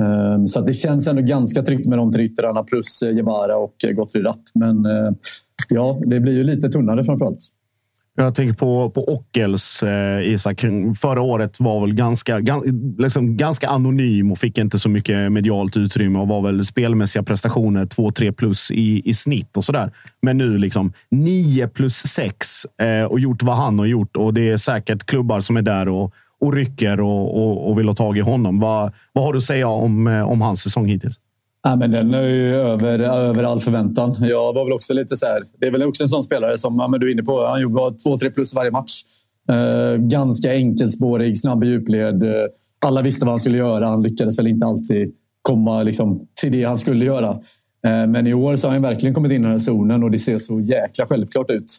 Ehm, 0.00 0.48
så 0.48 0.60
att 0.60 0.66
det 0.66 0.74
känns 0.74 1.06
ändå 1.06 1.22
ganska 1.22 1.62
tryggt 1.62 1.86
med 1.86 1.98
de 1.98 2.12
tre 2.12 2.24
yttrarna 2.24 2.62
plus 2.62 3.02
Jebara 3.02 3.56
och 3.56 3.74
Gottfried 3.94 4.26
Rapp. 4.26 4.40
Men 4.54 4.86
ja, 5.68 6.00
det 6.06 6.20
blir 6.20 6.32
ju 6.32 6.44
lite 6.44 6.68
tunnare 6.68 7.04
framförallt. 7.04 7.38
Jag 8.16 8.34
tänker 8.34 8.54
på, 8.54 8.90
på 8.90 9.14
Ockels, 9.14 9.82
eh, 9.82 10.32
Isak. 10.32 10.64
Förra 11.00 11.22
året 11.22 11.60
var 11.60 11.80
väl 11.80 11.94
ganska, 11.94 12.40
gan, 12.40 12.94
liksom 12.98 13.36
ganska 13.36 13.68
anonym 13.68 14.32
och 14.32 14.38
fick 14.38 14.58
inte 14.58 14.78
så 14.78 14.88
mycket 14.88 15.32
medialt 15.32 15.76
utrymme 15.76 16.18
och 16.18 16.28
var 16.28 16.42
väl 16.42 16.64
spelmässiga 16.64 17.22
prestationer 17.22 17.84
2-3 17.84 18.32
plus 18.32 18.70
i, 18.70 19.02
i 19.04 19.14
snitt 19.14 19.56
och 19.56 19.64
sådär. 19.64 19.92
Men 20.22 20.38
nu 20.38 20.58
liksom 20.58 20.92
9 21.10 21.68
plus 21.68 21.96
6 21.96 22.66
eh, 22.82 23.04
och 23.04 23.20
gjort 23.20 23.42
vad 23.42 23.56
han 23.56 23.78
har 23.78 23.86
gjort 23.86 24.16
och 24.16 24.34
det 24.34 24.50
är 24.50 24.56
säkert 24.56 25.06
klubbar 25.06 25.40
som 25.40 25.56
är 25.56 25.62
där 25.62 25.88
och, 25.88 26.12
och 26.40 26.54
rycker 26.54 27.00
och, 27.00 27.36
och, 27.36 27.70
och 27.70 27.78
vill 27.78 27.88
ha 27.88 27.94
tag 27.94 28.18
i 28.18 28.20
honom. 28.20 28.60
Vad, 28.60 28.92
vad 29.12 29.24
har 29.24 29.32
du 29.32 29.36
att 29.36 29.44
säga 29.44 29.68
om, 29.68 30.06
eh, 30.06 30.30
om 30.30 30.40
hans 30.40 30.62
säsong 30.62 30.86
hittills? 30.86 31.20
Ja, 31.66 31.76
men 31.76 31.90
den 31.90 32.14
är 32.14 32.22
ju 32.22 32.54
över, 32.54 32.98
över 32.98 33.44
all 33.44 33.60
förväntan. 33.60 34.16
Jag 34.20 34.52
var 34.52 34.64
väl 34.64 34.72
också 34.72 34.94
lite 34.94 35.16
så 35.16 35.26
här. 35.26 35.42
Det 35.60 35.66
är 35.66 35.70
väl 35.70 35.82
också 35.82 36.02
en 36.02 36.08
sån 36.08 36.22
spelare 36.22 36.58
som 36.58 36.76
ja, 36.78 36.88
men 36.88 37.00
du 37.00 37.08
är 37.08 37.12
inne 37.12 37.22
på. 37.22 37.46
Han 37.46 37.60
gjorde 37.60 37.80
2-3 37.80 38.34
plus 38.34 38.54
varje 38.54 38.70
match. 38.70 39.02
Eh, 39.48 39.96
ganska 39.96 40.52
enkelspårig, 40.54 41.40
snabb 41.40 41.64
i 41.64 41.66
djupled. 41.66 42.22
Eh, 42.22 42.30
alla 42.86 43.02
visste 43.02 43.24
vad 43.24 43.32
han 43.32 43.40
skulle 43.40 43.58
göra. 43.58 43.86
Han 43.86 44.02
lyckades 44.02 44.38
väl 44.38 44.46
inte 44.46 44.66
alltid 44.66 45.14
komma 45.42 45.82
liksom, 45.82 46.26
till 46.40 46.52
det 46.52 46.64
han 46.64 46.78
skulle 46.78 47.04
göra. 47.04 47.30
Eh, 47.86 48.06
men 48.06 48.26
i 48.26 48.34
år 48.34 48.56
så 48.56 48.68
har 48.68 48.72
han 48.72 48.82
verkligen 48.82 49.14
kommit 49.14 49.32
in 49.32 49.40
i 49.40 49.42
den 49.42 49.52
här 49.52 49.58
zonen 49.58 50.02
och 50.02 50.10
det 50.10 50.18
ser 50.18 50.38
så 50.38 50.60
jäkla 50.60 51.06
självklart 51.06 51.50
ut. 51.50 51.78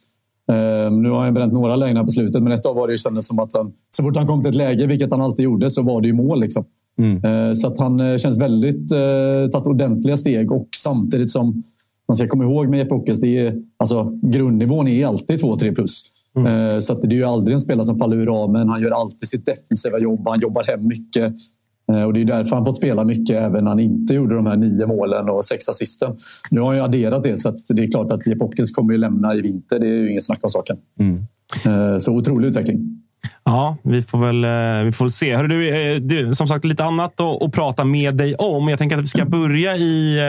Eh, 0.52 0.92
nu 0.92 1.10
har 1.10 1.20
han 1.20 1.34
bränt 1.34 1.54
några 1.54 1.76
lägen 1.76 2.06
på 2.06 2.12
slutet, 2.12 2.44
men 2.44 2.52
ett 2.52 2.66
av 2.66 2.76
var 2.76 2.88
det 2.88 2.94
ju 2.94 3.22
som 3.22 3.40
att 3.40 3.54
han, 3.54 3.74
så 3.90 4.04
fort 4.04 4.18
han 4.18 4.28
kom 4.28 4.42
till 4.42 4.50
ett 4.50 4.56
läge, 4.56 4.88
vilket 4.88 5.12
han 5.12 5.22
alltid 5.22 5.46
gjorde, 5.46 5.70
så 5.70 5.82
var 5.82 6.02
det 6.02 6.08
ju 6.08 6.14
mål. 6.14 6.40
Liksom. 6.40 6.66
Mm. 6.98 7.56
Så 7.56 7.68
att 7.68 7.80
han 7.80 8.18
känns 8.20 8.38
väldigt 8.38 8.91
eh, 8.91 9.52
tagit 9.52 9.68
ordentliga 9.68 10.18
steg 10.18 10.52
och 10.52 10.68
samtidigt 10.76 11.32
som 11.32 11.64
man 12.08 12.16
ska 12.16 12.28
komma 12.28 12.43
ihåg 12.43 12.70
med 12.70 12.80
Jeppe 12.80 12.96
Ockels, 12.96 13.20
det 13.20 13.38
är, 13.39 13.56
alltså, 13.78 14.20
grundnivån 14.22 14.88
är 14.88 15.08
alltid 15.08 15.39
2-3 15.39 15.76
plus. 15.76 16.12
Mm. 16.38 16.82
Så 16.82 16.93
att 16.93 17.02
det 17.02 17.08
är 17.08 17.12
ju 17.12 17.24
aldrig 17.24 17.54
en 17.54 17.62
spelare 17.62 17.86
som 17.86 18.00
faller 18.00 18.18
ur 18.18 18.26
ramen. 18.26 18.70
Han 18.70 18.82
gör 18.82 18.91
alltid 18.91 19.28
sitt 19.28 19.46
defensiva 19.46 20.00
jobb. 20.00 20.28
Han 20.28 20.39
jobbar 20.39 20.64
hem 20.64 20.88
mycket. 20.88 21.34
Och 22.06 22.14
Det 22.14 22.22
är 22.22 22.26
därför 22.26 22.56
han 22.56 22.66
fått 22.66 22.78
spela 22.78 23.06
mycket 23.06 23.36
även 23.36 23.64
när 23.64 23.72
han 23.72 23.80
inte 23.80 24.14
gjorde 24.14 24.36
de 24.36 24.46
här 24.46 24.58
nio 24.58 24.88
målen 24.88 25.30
och 25.30 25.46
sex 25.46 25.70
assisten. 25.70 26.16
Nu 26.52 26.60
har 26.60 26.68
han 26.68 26.76
ju 26.76 26.82
adderat 26.84 27.24
det 27.24 27.38
så 27.38 27.54
det 27.70 27.84
är 27.84 27.91
klart 27.91 28.12
att 28.12 28.28
Jeppe 28.28 28.43
Ockels 28.43 28.72
kommer 28.72 28.93
ju 28.93 29.00
lämna 29.00 29.36
i 29.36 29.41
vinter. 29.41 29.80
Det 29.80 29.88
är 29.88 29.93
ju 29.93 30.12
inget 30.12 30.24
snack 30.24 30.39
om 30.41 30.50
saken. 30.50 30.78
Mm. 31.00 32.00
Så 32.00 32.16
otrolig 32.16 32.48
utveckling. 32.48 33.05
Ja, 33.43 33.78
vi 33.84 34.01
får 34.01 34.17
väl, 34.17 34.45
vi 34.86 34.91
får 34.91 35.05
väl 35.05 35.11
se. 35.11 35.36
Hörru, 35.36 35.47
du, 35.47 35.99
det, 35.99 36.36
som 36.36 36.47
sagt, 36.47 36.65
lite 36.65 36.84
annat 36.84 37.19
att, 37.19 37.43
att 37.43 37.51
prata 37.51 37.86
med 37.86 38.15
dig 38.15 38.36
om. 38.36 38.69
Jag 38.69 38.80
tänker 38.80 38.97
att 38.97 39.03
vi 39.03 39.07
ska 39.07 39.26
börja 39.26 39.78
i 39.78 40.19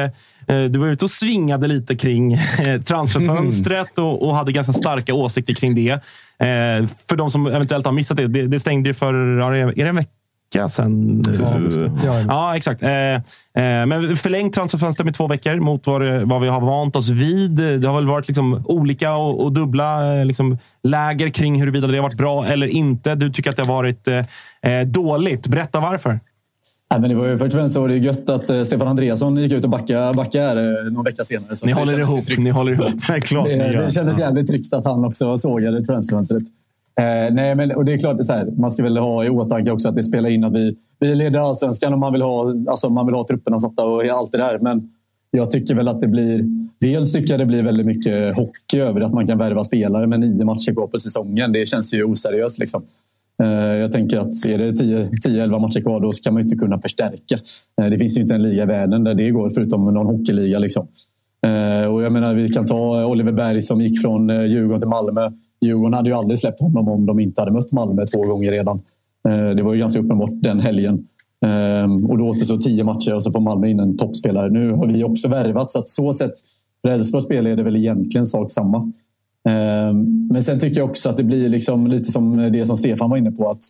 Eh, 0.48 0.64
du 0.64 0.78
var 0.78 0.86
ute 0.86 1.04
och 1.04 1.10
svingade 1.10 1.66
lite 1.66 1.96
kring 1.96 2.32
eh, 2.32 2.80
transferfönstret 2.84 3.98
och, 3.98 4.28
och 4.28 4.36
hade 4.36 4.52
ganska 4.52 4.72
starka 4.72 5.14
åsikter 5.14 5.54
kring 5.54 5.74
det. 5.74 5.90
Eh, 5.90 6.86
för 7.08 7.16
de 7.16 7.30
som 7.30 7.46
eventuellt 7.46 7.84
har 7.86 7.92
missat 7.92 8.16
det, 8.16 8.26
det, 8.26 8.46
det 8.46 8.60
stängde 8.60 8.90
ju 8.90 8.94
för 8.94 9.14
är 9.14 9.72
det 9.74 9.88
en 9.88 9.96
vecka 9.96 10.10
sedan? 10.68 11.24
Ja, 12.04 12.20
ja 12.28 12.56
exakt. 12.56 12.82
Men 13.52 14.16
förlängt 14.16 14.54
transferfönster 14.54 15.04
med 15.04 15.14
två 15.14 15.26
veckor 15.26 15.60
mot 15.60 15.86
vad, 15.86 16.22
vad 16.22 16.40
vi 16.40 16.48
har 16.48 16.60
vant 16.60 16.96
oss 16.96 17.08
vid. 17.08 17.50
Det 17.80 17.88
har 17.88 17.94
väl 17.94 18.06
varit 18.06 18.28
liksom 18.28 18.62
olika 18.64 19.14
och, 19.14 19.44
och 19.44 19.52
dubbla 19.52 20.14
liksom 20.24 20.58
läger 20.82 21.28
kring 21.28 21.60
huruvida 21.60 21.86
det 21.86 21.96
har 21.96 22.02
varit 22.02 22.16
bra 22.16 22.46
eller 22.46 22.66
inte. 22.66 23.14
Du 23.14 23.30
tycker 23.30 23.50
att 23.50 23.56
det 23.56 23.62
har 23.62 23.74
varit 23.74 24.08
dåligt. 24.86 25.48
Berätta 25.48 25.80
varför. 25.80 26.20
Nej, 26.90 27.00
men 27.00 27.10
det 27.10 27.16
var 27.16 27.26
ju, 27.28 27.38
först 27.38 27.54
och 27.54 27.60
främst 27.60 27.74
så 27.74 27.80
var 27.80 27.88
det 27.88 27.96
gött 27.96 28.30
att 28.30 28.66
Stefan 28.66 28.88
Andreasson 28.88 29.36
gick 29.36 29.52
ut 29.52 29.64
och 29.64 29.70
backade, 29.70 30.14
backade 30.14 30.44
här 30.44 30.90
någon 30.90 31.04
vecka 31.04 31.24
senare. 31.24 31.56
Så 31.56 31.66
ni, 31.66 31.72
håller 31.72 31.98
ihop, 31.98 32.24
ni 32.38 32.50
håller 32.50 32.72
ihop. 32.72 33.02
Klart 33.22 33.46
det, 33.46 33.84
det 33.84 33.92
kändes 33.92 34.18
jävligt 34.18 34.46
tryggt 34.46 34.74
att 34.74 34.84
han 34.84 35.04
också 35.04 35.38
sågade 35.38 35.84
transferfönstret. 35.84 36.42
Eh, 37.00 37.34
nej, 37.34 37.54
men, 37.54 37.70
och 37.72 37.84
det 37.84 37.92
är 37.92 37.98
klart, 37.98 38.24
så 38.24 38.32
här, 38.32 38.46
man 38.46 38.70
ska 38.70 38.82
väl 38.82 38.96
ha 38.96 39.24
i 39.24 39.28
åtanke 39.28 39.70
också 39.70 39.88
att 39.88 39.96
det 39.96 40.04
spelar 40.04 40.28
in 40.28 40.44
att 40.44 40.52
vi, 40.52 40.76
vi 41.00 41.14
leder 41.14 41.40
allsvenskan 41.40 41.92
och 41.92 41.98
man 41.98 42.12
vill, 42.12 42.22
ha, 42.22 42.54
alltså, 42.68 42.90
man 42.90 43.06
vill 43.06 43.14
ha 43.14 43.26
trupperna 43.28 43.60
satta 43.60 43.84
och 43.84 44.04
allt 44.04 44.32
det 44.32 44.38
där. 44.38 44.58
Men 44.58 44.90
jag 45.30 45.50
tycker 45.50 45.74
väl 45.74 45.88
att 45.88 46.00
det 46.00 46.08
blir... 46.08 46.44
Dels 46.80 47.12
tycker 47.12 47.30
jag 47.30 47.40
det 47.40 47.46
blir 47.46 47.62
väldigt 47.62 47.86
mycket 47.86 48.36
hockey 48.36 48.78
över 48.78 49.00
att 49.00 49.14
man 49.14 49.26
kan 49.26 49.38
värva 49.38 49.64
spelare 49.64 50.06
med 50.06 50.20
nio 50.20 50.44
matcher 50.44 50.72
kvar 50.72 50.86
på 50.86 50.98
säsongen. 50.98 51.52
Det 51.52 51.66
känns 51.66 51.94
ju 51.94 52.04
oseriöst. 52.04 52.58
Liksom. 52.58 52.82
Eh, 53.42 53.48
jag 53.74 53.92
tänker 53.92 54.18
att 54.18 54.46
är 54.46 54.58
det 54.58 54.72
10-11 54.72 55.60
matcher 55.60 55.80
kvar 55.80 56.00
då 56.00 56.12
ska 56.12 56.32
man 56.32 56.42
inte 56.42 56.56
kunna 56.56 56.80
förstärka. 56.80 57.38
Eh, 57.80 57.86
det 57.90 57.98
finns 57.98 58.16
ju 58.16 58.20
inte 58.20 58.34
en 58.34 58.42
liga 58.42 58.62
i 58.62 58.66
världen 58.66 59.04
där 59.04 59.14
det 59.14 59.30
går 59.30 59.50
förutom 59.50 59.94
någon 59.94 60.06
hockeyliga. 60.06 60.58
Liksom. 60.58 60.88
Eh, 61.46 61.86
och 61.86 62.02
jag 62.02 62.12
menar, 62.12 62.34
vi 62.34 62.48
kan 62.48 62.66
ta 62.66 63.06
Oliver 63.06 63.32
Berg 63.32 63.62
som 63.62 63.80
gick 63.80 64.00
från 64.00 64.30
eh, 64.30 64.44
Djurgården 64.44 64.80
till 64.80 64.88
Malmö. 64.88 65.30
Djurgården 65.60 65.94
hade 65.94 66.08
ju 66.08 66.14
aldrig 66.14 66.38
släppt 66.38 66.60
honom 66.60 66.88
om 66.88 67.06
de 67.06 67.20
inte 67.20 67.40
hade 67.40 67.52
mött 67.52 67.72
Malmö 67.72 68.04
två 68.06 68.22
gånger 68.22 68.52
redan. 68.52 68.80
Eh, 69.28 69.48
det 69.48 69.62
var 69.62 69.74
ju 69.74 69.80
ganska 69.80 70.00
uppenbart 70.00 70.32
den 70.32 70.60
helgen. 70.60 71.06
Ehm, 71.46 72.06
och 72.06 72.18
då 72.18 72.24
återstår 72.24 72.56
tio 72.56 72.84
matcher 72.84 73.14
och 73.14 73.22
så 73.22 73.32
får 73.32 73.40
Malmö 73.40 73.68
in 73.68 73.80
en 73.80 73.96
toppspelare. 73.96 74.50
Nu 74.50 74.72
har 74.72 74.86
vi 74.86 75.04
också 75.04 75.28
värvat 75.28 75.70
så 75.70 75.78
att 75.78 75.88
så 75.88 76.12
sett 76.12 76.32
för 76.82 76.88
Elfsborgs 76.88 77.24
spel 77.24 77.46
är 77.46 77.56
det 77.56 77.62
väl 77.62 77.76
egentligen 77.76 78.26
sak 78.26 78.50
samma. 78.50 78.92
Ehm, 79.48 80.28
men 80.32 80.42
sen 80.42 80.60
tycker 80.60 80.80
jag 80.80 80.90
också 80.90 81.10
att 81.10 81.16
det 81.16 81.24
blir 81.24 81.48
liksom 81.48 81.86
lite 81.86 82.12
som 82.12 82.36
det 82.52 82.66
som 82.66 82.76
Stefan 82.76 83.10
var 83.10 83.16
inne 83.16 83.30
på. 83.30 83.50
att 83.50 83.62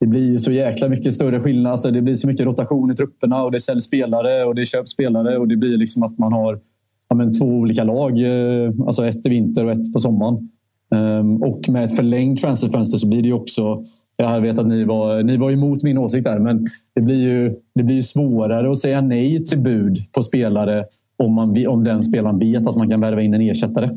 Det 0.00 0.06
blir 0.06 0.38
så 0.38 0.52
jäkla 0.52 0.88
mycket 0.88 1.14
större 1.14 1.40
skillnad. 1.40 1.72
Alltså 1.72 1.90
det 1.90 2.02
blir 2.02 2.14
så 2.14 2.26
mycket 2.26 2.46
rotation 2.46 2.90
i 2.90 2.94
trupperna 2.94 3.44
och 3.44 3.52
det 3.52 3.60
säljs 3.60 3.84
spelare 3.84 4.44
och 4.44 4.54
det 4.54 4.64
köps 4.64 4.90
spelare 4.90 5.38
och 5.38 5.48
det 5.48 5.56
blir 5.56 5.78
liksom 5.78 6.02
att 6.02 6.18
man 6.18 6.32
har 6.32 6.60
ja, 7.08 7.16
men, 7.16 7.32
två 7.32 7.46
olika 7.46 7.84
lag. 7.84 8.20
Eh, 8.20 8.72
alltså 8.86 9.06
ett 9.06 9.26
i 9.26 9.28
vinter 9.28 9.64
och 9.64 9.72
ett 9.72 9.92
på 9.92 10.00
sommaren. 10.00 10.48
Ehm, 10.94 11.42
och 11.42 11.68
med 11.68 11.84
ett 11.84 11.96
förlängt 11.96 12.40
transferfönster 12.40 12.98
så 12.98 13.08
blir 13.08 13.22
det 13.22 13.32
också... 13.32 13.82
Jag 14.16 14.40
vet 14.40 14.58
att 14.58 14.66
ni 14.66 14.84
var, 14.84 15.22
ni 15.22 15.36
var 15.36 15.50
emot 15.50 15.82
min 15.82 15.98
åsikt 15.98 16.24
där, 16.24 16.38
men 16.38 16.66
det 16.94 17.00
blir 17.00 17.16
ju 17.16 17.54
det 17.74 17.82
blir 17.82 18.02
svårare 18.02 18.70
att 18.70 18.78
säga 18.78 19.00
nej 19.00 19.44
till 19.44 19.58
bud 19.58 19.96
på 20.12 20.22
spelare 20.22 20.84
om, 21.16 21.32
man, 21.32 21.66
om 21.66 21.84
den 21.84 22.02
spelaren 22.02 22.38
vet 22.38 22.66
att 22.66 22.76
man 22.76 22.90
kan 22.90 23.00
värva 23.00 23.22
in 23.22 23.34
en 23.34 23.40
ersättare. 23.40 23.90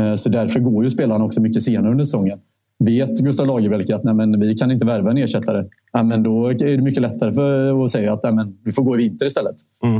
Eh, 0.00 0.14
så 0.14 0.28
därför 0.28 0.60
går 0.60 0.84
ju 0.84 0.90
spelarna 0.90 1.24
också 1.24 1.40
mycket 1.40 1.62
senare 1.62 1.90
under 1.90 2.04
säsongen. 2.04 2.38
Vet 2.84 3.18
Gustav 3.18 3.46
Lagerbielke 3.46 3.96
att 3.96 4.04
nej, 4.04 4.14
men 4.14 4.40
vi 4.40 4.54
kan 4.54 4.70
inte 4.70 4.86
värva 4.86 5.10
en 5.10 5.18
ersättare, 5.18 5.64
ja, 5.92 6.02
men 6.02 6.22
då 6.22 6.46
är 6.46 6.54
det 6.54 6.82
mycket 6.82 7.02
lättare 7.02 7.32
för 7.32 7.84
att 7.84 7.90
säga 7.90 8.12
att 8.12 8.22
nej, 8.22 8.34
men 8.34 8.56
vi 8.64 8.72
får 8.72 8.82
gå 8.82 8.94
i 8.94 8.98
vinter 8.98 9.26
istället. 9.26 9.56
Mm. 9.82 9.96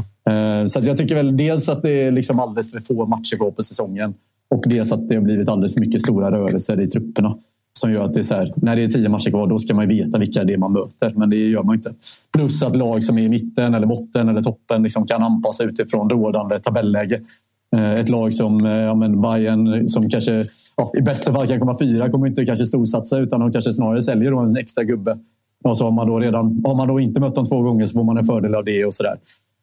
Eh, 0.61 0.67
så 0.67 0.81
jag 0.83 0.97
tycker 0.97 1.15
väl 1.15 1.37
dels 1.37 1.69
att 1.69 1.83
det 1.83 1.91
är 1.91 2.13
liksom 2.13 2.41
alldeles 2.41 2.73
för 2.73 2.81
få 2.81 3.07
matcher 3.07 3.37
kvar 3.37 3.51
på 3.51 3.63
säsongen 3.63 4.15
och 4.51 4.65
dels 4.67 4.93
att 4.93 5.09
det 5.09 5.15
har 5.15 5.23
blivit 5.23 5.49
alldeles 5.49 5.75
för 5.75 5.81
mycket 5.81 6.03
stora 6.03 6.31
rörelser 6.31 6.81
i 6.81 6.87
trupperna 6.87 7.37
som 7.81 7.93
gör 7.93 8.03
att 8.03 8.15
det 8.15 8.21
är 8.21 8.23
så 8.23 8.35
här, 8.35 8.53
när 8.57 8.77
det 8.77 8.85
är 8.85 8.89
tio 8.89 9.09
matcher 9.09 9.31
kvar, 9.31 9.47
då 9.47 9.59
ska 9.59 9.75
man 9.75 9.89
veta 9.89 10.19
vilka 10.19 10.45
det 10.45 10.53
är 10.53 10.59
man 10.59 10.73
möter. 10.73 11.13
Men 11.17 11.31
det 11.31 11.37
gör 11.37 11.63
man 11.63 11.75
inte. 11.75 11.95
Plus 12.33 12.63
att 12.63 12.77
lag 12.77 13.05
som 13.05 13.19
är 13.19 13.23
i 13.23 13.29
mitten, 13.29 13.75
eller 13.75 13.87
botten 13.87 14.29
eller 14.29 14.43
toppen 14.43 14.83
liksom 14.83 15.07
kan 15.07 15.23
anpassa 15.23 15.65
utifrån 15.65 16.11
rådande 16.11 16.59
tabelläge. 16.59 17.21
Eh, 17.77 17.95
ett 17.95 18.09
lag 18.09 18.35
som 18.35 18.67
eh, 18.67 18.73
ja, 18.73 18.95
men 18.95 19.23
Bayern 19.23 19.89
som 19.89 20.09
kanske 20.09 20.45
ja, 20.77 20.93
i 20.99 21.03
bästa 21.03 21.33
fall 21.33 21.47
kan 21.47 21.61
komma 21.61 21.79
fyra 21.81 22.09
kommer 22.09 22.27
inte 22.27 22.47
kanske 22.47 22.67
storsatsa 22.67 23.19
utan 23.19 23.41
de 23.41 23.53
kanske 23.53 23.73
snarare 23.73 24.03
säljer 24.03 24.31
då 24.31 24.39
en 24.39 24.57
extra 24.57 24.85
gubbe. 24.85 25.19
Och 25.65 25.79
så 25.79 25.85
har 25.85 25.93
man 25.93 26.07
då 26.07 26.19
redan 26.19 26.63
har 26.65 26.75
man 26.75 26.89
då 26.89 27.01
inte 27.01 27.21
mött 27.21 27.35
dem 27.35 27.45
två 27.45 27.63
gånger 27.63 27.87
så 27.87 27.99
får 27.99 28.05
man 28.05 28.19
en 28.19 28.25
fördel 28.25 28.55
av 28.55 28.65
det 28.65 28.85
och 28.85 28.95
sådär. 28.95 29.17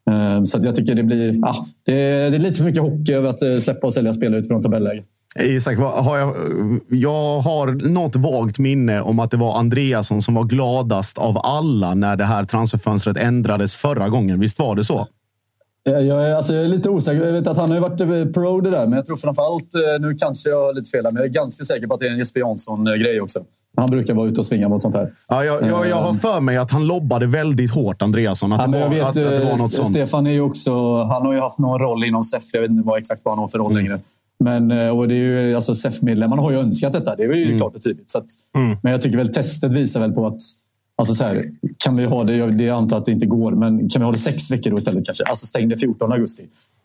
Eh, 0.08 0.44
så 0.44 0.60
jag 0.64 0.76
tycker 0.76 0.96
det 0.96 1.04
blir 1.04 1.40
ja, 1.42 1.66
det 1.86 1.94
är, 1.94 2.32
det 2.32 2.38
är 2.38 2.40
lite 2.40 2.56
för 2.56 2.66
mycket 2.66 2.82
hockey 2.82 3.14
över 3.14 3.30
att 3.30 3.64
släppa 3.64 3.88
och 3.88 3.94
sälja 3.94 4.14
spelare 4.14 4.40
utifrån 4.40 4.62
tabelläge. 4.62 5.04
Isak, 5.40 5.78
har 5.78 6.18
jag, 6.18 6.36
jag 6.90 7.40
har 7.40 7.90
något 7.90 8.16
vagt 8.16 8.60
minne 8.60 9.02
om 9.02 9.20
att 9.20 9.32
det 9.32 9.38
var 9.38 9.60
Andreasson 9.60 10.22
som 10.22 10.34
var 10.34 10.44
gladast 10.44 11.18
av 11.18 11.38
alla 11.38 11.94
när 11.94 12.16
det 12.16 12.24
här 12.24 12.44
transferfönstret 12.44 13.18
ändrades 13.18 13.76
förra 13.76 14.10
gången. 14.10 14.40
Visst 14.40 14.60
var 14.60 14.76
det 14.76 14.84
så? 14.84 15.08
Jag 15.84 16.30
är, 16.30 16.34
alltså, 16.34 16.54
jag 16.54 16.64
är 16.64 16.68
lite 16.68 16.90
osäker. 16.90 17.26
Jag 17.26 17.34
vet 17.34 17.48
att 17.48 17.58
han 17.58 17.72
har 17.72 17.80
varit 17.80 18.02
eh, 18.02 18.34
pro 18.34 18.62
det 18.62 18.72
där, 18.72 18.88
men 18.88 18.94
jag 18.94 19.06
tror 19.06 19.16
framförallt... 19.16 19.76
Eh, 19.76 20.08
nu 20.08 20.16
kanske 20.16 20.50
jag 20.50 20.66
har 20.66 20.74
lite 20.74 20.90
fel, 20.90 21.04
men 21.04 21.16
jag 21.16 21.26
är 21.26 21.30
ganska 21.30 21.66
säker 21.66 21.88
på 21.88 21.94
att 21.94 22.00
det 22.00 22.08
är 22.08 22.12
en 22.12 22.18
Jesper 22.18 22.40
Jansson-grej 22.40 23.22
också. 23.22 23.40
Han 23.78 23.90
brukar 23.90 24.14
vara 24.14 24.30
ute 24.30 24.40
och 24.40 24.46
svinga 24.46 24.70
mot 24.70 24.82
sånt 24.82 24.96
här. 24.96 25.14
Ja, 25.28 25.46
jag, 25.46 25.68
jag, 25.68 25.88
jag 25.88 25.96
har 25.96 26.10
eh, 26.10 26.16
för 26.16 26.40
mig 26.40 26.58
att 26.58 26.72
han 26.72 26.88
lobbade 26.88 27.26
väldigt 27.26 27.72
hårt, 27.72 28.02
Andreasson. 28.02 28.54
Att, 28.54 28.62
ja, 28.62 28.68
det, 28.68 28.80
var, 28.80 28.90
vet, 28.90 29.04
att, 29.04 29.10
att, 29.10 29.16
det 29.16 29.46
var 29.46 29.58
något 29.58 29.74
sånt. 29.74 29.90
Stefan 29.90 30.28
är 30.28 30.32
ju 30.32 30.42
också... 30.42 30.96
Han 30.96 31.26
har 31.26 31.34
ju 31.34 31.40
haft 31.40 31.60
någon 31.60 31.80
roll 31.80 32.04
inom 32.04 32.24
SEF. 32.24 32.44
Jag 32.54 32.62
vet 32.62 32.72
inte 32.72 32.88
vad 32.88 32.98
exakt 32.98 33.22
vad 33.26 33.32
han 33.32 33.40
har 33.40 33.48
för 33.48 33.58
roll 33.58 33.72
mm. 33.72 33.84
längre. 33.84 34.00
Men 34.40 34.92
och 34.92 35.08
det 35.08 35.14
är 35.14 35.18
ju, 35.18 35.56
alltså 35.56 35.76
SEF-medlemmarna 35.76 36.42
har 36.42 36.52
ju 36.52 36.60
önskat 36.60 36.94
detta. 36.94 37.16
Det 37.16 37.24
är 37.24 37.34
ju 37.34 37.46
mm. 37.46 37.58
klart 37.58 37.76
och 37.76 37.82
tydligt. 37.82 38.16
Att, 38.16 38.26
mm. 38.56 38.78
Men 38.82 38.92
jag 38.92 39.02
tycker 39.02 39.18
väl 39.18 39.34
testet 39.34 39.74
visar 39.74 40.00
väl 40.00 40.12
på 40.12 40.26
att 40.28 40.42
Alltså 41.00 41.16
så 41.16 41.24
här, 41.24 41.52
kan 41.78 41.96
vi 41.96 42.06
ha 42.06 42.24
det, 42.24 42.36
jag 42.36 42.70
antar 42.70 42.98
att 42.98 43.06
det 43.06 43.12
inte 43.12 43.26
går, 43.26 43.52
men 43.52 43.90
kan 43.90 44.02
vi 44.02 44.06
ha 44.06 44.12
det 44.12 44.18
sex 44.18 44.52
veckor 44.52 44.72
då 44.72 44.78
istället 44.78 45.06
kanske? 45.06 45.24
Alltså 45.24 45.46
stäng 45.46 45.70
det 45.70 45.78
14 45.78 46.12
augusti. 46.12 46.44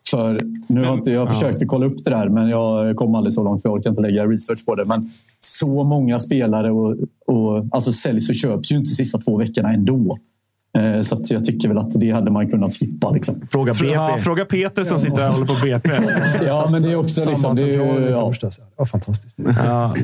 För 0.09 0.41
nu 0.67 0.83
har 0.83 0.93
inte, 0.93 1.11
jag 1.11 1.29
försökte 1.29 1.65
kolla 1.65 1.85
upp 1.85 2.03
det 2.03 2.09
där, 2.09 2.29
men 2.29 2.49
jag 2.49 2.95
kom 2.95 3.15
aldrig 3.15 3.33
så 3.33 3.43
långt 3.43 3.61
för 3.61 3.69
jag 3.69 3.77
orkar 3.77 3.89
inte 3.89 4.01
lägga 4.01 4.27
research 4.27 4.65
på 4.65 4.75
det. 4.75 4.83
Men 4.87 5.11
så 5.39 5.83
många 5.83 6.19
spelare 6.19 6.71
och, 6.71 6.95
och 7.25 7.65
alltså 7.71 7.91
säljs 7.91 8.29
och 8.29 8.35
köps 8.35 8.71
ju 8.71 8.75
inte 8.75 8.89
de 8.89 8.95
sista 8.95 9.17
två 9.17 9.37
veckorna 9.37 9.73
ändå. 9.73 10.17
Eh, 10.77 11.01
så 11.01 11.21
jag 11.29 11.45
tycker 11.45 11.67
väl 11.67 11.77
att 11.77 11.99
det 11.99 12.11
hade 12.11 12.31
man 12.31 12.49
kunnat 12.49 12.73
slippa. 12.73 13.11
Liksom. 13.11 13.41
Fråga, 13.51 13.73
BP. 13.73 13.87
Ja, 13.87 14.17
fråga 14.21 14.45
Peter 14.45 14.83
som 14.83 14.99
sitter 14.99 15.27
och 15.27 15.33
håller 15.33 15.45
på 15.45 15.65
BP. 15.65 15.89
ja, 16.45 16.67
men 16.71 16.83
det 16.83 16.91
är 16.91 16.95
också... 16.95 17.29
Liksom, 17.29 17.55
det 17.55 17.61
är 17.61 17.65
ju, 17.67 18.09
ja. 18.09 18.33
ja, 18.77 18.85
fantastiskt. 18.85 19.37
Ja, 19.37 19.95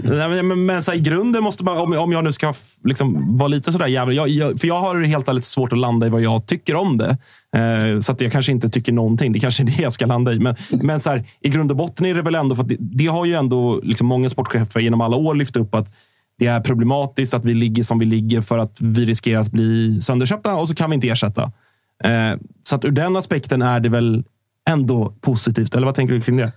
men, 0.43 0.65
men 0.65 0.83
så 0.83 0.93
i 0.93 0.99
grunden 0.99 1.43
måste 1.43 1.63
man, 1.63 1.77
om, 1.77 1.93
om 1.93 2.11
jag 2.11 2.23
nu 2.23 2.31
ska 2.31 2.53
liksom, 2.83 3.37
vara 3.37 3.47
lite 3.47 3.71
sådär 3.71 3.87
jävla... 3.87 4.13
Jag, 4.13 4.27
jag, 4.27 4.59
för 4.59 4.67
jag 4.67 4.81
har 4.81 5.01
helt 5.01 5.27
ärligt 5.27 5.43
svårt 5.43 5.73
att 5.73 5.79
landa 5.79 6.07
i 6.07 6.09
vad 6.09 6.21
jag 6.21 6.45
tycker 6.45 6.75
om 6.75 6.97
det. 6.97 7.17
Eh, 7.55 7.99
så 7.99 8.11
att 8.11 8.21
jag 8.21 8.31
kanske 8.31 8.51
inte 8.51 8.69
tycker 8.69 8.91
någonting. 8.91 9.31
Det 9.31 9.39
kanske 9.39 9.63
är 9.63 9.65
det 9.65 9.81
jag 9.81 9.93
ska 9.93 10.05
landa 10.05 10.33
i. 10.33 10.39
Men, 10.39 10.55
men 10.83 10.99
så 10.99 11.09
här, 11.09 11.23
i 11.41 11.49
grund 11.49 11.71
och 11.71 11.77
botten 11.77 12.05
är 12.05 12.13
det 12.13 12.21
väl 12.21 12.35
ändå... 12.35 12.55
För 12.55 12.63
det, 12.63 12.75
det, 12.79 13.07
har 13.07 13.25
ju 13.25 13.33
ändå 13.33 13.79
liksom 13.83 14.07
många 14.07 14.29
sportchefer 14.29 14.79
genom 14.79 15.01
alla 15.01 15.15
år 15.15 15.35
lyft 15.35 15.55
upp 15.55 15.75
att 15.75 15.93
det 16.39 16.47
är 16.47 16.59
problematiskt 16.59 17.33
att 17.33 17.45
vi 17.45 17.53
ligger 17.53 17.83
som 17.83 17.99
vi 17.99 18.05
ligger 18.05 18.41
för 18.41 18.57
att 18.57 18.77
vi 18.81 19.05
riskerar 19.05 19.41
att 19.41 19.51
bli 19.51 20.01
sönderköpta 20.01 20.55
och 20.55 20.67
så 20.67 20.75
kan 20.75 20.89
vi 20.89 20.93
inte 20.93 21.09
ersätta. 21.09 21.51
Eh, 22.03 22.39
så 22.63 22.75
att 22.75 22.85
ur 22.85 22.91
den 22.91 23.15
aspekten 23.15 23.61
är 23.61 23.79
det 23.79 23.89
väl 23.89 24.23
ändå 24.69 25.13
positivt. 25.21 25.75
Eller 25.75 25.85
vad 25.85 25.95
tänker 25.95 26.13
du 26.13 26.21
kring 26.21 26.37
det? 26.37 26.51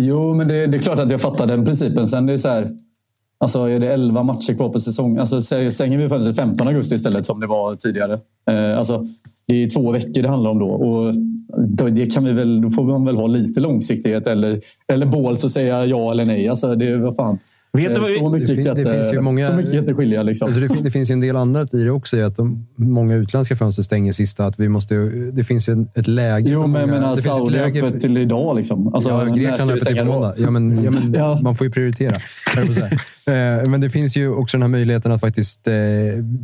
Jo, 0.00 0.34
men 0.34 0.48
det, 0.48 0.66
det 0.66 0.76
är 0.76 0.82
klart 0.82 0.98
att 0.98 1.10
jag 1.10 1.20
fattar 1.20 1.46
den 1.46 1.64
principen. 1.64 2.08
Sen 2.08 2.28
är 2.28 2.32
det 2.32 2.38
så 2.38 2.48
här, 2.48 2.70
alltså 3.38 3.68
är 3.68 3.80
det 3.80 3.92
11 3.92 4.22
matcher 4.22 4.54
kvar 4.54 4.68
på 4.68 4.80
säsongen? 4.80 5.20
Alltså 5.20 5.40
stänger 5.70 5.98
vi 5.98 6.08
fönstret 6.08 6.36
15 6.36 6.68
augusti 6.68 6.94
istället 6.94 7.26
som 7.26 7.40
det 7.40 7.46
var 7.46 7.74
tidigare? 7.74 8.18
Eh, 8.50 8.78
alltså, 8.78 9.04
det 9.46 9.62
är 9.62 9.68
två 9.68 9.92
veckor 9.92 10.22
det 10.22 10.28
handlar 10.28 10.50
om 10.50 10.58
då. 10.58 10.68
Och 10.68 11.14
då, 11.68 11.88
det 11.88 12.06
kan 12.06 12.24
vi 12.24 12.32
väl, 12.32 12.60
då 12.60 12.70
får 12.70 12.84
man 12.84 13.04
väl 13.04 13.16
ha 13.16 13.26
lite 13.26 13.60
långsiktighet 13.60 14.26
eller, 14.26 14.60
eller 14.92 15.06
bål 15.06 15.36
så 15.36 15.48
säga 15.48 15.86
ja 15.86 16.10
eller 16.10 16.24
nej. 16.24 16.48
Alltså, 16.48 16.74
det, 16.74 16.96
vad 16.96 17.16
fan. 17.16 17.38
Vet 17.74 17.94
du 17.94 18.00
vad, 18.00 18.08
så 18.08 18.30
mycket 18.30 18.48
det 18.48 18.62
kan 18.62 18.76
det 18.76 18.92
finns 18.92 19.12
ju 19.12 19.20
många- 19.20 19.42
så 19.42 19.52
mycket 19.52 19.70
kan 19.72 19.80
inte 19.80 19.94
skilja. 19.94 20.22
Liksom. 20.22 20.46
Alltså 20.46 20.60
det, 20.60 20.68
det 20.82 20.90
finns 20.90 21.10
ju 21.10 21.12
en 21.12 21.20
del 21.20 21.36
annat 21.36 21.74
i 21.74 21.84
det 21.84 21.90
också. 21.90 22.16
i 22.16 22.22
Att 22.22 22.36
de, 22.36 22.66
många 22.76 23.14
utländska 23.14 23.56
fönster 23.56 23.82
stänger 23.82 24.12
sista. 24.12 24.46
Att 24.46 24.60
vi 24.60 24.68
måste, 24.68 24.94
det 25.32 25.44
finns 25.44 25.68
ju 25.68 25.86
ett 25.94 26.08
läge. 26.08 26.50
Jo, 26.50 26.66
men 26.66 26.80
jag 26.80 26.88
många- 26.88 27.00
menar, 27.00 27.08
finns 27.16 27.26
ett 27.26 27.32
Saudi 27.32 27.58
öppet 27.58 28.00
till 28.00 28.16
idag. 28.18 28.56
Liksom. 28.56 28.94
Alltså, 28.94 29.10
ja, 29.10 29.24
Grekland 29.24 29.70
öppet 29.70 29.86
till 29.86 30.04
måndag. 30.04 30.34
Ja, 30.36 30.50
men, 30.50 30.82
ja, 30.84 30.90
men, 30.90 31.14
Ja. 31.18 31.40
Man 31.42 31.54
får 31.54 31.66
ju 31.66 31.70
prioritera. 31.72 32.14
jag. 32.56 32.92
Eh, 33.26 33.70
Men 33.70 33.80
det 33.80 33.90
finns 33.90 34.16
ju 34.16 34.28
också 34.28 34.56
den 34.56 34.62
här 34.62 34.68
möjligheten 34.68 35.12
att 35.12 35.20
faktiskt 35.20 35.68
eh, 35.68 35.74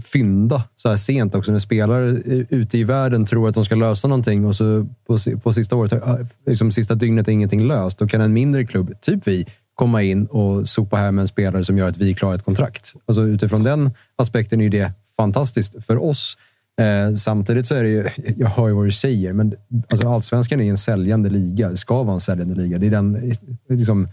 fynda 0.04 0.62
så 0.76 0.88
här 0.88 0.96
sent 0.96 1.34
också. 1.34 1.52
När 1.52 1.58
spelare 1.58 2.10
eh, 2.10 2.40
ute 2.48 2.78
i 2.78 2.84
världen 2.84 3.24
tror 3.26 3.48
att 3.48 3.54
de 3.54 3.64
ska 3.64 3.74
lösa 3.74 4.08
någonting 4.08 4.44
och 4.46 4.56
så 4.56 4.86
på, 5.06 5.18
på 5.42 5.52
sista 5.52 5.76
året, 5.76 5.92
eh, 5.92 6.16
liksom 6.46 6.72
sista 6.72 6.94
dygnet 6.94 7.28
är 7.28 7.32
ingenting 7.32 7.66
löst. 7.66 7.98
Då 7.98 8.06
kan 8.06 8.20
en 8.20 8.32
mindre 8.32 8.64
klubb, 8.64 8.92
typ 9.00 9.26
vi, 9.28 9.46
komma 9.80 10.02
in 10.02 10.26
och 10.26 10.68
sopa 10.68 10.96
här 10.96 11.12
med 11.12 11.22
en 11.22 11.28
spelare 11.28 11.64
som 11.64 11.78
gör 11.78 11.88
att 11.88 11.96
vi 11.96 12.14
klarar 12.14 12.34
ett 12.34 12.44
kontrakt. 12.44 12.94
Alltså, 13.06 13.22
utifrån 13.22 13.62
den 13.62 13.90
aspekten 14.16 14.60
är 14.60 14.64
ju 14.64 14.70
det 14.70 14.92
fantastiskt 15.16 15.84
för 15.84 16.04
oss. 16.04 16.36
Eh, 16.80 17.14
samtidigt 17.14 17.66
så 17.66 17.74
är 17.74 17.82
det 17.82 17.88
ju, 17.88 18.08
jag 18.36 18.48
hör 18.48 18.68
ju 18.68 18.74
vad 18.74 18.84
du 18.84 18.92
säger, 18.92 19.32
men 19.32 19.54
alltså, 19.92 20.08
allsvenskan 20.08 20.60
är 20.60 20.70
en 20.70 20.78
säljande 20.78 21.30
liga. 21.30 21.68
Det 21.68 21.76
ska 21.76 22.02
vara 22.02 22.14
en 22.14 22.20
säljande 22.20 22.54
liga. 22.54 22.78
Det 22.78 22.86
är 22.86 22.90
den 22.90 23.16
eh, 23.16 23.36
liksom, 23.68 24.08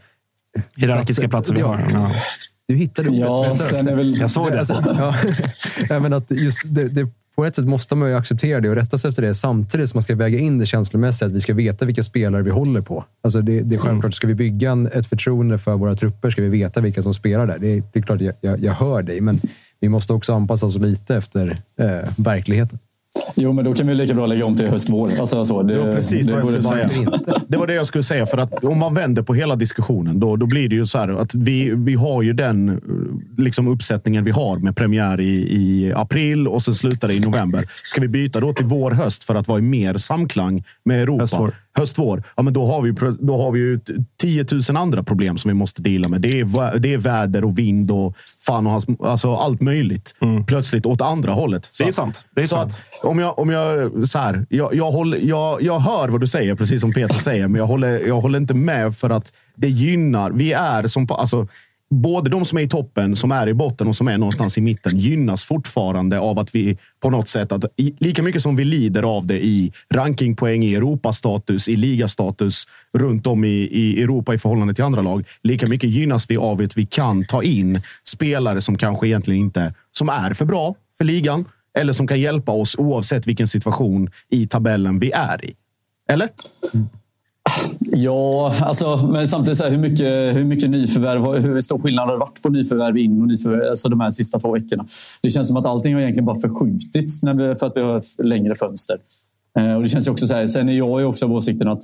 hierarkiska 0.76 1.30
platser 1.30 1.56
vi 1.56 1.62
har. 1.62 1.88
Ja. 1.94 2.12
Du 2.68 2.76
hittade 2.76 3.10
ordet 3.10 3.22
Ja, 3.22 3.44
som 3.44 3.48
jag 3.48 3.58
sökte. 3.58 3.96
väl... 3.96 4.20
Jag 4.20 4.32
såg 4.32 4.52
det. 4.52 4.60
Alltså, 4.60 4.84
ja. 4.98 5.16
ja, 5.90 6.00
men 6.00 6.14
att 6.14 6.32
just 6.32 6.60
det, 6.76 6.88
det, 6.88 7.08
på 7.38 7.46
ett 7.46 7.56
sätt 7.56 7.66
måste 7.66 7.96
man 7.96 8.10
ju 8.10 8.16
acceptera 8.16 8.62
det 8.62 8.70
och 8.70 8.76
rätta 8.76 8.98
sig 8.98 9.10
efter 9.10 9.22
det 9.22 9.34
samtidigt 9.34 9.90
som 9.90 9.98
man 9.98 10.04
ska 10.04 10.16
väga 10.16 10.40
in 10.40 10.58
det 10.58 10.66
känslomässigt. 10.66 11.26
Att 11.26 11.32
vi 11.32 11.42
ska 11.42 11.54
veta 11.54 11.86
vilka 11.86 12.04
spelare 12.04 12.42
vi 12.44 12.50
håller 12.52 12.82
på. 12.82 13.06
Alltså 13.24 13.42
det, 13.42 13.62
det 13.62 13.76
är 13.76 13.80
självklart, 13.80 14.14
ska 14.14 14.28
vi 14.28 14.36
bygga 14.36 14.72
en, 14.72 14.88
ett 14.88 15.08
förtroende 15.08 15.58
för 15.58 15.74
våra 15.76 15.96
trupper 15.96 16.30
ska 16.32 16.42
vi 16.42 16.50
veta 16.50 16.82
vilka 16.82 17.02
som 17.04 17.14
spelar 17.14 17.48
där. 17.48 17.58
Det, 17.60 17.68
är- 17.68 17.84
det 17.94 18.00
är 18.00 18.04
klart 18.04 18.22
jag, 18.22 18.34
jag, 18.42 18.64
jag 18.64 18.74
hör 18.74 19.02
dig, 19.04 19.22
men 19.22 19.40
vi 19.80 19.90
måste 19.90 20.14
också 20.14 20.34
anpassa 20.34 20.66
oss 20.66 20.78
lite 20.78 21.16
efter 21.16 21.58
eh, 21.80 22.10
verkligheten. 22.18 22.80
Jo, 23.36 23.54
men 23.54 23.66
då 23.66 23.74
kan 23.74 23.88
vi 23.88 23.96
lika 23.96 24.14
bra 24.14 24.26
lägga 24.26 24.46
om 24.46 24.58
till 24.58 24.68
höst-vår. 24.68 25.08
Alltså, 25.08 25.46
så, 25.46 25.64
det, 25.64 25.74
Det 25.74 25.80
var 25.80 25.94
precis 25.96 26.28
det 26.28 26.34
vad 26.34 26.54
jag 26.54 26.64
säga. 26.64 26.90
Det 27.48 27.58
var 27.58 27.68
det 27.68 27.74
jag 27.74 27.88
skulle 27.88 28.04
säga. 28.04 28.26
För 28.26 28.38
att 28.38 28.64
om 28.64 28.80
man 28.80 28.94
vänder 28.94 29.24
på 29.24 29.34
hela 29.34 29.56
diskussionen, 29.56 30.20
då, 30.20 30.36
då 30.36 30.46
blir 30.46 30.70
det 30.70 30.76
ju 30.76 30.86
så 30.86 30.98
här 30.98 31.10
att 31.10 31.36
vi, 31.36 31.72
vi 31.76 31.94
har 31.94 32.22
ju 32.22 32.34
den 32.34 32.70
eh, 32.70 32.76
liksom 33.44 33.68
uppsättningen 33.68 34.24
vi 34.24 34.32
har 34.32 34.58
med 34.58 34.76
premiär 34.76 35.22
i, 35.22 35.56
i 35.56 35.94
april 35.96 36.48
och 36.48 36.64
sen 36.64 36.76
slutar 36.76 37.08
det 37.08 37.14
i 37.14 37.20
november. 37.20 37.64
Ska 37.84 38.02
vi 38.02 38.08
byta 38.08 38.40
då 38.40 38.54
till 38.54 38.66
vår, 38.66 38.92
höst 38.92 39.24
för 39.24 39.36
att 39.36 39.48
vara 39.48 39.60
i 39.60 39.62
mer 39.62 39.98
samklang 39.98 40.64
med 40.84 41.02
Europa? 41.02 41.24
Höstvår. 41.24 41.54
Höstvår. 41.78 42.24
Ja, 42.36 42.44
men 42.44 42.54
då 42.54 42.66
har 42.68 42.82
vi, 42.82 42.92
då 43.20 43.38
har 43.42 43.52
vi 43.52 43.60
ju 43.60 43.80
t- 43.80 43.94
10 44.22 44.46
000 44.70 44.78
andra 44.78 45.04
problem 45.04 45.38
som 45.38 45.50
vi 45.50 45.56
måste 45.56 45.82
dela 45.82 46.08
med. 46.08 46.22
Det 46.22 46.40
är, 46.40 46.80
det 46.80 46.94
är 46.94 46.98
väder 46.98 47.44
och 47.44 47.60
vind 47.60 47.92
och 47.92 48.16
fan 48.46 48.66
och 48.68 48.72
hans, 48.72 48.86
alltså 49.04 49.36
allt 49.36 49.62
möjligt. 49.62 50.16
Plötsligt 50.48 50.86
åt 50.86 51.02
andra 51.02 51.32
hållet. 51.34 51.66
Så 51.66 51.84
Det 51.84 51.90
är 51.90 51.94
sant. 51.94 52.26
Det 52.36 52.42
är 52.42 52.46
så 52.46 52.56
sant. 52.56 52.80
att 53.02 53.06
om 53.06 53.20
jag, 53.20 53.40
om 53.40 53.50
jag, 53.50 53.92
så 54.08 54.20
här, 54.20 54.46
jag, 54.50 54.76
jag, 54.76 54.92
håller, 54.92 55.18
jag, 55.20 55.62
jag 55.62 55.80
hör 55.80 56.08
vad 56.08 56.22
du 56.22 56.28
säger, 56.28 56.56
precis 56.56 56.82
som 56.82 56.94
Peter 56.94 57.14
säger, 57.16 57.48
men 57.48 57.60
jag 57.60 57.68
håller, 57.68 58.08
jag 58.08 58.22
håller 58.22 58.40
inte 58.40 58.54
med 58.54 58.96
för 58.98 59.10
att 59.10 59.34
det 59.56 59.70
gynnar. 59.70 60.32
Vi 60.32 60.54
är 60.54 60.88
som 60.88 61.08
alltså, 61.12 61.48
både 61.90 62.30
de 62.30 62.46
som 62.46 62.58
är 62.58 62.62
i 62.62 62.68
toppen, 62.68 63.16
som 63.16 63.32
är 63.32 63.48
i 63.48 63.54
botten 63.54 63.88
och 63.88 63.96
som 63.96 64.08
är 64.08 64.18
någonstans 64.18 64.58
i 64.58 64.62
mitten 64.62 65.00
gynnas 65.00 65.46
fortfarande 65.46 66.20
av 66.20 66.40
att 66.40 66.56
vi 66.56 66.78
på 67.00 67.10
något 67.10 67.28
sätt, 67.28 67.52
att, 67.52 67.66
i, 67.76 67.94
lika 68.00 68.24
mycket 68.24 68.42
som 68.42 68.56
vi 68.56 68.66
lider 68.66 69.04
av 69.04 69.28
det 69.28 69.46
i 69.46 69.72
rankingpoäng, 69.94 70.64
i 70.64 70.76
Europastatus, 70.76 71.70
i 71.70 71.76
ligastatus 71.76 72.68
runt 72.94 73.28
om 73.28 73.44
i, 73.44 73.70
i 73.72 74.04
Europa 74.04 74.34
i 74.34 74.38
förhållande 74.38 74.74
till 74.74 74.84
andra 74.84 75.02
lag. 75.02 75.28
Lika 75.44 75.70
mycket 75.70 75.90
gynnas 75.90 76.30
vi 76.30 76.38
av 76.38 76.62
att 76.62 76.78
vi 76.78 76.86
kan 76.86 77.26
ta 77.26 77.44
in 77.44 77.82
spelare 78.04 78.62
som 78.62 78.78
kanske 78.78 79.08
egentligen 79.08 79.42
inte 79.42 79.74
som 79.92 80.10
är 80.10 80.34
för 80.34 80.46
bra 80.46 80.76
för 80.98 81.06
ligan 81.06 81.46
eller 81.78 81.94
som 81.94 82.08
kan 82.08 82.20
hjälpa 82.20 82.52
oss 82.52 82.76
oavsett 82.78 83.28
vilken 83.28 83.48
situation 83.48 84.10
i 84.30 84.48
tabellen 84.48 85.00
vi 85.00 85.12
är 85.12 85.46
i. 85.46 85.56
Eller? 86.10 86.30
Ja, 87.80 88.54
alltså, 88.62 89.10
men 89.14 89.28
samtidigt 89.28 89.58
så 89.58 89.64
här, 89.64 89.72
hur 89.72 89.78
mycket, 89.78 90.36
hur 90.36 90.44
mycket 90.44 90.70
nyförvärv, 90.70 91.42
hur 91.42 91.62
stor 91.62 91.80
skillnad 91.80 92.06
har 92.06 92.14
det 92.14 92.20
varit 92.20 92.42
på 92.42 92.50
nyförvärv 92.50 92.98
in 92.98 93.22
och 93.22 93.28
nyförvärv 93.28 93.70
alltså 93.70 93.90
de 93.90 94.00
här 94.00 94.12
sista 94.12 94.40
två 94.40 94.52
veckorna? 94.52 94.86
Det 95.22 95.30
känns 95.30 95.48
som 95.48 95.58
att 95.58 95.66
allting 95.66 95.94
har 95.94 96.02
egentligen 96.02 96.26
bara 96.26 96.40
förskjutits 96.40 97.24
när 97.24 97.34
vi, 97.34 97.56
för 97.60 97.68
att 97.68 97.74
vi 97.76 97.82
har 97.82 97.98
ett 97.98 98.26
längre 98.26 98.56
fönster. 98.56 98.98
Eh, 99.60 99.74
och 99.74 99.82
det 99.82 99.88
känns 99.88 100.08
ju 100.08 100.12
också 100.12 100.28
så 100.28 100.36
här, 100.36 100.48
sen 100.48 100.70
är 100.70 100.74
jag 100.74 101.00
ju 101.00 101.06
också 101.06 101.26
av 101.26 101.34
åsikten 101.34 101.68
att 101.68 101.82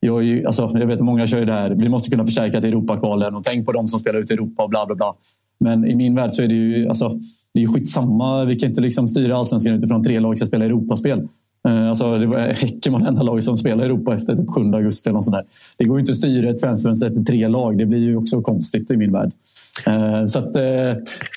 jag, 0.00 0.18
är 0.18 0.22
ju, 0.22 0.46
alltså, 0.46 0.70
jag 0.74 0.86
vet 0.86 0.96
att 0.96 1.04
många 1.04 1.26
kör 1.26 1.38
ju 1.38 1.44
det 1.44 1.52
här, 1.52 1.70
vi 1.70 1.88
måste 1.88 2.10
kunna 2.10 2.24
förstärka 2.24 2.60
till 2.60 2.68
Europakvalen 2.68 3.34
och 3.34 3.44
tänk 3.44 3.66
på 3.66 3.72
de 3.72 3.88
som 3.88 3.98
spelar 3.98 4.18
ut 4.18 4.30
i 4.30 4.34
Europa 4.34 4.62
och 4.62 4.70
bla 4.70 4.86
bla 4.86 4.94
bla. 4.94 5.14
Men 5.60 5.86
i 5.86 5.94
min 5.96 6.14
värld 6.14 6.32
så 6.32 6.42
är 6.42 6.48
det 6.48 6.54
ju, 6.54 6.88
alltså, 6.88 7.08
det 7.54 7.60
är 7.60 7.62
ju 7.62 7.68
skitsamma. 7.68 8.44
Vi 8.44 8.54
kan 8.54 8.68
inte 8.68 8.80
liksom 8.80 9.08
styra 9.08 9.36
allsvenskan 9.36 9.74
utifrån 9.74 10.04
tre 10.04 10.20
lag 10.20 10.36
ska 10.36 10.46
spela 10.46 10.64
Europaspel. 10.64 11.28
Eh, 11.66 11.88
Alltså, 11.88 12.18
det 12.18 12.26
var 12.26 12.38
Häcken 12.38 12.92
var 12.92 13.00
det 13.00 13.06
enda 13.08 13.22
lag 13.22 13.42
som 13.44 13.56
spelade 13.58 13.82
i 13.82 13.86
Europa 13.86 14.14
efter 14.14 14.36
typ 14.36 14.50
7 14.50 14.60
augusti. 14.74 15.10
Eller 15.10 15.20
sånt. 15.20 15.36
Det 15.78 15.84
går 15.84 16.00
inte 16.00 16.12
att 16.12 16.18
styra 16.18 16.50
ett 16.50 16.58
transferfönster 16.58 17.06
efter 17.08 17.22
tre 17.22 17.48
lag. 17.48 17.78
Det 17.78 17.86
blir 17.86 17.98
ju 17.98 18.16
också 18.16 18.42
konstigt 18.42 18.90
i 18.90 18.96
min 18.96 19.12
värld. 19.12 19.30
Eh, 19.86 20.24
Så 20.26 20.38
att, 20.38 20.56
eh, 20.56 20.62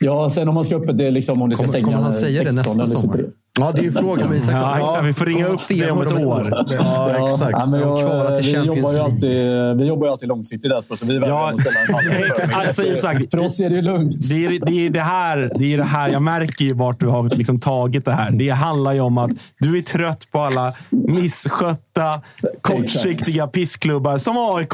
ja, 0.01 0.30
sen 0.30 0.47
om 0.49 0.56
man 0.56 0.65
ska 0.65 0.76
öppet 0.76 0.97
det 0.97 1.11
liksom 1.11 1.41
om 1.41 1.49
det 1.49 1.56
ska 1.56 1.65
Kommer- 1.65 1.73
stänga 1.73 1.85
kommer 1.85 2.03
han 2.03 2.14
säga 2.14 2.43
det 2.43 2.53
16 2.53 2.77
nästa 2.77 2.84
eller 2.84 3.01
sommar? 3.01 3.18
23. 3.57 3.65
Ja, 3.65 3.71
det 3.71 3.80
är 3.80 3.84
ju 3.84 3.91
frågan. 3.91 4.41
Ja, 4.47 4.77
exakt. 4.80 5.05
Vi 5.05 5.13
får 5.13 5.26
ringa 5.26 5.47
upp 5.47 5.59
det 5.67 5.91
om 5.91 6.01
ett 6.01 6.13
år. 6.13 6.65
Ja, 6.80 7.30
exakt. 7.30 7.51
Ja, 7.51 7.65
men 7.65 7.80
jag, 7.80 8.41
vi, 8.41 8.51
jobbar 8.51 8.93
ju 8.93 8.99
alltid, 8.99 9.77
vi 9.77 9.88
jobbar 9.88 10.05
ju 10.05 10.11
alltid 10.11 10.30
långsiktigt 10.30 10.71
där, 10.71 10.95
så 10.95 11.05
vi 11.05 11.17
Ja, 11.17 11.51
exakt. 12.30 12.53
Alltså, 12.53 12.84
Isak, 12.84 13.17
För 13.31 13.39
oss 13.39 13.59
är 13.59 13.69
det 13.69 13.81
lugnt. 13.81 14.30
Det 14.30 14.45
är 14.45 14.65
det, 14.65 14.85
är 14.85 14.89
det, 14.89 15.01
här, 15.01 15.51
det 15.55 15.73
är 15.73 15.77
det 15.77 15.84
här. 15.84 16.09
Jag 16.09 16.21
märker 16.21 16.65
ju 16.65 16.73
vart 16.73 16.99
du 16.99 17.07
har 17.07 17.30
liksom 17.38 17.59
tagit 17.59 18.05
det 18.05 18.11
här. 18.11 18.31
Det 18.31 18.49
handlar 18.49 18.93
ju 18.93 18.99
om 18.99 19.17
att 19.17 19.31
du 19.59 19.77
är 19.77 19.81
trött 19.81 20.27
på 20.31 20.41
alla 20.41 20.71
misskötta, 20.89 22.21
kortsiktiga 22.61 23.47
pissklubbar 23.47 24.17
som 24.17 24.38
AIK 24.55 24.73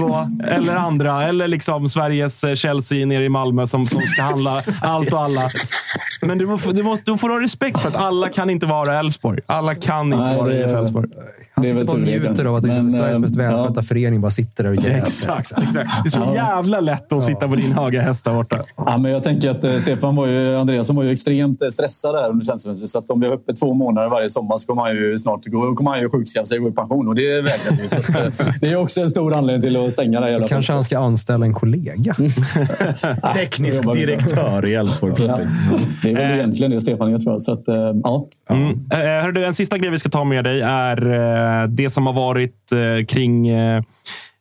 eller 0.52 0.76
andra. 0.76 1.24
Eller 1.24 1.48
liksom 1.48 1.90
Sveriges 1.90 2.44
eh, 2.44 2.56
Chelsea 2.56 3.06
nere 3.06 3.24
i 3.26 3.30
Malmö 3.30 3.68
som, 3.68 3.86
som 3.86 4.02
ska 4.02 4.22
handla 4.22 4.62
allt 4.82 5.14
och 5.14 5.22
alla. 5.22 5.42
Men 6.22 6.38
du, 6.38 6.58
får- 6.58 6.74
du, 6.74 6.84
måste, 6.84 7.12
du 7.12 7.18
får 7.18 7.30
ha 7.30 7.40
respekt 7.42 7.82
för 7.82 7.88
att 7.90 7.96
alla 7.96 8.30
kan 8.30 8.50
inte 8.50 8.65
vara 8.66 9.00
Elfsborg. 9.00 9.40
Alla 9.46 9.76
kan 9.76 10.06
inte 10.06 10.18
Nej, 10.18 10.38
vara 10.38 10.54
IF 10.54 10.66
Elfsborg. 10.66 11.10
Han 11.56 11.64
Det 11.64 11.70
är 11.70 11.74
sitter 11.74 11.86
bara 11.86 11.94
och 11.94 12.00
njuter 12.02 12.46
av 12.46 12.56
att 12.56 12.64
liksom, 12.64 12.84
Men, 12.84 12.92
Sveriges 12.92 13.20
mest 13.20 13.36
eh, 13.36 13.44
välskötta 13.44 13.74
ja. 13.76 13.82
förening 13.82 14.22
bara 14.22 14.32
sitter 14.32 14.64
där 14.64 14.70
och 14.70 14.76
jävlar. 14.76 14.98
Exakt, 14.98 15.40
exakt. 15.40 15.74
Det 15.74 16.08
är 16.08 16.10
så 16.10 16.32
jävla 16.36 16.80
lätt 16.80 17.14
att 17.14 17.24
sitta 17.24 17.48
på 17.48 17.56
din 17.56 17.72
höga 17.72 18.02
häst 18.02 18.26
där 18.26 18.34
borta. 18.34 18.60
Ja, 18.78 18.98
men 18.98 19.12
jag 19.12 19.24
tänker 19.24 19.52
att 19.52 19.64
eh, 19.64 19.78
Stefan 19.78 20.16
var 20.16 20.28
ju, 20.28 20.56
Andreasson 20.56 20.96
var 20.96 21.04
ju 21.04 21.12
extremt 21.12 21.62
eh, 21.62 21.70
stressad 21.70 22.16
här 22.16 22.30
under 22.30 22.46
transferfönstret. 22.46 22.90
Så 22.90 23.00
att 23.00 23.10
om 23.10 23.20
vi 23.20 23.28
har 23.28 23.34
öppet 23.34 23.60
två 23.60 23.74
månader 23.74 24.10
varje 24.10 24.30
sommar 24.30 24.58
så 24.58 24.68
kommer 24.68 24.82
han 24.82 24.96
ju 24.96 25.18
snart 25.18 25.46
gå, 25.46 25.76
kommer 25.76 25.92
han 25.92 26.00
ju 26.00 26.10
sjukskriva 26.10 26.46
sig 26.46 26.58
och 26.58 26.64
gå 26.64 26.70
i 26.70 26.74
pension. 26.74 27.08
Och 27.08 27.16
det 27.16 27.42
vägrar. 27.42 27.88
Så 27.88 27.98
eh, 27.98 28.56
det 28.62 28.68
är 28.68 28.76
också 28.76 29.02
en 29.02 29.12
stor 29.12 29.34
anledning 29.34 29.62
till 29.62 29.86
att 29.86 29.94
stänga 29.94 30.20
det 30.20 30.26
här 30.26 30.32
jävla 30.32 30.48
Kanske 30.48 30.74
han 30.74 30.84
ska 30.84 31.00
anställa 31.00 31.46
en 31.46 31.54
kollega. 31.54 32.16
Teknisk 33.34 33.76
jobbar 33.84 33.94
vi. 33.94 34.06
direktör 34.06 34.66
i 34.66 34.74
Elfsborg 34.74 35.14
Ja, 35.18 35.24
plötsligt. 35.26 35.48
det 36.02 36.10
är 36.10 36.16
väl 36.16 36.40
egentligen 36.40 36.72
det 36.72 36.82
Stefan 36.82 37.14
är 37.14 37.18
tror 37.18 37.34
jag. 37.34 37.42
Så 37.42 37.54
att, 37.54 37.68
eh, 37.68 37.76
ja. 38.04 38.28
Mm. 38.50 38.80
Hörru 38.92 39.32
du, 39.32 39.46
en 39.46 39.54
sista 39.54 39.78
grej 39.78 39.92
vi 39.92 40.00
ska 40.00 40.10
ta 40.10 40.24
med 40.24 40.44
dig 40.44 40.62
är 40.62 41.08
eh, 41.14 41.45
Eh, 41.46 41.68
det 41.68 41.90
som 41.90 42.06
har 42.06 42.14
varit 42.14 42.72
eh, 42.72 43.06
kring 43.06 43.48
eh, 43.48 43.82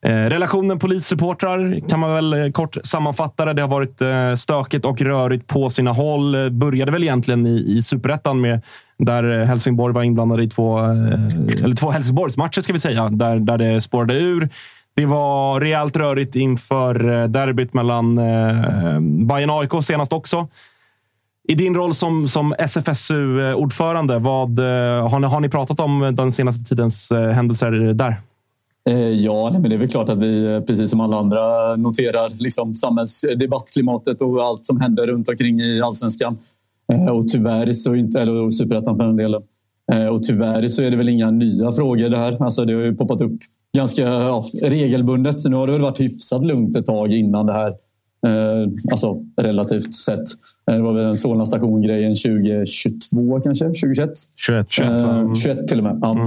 relationen 0.07 0.79
polissupportrar. 0.79 1.89
Kan 1.89 2.01
man 2.01 2.15
väl 2.15 2.53
kort 2.53 2.77
sammanfatta 2.85 3.45
det. 3.45 3.53
Det 3.53 3.63
har 3.63 3.69
varit 3.69 4.03
stökigt 4.39 4.85
och 4.85 5.01
rörigt 5.01 5.47
på 5.47 5.71
sina 5.71 5.93
håll. 5.93 6.51
Började 6.51 6.93
väl 6.93 7.03
egentligen 7.03 7.47
i, 7.47 7.77
i 7.79 7.83
superettan 7.83 8.41
med 8.41 8.63
där 8.99 9.45
Helsingborg 9.45 9.95
var 9.95 10.03
inblandade 10.03 10.43
i 10.43 10.49
två, 10.49 10.79
eller 10.79 11.77
två 11.77 11.91
Helsingborgsmatcher 11.91 12.61
ska 12.61 12.73
vi 12.73 12.79
säga, 12.79 13.09
där, 13.09 13.37
där 13.37 13.59
det 13.59 13.81
spårade 13.81 14.15
ur. 14.15 14.49
Det 14.97 15.07
var 15.07 15.61
rejält 15.61 15.97
rörigt 15.97 16.37
inför 16.37 17.29
derbyt 17.29 17.75
mellan 17.75 18.17
Bayern 19.27 19.51
och 19.51 19.61
AIK 19.61 19.85
senast 19.85 20.13
också. 20.13 20.49
I 21.49 21.55
din 21.55 21.75
roll 21.75 21.95
som, 21.95 22.29
som 22.29 22.55
SFSU-ordförande, 22.59 24.19
vad, 24.19 24.59
eh, 24.59 25.09
har, 25.09 25.21
ni, 25.21 25.27
har 25.27 25.41
ni 25.41 25.49
pratat 25.49 25.81
om 25.81 26.15
den 26.16 26.33
senaste 26.33 26.65
tidens 26.65 27.11
eh, 27.11 27.31
händelser 27.31 27.71
där? 27.95 28.21
Eh, 28.91 29.11
ja, 29.11 29.51
men 29.53 29.62
det 29.62 29.75
är 29.75 29.79
väl 29.79 29.89
klart 29.89 30.09
att 30.09 30.19
vi 30.19 30.62
precis 30.66 30.91
som 30.91 31.01
alla 31.01 31.16
andra 31.16 31.77
noterar 31.77 32.43
liksom 32.43 32.75
samhällsdebattklimatet 32.75 34.21
och 34.21 34.45
allt 34.45 34.66
som 34.66 34.81
händer 34.81 35.07
runt 35.07 35.29
omkring 35.29 35.61
i 35.61 35.81
allsvenskan. 35.83 36.39
Och 37.12 37.29
tyvärr 37.29 37.73
så 37.73 37.93
är 37.93 37.97
inte, 37.97 38.21
eller 38.21 38.51
superettan 38.51 38.97
för 38.97 39.05
den 39.05 39.16
delen. 39.16 39.43
Och 40.11 40.23
tyvärr 40.23 40.69
så 40.69 40.83
är 40.83 40.91
det 40.91 40.97
väl 40.97 41.09
inga 41.09 41.31
nya 41.31 41.73
frågor 41.73 42.09
det 42.09 42.19
här. 42.19 42.43
Alltså 42.45 42.65
det 42.65 42.75
har 42.75 42.81
ju 42.81 42.95
poppat 42.97 43.21
upp 43.21 43.39
ganska 43.77 44.03
ja, 44.03 44.45
regelbundet. 44.62 45.37
Nu 45.49 45.57
har 45.57 45.66
det 45.66 45.73
väl 45.73 45.83
varit 45.83 46.01
hyfsat 46.01 46.45
lugnt 46.45 46.77
ett 46.77 46.87
tag 46.87 47.12
innan 47.12 47.47
det 47.47 47.53
här. 47.53 47.75
Eh, 48.27 48.69
Alltså 48.93 49.23
relativt 49.37 49.95
sett. 49.95 50.19
Eh, 50.71 50.77
Det 50.77 50.83
var 50.83 50.93
väl 50.93 51.05
en 51.07 51.17
Solna 51.17 51.47
station-grejen 51.47 52.15
2022 52.15 53.41
kanske? 53.41 53.65
2021? 53.65 54.11
21. 54.37 54.67
21, 54.71 54.91
va? 54.93 54.99
Eh, 54.99 55.19
Mm. 55.19 55.35
21 55.35 55.69
till 55.69 55.79
och 55.79 55.85
med. 55.85 55.99
Ja. 56.03 56.27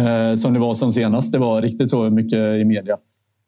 Eh, 0.00 0.34
som 0.36 0.52
det 0.52 0.58
var 0.60 0.74
som 0.74 0.92
senast. 0.92 1.32
Det 1.32 1.38
var 1.38 1.62
riktigt 1.62 1.90
så 1.90 2.10
mycket 2.10 2.38
i 2.60 2.64
media. 2.64 2.96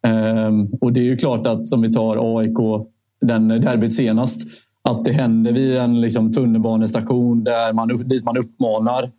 Eh, 0.06 0.50
och 0.80 0.92
det 0.92 1.00
är 1.00 1.04
ju 1.04 1.16
klart 1.16 1.46
att 1.46 1.72
om 1.72 1.82
vi 1.82 1.92
tar 1.92 2.38
AIK 2.38 2.86
den 3.20 3.48
derbyt 3.48 3.92
senast. 3.92 4.42
Att 4.82 5.04
det 5.04 5.12
händer 5.12 5.52
vid 5.52 5.76
en 5.76 6.00
liksom, 6.00 6.32
tunnelbanestation 6.32 7.44
där 7.44 7.72
man, 7.72 7.88
dit 8.08 8.24
man 8.24 8.36
uppmanar 8.36 9.10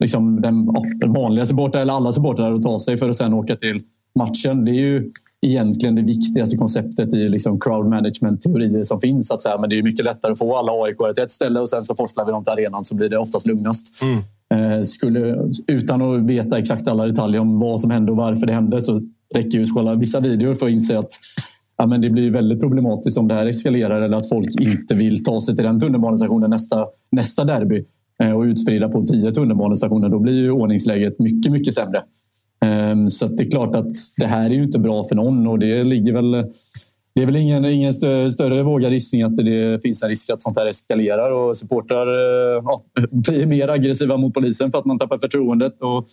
liksom, 0.00 0.40
den, 0.40 0.68
den 1.00 1.12
vanliga 1.12 1.46
supportern 1.46 1.82
eller 1.82 1.92
alla 1.92 2.12
supportrar 2.12 2.52
att 2.52 2.62
ta 2.62 2.78
sig 2.78 2.96
för 2.96 3.08
att 3.08 3.16
sen 3.16 3.34
åka 3.34 3.56
till 3.56 3.80
matchen. 4.14 4.64
Det 4.64 4.70
är 4.70 4.80
ju 4.80 5.12
egentligen 5.46 5.94
det 5.94 6.02
viktigaste 6.02 6.56
konceptet 6.56 7.14
i 7.14 7.28
liksom 7.28 7.60
crowd 7.60 7.86
management-teorier 7.86 8.84
som 8.84 9.00
finns. 9.00 9.30
Att 9.30 9.42
säga. 9.42 9.58
Men 9.58 9.70
det 9.70 9.78
är 9.78 9.82
mycket 9.82 10.04
lättare 10.04 10.32
att 10.32 10.38
få 10.38 10.56
alla 10.56 10.72
aik 10.72 10.96
till 11.14 11.24
ett 11.24 11.30
ställe 11.30 11.60
och 11.60 11.68
sen 11.68 11.82
så 11.82 11.94
forslar 11.94 12.24
vi 12.24 12.32
dem 12.32 12.44
till 12.44 12.52
arenan 12.52 12.84
så 12.84 12.94
blir 12.96 13.08
det 13.08 13.18
oftast 13.18 13.46
lugnast. 13.46 14.02
Mm. 14.02 14.22
Eh, 14.54 14.82
skulle, 14.82 15.36
utan 15.66 16.02
att 16.02 16.26
veta 16.26 16.58
exakt 16.58 16.88
alla 16.88 17.06
detaljer 17.06 17.40
om 17.40 17.58
vad 17.58 17.80
som 17.80 17.90
hände 17.90 18.12
och 18.12 18.18
varför 18.18 18.46
det 18.46 18.52
hände 18.52 18.82
så 18.82 19.02
räcker 19.34 19.58
ju 19.58 19.64
kolla 19.64 19.94
vissa 19.94 20.20
videor 20.20 20.54
för 20.54 20.66
att 20.66 20.72
inse 20.72 20.98
att 20.98 21.10
ja, 21.78 21.86
men 21.86 22.00
det 22.00 22.10
blir 22.10 22.30
väldigt 22.30 22.60
problematiskt 22.60 23.18
om 23.18 23.28
det 23.28 23.34
här 23.34 23.46
eskalerar 23.46 24.02
eller 24.02 24.16
att 24.16 24.28
folk 24.28 24.60
inte 24.60 24.94
vill 24.94 25.24
ta 25.24 25.40
sig 25.40 25.56
till 25.56 25.64
den 25.64 25.80
tunnelbanestationen 25.80 26.50
nästa, 26.50 26.86
nästa 27.10 27.44
derby 27.44 27.84
eh, 28.22 28.32
och 28.32 28.42
utspridda 28.42 28.88
på 28.88 29.02
tio 29.02 29.32
tunnelbanestationer. 29.32 30.08
Då 30.08 30.18
blir 30.18 30.34
ju 30.34 30.50
ordningsläget 30.50 31.18
mycket, 31.18 31.52
mycket 31.52 31.74
sämre. 31.74 32.02
Ehm, 32.64 33.08
så 33.08 33.26
det 33.26 33.42
är 33.42 33.50
klart 33.50 33.76
att 33.76 33.92
det 34.16 34.26
här 34.26 34.50
är 34.50 34.54
ju 34.54 34.62
inte 34.62 34.78
bra 34.78 35.04
för 35.04 35.16
någon 35.16 35.46
och 35.46 35.58
det 35.58 35.84
ligger 35.84 36.12
väl 36.12 36.44
det 37.14 37.22
är 37.22 37.26
väl 37.26 37.36
ingen, 37.36 37.64
ingen 37.64 37.94
större 38.32 38.62
vågad 38.62 38.92
gissning 38.92 39.22
att 39.22 39.36
det 39.36 39.82
finns 39.82 40.02
en 40.02 40.08
risk 40.08 40.30
att 40.30 40.42
sånt 40.42 40.58
här 40.58 40.66
eskalerar 40.66 41.32
och 41.32 41.56
supportrar 41.56 42.06
eh, 42.06 42.62
ja, 42.64 42.82
blir 43.10 43.46
mer 43.46 43.68
aggressiva 43.68 44.16
mot 44.16 44.34
polisen 44.34 44.70
för 44.70 44.78
att 44.78 44.84
man 44.84 44.98
tappar 44.98 45.18
förtroendet 45.18 45.80
och 45.80 46.06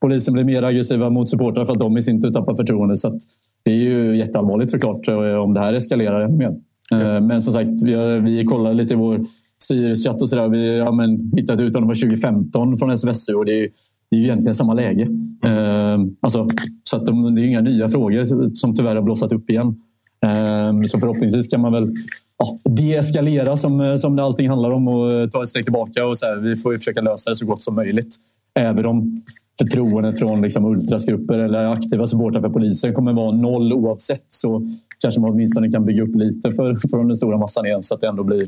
polisen 0.00 0.34
blir 0.34 0.44
mer 0.44 0.62
aggressiva 0.62 1.10
mot 1.10 1.28
supportrar 1.28 1.64
för 1.64 1.72
att 1.72 1.78
de 1.78 1.96
i 1.96 2.02
sin 2.02 2.22
tur 2.22 2.30
tappar 2.30 2.56
förtroendet. 2.56 2.98
Så 2.98 3.18
det 3.62 3.70
är 3.70 3.76
ju 3.76 4.16
jätteallvarligt 4.16 4.70
såklart 4.70 5.08
eh, 5.08 5.34
om 5.34 5.54
det 5.54 5.60
här 5.60 5.74
eskalerar 5.74 6.20
ännu 6.20 6.36
mer. 6.36 6.54
Mm. 6.90 7.26
Men 7.26 7.42
som 7.42 7.52
sagt, 7.52 7.84
vi, 7.84 8.20
vi 8.20 8.44
kollar 8.44 8.74
lite 8.74 8.94
i 8.94 8.96
vår 8.96 9.20
styrelsechatt 9.62 10.22
och 10.22 10.28
sådär. 10.28 10.48
Vi 10.48 10.78
har 10.78 10.86
ja, 10.86 11.18
hittat 11.36 11.60
ut 11.60 11.76
om 11.76 11.82
2015 11.82 12.78
från 12.78 12.98
SVSU 12.98 13.34
och 13.34 13.44
det 13.44 13.64
är 13.64 13.68
det 14.10 14.16
är 14.16 14.20
ju 14.20 14.24
egentligen 14.24 14.54
samma 14.54 14.74
läge. 14.74 15.02
Eh, 15.44 15.98
alltså, 16.20 16.48
så 16.82 16.96
att 16.96 17.06
de, 17.06 17.34
det 17.34 17.40
är 17.40 17.44
inga 17.44 17.60
nya 17.60 17.88
frågor 17.88 18.54
som 18.54 18.74
tyvärr 18.74 18.94
har 18.94 19.02
blossat 19.02 19.32
upp 19.32 19.50
igen. 19.50 19.76
Eh, 20.24 20.82
så 20.86 20.98
förhoppningsvis 20.98 21.48
kan 21.48 21.60
man 21.60 21.72
väl 21.72 21.94
ja, 22.38 22.58
deeskalera 22.64 23.56
som, 23.56 23.98
som 23.98 24.16
det 24.16 24.22
allting 24.22 24.48
handlar 24.48 24.70
om 24.70 24.88
och 24.88 25.30
ta 25.30 25.42
ett 25.42 25.48
steg 25.48 25.64
tillbaka. 25.64 26.06
och 26.06 26.18
så 26.18 26.26
här, 26.26 26.36
Vi 26.36 26.56
får 26.56 26.76
försöka 26.76 27.00
lösa 27.00 27.30
det 27.30 27.36
så 27.36 27.46
gott 27.46 27.62
som 27.62 27.74
möjligt. 27.74 28.16
Även 28.54 28.86
om 28.86 29.22
förtroendet 29.58 30.18
från 30.18 30.42
liksom 30.42 30.64
ultrasgrupper 30.64 31.38
eller 31.38 31.64
aktiva 31.64 32.06
supportrar 32.06 32.40
för 32.40 32.48
polisen 32.48 32.94
kommer 32.94 33.12
vara 33.12 33.32
noll 33.32 33.72
oavsett 33.72 34.24
så 34.28 34.68
kanske 34.98 35.20
man 35.20 35.30
åtminstone 35.30 35.70
kan 35.70 35.84
bygga 35.84 36.02
upp 36.02 36.14
lite 36.14 36.52
för, 36.52 36.88
för 36.90 37.04
den 37.04 37.16
stora 37.16 37.38
massan 37.38 37.66
igen 37.66 37.82
så 37.82 37.94
att 37.94 38.00
det 38.00 38.08
ändå 38.08 38.24
blir 38.24 38.42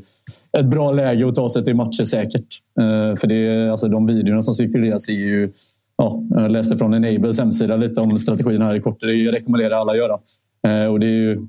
ett 0.59 0.67
bra 0.67 0.93
läge 0.93 1.29
att 1.29 1.35
ta 1.35 1.51
sig 1.51 1.65
till 1.65 1.77
matcher 1.77 2.05
säkert. 2.05 2.47
Uh, 2.81 3.17
för 3.17 3.27
det, 3.27 3.71
alltså 3.71 3.89
de 3.89 4.07
videorna 4.07 4.43
som 4.43 4.55
cirkuleras 4.55 5.09
är 5.09 5.13
ju 5.13 5.53
Ja, 5.97 6.23
jag 6.31 6.53
läste 6.53 6.79
från 6.79 6.95
Enables 6.95 7.39
hemsida 7.39 7.77
lite 7.77 8.01
om 8.01 8.19
strategin 8.19 8.63
här 8.63 8.77
i 8.77 8.81
kort. 8.81 9.01
Det 9.01 9.33
rekommenderar 9.33 9.75
alla 9.75 9.93
att 9.93 9.99
göra. 9.99 10.19
Uh, 10.69 10.93
och 10.93 11.01
det 11.01 11.07
är 11.07 11.21
ju 11.21 11.47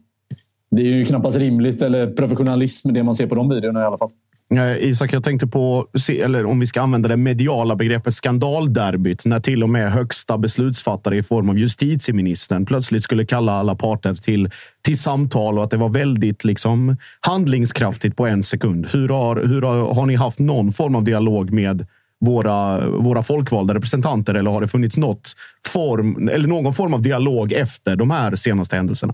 det 0.75 0.81
är 0.81 0.95
ju 0.95 1.05
knappast 1.05 1.37
rimligt 1.37 1.81
eller 1.81 2.07
professionalism 2.07 2.93
det 2.93 3.03
man 3.03 3.15
ser 3.15 3.27
på 3.27 3.35
de 3.35 3.49
videorna 3.49 3.81
i 3.81 3.83
alla 3.83 3.97
fall. 3.97 4.09
Eh, 4.55 4.89
Isak, 4.89 5.13
jag 5.13 5.23
tänkte 5.23 5.47
på, 5.47 5.87
eller 6.09 6.45
om 6.45 6.59
vi 6.59 6.67
ska 6.67 6.81
använda 6.81 7.09
det 7.09 7.17
mediala 7.17 7.75
begreppet 7.75 8.13
skandalderbyt, 8.13 9.25
när 9.25 9.39
till 9.39 9.63
och 9.63 9.69
med 9.69 9.91
högsta 9.91 10.37
beslutsfattare 10.37 11.17
i 11.17 11.23
form 11.23 11.49
av 11.49 11.57
justitieministern 11.57 12.65
plötsligt 12.65 13.03
skulle 13.03 13.25
kalla 13.25 13.51
alla 13.51 13.75
parter 13.75 14.13
till, 14.13 14.49
till 14.81 14.97
samtal 14.97 15.57
och 15.57 15.63
att 15.63 15.71
det 15.71 15.77
var 15.77 15.89
väldigt 15.89 16.43
liksom, 16.43 16.97
handlingskraftigt 17.19 18.17
på 18.17 18.27
en 18.27 18.43
sekund. 18.43 18.87
Hur 18.93 19.09
har, 19.09 19.35
hur 19.35 19.61
har, 19.61 19.93
har 19.93 20.05
ni 20.05 20.15
haft 20.15 20.39
någon 20.39 20.71
form 20.73 20.95
av 20.95 21.03
dialog 21.03 21.51
med 21.51 21.85
våra, 22.19 22.87
våra 22.87 23.23
folkvalda 23.23 23.73
representanter 23.73 24.33
eller 24.33 24.51
har 24.51 24.61
det 24.61 24.67
funnits 24.67 24.97
något 24.97 25.35
form, 25.67 26.29
eller 26.29 26.47
någon 26.47 26.73
form 26.73 26.93
av 26.93 27.01
dialog 27.01 27.53
efter 27.53 27.95
de 27.95 28.11
här 28.11 28.35
senaste 28.35 28.75
händelserna? 28.75 29.13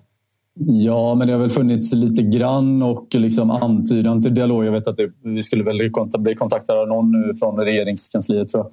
Ja, 0.60 1.16
men 1.16 1.28
det 1.28 1.34
har 1.34 1.40
väl 1.40 1.50
funnits 1.50 1.94
lite 1.94 2.22
grann 2.22 2.82
och 2.82 3.08
liksom 3.16 3.52
antydan 3.52 4.22
till 4.22 4.36
dialog. 4.36 4.66
Jag 4.66 4.72
vet 4.72 4.88
att 4.88 4.98
det, 4.98 5.12
vi 5.24 5.42
skulle 5.42 5.64
väl 5.64 5.92
bli 6.20 6.36
kontaktade 6.36 6.80
av 6.80 6.88
någon 6.88 7.12
nu 7.12 7.34
från 7.40 7.60
regeringskansliet. 7.60 8.48
Tror 8.48 8.64
jag. 8.64 8.72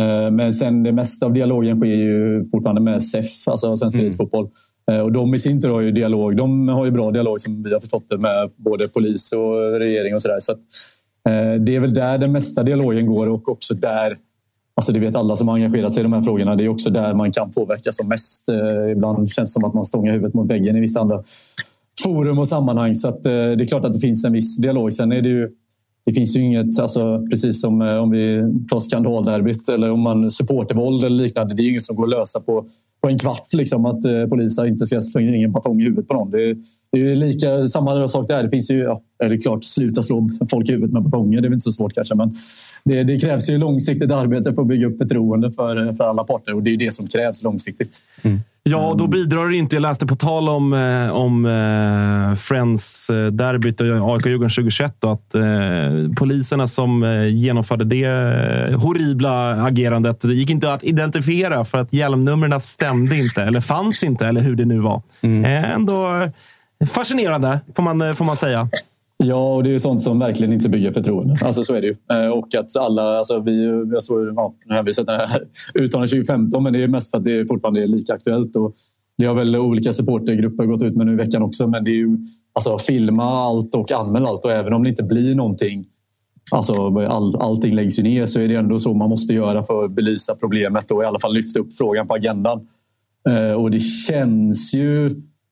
Eh, 0.00 0.30
men 0.30 0.52
sen 0.52 0.82
det 0.82 0.92
mesta 0.92 1.26
av 1.26 1.32
dialogen 1.32 1.76
sker 1.76 1.86
ju 1.86 2.44
fortfarande 2.50 2.80
med 2.80 3.02
SEF, 3.02 3.48
alltså 3.48 3.76
Svensk 3.76 3.94
mm. 3.94 4.06
Elitfotboll. 4.06 4.48
Eh, 4.90 5.00
och 5.00 5.12
de 5.12 5.34
i 5.34 5.38
sin 5.38 5.60
tur 5.60 5.68
har 5.68 5.80
ju 5.80 5.90
dialog. 5.90 6.36
De 6.36 6.68
har 6.68 6.84
ju 6.84 6.90
bra 6.90 7.10
dialog 7.10 7.40
som 7.40 7.62
vi 7.62 7.72
har 7.72 7.80
förstått 7.80 8.04
det 8.08 8.18
med 8.18 8.50
både 8.56 8.88
polis 8.88 9.32
och 9.32 9.78
regering 9.78 10.14
och 10.14 10.22
sådär. 10.22 10.40
Så, 10.40 10.52
så 10.68 11.30
eh, 11.30 11.54
det 11.54 11.76
är 11.76 11.80
väl 11.80 11.94
där 11.94 12.18
den 12.18 12.32
mesta 12.32 12.62
dialogen 12.62 13.06
går 13.06 13.26
och 13.26 13.48
också 13.48 13.74
där 13.74 14.16
Alltså 14.80 14.92
det 14.92 15.00
vet 15.00 15.16
alla 15.16 15.36
som 15.36 15.48
har 15.48 15.54
engagerat 15.54 15.94
sig 15.94 16.00
i 16.00 16.02
de 16.02 16.12
här 16.12 16.22
frågorna. 16.22 16.56
Det 16.56 16.64
är 16.64 16.68
också 16.68 16.90
där 16.90 17.14
man 17.14 17.32
kan 17.32 17.50
påverka 17.50 17.92
som 17.92 18.08
mest. 18.08 18.48
Eh, 18.48 18.92
ibland 18.92 19.30
känns 19.30 19.54
det 19.54 19.60
som 19.60 19.68
att 19.68 19.74
man 19.74 19.84
stångar 19.84 20.12
huvudet 20.12 20.34
mot 20.34 20.50
väggen 20.50 20.76
i 20.76 20.80
vissa 20.80 21.00
andra 21.00 21.22
forum 22.02 22.38
och 22.38 22.48
sammanhang. 22.48 22.94
Så 22.94 23.08
att, 23.08 23.26
eh, 23.26 23.32
det 23.32 23.64
är 23.64 23.66
klart 23.66 23.84
att 23.84 23.92
det 23.92 24.00
finns 24.00 24.24
en 24.24 24.32
viss 24.32 24.58
dialog. 24.58 24.92
Sen 24.92 25.12
är 25.12 25.22
det 25.22 25.28
ju 25.28 25.48
det 26.04 26.14
finns 26.14 26.36
ju 26.36 26.40
inget, 26.40 26.80
alltså, 26.80 27.26
precis 27.30 27.60
som 27.60 27.82
eh, 27.82 27.96
om 27.96 28.10
vi 28.10 28.42
tar 28.68 28.80
skandalderbyt 28.80 29.68
eller 29.68 29.90
om 29.90 30.00
man 30.00 30.30
supportervåld 30.30 31.04
eller 31.04 31.16
liknande. 31.16 31.54
Det 31.54 31.62
är 31.62 31.70
inget 31.70 31.84
som 31.84 31.96
går 31.96 32.04
att 32.04 32.10
lösa 32.10 32.40
på 32.40 32.66
på 33.00 33.08
en 33.08 33.18
kvart 33.18 33.52
liksom, 33.52 33.86
att 33.86 34.04
eh, 34.04 34.26
poliser 34.26 34.66
inte 34.66 34.86
ska 34.86 35.00
slänga 35.00 35.36
in 35.36 35.44
en 35.44 35.52
batong 35.52 35.80
i 35.80 35.84
huvudet 35.84 36.08
på 36.08 36.14
någon. 36.14 36.30
Det, 36.30 36.56
det 36.92 37.10
är 37.10 37.16
lika, 37.16 37.68
samma 37.68 38.08
sak 38.08 38.28
där. 38.28 38.42
Det 38.42 38.50
finns 38.50 38.70
ju, 38.70 38.78
ja, 38.78 39.02
är 39.18 39.30
det 39.30 39.38
klart, 39.38 39.64
sluta 39.64 40.02
slå 40.02 40.30
folk 40.50 40.68
i 40.68 40.72
huvudet 40.72 40.92
med 40.92 41.02
batonger. 41.02 41.40
Det 41.40 41.48
är 41.48 41.52
inte 41.52 41.60
så 41.60 41.72
svårt 41.72 41.94
kanske. 41.94 42.14
Men 42.14 42.32
det, 42.84 43.04
det, 43.04 43.20
krävs 43.20 43.50
ju 43.50 43.58
långsiktigt 43.58 44.12
arbete 44.12 44.54
för 44.54 44.62
att 44.62 44.68
bygga 44.68 44.86
upp 44.86 44.98
förtroende 44.98 45.52
för, 45.52 45.94
för 45.94 46.04
alla 46.04 46.24
parter 46.24 46.54
och 46.54 46.62
det 46.62 46.70
är 46.70 46.76
det 46.76 46.94
som 46.94 47.06
krävs 47.06 47.42
långsiktigt. 47.42 48.02
Mm. 48.22 48.40
Ja, 48.62 48.94
då 48.98 49.06
bidrar 49.06 49.48
det 49.48 49.56
inte. 49.56 49.76
Jag 49.76 49.80
läste 49.80 50.06
på 50.06 50.16
tal 50.16 50.48
om, 50.48 50.72
eh, 50.72 51.12
om 51.12 51.46
eh, 51.46 52.36
Friends-derbyt 52.36 53.80
och 53.80 53.86
AIK-Djurgården 53.86 54.50
2021 54.50 55.04
och 55.04 55.12
att 55.12 55.34
eh, 55.34 55.42
poliserna 56.16 56.66
som 56.66 57.04
genomförde 57.28 57.84
det 57.84 58.06
horribla 58.74 59.64
agerandet 59.64 60.20
det 60.20 60.34
gick 60.34 60.50
inte 60.50 60.72
att 60.72 60.84
identifiera 60.84 61.64
för 61.64 61.78
att 61.78 61.92
hjälmnumren 61.92 62.60
stämde 62.60 63.16
inte, 63.16 63.42
eller 63.42 63.60
fanns 63.60 64.02
inte, 64.02 64.26
eller 64.26 64.40
hur 64.40 64.56
det 64.56 64.64
nu 64.64 64.78
var. 64.78 65.02
Mm. 65.22 65.44
ändå 65.64 66.30
fascinerande, 66.90 67.60
får 67.76 67.82
man, 67.82 68.14
får 68.14 68.24
man 68.24 68.36
säga. 68.36 68.68
Ja, 69.22 69.54
och 69.54 69.62
det 69.62 69.70
är 69.70 69.72
ju 69.72 69.80
sånt 69.80 70.02
som 70.02 70.18
verkligen 70.18 70.52
inte 70.52 70.68
bygger 70.68 70.92
förtroende. 70.92 71.36
Alltså 71.44 71.62
så 71.62 71.74
är 71.74 71.80
det 71.80 71.86
ju. 71.86 71.96
Eh, 72.12 72.28
och 72.28 72.54
att 72.54 72.76
alla, 72.76 73.02
alltså 73.02 73.40
vi, 73.40 73.64
jag 73.92 74.02
såg, 74.02 74.26
ja, 74.36 74.54
nu 74.66 74.74
har 74.74 74.82
vi 74.82 74.92
sett 74.92 75.10
här 75.10 75.42
uttalandet 75.74 76.10
2015, 76.10 76.62
men 76.62 76.72
det 76.72 76.82
är 76.82 76.88
mest 76.88 77.10
för 77.10 77.18
att 77.18 77.24
det 77.24 77.48
fortfarande 77.48 77.82
är 77.82 77.86
lika 77.86 78.14
aktuellt. 78.14 78.56
Och 78.56 78.74
det 79.18 79.26
har 79.26 79.34
väl 79.34 79.56
olika 79.56 79.92
supportergrupper 79.92 80.66
gått 80.66 80.82
ut 80.82 80.96
med 80.96 81.06
nu 81.06 81.12
i 81.12 81.16
veckan 81.16 81.42
också, 81.42 81.66
men 81.66 81.84
det 81.84 81.90
är 81.90 81.96
ju 81.96 82.18
alltså 82.52 82.78
filma 82.78 83.24
allt 83.24 83.74
och 83.74 83.92
anmäla 83.92 84.28
allt. 84.28 84.44
Och 84.44 84.52
även 84.52 84.72
om 84.72 84.82
det 84.82 84.88
inte 84.88 85.04
blir 85.04 85.34
någonting, 85.34 85.86
alltså 86.52 86.98
all, 86.98 87.36
allting 87.36 87.74
läggs 87.74 87.98
ju 87.98 88.02
ner, 88.02 88.26
så 88.26 88.40
är 88.40 88.48
det 88.48 88.54
ändå 88.54 88.78
så 88.78 88.94
man 88.94 89.10
måste 89.10 89.34
göra 89.34 89.64
för 89.64 89.84
att 89.84 89.90
belysa 89.90 90.34
problemet 90.34 90.90
och 90.90 91.02
i 91.02 91.06
alla 91.06 91.20
fall 91.20 91.34
lyfta 91.34 91.60
upp 91.60 91.76
frågan 91.78 92.08
på 92.08 92.14
agendan. 92.14 92.68
Eh, 93.28 93.52
och 93.52 93.70
det 93.70 93.80
känns 93.80 94.74
ju 94.74 95.10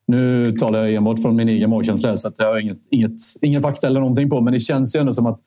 nu 0.09 0.53
talar 0.53 0.79
jag 0.79 0.95
enbart 0.95 1.23
från 1.23 1.37
min 1.37 1.49
egen 1.49 1.71
magkänsla 1.71 2.17
så 2.17 2.29
att 2.29 2.35
jag 2.39 2.47
har 2.47 2.59
inget, 2.59 2.79
inget, 2.91 3.13
ingen 3.41 3.63
fakta 3.63 3.87
eller 3.87 4.01
någonting 4.01 4.31
på. 4.31 4.41
Men 4.41 4.53
det 4.53 4.61
känns 4.61 4.97
ju 4.97 5.01
ändå 5.01 5.13
som 5.13 5.27
att 5.27 5.41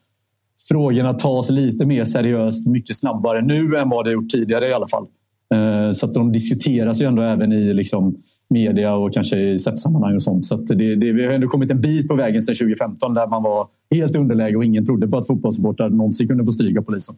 frågorna 0.67 1.13
tas 1.13 1.49
lite 1.49 1.85
mer 1.85 2.03
seriöst 2.03 2.67
mycket 2.67 2.95
snabbare 2.95 3.41
nu 3.41 3.77
än 3.77 3.89
vad 3.89 4.05
det 4.05 4.11
gjort 4.11 4.29
tidigare 4.29 4.67
i 4.67 4.73
alla 4.73 4.87
fall. 4.87 5.05
Eh, 5.53 5.91
så 5.91 6.05
att 6.05 6.13
de 6.13 6.31
diskuteras 6.31 7.01
ju 7.01 7.05
ändå 7.05 7.21
även 7.21 7.51
i 7.51 7.73
liksom 7.73 8.15
media 8.49 8.95
och 8.95 9.13
kanske 9.13 9.39
i 9.39 9.59
SEP-sammanhang 9.59 10.15
och 10.15 10.21
sånt. 10.21 10.45
Så 10.45 10.55
det, 10.55 10.95
det, 10.95 11.11
vi 11.11 11.25
har 11.25 11.33
ändå 11.33 11.47
kommit 11.47 11.71
en 11.71 11.81
bit 11.81 12.07
på 12.07 12.15
vägen 12.15 12.43
sedan 12.43 12.55
2015 12.55 13.13
där 13.13 13.27
man 13.27 13.43
var 13.43 13.67
helt 13.95 14.15
underläge 14.15 14.55
och 14.55 14.65
ingen 14.65 14.85
trodde 14.85 15.07
på 15.07 15.17
att 15.17 15.27
fotbollssupportrar 15.27 15.89
någonsin 15.89 16.27
kunde 16.27 16.45
få 16.45 16.51
stryka 16.51 16.81
polisen. 16.81 17.15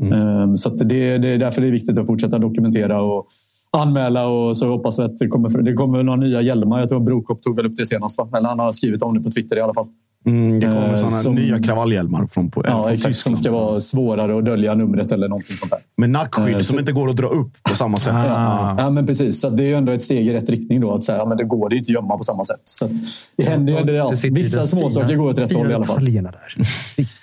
Mm. 0.00 0.12
Eh, 0.12 0.54
så 0.54 0.70
det, 0.70 1.18
det 1.18 1.28
är 1.28 1.38
därför 1.38 1.60
det 1.60 1.68
är 1.68 1.72
viktigt 1.72 1.98
att 1.98 2.06
fortsätta 2.06 2.38
dokumentera 2.38 3.02
och 3.02 3.26
anmäla 3.76 4.28
och 4.28 4.56
så 4.56 4.68
hoppas 4.68 4.98
vi 4.98 5.02
att 5.02 5.16
det 5.16 5.28
kommer, 5.28 5.62
det 5.62 5.72
kommer 5.72 6.02
några 6.02 6.20
nya 6.20 6.40
hjälmar. 6.40 6.80
Jag 6.80 6.88
tror 6.88 7.00
Brokop 7.00 7.42
tog 7.42 7.56
väl 7.56 7.66
upp 7.66 7.76
det 7.76 7.86
senast, 7.86 8.18
va? 8.18 8.30
eller 8.36 8.48
han 8.48 8.58
har 8.58 8.72
skrivit 8.72 9.02
om 9.02 9.14
det 9.14 9.20
på 9.20 9.30
Twitter 9.30 9.56
i 9.56 9.60
alla 9.60 9.74
fall. 9.74 9.86
Mm, 10.26 10.60
det 10.60 10.66
kommer 10.66 10.88
eh, 10.88 10.94
sådana 10.94 11.08
som, 11.08 11.34
nya 11.34 11.62
kravallhjälmar 11.62 12.26
från, 12.26 12.50
på, 12.50 12.62
ja, 12.64 12.82
från 12.82 12.92
exakt, 12.92 13.14
Tyskland. 13.14 13.38
Som 13.38 13.44
ska 13.44 13.52
vara 13.52 13.80
svårare 13.80 14.38
att 14.38 14.44
dölja 14.44 14.74
numret 14.74 15.12
eller 15.12 15.28
någonting 15.28 15.56
sånt 15.56 15.70
där. 15.70 15.80
Med 15.96 16.10
nackskydd 16.10 16.48
eh, 16.48 16.54
som 16.54 16.64
så, 16.64 16.78
inte 16.78 16.92
går 16.92 17.10
att 17.10 17.16
dra 17.16 17.26
upp 17.26 17.62
på 17.62 17.76
samma 17.76 17.96
sätt. 17.96 18.14
Ah. 18.14 18.24
Ja, 18.26 18.74
ja, 18.78 18.90
men 18.90 19.06
precis. 19.06 19.40
Så 19.40 19.50
det 19.50 19.62
är 19.62 19.66
ju 19.66 19.74
ändå 19.74 19.92
ett 19.92 20.02
steg 20.02 20.26
i 20.26 20.34
rätt 20.34 20.50
riktning. 20.50 20.80
Då, 20.80 20.94
att 20.94 21.04
säga, 21.04 21.18
ja, 21.18 21.26
men 21.26 21.36
det 21.36 21.44
går 21.44 21.68
det 21.68 21.76
inte 21.76 21.90
att 21.90 21.94
gömma 21.94 22.16
på 22.16 22.22
samma 22.22 22.44
sätt. 22.44 22.60
Så 22.64 22.88
det 23.36 23.44
händer 23.44 23.72
ju 23.72 23.94
ja, 23.94 24.12
Vissa 24.30 24.66
småsaker 24.66 25.16
går 25.16 25.30
åt 25.30 25.38
rätt 25.38 25.52
håll 25.52 25.70
i 25.70 25.74
alla 25.74 25.86
fall. 25.86 26.04
Där. 26.04 26.34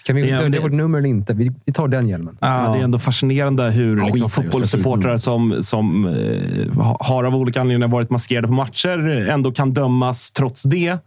Kan 0.05 0.15
vi 0.15 0.31
dölja 0.31 0.61
vårt 0.61 0.71
nummer 0.71 0.97
eller 0.97 1.09
inte? 1.09 1.33
Vi, 1.33 1.51
vi 1.65 1.73
tar 1.73 1.87
den 1.87 2.09
hjälmen. 2.09 2.37
Ja, 2.41 2.71
Det 2.73 2.79
är 2.79 2.83
ändå 2.83 2.99
fascinerande 2.99 3.63
hur 3.63 4.05
liksom, 4.05 4.29
fotbollssupportrar 4.29 5.17
som, 5.17 5.63
som 5.63 6.07
eh, 6.07 6.83
har 6.99 7.23
av 7.23 7.35
olika 7.35 7.61
anledningar 7.61 7.87
varit 7.87 8.09
maskerade 8.09 8.47
på 8.47 8.53
matcher 8.53 9.29
ändå 9.29 9.51
kan 9.51 9.73
dömas 9.73 10.31
trots 10.31 10.63
det. 10.63 10.97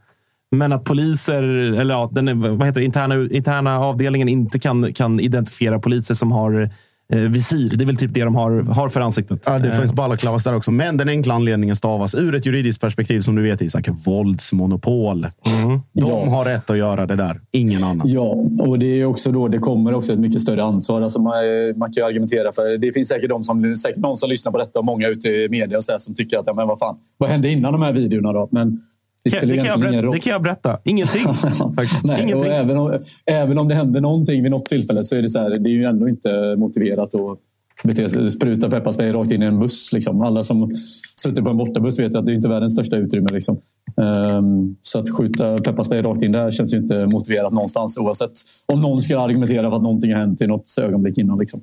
Men 0.56 0.72
att 0.72 0.84
poliser, 0.84 1.42
eller 1.80 1.94
ja, 1.94 2.10
den, 2.12 2.40
vad 2.58 2.66
heter 2.66 2.80
det, 2.80 2.84
interna, 2.84 3.14
interna 3.30 3.78
avdelningen 3.80 4.28
inte 4.28 4.58
kan, 4.58 4.92
kan 4.92 5.20
identifiera 5.20 5.78
poliser 5.78 6.14
som 6.14 6.32
har 6.32 6.70
eh, 7.12 7.18
visir. 7.18 7.70
Det 7.76 7.84
är 7.84 7.86
väl 7.86 7.96
typ 7.96 8.14
det 8.14 8.24
de 8.24 8.34
har, 8.34 8.50
har 8.60 8.88
för 8.88 9.00
ansiktet. 9.00 9.42
Ja, 9.46 9.58
det 9.58 9.68
Eh, 9.68 9.80
finns 9.80 9.92
balaklavas 9.92 10.44
där 10.44 10.54
också. 10.56 10.70
Men 10.70 10.96
den 10.96 11.08
enkla 11.08 11.34
anledningen 11.34 11.76
stavas 11.76 12.14
ur 12.14 12.34
ett 12.34 12.46
juridiskt 12.46 12.80
perspektiv, 12.80 13.20
som 13.20 13.34
du 13.34 13.42
vet 13.42 13.62
Isak, 13.62 13.88
våldsmonopol. 14.06 15.18
Mm. 15.18 15.68
De 15.68 15.80
Ja. 15.92 16.24
har 16.30 16.44
rätt 16.44 16.70
att 16.70 16.78
göra 16.78 17.06
det 17.06 17.16
där, 17.16 17.40
ingen 17.52 17.84
annan. 17.84 18.08
Ja, 18.08 18.44
och 18.60 18.78
det 18.78 19.00
är 19.00 19.04
också 19.04 19.32
då 19.32 19.48
det 19.48 19.58
kommer 19.58 19.94
också 19.94 20.12
ett 20.12 20.18
mycket 20.18 20.40
större 20.40 20.64
ansvar. 20.64 21.02
Alltså 21.02 21.22
man, 21.22 21.34
man 21.76 21.92
kan 21.92 22.02
ju 22.02 22.06
argumentera 22.08 22.52
för 22.52 22.78
det 22.78 22.92
finns 22.92 23.08
säkert, 23.08 23.30
de 23.30 23.44
som, 23.44 23.76
säkert 23.76 23.98
någon 24.00 24.16
som 24.16 24.30
lyssnar 24.30 24.52
på 24.52 24.58
detta 24.58 24.78
och 24.78 24.84
många 24.84 25.08
ute 25.08 25.28
i 25.28 25.48
media 25.50 25.76
och 25.78 25.84
så 25.84 25.92
här, 25.92 25.98
som 25.98 26.14
tycker 26.14 26.38
att 26.38 26.44
ja, 26.46 26.54
men 26.54 26.68
vad 26.68 26.78
fan, 26.78 26.96
vad 27.18 27.30
hände 27.30 27.48
innan 27.48 27.72
de 27.72 27.82
här 27.82 27.92
videorna 27.92 28.32
då? 28.32 28.48
Men 28.52 28.80
det 29.24 29.40
det, 29.40 29.56
kan 29.56 29.66
jag 29.66 29.80
berätta, 29.80 30.10
det 30.10 30.18
kan 30.18 30.32
jag 30.32 30.42
berätta. 30.42 30.78
Ingenting. 30.84 31.26
Nej, 32.04 32.22
och 32.22 32.28
Ingenting. 32.28 32.52
även, 32.52 32.78
om, 32.78 32.98
även 33.26 33.58
om 33.58 33.68
det 33.68 33.74
händer 33.74 34.00
någonting 34.00 34.42
vid 34.42 34.50
något 34.50 34.66
tillfälle 34.66 35.04
så 35.04 35.16
är 35.16 35.22
det 35.22 35.28
så 35.28 35.38
här, 35.38 35.50
det 35.50 35.70
är 35.70 35.72
ju 35.72 35.84
ändå 35.84 36.08
inte 36.08 36.56
motiverat 36.56 37.14
att 37.14 37.38
bete 37.84 38.30
spruta 38.30 38.70
pepparspray 38.70 39.12
rakt 39.12 39.30
in 39.30 39.42
i 39.42 39.46
en 39.46 39.60
buss. 39.60 39.92
Liksom. 39.92 40.22
Alla 40.22 40.44
som 40.44 40.72
suttit 41.16 41.44
på 41.44 41.50
en 41.50 41.56
bortabuss 41.56 41.98
vet 41.98 42.14
att 42.14 42.26
det 42.26 42.32
är 42.32 42.34
inte 42.34 42.48
världens 42.48 42.72
största 42.72 42.96
utrymme. 42.96 43.28
Liksom. 43.32 43.60
Ehm, 44.02 44.76
så 44.80 44.98
att 44.98 45.10
skjuta 45.10 45.58
pepparspray 45.58 46.02
rakt 46.02 46.22
in 46.22 46.32
där 46.32 46.50
känns 46.50 46.74
ju 46.74 46.78
inte 46.78 47.06
motiverat 47.06 47.52
någonstans 47.52 47.98
oavsett 47.98 48.32
om 48.66 48.80
någon 48.80 49.02
ska 49.02 49.20
argumentera 49.20 49.70
för 49.70 49.76
att 49.76 49.82
någonting 49.82 50.12
har 50.12 50.20
hänt 50.20 50.40
i 50.40 50.46
något 50.46 50.66
ögonblick 50.80 51.18
innan. 51.18 51.38
Liksom. 51.38 51.60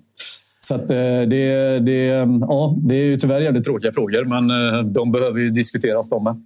Så 0.66 0.76
att, 0.76 0.90
eh, 0.90 0.96
det, 0.98 1.80
det, 1.80 2.06
ja, 2.42 2.76
det 2.78 2.96
är 2.96 3.06
ju 3.06 3.18
tyvärr 3.18 3.42
jävligt 3.42 3.64
tråkiga 3.64 3.92
frågor 3.92 4.26
men 4.26 4.50
eh, 4.50 4.84
de 4.84 5.12
behöver 5.12 5.40
ju 5.40 5.50
diskuteras 5.50 6.10
de 6.10 6.24
med. 6.24 6.44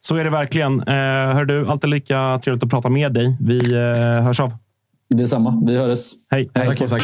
Så 0.00 0.16
är 0.16 0.24
det 0.24 0.30
verkligen. 0.30 0.80
Eh, 0.80 0.94
hör 1.34 1.44
du, 1.44 1.66
alltid 1.68 1.90
lika 1.90 2.40
trevligt 2.44 2.64
att 2.64 2.70
prata 2.70 2.88
med 2.88 3.12
dig. 3.12 3.36
Vi 3.40 3.74
hörs 4.22 4.40
av. 4.40 4.52
Detsamma. 5.14 5.62
Vi 5.66 5.76
hörs. 5.76 6.12
Hej. 6.30 6.50
Tack 6.54 6.80
Isak. 6.80 7.02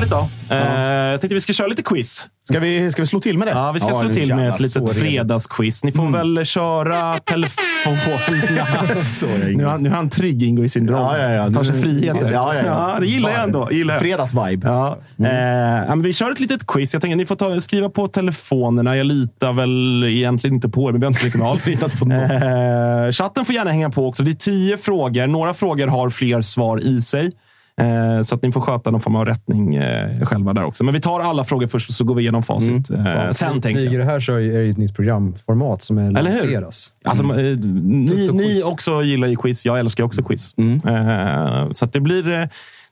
Härligt 0.00 0.10
då. 0.10 0.54
Eh, 0.54 1.10
jag 1.10 1.20
tänkte 1.20 1.34
vi 1.34 1.40
ska 1.40 1.52
köra 1.52 1.66
lite 1.66 1.82
quiz. 1.82 2.28
Ska 2.48 2.60
vi, 2.60 2.92
ska 2.92 3.02
vi 3.02 3.06
slå 3.06 3.20
till 3.20 3.38
med 3.38 3.48
det? 3.48 3.52
Ja, 3.52 3.72
vi 3.72 3.80
ska 3.80 3.88
slå 3.88 4.08
nu 4.08 4.14
till 4.14 4.34
med 4.34 4.48
ett 4.48 4.60
litet 4.60 4.92
fredagsquiz. 4.92 5.84
Ni 5.84 5.92
får 5.92 6.10
väl 6.12 6.44
köra 6.44 7.18
telefonerna. 7.18 7.60
Jag 9.50 9.56
nu, 9.56 9.64
han, 9.64 9.82
nu 9.82 9.88
är 9.88 9.94
han 9.94 10.10
trygg, 10.10 10.42
Ingo, 10.42 10.64
i 10.64 10.68
sin 10.68 10.88
roll. 10.88 11.18
Ja, 11.18 11.18
ja, 11.18 11.30
ja. 11.30 11.52
Tar 11.52 11.64
sig 11.64 11.82
friheter. 11.82 12.30
Ja, 12.32 12.54
ja, 12.54 12.62
ja. 12.66 12.96
det 13.00 13.06
gillar 13.06 13.30
jag 13.30 13.42
ändå. 13.42 13.68
Gillar 13.70 13.94
jag. 13.94 14.00
Fredagsvibe. 14.00 14.68
Ja. 14.68 14.98
Eh, 15.18 15.26
ja, 15.26 15.88
men 15.88 16.02
vi 16.02 16.12
kör 16.12 16.32
ett 16.32 16.40
litet 16.40 16.66
quiz. 16.66 16.92
Jag 16.92 17.02
tänker 17.02 17.16
ni 17.16 17.26
får 17.26 17.36
ta, 17.36 17.60
skriva 17.60 17.88
på 17.88 18.08
telefonerna. 18.08 18.96
Jag 18.96 19.06
litar 19.06 19.52
väl 19.52 20.04
egentligen 20.04 20.54
inte 20.54 20.68
på 20.68 20.88
er, 20.88 20.92
men 20.92 21.00
vi 21.00 21.06
har 21.06 21.10
inte 21.12 21.24
mycket 21.24 21.40
val. 21.40 21.58
Litat 21.66 21.98
på 21.98 22.04
någon. 22.04 22.18
eh, 22.30 23.12
chatten 23.12 23.44
får 23.44 23.54
gärna 23.54 23.70
hänga 23.70 23.90
på 23.90 24.06
också. 24.08 24.22
Det 24.22 24.30
är 24.30 24.34
tio 24.34 24.76
frågor. 24.78 25.26
Några 25.26 25.54
frågor 25.54 25.86
har 25.86 26.10
fler 26.10 26.42
svar 26.42 26.80
i 26.80 27.02
sig. 27.02 27.32
Eh, 27.80 28.22
så 28.22 28.34
att 28.34 28.42
ni 28.42 28.52
får 28.52 28.60
sköta 28.60 28.90
någon 28.90 29.00
form 29.00 29.16
av 29.16 29.24
rättning 29.24 29.76
eh, 29.76 30.24
själva 30.24 30.52
där 30.52 30.64
också. 30.64 30.84
Men 30.84 30.94
vi 30.94 31.00
tar 31.00 31.20
alla 31.20 31.44
frågor 31.44 31.66
först, 31.66 31.92
så 31.92 32.04
går 32.04 32.14
vi 32.14 32.22
igenom 32.22 32.42
facit. 32.42 32.90
Eh, 32.90 33.30
sen 33.30 33.60
tänkte 33.60 33.82
jag. 33.82 34.00
det 34.00 34.04
här 34.04 34.20
så 34.20 34.32
är 34.32 34.38
det 34.38 34.44
ju 34.44 34.70
ett 34.70 34.76
nytt 34.76 34.96
programformat 34.96 35.82
som 35.82 35.98
är 35.98 36.10
lanseras. 36.10 36.92
Alltså, 37.04 37.24
eh, 37.24 37.58
ni, 37.58 38.30
ni 38.32 38.62
också 38.62 39.02
gillar 39.02 39.28
ju 39.28 39.36
quiz. 39.36 39.66
Jag 39.66 39.78
älskar 39.78 40.04
också 40.04 40.22
quiz. 40.22 40.54
Eh, 40.58 41.72
så 41.72 41.86
det 41.86 42.00
blir... 42.00 42.48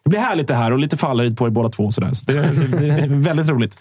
Det 0.09 0.11
blir 0.11 0.21
härligt 0.21 0.49
det 0.49 0.55
här 0.55 0.73
och 0.73 0.79
lite 0.79 0.97
fallhöjd 0.97 1.39
på 1.39 1.47
er 1.47 1.51
båda 1.51 1.69
två. 1.69 1.91
Sådär. 1.91 2.13
Så 2.13 2.25
det, 2.33 2.39
är 2.39 3.07
väldigt 3.23 3.49
roligt. 3.49 3.79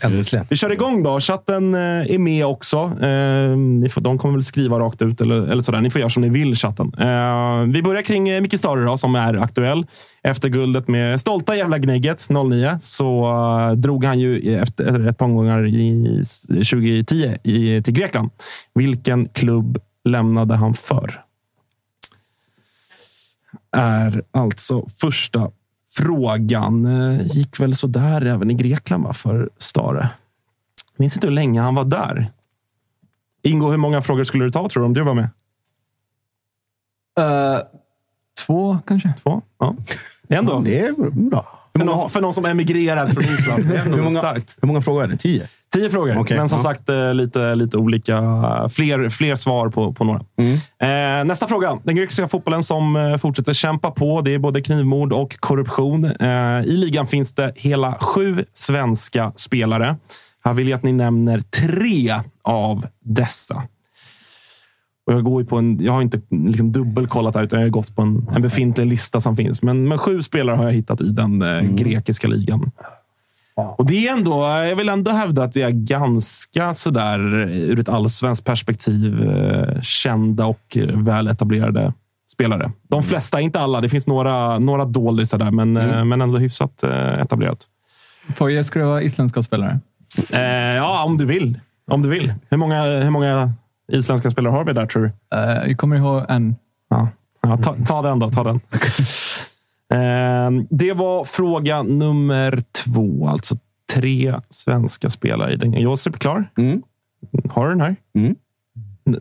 Vi 0.49 0.55
kör 0.57 0.71
igång 0.71 1.03
då. 1.03 1.19
Chatten 1.19 1.73
eh, 1.75 1.79
är 1.81 2.17
med 2.19 2.45
också. 2.45 2.77
Eh, 2.77 3.57
ni 3.57 3.89
får, 3.89 4.01
de 4.01 4.17
kommer 4.17 4.33
väl 4.33 4.43
skriva 4.43 4.79
rakt 4.79 5.01
ut 5.01 5.21
eller, 5.21 5.35
eller 5.47 5.61
sådär. 5.61 5.81
Ni 5.81 5.89
får 5.89 5.99
göra 6.01 6.09
som 6.09 6.21
ni 6.21 6.29
vill, 6.29 6.55
chatten. 6.55 6.93
Eh, 6.99 7.59
vi 7.73 7.81
börjar 7.83 8.01
kring 8.01 8.41
Micke 8.41 8.59
Stare 8.59 8.97
som 8.97 9.15
är 9.15 9.33
aktuell. 9.33 9.85
Efter 10.23 10.49
guldet 10.49 10.87
med 10.87 11.19
stolta 11.19 11.55
jävla 11.55 11.77
Gnägget 11.77 12.27
09 12.29 12.77
så 12.81 13.73
drog 13.77 14.05
han 14.05 14.19
ju 14.19 14.55
efter 14.55 15.07
ett 15.07 15.17
par 15.17 15.25
omgångar 15.25 15.65
i 15.67 16.19
s- 16.21 16.47
2010 16.47 17.37
i, 17.43 17.81
till 17.83 17.93
Grekland. 17.93 18.29
Vilken 18.75 19.27
klubb 19.29 19.77
lämnade 20.09 20.55
han 20.55 20.73
för? 20.73 21.21
Är 23.77 24.21
alltså 24.33 24.85
första 25.01 25.49
frågan. 25.97 26.85
Eh, 26.85 27.21
Gick 27.27 27.59
väl 27.59 27.75
så 27.75 27.87
där 27.87 28.25
även 28.25 28.51
i 28.51 28.53
Grekland 28.53 29.03
va, 29.03 29.13
för 29.13 29.49
Stare. 29.57 30.09
Minns 30.97 31.15
inte 31.15 31.27
hur 31.27 31.31
länge 31.33 31.61
han 31.61 31.75
var 31.75 31.85
där. 31.85 32.31
Ingo, 33.41 33.69
hur 33.69 33.77
många 33.77 34.01
frågor 34.01 34.23
skulle 34.23 34.45
du 34.45 34.51
ta 34.51 34.69
tror 34.69 34.81
du 34.83 34.85
om 34.87 34.93
du 34.93 35.03
var 35.03 35.13
med? 35.13 35.29
Eh, 37.19 37.59
två 38.45 38.77
kanske? 38.87 39.13
Två? 39.23 39.41
Ja. 39.59 39.75
Ändå. 40.29 40.59
Det 40.59 40.79
är 40.79 40.93
bra. 41.29 41.53
För 41.77 41.85
någon, 41.85 42.09
för 42.09 42.21
någon 42.21 42.33
som 42.33 42.45
emigrerar 42.45 43.07
från 43.09 43.23
Island. 43.23 43.67
Det 43.67 43.75
är 43.77 43.81
ändå 43.81 43.95
Hur 43.97 44.03
många, 44.03 44.17
starkt. 44.17 44.57
hur 44.61 44.67
många 44.67 44.81
frågor 44.81 45.03
är 45.03 45.07
det? 45.07 45.17
Tio? 45.17 45.47
Tio 45.73 45.89
frågor, 45.89 46.17
Okej, 46.17 46.37
men 46.37 46.49
som 46.49 46.57
ja. 46.57 46.63
sagt 46.63 46.89
eh, 46.89 47.13
lite, 47.13 47.55
lite 47.55 47.77
olika. 47.77 48.19
Fler, 48.69 49.09
fler 49.09 49.35
svar 49.35 49.69
på, 49.69 49.93
på 49.93 50.03
några. 50.03 50.21
Mm. 50.39 51.21
Eh, 51.21 51.25
nästa 51.25 51.47
fråga. 51.47 51.79
Den 51.83 51.95
grekiska 51.95 52.27
fotbollen 52.27 52.63
som 52.63 52.95
eh, 52.95 53.17
fortsätter 53.17 53.53
kämpa 53.53 53.91
på. 53.91 54.21
Det 54.21 54.33
är 54.33 54.39
både 54.39 54.61
knivmord 54.61 55.13
och 55.13 55.39
korruption. 55.39 56.05
Eh, 56.05 56.61
I 56.65 56.77
ligan 56.77 57.07
finns 57.07 57.33
det 57.33 57.51
hela 57.55 57.95
sju 57.99 58.45
svenska 58.53 59.31
spelare. 59.35 59.95
Här 60.45 60.53
vill 60.53 60.67
jag 60.67 60.77
att 60.77 60.83
ni 60.83 60.91
nämner 60.91 61.39
tre 61.39 62.13
av 62.43 62.85
dessa. 63.03 63.63
Och 65.07 65.13
jag, 65.13 65.23
går 65.23 65.43
på 65.43 65.57
en, 65.57 65.83
jag 65.83 65.93
har 65.93 66.01
inte 66.01 66.21
liksom 66.29 66.71
dubbelkollat 66.71 67.35
här, 67.35 67.43
utan 67.43 67.59
jag 67.59 67.65
har 67.65 67.71
gått 67.71 67.95
på 67.95 68.01
en, 68.01 68.29
en 68.35 68.41
befintlig 68.41 68.85
lista 68.85 69.21
som 69.21 69.35
finns. 69.35 69.61
Men, 69.61 69.87
men 69.87 69.97
sju 69.97 70.21
spelare 70.21 70.55
har 70.55 70.63
jag 70.63 70.71
hittat 70.71 71.01
i 71.01 71.09
den 71.09 71.41
eh, 71.41 71.61
grekiska 71.61 72.27
ligan. 72.27 72.71
Och 73.57 73.85
det 73.85 74.07
är 74.07 74.13
ändå, 74.13 74.41
jag 74.47 74.75
vill 74.75 74.89
ändå 74.89 75.11
hävda 75.11 75.43
att 75.43 75.53
det 75.53 75.61
är 75.61 75.69
ganska 75.69 76.73
sådär 76.73 77.19
ur 77.49 77.79
ett 77.79 77.89
allsvenskt 77.89 78.45
perspektiv 78.45 79.29
eh, 79.29 79.81
kända 79.81 80.45
och 80.45 80.77
eh, 80.77 80.99
väletablerade 80.99 81.93
spelare. 82.31 82.71
De 82.89 83.03
flesta, 83.03 83.41
inte 83.41 83.59
alla. 83.59 83.81
Det 83.81 83.89
finns 83.89 84.07
några, 84.07 84.59
några 84.59 84.85
doldisar 84.85 85.37
där, 85.37 85.51
men, 85.51 85.77
eh, 85.77 86.05
men 86.05 86.21
ändå 86.21 86.37
hyfsat 86.37 86.83
eh, 86.83 87.19
etablerat. 87.21 87.65
Får 88.35 88.51
jag 88.51 88.65
skriva 88.65 89.01
isländska 89.01 89.43
spelare? 89.43 89.79
Eh, 90.33 90.75
ja, 90.75 91.03
om 91.03 91.17
du 91.17 91.25
vill. 91.25 91.59
Om 91.91 92.01
du 92.01 92.09
vill. 92.09 92.33
Hur 92.49 92.57
många, 92.57 92.83
hur 92.83 93.09
många 93.09 93.53
isländska 93.91 94.31
spelare 94.31 94.51
har 94.51 94.63
vi 94.63 94.73
där, 94.73 94.85
tror 94.85 95.03
du? 95.03 95.37
Eh, 95.37 95.67
jag 95.67 95.77
kommer 95.77 95.95
ihåg 95.95 96.25
en. 96.29 96.55
Ja. 96.89 97.07
Ja, 97.41 97.57
ta, 97.57 97.75
ta 97.87 98.01
den 98.01 98.19
då. 98.19 98.31
Ta 98.31 98.43
den. 98.43 98.59
Eh, 99.93 100.51
det 100.69 100.93
var 100.93 101.23
fråga 101.23 101.83
nummer 101.83 102.63
två. 102.71 103.27
Alltså 103.27 103.55
tre 103.93 104.35
svenska 104.49 105.09
spelare 105.09 105.53
i 105.53 105.55
den. 105.55 105.73
Josip, 105.73 106.19
klar? 106.19 106.49
Mm. 106.57 106.81
Har 107.49 107.63
du 107.63 107.69
den 107.69 107.81
här? 107.81 107.95
Mm. 108.15 108.35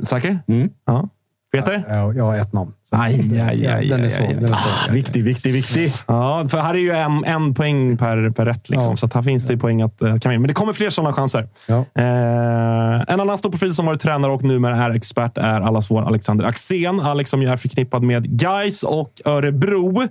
Säker? 0.05 0.39
Mm. 0.49 0.71
Ja. 0.87 1.09
Peter? 1.53 1.85
Ja, 1.89 2.13
jag 2.13 2.25
har 2.25 2.37
ett 2.37 2.53
namn. 2.53 2.73
Aj, 2.91 3.41
aj, 3.45 3.67
aj, 3.67 3.89
Den 3.89 4.05
är 4.05 4.09
svår. 4.11 4.27
Den 4.27 4.45
är 4.45 4.57
svår. 4.57 4.93
Viktig, 4.93 5.25
viktig, 5.25 5.53
viktig. 5.53 5.93
Ja, 6.07 6.47
för 6.49 6.61
här 6.61 6.75
är 6.75 6.79
ju 6.79 6.91
en, 6.91 7.25
en 7.25 7.55
poäng 7.55 7.97
per, 7.97 8.31
per 8.31 8.45
rätt. 8.45 8.71
Liksom, 8.71 8.91
Ja. 8.93 8.97
Så 8.97 9.07
att 9.07 9.13
här 9.13 9.23
finns 9.23 9.47
det 9.47 9.57
poäng 9.57 9.83
att 9.83 9.99
kan 9.99 10.33
med. 10.33 10.41
Men 10.41 10.49
det 10.49 10.55
kommer 10.55 10.73
fler 10.73 10.91
sådana 10.91 11.13
chanser. 11.13 11.49
Ja. 11.69 11.85
Eh, 11.95 13.05
en 13.09 13.21
annan 13.21 13.39
stor 13.39 13.51
profil 13.51 13.75
som 13.75 13.87
varit 13.87 14.01
tränare 14.01 14.33
och 14.33 14.43
numera 14.43 14.77
är 14.77 14.91
expert 14.91 15.39
är 15.39 15.61
allas 15.61 15.91
vår 15.91 16.03
Alexander 16.03 16.45
Axén. 16.45 17.01
Alex 17.01 17.31
som 17.31 17.43
ju 17.43 17.49
är 17.49 17.57
förknippad 17.57 18.03
med 18.03 18.43
Geis 18.43 18.83
och 18.83 19.13
Örebro. 19.25 20.03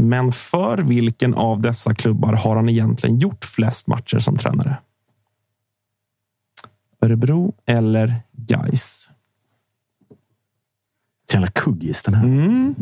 Men 0.00 0.32
för 0.32 0.78
vilken 0.78 1.34
av 1.34 1.60
dessa 1.60 1.94
klubbar 1.94 2.32
har 2.32 2.56
han 2.56 2.68
egentligen 2.68 3.18
gjort 3.18 3.44
flest 3.44 3.86
matcher 3.86 4.18
som 4.18 4.36
tränare? 4.36 4.76
Örebro 7.02 7.54
eller 7.66 8.22
Geis? 8.32 9.10
Jävla 11.32 11.48
kuggis 11.48 12.02
den 12.02 12.14
här. 12.14 12.24
Mm. 12.24 12.74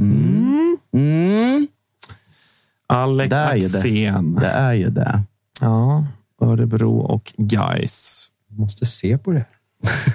Mm. 0.93 1.69
Alex 2.86 3.31
Där 3.31 3.55
är 3.55 3.73
det. 3.73 3.78
Axén. 3.78 4.35
Det 4.35 4.47
är 4.47 4.73
ju 4.73 4.90
det. 4.90 5.23
Ja, 5.61 6.07
Örebro 6.40 6.99
och 6.99 7.35
Geis. 7.36 8.28
Måste 8.49 8.86
se 8.86 9.19
på 9.19 9.31
det. 9.31 9.45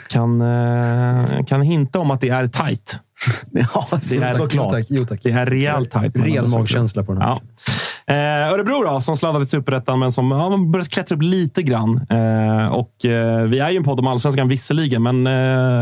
Kan, 0.09 0.41
eh, 0.41 1.43
kan 1.45 1.61
hinta 1.61 1.99
om 1.99 2.11
att 2.11 2.21
det 2.21 2.29
är 2.29 2.47
tight. 2.47 2.99
Ja, 3.51 3.99
så, 4.01 4.21
är- 4.21 4.29
såklart. 4.29 4.71
tack. 4.71 4.85
Jo, 4.89 5.05
tack. 5.05 5.19
Det 5.23 5.31
är 5.31 5.45
rejält 5.45 5.91
tight. 5.91 6.15
mellan 6.15 6.35
Ren 6.35 6.51
magkänsla 6.51 7.03
på 7.03 7.13
den 7.13 7.21
här. 7.21 7.29
Ja. 7.29 7.41
Eh, 8.13 8.53
Örebro 8.53 8.83
då, 8.83 9.01
som 9.01 9.17
sladdade 9.17 9.45
till 9.45 9.51
Superettan, 9.51 9.99
men 9.99 10.11
som 10.11 10.31
har 10.31 10.51
ja, 10.51 10.57
börjat 10.57 10.89
klättra 10.89 11.15
upp 11.15 11.21
lite 11.23 11.63
grann. 11.63 12.01
Eh, 12.09 12.67
och, 12.67 13.05
eh, 13.05 13.43
vi 13.43 13.59
är 13.59 13.69
ju 13.69 13.77
en 13.77 13.83
podd 13.83 13.99
om 13.99 14.07
allsvenskan 14.07 14.47
visserligen, 14.47 15.03
men 15.03 15.27
eh, 15.27 15.33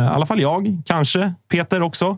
i 0.06 0.08
alla 0.08 0.26
fall 0.26 0.42
jag, 0.42 0.82
kanske 0.86 1.34
Peter 1.52 1.82
också. 1.82 2.18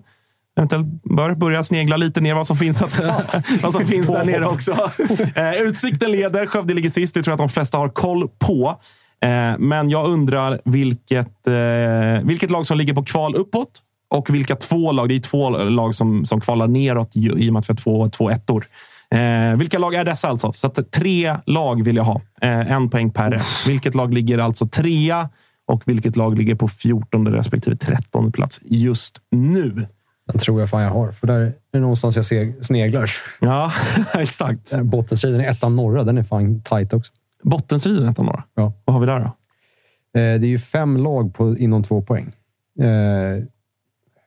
Eventuellt 0.57 0.87
bör 1.03 1.35
börja 1.35 1.63
snegla 1.63 1.97
lite 1.97 2.21
ner 2.21 2.33
vad 2.33 2.47
som 2.47 2.57
finns, 2.57 2.81
att, 2.81 3.01
vad 3.63 3.71
som 3.73 3.87
finns 3.87 4.07
där 4.07 4.25
nere 4.25 4.47
också. 4.47 4.91
Eh, 5.35 5.61
utsikten 5.61 6.11
leder, 6.11 6.45
Skövde 6.45 6.73
ligger 6.73 6.89
sist. 6.89 7.13
Det 7.15 7.23
tror 7.23 7.31
jag 7.31 7.35
att 7.41 7.49
de 7.49 7.53
flesta 7.53 7.77
har 7.77 7.89
koll 7.89 8.29
på. 8.39 8.79
Eh, 9.23 9.57
men 9.59 9.89
jag 9.89 10.07
undrar 10.07 10.61
vilket, 10.65 11.47
eh, 11.47 12.23
vilket 12.27 12.51
lag 12.51 12.67
som 12.67 12.77
ligger 12.77 12.93
på 12.93 13.03
kval 13.03 13.35
uppåt 13.35 13.81
och 14.13 14.29
vilka 14.29 14.55
två 14.55 14.91
lag. 14.91 15.09
Det 15.09 15.15
är 15.15 15.19
två 15.19 15.49
lag 15.49 15.95
som, 15.95 16.25
som 16.25 16.41
kvalar 16.41 16.67
neråt 16.67 17.11
i 17.15 17.49
och 17.49 17.53
med 17.53 17.59
att 17.59 17.69
vi 17.69 17.73
har 17.73 17.75
två, 17.75 18.09
två 18.09 18.29
ettor. 18.29 18.65
Eh, 19.11 19.57
vilka 19.57 19.79
lag 19.79 19.93
är 19.93 20.05
dessa 20.05 20.27
alltså? 20.27 20.53
Så 20.53 20.67
att, 20.67 20.91
tre 20.91 21.37
lag 21.45 21.83
vill 21.83 21.95
jag 21.95 22.03
ha. 22.03 22.21
Eh, 22.41 22.71
en 22.71 22.89
poäng 22.89 23.11
per 23.11 23.31
rätt. 23.31 23.67
Vilket 23.67 23.95
lag 23.95 24.13
ligger 24.13 24.37
alltså 24.37 24.67
trea 24.67 25.29
och 25.67 25.83
vilket 25.85 26.15
lag 26.15 26.37
ligger 26.37 26.55
på 26.55 26.67
14 26.67 27.27
respektive 27.27 27.75
13 27.75 28.31
plats 28.31 28.59
just 28.63 29.21
nu? 29.31 29.87
Den 30.31 30.39
tror 30.39 30.59
jag 30.59 30.69
fan 30.69 30.81
jag 30.81 30.89
har, 30.89 31.11
för 31.11 31.27
där 31.27 31.39
är 31.41 31.53
det 31.73 31.79
någonstans 31.79 32.15
jag 32.15 32.25
ser, 32.25 32.53
sneglar. 32.61 33.11
Ja, 33.39 33.71
exakt. 34.13 34.73
Här 34.73 34.83
Bottenstriden 34.83 35.41
är 35.41 35.51
ettan 35.51 35.75
norra. 35.75 36.03
Den 36.03 36.17
är 36.17 36.23
fan 36.23 36.61
tight 36.61 36.93
också. 36.93 37.13
Bottenstriden 37.43 38.09
ettan 38.09 38.25
norra? 38.25 38.43
Ja. 38.55 38.73
Vad 38.85 38.93
har 38.93 38.99
vi 38.99 39.05
där 39.05 39.19
då? 39.19 39.25
Eh, 40.19 40.39
det 40.39 40.47
är 40.47 40.49
ju 40.49 40.59
fem 40.59 40.97
lag 40.97 41.33
på, 41.33 41.57
inom 41.57 41.83
två 41.83 42.01
poäng. 42.01 42.31
Eh, 42.79 43.43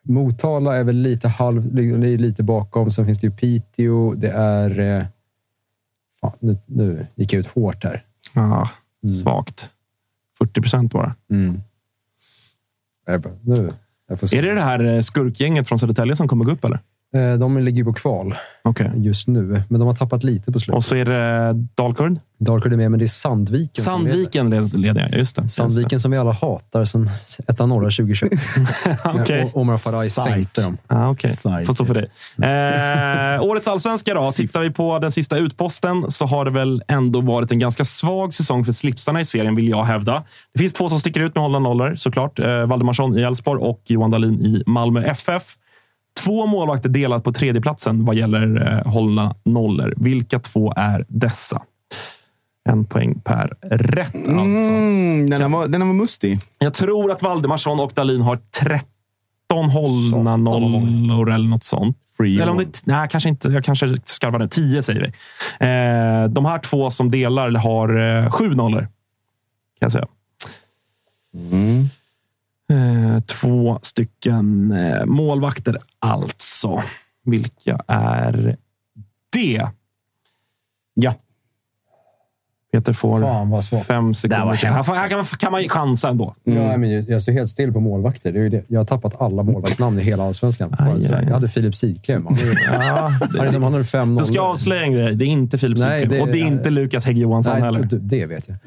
Motala 0.06 0.76
är 0.76 0.84
väl 0.84 0.96
lite 0.96 1.28
halv, 1.28 1.74
det 1.74 1.82
är 1.82 2.18
lite 2.18 2.42
bakom. 2.42 2.92
Sen 2.92 3.06
finns 3.06 3.18
det 3.18 3.26
ju 3.26 3.32
Piteå. 3.32 4.14
Det 4.14 4.30
är... 4.30 4.80
Eh, 4.80 5.04
fan, 6.20 6.32
nu, 6.38 6.56
nu 6.66 7.06
gick 7.14 7.32
jag 7.32 7.40
ut 7.40 7.46
hårt 7.46 7.84
här. 7.84 8.02
Ja, 8.34 8.70
svagt. 9.22 9.70
40 10.38 10.60
procent 10.60 10.92
bara. 10.92 11.14
Mm. 11.30 11.60
Jag 13.06 13.20
bara, 13.20 13.34
nu, 13.42 13.72
jag. 14.08 14.34
Är 14.34 14.42
det 14.42 14.54
det 14.54 14.60
här 14.60 14.84
eh, 14.84 15.00
skurkgänget 15.00 15.68
från 15.68 15.78
Södertälje 15.78 16.16
som 16.16 16.28
kommer 16.28 16.44
gå 16.44 16.50
upp? 16.50 16.64
eller? 16.64 16.80
Eh, 17.14 17.38
De 17.38 17.58
ligger 17.58 17.84
på 17.84 17.92
kval 17.92 18.34
Okej. 18.64 18.90
just 18.96 19.28
nu, 19.28 19.62
men 19.68 19.80
de 19.80 19.86
har 19.88 19.94
tappat 19.94 20.24
lite 20.24 20.52
på 20.52 20.60
slutet. 20.60 20.76
Och 20.76 20.84
så 20.84 20.94
är 20.96 21.04
det 21.04 21.52
Dalkurd? 21.74 22.18
Dalkurd 22.38 22.72
är 22.72 22.76
med, 22.76 22.90
men 22.90 22.98
det 22.98 23.04
är 23.04 23.08
Sandviken. 23.08 23.70
leder. 23.76 23.82
Sandviken 23.84 24.50
led- 24.54 24.78
leder 24.78 25.00
jag. 25.00 25.18
Just 25.18 25.36
det. 25.36 25.42
Just 25.42 25.54
Sandviken 25.54 26.00
som 26.00 26.10
vi 26.10 26.16
alla 26.18 26.32
hatar 26.32 26.84
sen 26.84 27.10
ettan 27.48 27.68
norra 27.68 27.90
2021. 27.90 28.32
Okej. 29.04 29.44
Och 29.44 29.60
Omar 29.60 29.76
Faraj 29.76 30.10
sänkte 30.10 30.62
dem. 30.62 30.78
det. 30.88 30.94
Ah, 30.94 31.10
okay. 31.10 31.30
Får 31.64 31.72
stå 31.72 31.84
för 31.84 31.94
dig. 31.94 32.08
Eh, 32.42 33.42
årets 33.42 33.68
allsvenska 33.68 34.14
då. 34.14 34.30
Tittar 34.32 34.60
vi 34.60 34.70
på 34.70 34.98
den 34.98 35.12
sista 35.12 35.36
utposten 35.38 36.10
så 36.10 36.26
har 36.26 36.44
det 36.44 36.50
väl 36.50 36.82
ändå 36.88 37.20
varit 37.20 37.50
en 37.52 37.58
ganska 37.58 37.84
svag 37.84 38.34
säsong 38.34 38.64
för 38.64 38.72
slipsarna 38.72 39.20
i 39.20 39.24
serien, 39.24 39.54
vill 39.54 39.68
jag 39.68 39.84
hävda. 39.84 40.22
Det 40.54 40.58
finns 40.58 40.72
två 40.72 40.88
som 40.88 41.00
sticker 41.00 41.20
ut 41.20 41.34
med 41.34 41.42
hållna 41.42 41.58
nollor 41.58 41.94
såklart. 41.96 42.38
Eh, 42.38 42.66
Valdemarsson 42.66 43.18
i 43.18 43.22
Elfsborg 43.22 43.60
och 43.62 43.80
Johan 43.86 44.10
Dahlin 44.10 44.40
i 44.40 44.62
Malmö 44.66 45.02
FF. 45.04 45.42
Två 46.24 46.46
målvakter 46.46 46.88
delat 46.88 47.24
på 47.24 47.32
tredjeplatsen 47.32 48.04
vad 48.04 48.16
gäller 48.16 48.72
eh, 48.72 48.92
hållna 48.92 49.34
nollor. 49.44 49.94
Vilka 49.96 50.38
två 50.38 50.72
är 50.76 51.04
dessa? 51.08 51.62
En 52.68 52.84
poäng 52.84 53.20
per 53.24 53.56
rätt 53.70 54.14
alltså. 54.14 54.70
Mm, 54.70 55.30
den, 55.30 55.42
här 55.42 55.48
var, 55.48 55.68
den 55.68 55.82
här 55.82 55.86
var 55.86 55.94
mustig. 55.94 56.38
Jag 56.58 56.74
tror 56.74 57.12
att 57.12 57.22
Valdemarsson 57.22 57.80
och 57.80 57.92
Dahlin 57.94 58.20
har 58.20 58.38
13 58.60 59.70
hållna 59.70 60.36
nollor 60.36 61.30
eller 61.30 61.48
något 61.48 61.64
sånt. 61.64 61.96
Free 62.16 62.40
eller 62.40 62.52
om 62.52 62.58
det, 62.58 62.80
nej, 62.84 63.08
kanske 63.10 63.28
inte. 63.28 63.48
Jag 63.48 63.64
kanske 63.64 63.96
skarvar 64.04 64.38
nu. 64.38 64.48
10 64.48 64.82
säger 64.82 65.00
vi. 65.00 65.06
Eh, 65.66 66.30
de 66.30 66.44
här 66.44 66.58
två 66.58 66.90
som 66.90 67.10
delar 67.10 67.50
har 67.50 68.22
eh, 68.24 68.30
sju 68.30 68.54
nollor. 68.54 68.80
Kan 68.80 68.88
jag 69.78 69.92
säga. 69.92 70.06
Eh, 71.34 71.84
två 73.26 73.78
stycken 73.82 74.72
eh, 74.72 75.04
målvakter 75.06 75.78
alltså. 75.98 76.82
Vilka 77.24 77.78
är 77.88 78.56
det? 79.32 79.70
Ja. 80.94 81.14
Peter 82.72 82.92
får 82.92 83.20
Fan, 83.20 83.50
vad 83.50 83.64
svårt. 83.64 83.84
fem 83.86 84.14
sekunder. 84.14 84.56
till. 84.56 84.68
här, 84.68 84.82
får- 84.82 84.94
här 84.94 85.08
kan, 85.08 85.16
man, 85.18 85.24
kan 85.26 85.52
man 85.52 85.68
chansa 85.68 86.08
ändå. 86.08 86.34
Ja, 86.44 86.76
men 86.76 87.04
jag 87.06 87.22
står 87.22 87.32
helt 87.32 87.48
still 87.48 87.72
på 87.72 87.80
målvakter. 87.80 88.32
Det 88.32 88.38
är 88.38 88.42
ju 88.42 88.48
det. 88.48 88.64
Jag 88.68 88.80
har 88.80 88.84
tappat 88.84 89.20
alla 89.20 89.42
målvaktsnamn 89.42 89.98
i 89.98 90.02
hela 90.02 90.24
allsvenskan. 90.24 90.76
Aj, 90.78 90.92
aj, 90.92 91.14
aj. 91.14 91.24
Jag 91.24 91.32
hade 91.34 91.48
Filip 91.48 91.74
Sidklev. 91.74 92.24
Han, 92.26 92.36
Ja, 92.66 93.10
han, 93.52 93.62
hade 93.62 93.84
fem 93.84 94.16
Då 94.16 94.24
ska 94.24 94.34
jag 94.34 94.42
nollor. 94.42 94.52
avslöja 94.52 94.82
en 94.82 94.92
grej. 94.92 95.14
Det 95.14 95.24
är 95.24 95.26
inte 95.26 95.58
Filip 95.58 95.78
det- 95.78 96.20
Och 96.20 96.26
det 96.28 96.38
är 96.40 96.46
inte 96.46 96.70
Lukas 96.70 97.04
Hägg 97.04 97.18
Johansson 97.18 97.52
Nej, 97.54 97.62
heller. 97.62 97.82
det, 97.82 97.98
det 97.98 98.26
vet 98.26 98.48
jag. 98.48 98.58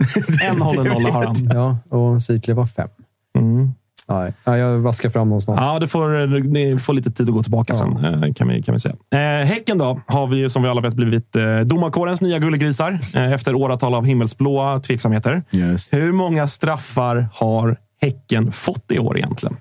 En 0.56 0.62
håller 0.62 0.84
nolla 0.84 1.10
har 1.12 1.26
han. 1.26 1.36
Ja, 1.54 1.78
och 1.98 2.22
Sidklev 2.22 2.58
var 2.58 2.66
fem. 2.66 2.90
Mm. 3.38 3.72
Nej, 4.10 4.34
ja, 4.44 4.58
jag 4.58 4.80
vaskar 4.80 5.10
fram 5.10 5.30
någon 5.30 5.42
snart. 5.42 5.60
Ja, 5.60 5.80
det 5.80 5.88
får, 5.88 6.28
ni 6.50 6.80
får 6.80 6.94
lite 6.94 7.12
tid 7.12 7.30
att 7.30 7.34
gå 7.34 7.44
tillbaka 7.44 7.74
sen, 7.74 8.06
eh, 8.06 8.34
kan 8.34 8.48
vi, 8.48 8.62
kan 8.62 8.74
vi 8.74 8.80
säga. 8.80 8.96
Eh, 9.12 9.46
häcken 9.48 9.78
då, 9.78 10.02
har 10.06 10.28
vi 10.28 10.50
som 10.50 10.64
vi 10.64 10.70
alla 10.70 10.82
vet 10.82 10.94
blivit 10.94 11.36
eh, 11.36 11.60
domarkårens 11.60 12.22
nya 12.22 12.40
gullegrisar 12.40 13.00
eh, 13.14 13.34
efter 13.34 13.56
åratal 13.56 13.94
av 13.94 14.06
himmelsblåa 14.06 14.80
tveksamheter. 14.80 15.44
Yes. 15.52 15.94
Hur 15.94 16.12
många 16.12 16.48
straffar 16.48 17.30
har 17.34 17.78
Häcken 18.02 18.52
fått 18.52 18.92
i 18.92 19.00
år 19.00 19.18
egentligen? 19.18 19.58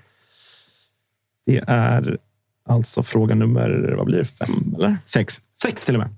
Det 1.47 1.65
är 1.67 2.17
alltså 2.69 3.03
fråga 3.03 3.35
nummer 3.35 3.95
vad 3.97 4.07
blir 4.07 4.19
det, 4.19 4.25
fem, 4.25 4.75
eller? 4.77 4.97
Sex. 5.05 5.41
Sex 5.63 5.85
till 5.85 5.95
och 5.95 6.01
med. 6.01 6.09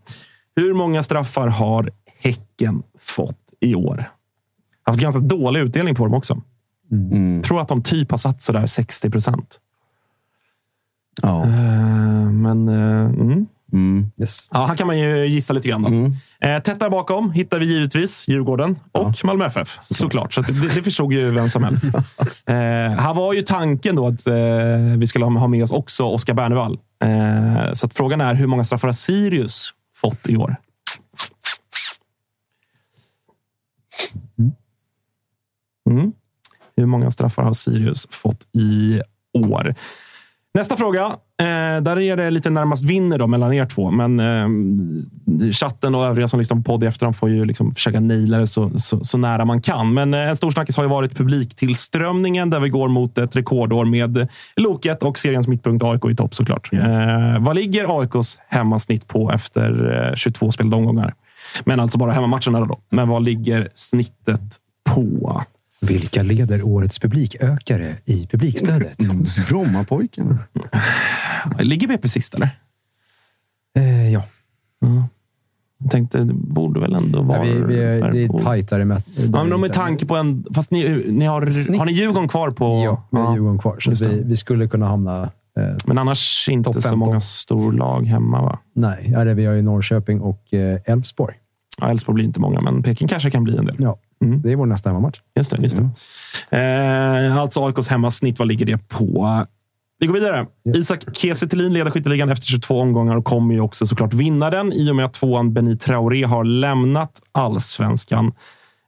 Hur 0.57 0.75
många 0.75 1.03
straffar 1.03 1.49
har 1.49 1.91
Häcken 2.19 2.83
fått 2.99 3.39
i 3.61 3.75
år? 3.75 4.11
Haft 4.83 5.01
ganska 5.01 5.21
dålig 5.21 5.61
utdelning 5.61 5.95
på 5.95 6.05
dem 6.05 6.15
också. 6.15 6.43
Mm. 6.91 7.43
Tror 7.43 7.61
att 7.61 7.69
de 7.69 7.83
typ 7.83 8.11
har 8.11 8.19
satt 8.19 8.43
sådär 8.43 8.67
60 8.67 9.11
procent. 9.11 9.61
Ja. 11.23 11.43
Eh, 11.43 12.31
men 12.31 12.69
eh, 12.69 13.21
mm. 13.21 13.47
Mm. 13.73 14.11
Yes. 14.21 14.49
ja, 14.51 14.67
här 14.67 14.77
kan 14.77 14.87
man 14.87 14.99
ju 14.99 15.27
gissa 15.27 15.53
lite 15.53 15.69
grann. 15.69 15.83
Då. 15.83 15.89
Mm. 15.89 16.13
Eh, 16.41 16.63
tätt 16.63 16.81
där 16.81 16.91
bakom 16.91 17.31
hittar 17.31 17.59
vi 17.59 17.67
givetvis 17.67 18.29
Djurgården 18.29 18.77
och 18.93 19.25
Malmö 19.25 19.47
FF. 19.47 19.77
Såklart. 19.81 20.35
Så 20.35 20.41
det, 20.41 20.75
det 20.75 20.83
förstod 20.83 21.13
ju 21.13 21.31
vem 21.31 21.49
som 21.49 21.65
helst. 21.65 21.85
Eh, 22.47 22.55
här 23.01 23.15
var 23.15 23.33
ju 23.33 23.43
tanken 23.43 23.97
då 23.97 24.07
att 24.07 24.27
eh, 24.27 24.35
vi 24.99 25.07
skulle 25.07 25.25
ha 25.25 25.47
med 25.49 25.63
oss 25.63 25.71
också 25.71 26.05
Oskar 26.05 26.35
Bernevall. 26.35 26.79
Eh, 27.05 27.73
så 27.73 27.87
att 27.87 27.95
frågan 27.95 28.21
är 28.21 28.35
hur 28.35 28.47
många 28.47 28.65
straffar 28.65 28.89
har 28.89 28.93
Sirius 28.93 29.71
fått 29.97 30.29
i 30.29 30.37
år? 30.37 30.57
Mm. 35.91 36.13
Hur 36.81 36.87
många 36.87 37.11
straffar 37.11 37.43
har 37.43 37.53
Sirius 37.53 38.09
fått 38.11 38.47
i 38.53 39.01
år? 39.39 39.75
Nästa 40.55 40.77
fråga. 40.77 41.05
Eh, 41.41 41.83
där 41.83 41.99
är 41.99 42.17
det 42.17 42.31
lite 42.31 42.51
närmast 42.51 42.85
vinner 42.85 43.19
då 43.19 43.27
mellan 43.27 43.53
er 43.53 43.67
två. 43.67 43.91
Men 43.91 44.21
eh, 44.21 45.53
chatten 45.53 45.95
och 45.95 46.05
övriga 46.05 46.29
som 46.29 46.39
lyssnar 46.39 46.57
på 46.57 46.63
podd 46.63 46.85
i 46.85 46.87
efterhand 46.87 47.17
får 47.17 47.31
ju 47.31 47.45
liksom 47.45 47.75
försöka 47.75 48.01
naila 48.01 48.39
det 48.39 48.47
så, 48.47 48.79
så, 48.79 49.05
så 49.05 49.19
nära 49.19 49.45
man 49.45 49.63
kan. 49.63 49.95
Men 49.95 50.15
eh, 50.15 50.29
en 50.29 50.37
stor 50.37 50.51
snackis 50.51 50.77
har 50.77 50.85
ju 50.85 50.91
varit 50.91 51.17
publiktillströmningen 51.17 52.51
där 52.51 52.61
vi 52.61 52.69
går 52.69 52.89
mot 52.89 53.19
ett 53.19 53.37
rekordår 53.37 53.85
med 53.85 54.29
Loket 54.57 55.03
och 55.03 55.19
seriens 55.19 55.49
mittpunkt 55.49 55.85
AIK 55.85 56.05
i 56.11 56.17
topp 56.17 56.35
såklart. 56.35 56.73
Yes. 56.73 56.85
Eh, 56.85 57.39
vad 57.41 57.57
ligger 57.57 58.01
AIKs 58.01 58.39
hemmasnitt 58.49 59.09
på 59.09 59.31
efter 59.33 60.09
eh, 60.09 60.15
22 60.15 60.53
spelade 60.53 60.77
omgångar? 60.77 61.15
Men 61.65 61.81
alltså 61.81 61.99
bara 61.99 62.13
hemmamatcherna 62.13 62.61
då. 62.61 62.79
Men 62.91 63.09
vad 63.09 63.25
ligger 63.25 63.69
snittet 63.75 64.57
på? 64.95 65.43
Vilka 65.81 66.23
leder 66.23 66.63
årets 66.63 66.99
publikökare 66.99 67.95
i 68.05 68.27
publikstödet? 68.27 68.99
Brommapojken. 69.49 70.39
Ligger 71.59 71.89
BP 71.89 72.09
sist 72.09 72.35
eller? 72.35 72.51
Eh, 73.77 74.13
ja, 74.13 74.23
Jag 75.83 75.91
tänkte, 75.91 76.25
det 76.25 76.35
borde 76.35 76.81
väl 76.81 76.95
ändå 76.95 77.23
vara... 77.23 77.47
ja 77.47 77.55
vi, 77.55 77.75
vi 77.75 77.83
är, 77.83 78.13
det 78.13 78.23
är 78.25 78.29
tajtare 78.45 78.85
med... 78.85 79.03
Ja, 79.33 79.45
men 79.45 79.61
med 79.61 79.73
tanke 79.73 80.07
på 80.07 80.17
en... 80.17 80.45
Fast 80.55 80.71
ni, 80.71 81.05
ni 81.09 81.25
har, 81.25 81.51
Snitt. 81.51 81.79
har 81.79 81.87
ni 81.87 81.93
Djurgården 81.93 82.29
kvar 82.29 82.51
på... 82.51 82.65
Ja, 82.85 83.05
vi 83.11 83.19
har 83.19 83.25
Ja. 83.25 83.35
Djurgården 83.35 83.59
kvar. 83.59 83.77
Så 83.81 84.09
vi, 84.11 84.23
vi 84.25 84.37
skulle 84.37 84.69
kunna 84.69 84.87
hamna... 84.89 85.23
Eh, 85.59 85.77
Men 85.87 85.99
annars 85.99 86.49
inte 86.51 86.73
så 86.73 86.81
15. 86.81 86.99
många 86.99 87.21
storlag 87.21 88.03
hemma, 88.07 88.43
va? 88.43 88.59
nej, 88.75 89.09
ja, 89.13 89.25
det 89.25 89.35
vi 89.35 89.45
har 89.47 89.55
ju 89.55 89.63
Norrköping 89.63 90.21
och 90.21 90.55
eh, 90.55 90.81
Elfsborg. 90.85 91.35
Ja, 91.81 91.91
Elfsborg 91.91 92.15
blir 92.15 92.25
inte 92.25 92.41
många, 92.41 92.61
men 92.61 92.83
Peking 92.83 93.09
kanske 93.09 93.31
kan 93.31 93.45
bli 93.45 93.57
en 93.57 93.65
del. 93.67 93.77
Ja, 93.79 93.99
Mm. 94.25 94.43
det 94.43 94.53
är 94.53 94.57
vår 94.57 94.67
nästa 94.67 94.89
hemmamatch. 94.89 95.21
Just 95.37 95.51
det. 95.51 95.63
Just 95.63 95.77
det. 95.77 95.91
Eh, 96.57 97.37
alltså 97.37 97.67
AIKs 97.67 97.89
hemmasnitt, 97.89 98.39
vad 98.39 98.49
ligger 98.49 98.67
det 98.67 98.89
på? 98.89 99.47
Vi 99.99 100.07
går 100.07 100.15
vidare. 100.15 100.47
Ja. 100.63 100.73
Isak 100.75 101.17
Kiese 101.17 101.57
leder 101.57 101.91
skytteligan 101.91 102.31
efter 102.31 102.47
22 102.47 102.81
omgångar 102.81 103.17
och 103.17 103.25
kommer 103.25 103.55
ju 103.55 103.61
också 103.61 103.87
såklart 103.87 104.15
vinna 104.15 104.51
den 104.51 104.73
i 104.73 104.91
och 104.91 104.97
med 104.97 105.05
att 105.05 105.13
tvåan 105.13 105.53
Benit 105.53 105.81
Traoré 105.81 106.25
har 106.25 106.45
lämnat 106.45 107.23
allsvenskan. 107.33 108.33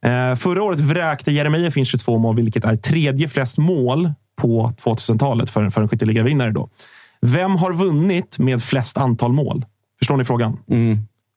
Eh, 0.04 0.34
förra 0.34 0.62
året 0.62 0.80
vräkte 0.80 1.32
Jeremejeff 1.32 1.76
in 1.76 1.84
22 1.84 2.18
mål, 2.18 2.36
vilket 2.36 2.64
är 2.64 2.76
tredje 2.76 3.28
flest 3.28 3.58
mål 3.58 4.12
på 4.36 4.72
2000-talet 4.82 5.50
för, 5.50 5.70
för 5.70 5.82
en 5.82 5.88
skytteligavinnare. 5.88 6.50
Då. 6.50 6.68
Vem 7.20 7.56
har 7.56 7.72
vunnit 7.72 8.38
med 8.38 8.62
flest 8.62 8.96
antal 8.96 9.32
mål? 9.32 9.64
Förstår 9.98 10.16
ni 10.16 10.24
frågan? 10.24 10.58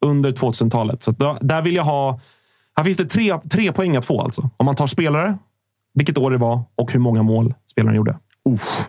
Under 0.05 0.31
2000-talet. 0.31 1.03
Så 1.03 1.11
då, 1.11 1.37
där 1.41 1.61
vill 1.61 1.75
jag 1.75 1.83
ha... 1.83 2.19
Här 2.77 2.83
finns 2.83 2.97
det 2.97 3.05
tre, 3.05 3.39
tre 3.49 3.71
poäng 3.71 3.95
att 3.97 4.05
få. 4.05 4.21
Alltså. 4.21 4.49
Om 4.57 4.65
man 4.65 4.75
tar 4.75 4.87
spelare, 4.87 5.37
vilket 5.93 6.17
år 6.17 6.31
det 6.31 6.37
var 6.37 6.63
och 6.75 6.91
hur 6.91 6.99
många 6.99 7.23
mål 7.23 7.53
spelaren 7.71 7.95
gjorde. 7.95 8.17
Uff. 8.49 8.87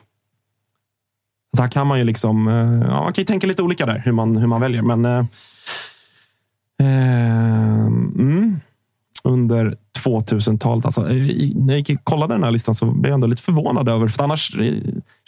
Så 1.56 1.62
här 1.62 1.68
kan 1.68 1.86
man 1.86 1.98
ju 1.98 2.04
liksom... 2.04 2.48
eh, 2.48 2.88
Ja, 2.88 3.02
man 3.02 3.12
kan 3.12 3.22
ju 3.22 3.24
tänka 3.26 3.46
lite 3.46 3.62
olika 3.62 3.86
där, 3.86 4.02
hur 4.04 4.12
man, 4.12 4.36
hur 4.36 4.46
man 4.46 4.60
väljer. 4.60 4.82
Men... 4.82 5.04
Eh, 5.04 5.24
eh, 6.82 7.86
mm, 7.86 8.60
under 9.24 9.76
2000-talet. 10.04 10.84
Alltså, 10.84 11.10
i- 11.10 11.52
när 11.56 11.74
jag 11.74 11.88
gick 11.88 12.04
kollade 12.04 12.34
den 12.34 12.44
här 12.44 12.50
listan 12.50 12.74
så 12.74 12.86
blev 12.86 13.10
jag 13.10 13.14
ändå 13.14 13.26
lite 13.26 13.42
förvånad 13.42 13.88
över. 13.88 14.08
För 14.08 14.24
annars 14.24 14.54
eh, 14.60 14.74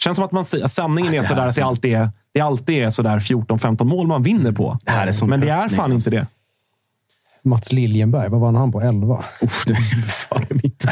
känns 0.03 0.15
som 0.15 0.25
att 0.25 0.31
man, 0.31 0.45
sanningen 0.45 1.13
är 1.13 1.21
sådär 1.23 1.45
att 1.45 1.55
det 1.55 1.61
alltid 1.61 1.93
är, 1.95 2.09
det 2.33 2.41
alltid 2.41 2.83
är 2.83 2.89
sådär 2.89 3.19
14-15 3.19 3.83
mål 3.83 4.07
man 4.07 4.23
vinner 4.23 4.51
på. 4.51 4.77
Det 4.85 4.91
Men 5.29 5.39
det 5.39 5.49
är 5.49 5.69
fan 5.69 5.91
inte 5.93 6.09
det. 6.09 6.27
Mats 7.43 7.73
Liljenberg, 7.73 8.29
vad 8.29 8.41
vann 8.41 8.55
han 8.55 8.71
på? 8.71 8.81
11? 8.81 9.23
Usch, 9.43 9.63
det 9.67 9.73
är 9.73 10.01
före 10.01 10.45
mitt. 10.49 10.85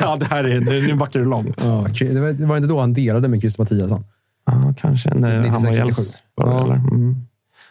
ja, 0.00 0.16
det 0.16 0.26
här 0.26 0.44
är, 0.44 0.60
nu 0.60 0.94
backar 0.94 1.20
du 1.20 1.26
långt. 1.26 1.62
Ja, 1.64 1.86
det, 2.00 2.20
var, 2.20 2.32
det 2.32 2.46
var 2.46 2.56
inte 2.56 2.68
då 2.68 2.80
han 2.80 2.92
delade 2.94 3.28
med 3.28 3.40
Christer 3.40 3.62
Mattiasson? 3.62 4.04
Ja, 4.46 4.74
kanske. 4.78 5.14
Nej, 5.14 5.48
han 5.48 5.62
var 5.62 5.72
i 5.72 5.80
96, 5.80 5.98
Elfsborg, 5.98 6.68
Ja. 6.68 6.74
Mm. 6.74 7.16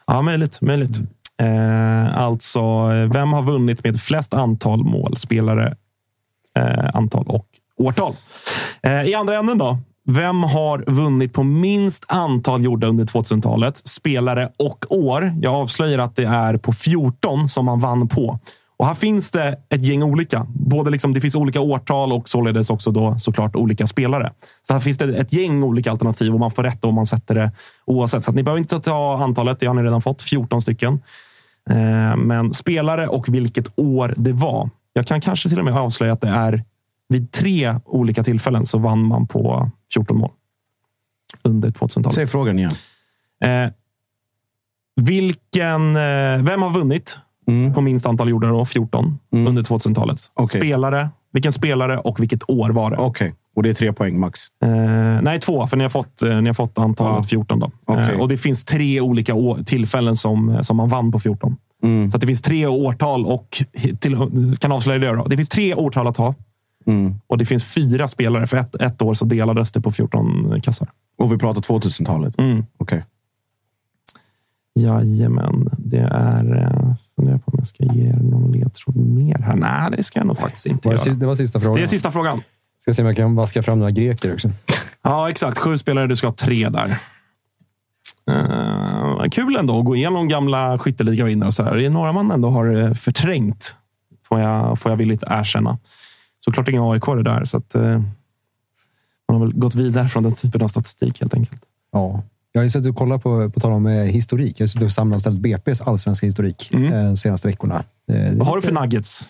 Ja, 0.07 0.22
möjligt. 0.22 0.61
möjligt. 0.61 0.99
Eh, 1.41 2.18
alltså, 2.18 2.88
vem 3.14 3.34
har 3.34 3.43
vunnit 3.43 3.84
med 3.84 4.02
flest 4.02 4.34
antal 4.34 4.84
mål, 4.84 5.18
spelare, 5.18 5.76
eh, 6.57 6.95
antal 6.95 7.26
och 7.27 7.47
årtal? 7.77 8.14
Eh, 8.81 9.02
I 9.03 9.14
andra 9.15 9.39
änden 9.39 9.57
då? 9.57 9.80
Vem 10.07 10.44
har 10.44 10.84
vunnit 10.88 11.34
på 11.34 11.44
minst 11.44 12.06
antal 12.07 12.64
gjorda 12.64 12.88
under 12.88 13.06
2000-talet? 13.06 13.82
Spelare 13.88 14.49
och 14.60 14.86
år. 14.90 15.34
Jag 15.41 15.53
avslöjar 15.53 15.99
att 15.99 16.15
det 16.15 16.26
är 16.26 16.57
på 16.57 16.73
14 16.73 17.49
som 17.49 17.65
man 17.65 17.80
vann 17.80 18.07
på. 18.07 18.40
Och 18.77 18.86
här 18.86 18.94
finns 18.94 19.32
det 19.32 19.60
ett 19.69 19.86
gäng 19.86 20.03
olika. 20.03 20.45
Både 20.49 20.91
liksom, 20.91 21.14
det 21.14 21.22
finns 21.22 21.36
olika 21.36 21.61
årtal 21.61 22.14
och 22.14 22.30
således 22.30 22.69
också 22.69 22.91
då 22.91 23.18
såklart 23.18 23.56
olika 23.56 23.88
spelare. 23.88 24.32
Så 24.64 24.73
här 24.73 24.80
finns 24.80 24.98
det 24.98 25.15
ett 25.15 25.34
gäng 25.34 25.64
olika 25.64 25.91
alternativ 25.91 26.34
och 26.34 26.40
man 26.40 26.52
får 26.52 26.64
rätt 26.64 26.86
om 26.86 26.95
man 26.95 27.06
sätter 27.06 27.36
det 27.36 27.52
oavsett. 27.86 28.23
Så 28.23 28.32
att 28.32 28.36
ni 28.36 28.44
behöver 28.44 28.60
inte 28.60 28.80
ta 28.80 29.23
antalet. 29.23 29.60
Det 29.60 29.65
har 29.65 29.73
ni 29.73 29.82
redan 29.84 30.02
fått. 30.02 30.22
14 30.22 30.61
stycken. 30.61 30.94
Eh, 31.69 32.18
Men 32.18 32.53
spelare 32.53 33.07
och 33.07 33.30
vilket 33.30 33.80
år 33.80 34.14
det 34.18 34.34
var. 34.34 34.69
Jag 34.94 35.07
kan 35.07 35.22
kanske 35.22 35.49
till 35.49 35.60
och 35.60 35.65
med 35.65 35.76
avslöja 35.77 36.14
att 36.14 36.22
det 36.22 36.27
är 36.27 36.64
vid 37.10 37.32
tre 37.32 37.76
olika 37.86 38.23
tillfällen 38.23 38.65
så 38.65 38.77
vann 38.77 39.06
man 39.06 39.27
på 39.27 39.72
14 39.95 40.17
mål. 40.17 40.31
Under 41.43 41.69
2000-talet. 41.69 42.13
Säg 42.13 42.27
frågan 42.27 42.59
igen. 42.59 42.72
Eh, 43.43 43.72
vilken, 45.01 45.95
eh, 45.95 46.43
vem 46.43 46.61
har 46.61 46.69
vunnit 46.69 47.19
på 47.76 47.81
minst 47.81 48.05
antal 48.05 48.30
gjorda 48.30 48.47
då, 48.47 48.65
14 48.65 49.19
under 49.31 49.63
2000-talet? 49.63 50.17
Okej. 50.34 50.61
Spelare, 50.61 51.09
vilken 51.34 51.51
spelare 51.53 51.97
och 51.97 52.19
vilket 52.19 52.49
år 52.49 52.69
var 52.69 52.91
det? 52.91 52.97
Okej, 52.97 53.34
och 53.55 53.63
det 53.63 53.69
är 53.69 53.73
tre 53.73 53.93
poäng 53.93 54.19
max. 54.19 54.41
Eh, 54.63 55.22
nej, 55.22 55.39
två, 55.39 55.67
för 55.67 55.77
ni 55.77 55.84
har 55.84 55.89
fått, 55.89 56.22
eh, 56.22 56.41
ni 56.41 56.49
har 56.49 56.53
fått 56.53 56.77
antalet 56.77 57.15
Ja. 57.17 57.23
14. 57.30 57.59
Då. 57.59 57.93
Eh, 57.93 58.19
och 58.19 58.30
det 58.30 58.38
finns 58.38 58.65
tre 58.65 59.01
olika 59.01 59.34
tillfällen 59.65 60.15
som, 60.15 60.63
som 60.63 60.77
man 60.77 60.89
vann 60.89 61.11
på 61.11 61.19
14. 61.19 61.57
Mm. 61.84 62.11
Så 62.11 62.17
det 62.17 62.27
finns 62.27 62.41
tre 62.41 62.67
årtal 62.67 63.26
och 63.26 63.47
till, 63.99 64.17
kan 64.59 64.72
avslöja 64.72 64.99
det. 64.99 65.17
Då. 65.17 65.26
Det 65.26 65.35
finns 65.35 65.49
tre 65.49 65.73
årtal 65.76 66.07
att 66.07 66.17
ha 66.17 66.35
Mm. 66.87 67.15
och 67.27 67.37
det 67.37 67.45
finns 67.45 67.63
fyra 67.63 68.07
spelare. 68.07 68.47
För 68.47 68.57
ett, 68.57 68.75
ett 68.75 69.01
år 69.01 69.13
så 69.13 69.25
delades 69.25 69.71
det 69.71 69.81
på 69.81 69.91
14 69.91 70.61
kassar. 70.61 70.87
Och 71.17 71.33
vi 71.33 71.37
pratar 71.37 71.61
2000-talet. 71.61 72.39
Mm. 72.39 72.65
Okej. 72.77 73.03
Jajamän, 74.79 75.69
det 75.77 76.07
är... 76.11 76.55
eh, 76.55 76.93
Funderar 77.15 77.37
på 77.37 77.51
om 77.51 77.53
jag 77.57 77.67
ska 77.67 77.83
ge 77.83 78.07
er 78.09 78.13
någon 78.15 78.51
ledtråd 78.51 78.95
mer 78.95 79.37
här. 79.37 79.55
Nej, 79.55 79.91
det 79.97 80.03
ska 80.03 80.19
jag 80.19 80.27
nog 80.27 80.37
faktiskt 80.37 80.65
inte 80.65 80.87
Var 80.87 80.95
det, 80.95 81.05
göra. 81.05 81.15
det 81.17 81.25
var 81.25 81.35
sista 81.35 81.59
frågan. 81.59 81.75
Det 81.77 81.83
är 81.83 81.87
sista 81.87 82.11
frågan. 82.11 82.41
Ska 82.81 82.93
se 82.93 83.01
om 83.01 83.05
jag 83.07 83.15
kan 83.15 83.35
vaska 83.35 83.63
fram 83.63 83.79
några 83.79 83.91
greker 83.91 84.33
också. 84.33 84.51
Ja, 85.01 85.29
exakt. 85.29 85.57
Sju 85.59 85.77
spelare. 85.77 86.07
Du 86.07 86.15
ska 86.15 86.27
ha 86.27 86.33
tre 86.33 86.69
där. 86.69 86.97
Uh, 88.31 89.29
kul 89.31 89.55
ändå 89.55 89.79
att 89.79 89.85
gå 89.85 89.95
igenom 89.95 90.27
gamla 90.27 90.79
skytteligavinnare. 90.79 91.47
och 91.47 91.53
så 91.53 91.63
här. 91.63 91.75
Det 91.75 91.85
är 91.85 91.89
några 91.89 92.11
man 92.11 92.31
ändå 92.31 92.49
har 92.49 92.75
eh, 92.75 92.93
förträngt, 92.93 93.75
får 94.23 94.39
jag, 94.39 94.79
får 94.79 94.91
jag 94.91 94.97
villigt 94.97 95.23
erkänna. 95.27 95.77
Såklart 96.45 96.67
inga 96.67 96.91
AIK 96.91 97.05
det 97.05 97.23
där, 97.23 97.45
så 97.45 97.57
att, 97.57 97.76
eh, 97.76 97.81
man 99.27 99.39
har 99.39 99.39
väl 99.39 99.53
gått 99.53 99.76
vidare 99.76 100.07
från 100.07 100.23
den 100.23 100.35
typen 100.35 100.61
av 100.61 100.67
statistik 100.67 101.22
helt 101.22 101.34
enkelt. 101.34 101.61
Ja. 101.91 102.23
Jag 102.51 102.61
har 102.61 102.69
suttit 102.69 102.89
och 102.89 102.95
kollat 102.95 103.23
på, 103.23 103.49
på 103.49 103.59
tal 103.59 103.72
om 103.72 103.85
eh, 103.88 103.93
historik. 104.03 104.59
Jag 104.59 104.63
har 104.63 104.67
suttit 104.67 104.85
och 104.85 104.91
sammanställt 104.91 105.39
BP's 105.39 105.84
allsvenska 105.89 106.26
historik 106.26 106.69
Mm. 106.73 106.93
eh, 106.93 107.03
de 107.05 107.17
senaste 107.17 107.47
veckorna. 107.47 107.84
Eh, 108.11 108.34
Vad 108.38 108.47
har 108.47 108.55
du 108.55 108.61
för 108.61 108.72
nuggets? 108.81 109.23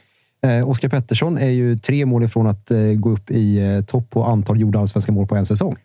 Oskar 0.65 0.89
Pettersson 0.89 1.37
är 1.37 1.49
ju 1.49 1.77
tre 1.77 2.05
mål 2.05 2.23
ifrån 2.23 2.47
att 2.47 2.71
gå 2.97 3.09
upp 3.11 3.31
i 3.31 3.83
topp 3.87 4.09
på 4.09 4.23
antal 4.25 4.59
gjorda 4.59 4.79
allsvenska 4.79 5.11
mål 5.11 5.27
på 5.27 5.35
en 5.35 5.45
säsong. 5.45 5.75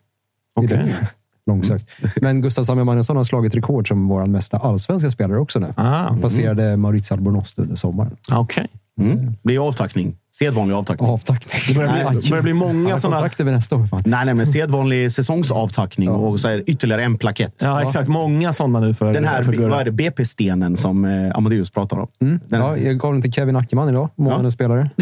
Det. 0.67 0.95
Långsökt. 1.45 1.89
Men 2.21 2.41
Gustav 2.41 2.63
Samuel 2.63 2.85
Magnusson 2.85 3.17
har 3.17 3.23
slagit 3.23 3.55
rekord 3.55 3.87
som 3.87 4.07
vår 4.07 4.25
mesta 4.25 4.57
allsvenska 4.57 5.11
spelare 5.11 5.39
också 5.39 5.59
nu. 5.59 5.73
Ah, 5.77 5.83
Han 5.83 6.21
passerade 6.21 6.77
Maurizio 6.77 7.13
Albornoz 7.13 7.57
under 7.57 7.75
sommaren. 7.75 8.15
Okej. 8.31 8.67
Mm. 8.99 9.33
Det 9.43 9.55
är 9.55 9.59
avtackning. 9.59 10.15
Sedvanlig 10.33 10.75
avtackning. 10.75 11.09
Avtackning. 11.09 11.61
Det 11.67 11.73
börjar 11.73 11.91
Nej, 12.11 12.19
bli, 12.19 12.29
börjar 12.29 12.43
bli 12.43 12.53
många 12.53 12.97
sådana... 12.97 13.15
kontrakt 13.17 13.39
över 13.39 13.51
nästa 13.51 13.75
år. 13.75 13.85
Fan. 13.87 14.03
Nej, 14.05 14.25
nej, 14.25 14.33
men 14.33 14.47
sedvanlig 14.47 15.11
säsongsavtackning 15.11 16.09
och 16.09 16.39
så 16.39 16.47
är 16.47 16.53
det 16.53 16.63
ytterligare 16.63 17.03
en 17.03 17.17
plakett. 17.17 17.55
Ja, 17.63 17.81
exakt. 17.81 18.07
Många 18.07 18.53
sådana 18.53 18.79
nu 18.79 18.93
för, 18.93 19.13
Den 19.13 19.25
här 19.25 19.43
för 19.43 19.51
Gurra. 19.51 19.69
vad 19.69 19.79
är 19.79 19.85
det, 19.85 19.91
BP-stenen 19.91 20.77
som 20.77 21.05
eh, 21.05 21.37
Amadeus 21.37 21.71
pratar 21.71 21.97
om. 21.99 22.07
Den 22.19 22.39
Ja, 22.49 22.67
här. 22.69 22.75
jag 22.77 22.97
gav 22.99 23.13
den 23.13 23.21
till 23.21 23.33
Kevin 23.33 23.55
Ackerman 23.55 23.89
idag, 23.89 24.09
månadens 24.15 24.53
spelare. 24.53 24.89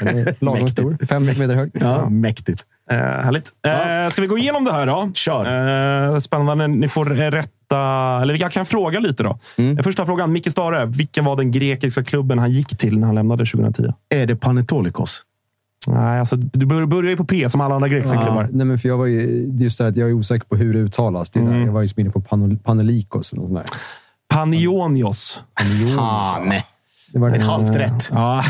Ja. 0.00 0.06
Den 0.10 0.18
är 0.18 0.34
lagom 0.44 0.68
stor, 0.68 0.96
fem 1.06 1.24
meter 1.26 1.54
hög. 1.54 1.70
Ja, 1.74 2.08
mäktigt. 2.08 2.62
Eh, 2.90 2.96
härligt. 2.96 3.48
Eh, 3.66 4.10
ska 4.10 4.22
vi 4.22 4.28
gå 4.28 4.38
igenom 4.38 4.64
det 4.64 4.72
här 4.72 4.86
då? 4.86 5.10
Kör. 5.14 6.12
Eh, 6.14 6.18
spännande. 6.18 6.66
Ni 6.68 6.88
får 6.88 7.20
eh, 7.22 7.30
rätta... 7.74 8.22
Eller 8.22 8.40
jag 8.40 8.52
kan 8.52 8.66
fråga 8.66 9.00
lite 9.00 9.22
då. 9.22 9.38
Mm. 9.58 9.82
Första 9.82 10.06
frågan. 10.06 10.32
Micke 10.32 10.50
Stare. 10.52 10.86
Vilken 10.86 11.24
var 11.24 11.36
den 11.36 11.50
grekiska 11.52 12.04
klubben 12.04 12.38
han 12.38 12.50
gick 12.50 12.78
till 12.78 12.98
när 12.98 13.06
han 13.06 13.14
lämnade 13.14 13.46
2010? 13.46 13.92
Är 14.08 14.26
det 14.26 14.36
Panetolikos? 14.36 15.22
Nej, 15.86 16.20
alltså, 16.20 16.36
du 16.36 16.66
bör- 16.66 16.86
börjar 16.86 17.10
ju 17.10 17.16
på 17.16 17.24
P 17.24 17.48
som 17.48 17.60
alla 17.60 17.74
andra 17.74 17.88
grekiska 17.88 18.18
klubbar. 18.22 18.48
Nej, 18.52 18.66
men 18.66 18.78
för 18.78 18.88
jag 18.88 18.96
var 18.98 19.06
ju, 19.06 19.46
det 19.46 19.62
är 19.62 19.64
just 19.64 19.78
det 19.78 19.86
att 19.86 19.96
jag 19.96 20.08
är 20.08 20.12
osäker 20.12 20.46
på 20.48 20.56
hur 20.56 20.72
det 20.72 20.78
uttalas. 20.78 21.30
Det 21.30 21.38
är 21.40 21.44
Mm. 21.44 21.66
Jag 21.66 21.72
var 21.72 21.82
ju 21.82 21.88
inne 21.96 22.10
på 22.10 22.20
Panol- 22.20 22.58
Panelikos. 22.58 23.32
eller 23.32 23.42
något 23.42 23.50
sånt 23.50 23.66
där. 23.70 23.76
Panionios. 24.38 25.44
Fan! 25.96 26.52
Det 27.14 27.20
var 27.20 27.30
det. 27.30 27.36
Ett 27.36 27.46
halvt 27.46 27.76
rätt. 27.76 28.10
Ja. 28.14 28.42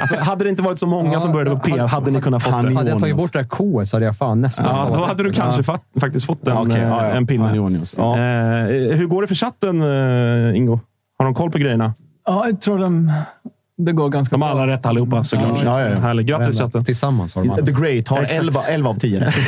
Alltså, 0.00 0.16
hade 0.18 0.44
det 0.44 0.50
inte 0.50 0.62
varit 0.62 0.78
så 0.78 0.86
många 0.86 1.20
som 1.20 1.32
började 1.32 1.50
på 1.50 1.60
P 1.60 1.78
hade 1.80 2.10
ni 2.10 2.20
kunnat 2.20 2.42
fått 2.42 2.52
det. 2.62 2.74
Hade 2.74 2.90
jag 2.90 2.98
tagit 3.00 3.16
bort 3.16 3.32
det 3.32 3.38
här 3.38 3.46
K 3.46 3.84
så 3.84 3.96
hade 3.96 4.06
jag 4.06 4.16
fan 4.16 4.40
nästan 4.40 4.66
Ja, 4.68 4.90
då 4.94 5.04
hade 5.04 5.22
du 5.22 5.32
kanske 5.32 5.62
fa- 5.62 5.78
faktiskt 6.00 6.26
fått 6.26 6.48
en, 6.48 6.54
Ja, 6.54 6.60
okej. 6.62 6.76
eh, 6.80 6.88
Ja, 6.88 7.06
ja. 7.06 7.10
en 7.10 7.26
pinne. 7.26 7.56
Ja. 7.96 8.12
Eh, 8.18 8.96
hur 8.96 9.06
går 9.06 9.22
det 9.22 9.28
för 9.28 9.34
chatten, 9.34 9.82
eh, 9.82 10.56
Ingo? 10.56 10.80
Har 11.18 11.24
de 11.24 11.34
koll 11.34 11.50
på 11.50 11.58
grejerna? 11.58 11.94
Ja, 12.26 12.46
jag 12.46 12.60
tror 12.60 12.78
de, 12.78 13.12
det 13.76 13.92
går 13.92 14.08
ganska 14.08 14.34
De 14.34 14.42
har 14.42 14.48
alla 14.50 14.66
rätt 14.66 14.86
allihopa 14.86 15.24
såklart. 15.24 15.60
Ja, 15.64 15.80
ja, 15.80 15.88
ja. 15.88 16.00
Härligt. 16.00 16.26
Grattis 16.26 16.58
chatten. 16.58 16.84
Tillsammans 16.84 17.34
har 17.34 17.42
de 17.42 17.50
alla. 17.50 17.66
The 17.66 17.72
Great 17.72 18.08
har 18.08 18.22
11, 18.30 18.62
11 18.66 18.90
av 18.90 18.94
10 18.94 19.20
rätt. 19.20 19.34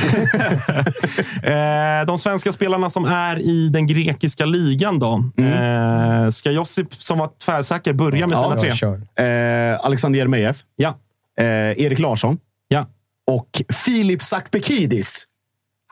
Eh, 1.42 2.06
de 2.06 2.18
svenska 2.18 2.52
spelarna 2.52 2.90
som 2.90 3.04
är 3.04 3.38
i 3.38 3.68
den 3.68 3.86
grekiska 3.86 4.44
ligan 4.46 4.98
då. 4.98 5.24
Eh, 5.38 6.28
ska 6.30 6.50
Josip, 6.50 6.94
som 6.94 7.18
var 7.18 7.30
tvärsäker, 7.44 7.92
börja 7.92 8.26
med 8.26 8.36
Ja, 8.36 8.58
sina 8.58 8.76
tre? 9.14 9.24
Eh, 9.24 9.80
Alexander 9.84 10.18
Jeremejeff, 10.18 10.56
Ja. 10.76 10.94
eh, 11.38 11.44
Erik 11.84 11.98
Larsson 11.98 12.38
ja. 12.68 12.86
och 13.26 13.48
Filip 13.84 14.22
Sakpekidis. 14.22 15.24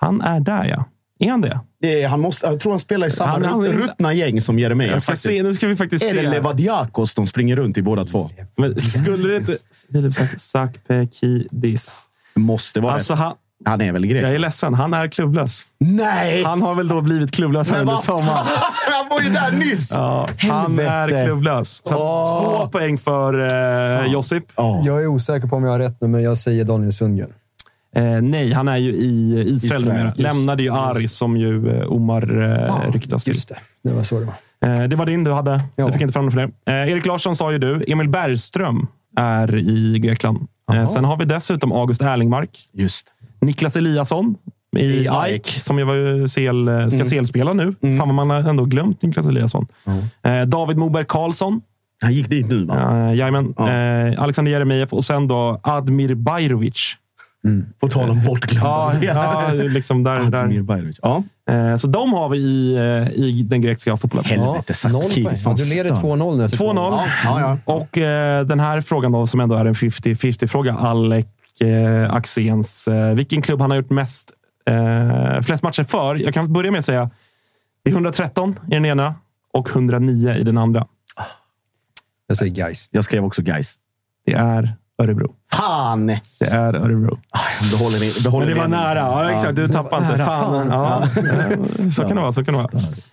Han 0.01 0.20
är 0.20 0.40
där, 0.40 0.65
ja. 0.65 0.85
Är 1.20 1.31
han 1.31 1.41
det? 1.41 1.61
Det 1.81 2.03
är, 2.03 2.09
han 2.09 2.20
måste, 2.20 2.47
jag 2.47 2.61
tror 2.61 2.73
han 2.73 2.78
spelar 2.81 3.07
i 3.07 3.11
samma 3.11 3.31
Han- 3.32 3.45
han- 3.45 3.61
rut- 3.66 3.73
ruttna 3.82 4.12
gäng 4.12 4.41
som 4.41 4.59
Jeremejeff. 4.59 4.93
Jag 4.93 5.03
ska 5.03 5.12
faktiskt. 5.12 5.35
se, 5.35 5.43
nu 5.43 5.55
ska 5.55 5.66
vi 5.66 5.77
faktiskt 5.77 6.05
Är 6.05 6.15
det 6.15 6.20
se. 6.23 6.28
Levadiakos 6.31 7.15
de 7.15 7.27
springer 7.27 7.57
runt 7.57 7.78
i 7.78 7.82
båda 7.82 8.05
två? 8.05 8.31
Men 8.57 8.81
skulle 8.81 9.28
det 9.28 9.36
inte... 9.36 9.57
Filip 9.93 10.15
Sak- 10.15 10.39
Sakpekidis. 10.39 12.09
Måste 12.35 12.81
vara 12.81 12.93
Alltså, 12.93 13.15
han, 13.15 13.32
Han 13.65 13.81
är 13.81 13.93
väl 13.93 14.07
grek? 14.07 14.24
jag 14.24 14.31
är 14.35 14.39
ledsen. 14.39 14.74
Han 14.74 14.95
är 14.95 15.09
klubblös. 15.09 15.62
Nej! 15.81 16.45
Han 16.45 16.62
har 16.62 16.74
väl 16.74 16.89
då 16.89 17.01
blivit 17.01 17.31
klubblös 17.31 17.70
här 17.70 17.81
under 17.81 17.97
sommaren. 17.97 18.47
Han 18.93 19.09
var 19.11 19.20
ju 19.20 19.31
där 19.31 19.51
nyss! 19.51 19.93
Ja, 19.95 20.28
han 20.39 20.78
är 20.78 21.24
klubblös. 21.27 21.81
Så 21.85 21.97
Åh. 21.97 22.43
två 22.62 22.69
poäng 22.70 22.99
för 22.99 23.53
eh, 24.05 24.12
Josip. 24.12 24.45
Ja. 24.57 24.82
Jag 24.85 25.03
är 25.03 25.07
osäker 25.07 25.49
på 25.49 25.57
om 25.57 25.65
jag 25.65 25.70
har 25.70 25.78
rätt 25.78 25.97
nu, 26.01 26.09
men 26.09 26.23
jag 26.23 26.39
säger 26.39 26.65
Daniel 26.65 26.93
Sundgren. 26.93 27.31
Eh, 27.94 28.22
nej, 28.22 28.52
han 28.52 28.68
är 28.68 28.76
ju 28.76 28.90
i 28.90 29.32
Israel, 29.32 29.54
Israel, 29.56 29.84
numera. 29.84 30.12
Lämnade 30.16 30.62
ju 30.62 30.72
Aris 30.72 31.12
som 31.12 31.36
ju 31.36 31.80
eh, 31.80 31.92
Omar 31.92 32.42
eh, 32.42 32.92
ryktas 32.92 33.24
till. 33.24 33.34
Just 33.34 33.48
det. 33.48 33.58
Det 33.84 33.92
var 33.92 34.02
så 34.02 34.20
det 34.20 34.26
var. 34.26 34.34
Eh, 34.82 34.88
det 34.88 34.96
var 34.96 35.06
din 35.06 35.24
du 35.24 35.32
hade. 35.32 35.60
Ja. 35.76 35.86
Du 35.86 35.92
fick 35.92 36.02
inte 36.02 36.12
fram 36.12 36.24
några 36.26 36.32
fler. 36.32 36.50
Eh, 36.84 36.92
Erik 36.92 37.06
Larsson 37.06 37.36
sa 37.36 37.52
ju 37.52 37.58
du. 37.58 37.84
Emil 37.88 38.08
Bergström 38.08 38.86
är 39.16 39.56
i 39.56 39.98
Grekland. 39.98 40.38
Eh, 40.72 40.86
sen 40.86 41.04
har 41.04 41.16
vi 41.16 41.24
dessutom 41.24 41.72
August 41.72 42.02
Erlingmark. 42.02 42.50
Just. 42.72 43.06
Niklas 43.40 43.76
Eliasson 43.76 44.36
i 44.76 44.84
I 44.84 45.08
AIK, 45.08 45.32
AIK. 45.32 45.46
som 45.46 45.78
ju 45.78 45.84
var 45.84 46.26
CL, 46.28 46.68
eh, 46.68 46.88
ska 46.88 47.04
CL-spela 47.04 47.52
nu. 47.52 47.74
Fan 47.80 47.98
vad 47.98 48.14
man 48.14 48.30
har 48.30 48.40
ändå 48.50 48.64
glömt 48.64 49.02
Niklas 49.02 49.26
Eliasson. 49.28 49.66
Eh, 50.22 50.42
David 50.42 50.76
Moberg 50.76 51.04
Karlsson. 51.08 51.60
Han 52.02 52.12
gick 52.12 52.28
dit 52.28 52.48
nu, 52.48 52.64
va? 52.64 53.08
Uh, 53.08 53.14
jajamän. 53.16 53.54
Ja. 53.56 53.70
Eh, 53.72 54.22
Alexander 54.22 54.52
Jeremejeff 54.52 54.92
och 54.92 55.04
sen 55.04 55.28
då 55.28 55.60
Admir 55.62 56.14
Bajrovic. 56.14 56.96
På 57.80 57.88
tal 57.88 58.10
om 58.10 58.24
bortglömda 58.24 58.68
Ja, 58.68 58.92
spelare. 58.96 59.56
ja, 59.56 59.62
liksom 59.64 60.02
där, 60.02 60.16
Admir. 60.36 60.62
Bajrovic. 60.62 60.98
Ja. 61.02 61.22
Eh, 61.50 61.76
Så 61.76 61.86
de 61.86 62.12
har 62.12 62.28
vi 62.28 62.38
i, 62.38 62.74
eh, 62.76 63.12
i 63.24 63.42
den 63.42 63.60
grekiska 63.60 63.96
fotbollen. 63.96 64.24
Helvete. 64.24 64.74
Sakis. 64.74 65.42
fan 65.42 65.56
Du 65.56 65.64
leder 65.74 65.88
stör. 65.94 66.00
2-0 66.00 66.36
nu. 66.36 66.44
efter 66.44 66.58
2-0. 66.58 66.74
Ja, 66.76 67.06
ja, 67.24 67.40
ja. 67.40 67.58
Och 67.74 67.98
eh, 67.98 68.44
den 68.46 68.60
här 68.60 68.80
frågan 68.80 69.12
då, 69.12 69.26
som 69.26 69.40
ändå 69.40 69.54
är 69.54 69.64
en 69.64 69.74
50-50-fråga. 69.74 70.74
Alec 70.74 71.26
eh, 71.60 72.14
Axéns. 72.14 72.88
Eh, 72.88 73.14
vilken 73.14 73.42
klubb 73.42 73.60
han 73.60 73.70
har 73.70 73.76
gjort 73.76 73.90
mest, 73.90 74.32
eh, 74.68 75.40
flest 75.40 75.62
matcher 75.62 75.84
för? 75.84 76.16
Jag 76.16 76.34
kan 76.34 76.52
börja 76.52 76.70
med 76.70 76.78
att 76.78 76.84
säga 76.84 77.10
det 77.84 77.90
är 77.90 77.94
113 77.94 78.58
i 78.66 78.70
den 78.74 78.84
ena 78.84 79.14
och 79.52 79.68
109 79.70 80.34
i 80.34 80.42
den 80.42 80.58
andra. 80.58 80.86
Jag 82.26 82.36
säger 82.36 82.52
guys. 82.54 82.88
Jag 82.90 83.04
skrev 83.04 83.24
också 83.24 83.42
guys. 83.42 83.74
Det 84.26 84.32
är 84.32 84.76
Örebro. 85.02 85.32
Fan! 85.52 86.06
Det 86.38 86.46
är 86.46 86.74
Örebro. 86.74 87.18
Behåller 87.72 87.98
ni, 88.00 88.22
behåller 88.24 88.46
Men 88.46 88.54
det 88.54 88.60
var 88.60 88.68
ni- 88.68 88.76
nära. 88.76 88.98
Ja, 88.98 89.30
exakt. 89.30 89.56
Du 89.56 89.68
tappade 89.68 90.06
inte. 90.06 90.16
nära. 90.16 90.26
Fan. 90.26 90.68
Ja. 90.70 91.62
Så 91.64 92.02
kan 92.02 92.16
det 92.16 92.22
vara. 92.22 92.32
Så 92.32 92.44
kan 92.44 92.54
det 92.54 92.60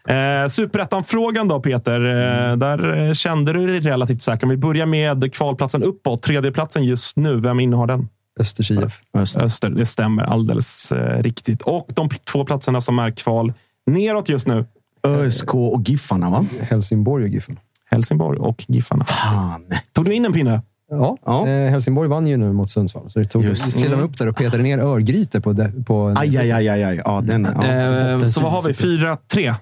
vara. 0.07 0.41
Eh, 0.43 0.47
Superettan-frågan 0.47 1.47
då, 1.47 1.59
Peter. 1.59 2.01
Eh, 2.01 2.55
där 2.57 3.07
eh, 3.07 3.13
kände 3.13 3.53
du 3.53 3.67
dig 3.67 3.79
relativt 3.79 4.21
säker. 4.21 4.45
Om 4.45 4.49
vi 4.49 4.57
börjar 4.57 4.85
med 4.85 5.33
kvalplatsen 5.33 5.83
uppåt. 5.83 6.21
Tredjeplatsen 6.23 6.83
just 6.83 7.17
nu. 7.17 7.39
Vem 7.39 7.59
innehar 7.59 7.87
den? 7.87 8.07
Östers 8.39 8.71
IF. 8.71 9.01
Öster. 9.37 9.69
Det 9.69 9.85
stämmer 9.85 10.23
alldeles 10.23 10.91
eh, 10.91 11.23
riktigt. 11.23 11.61
Och 11.61 11.87
de 11.93 12.09
två 12.09 12.45
platserna 12.45 12.81
som 12.81 12.99
är 12.99 13.11
kval 13.11 13.53
neråt 13.85 14.29
just 14.29 14.47
nu. 14.47 14.65
ÖSK 15.07 15.55
och 15.55 15.81
Giffarna, 15.89 16.29
va? 16.29 16.45
Helsingborg 16.61 17.23
och 17.23 17.29
Giffen. 17.29 17.59
Helsingborg 17.91 18.39
och 18.39 18.65
Giffarna. 18.67 19.03
Fan. 19.05 19.65
Tog 19.93 20.05
du 20.05 20.13
in 20.13 20.25
en 20.25 20.33
pinne? 20.33 20.61
Ja, 20.91 21.17
Ja. 21.25 21.47
Eh, 21.47 21.69
Helsingborg 21.71 22.09
vann 22.09 22.27
ju 22.27 22.37
nu 22.37 22.53
mot 22.53 22.69
Sundsvall. 22.69 23.09
Så 23.09 23.19
det 23.19 23.25
tog, 23.25 23.41
vi 23.41 23.49
Just. 23.49 23.77
Mm. 23.77 23.99
upp 23.99 24.17
där 24.17 24.27
och 24.27 24.35
petade 24.35 24.63
ner 24.63 24.77
Örgryte 24.79 25.41
på, 25.41 25.53
de, 25.53 25.83
på 25.83 25.93
en, 25.95 26.17
Aj, 26.17 26.37
aj, 26.37 26.51
aj, 26.51 26.69
aj, 26.69 26.83
aj. 26.83 27.01
Ja, 27.05 27.21
den, 27.21 27.47
ja. 27.61 27.67
Eh, 28.13 28.19
så 28.25 28.41
vad 28.41 28.51
har 28.51 28.61
vi? 28.61 28.73
4-3? 28.73 29.53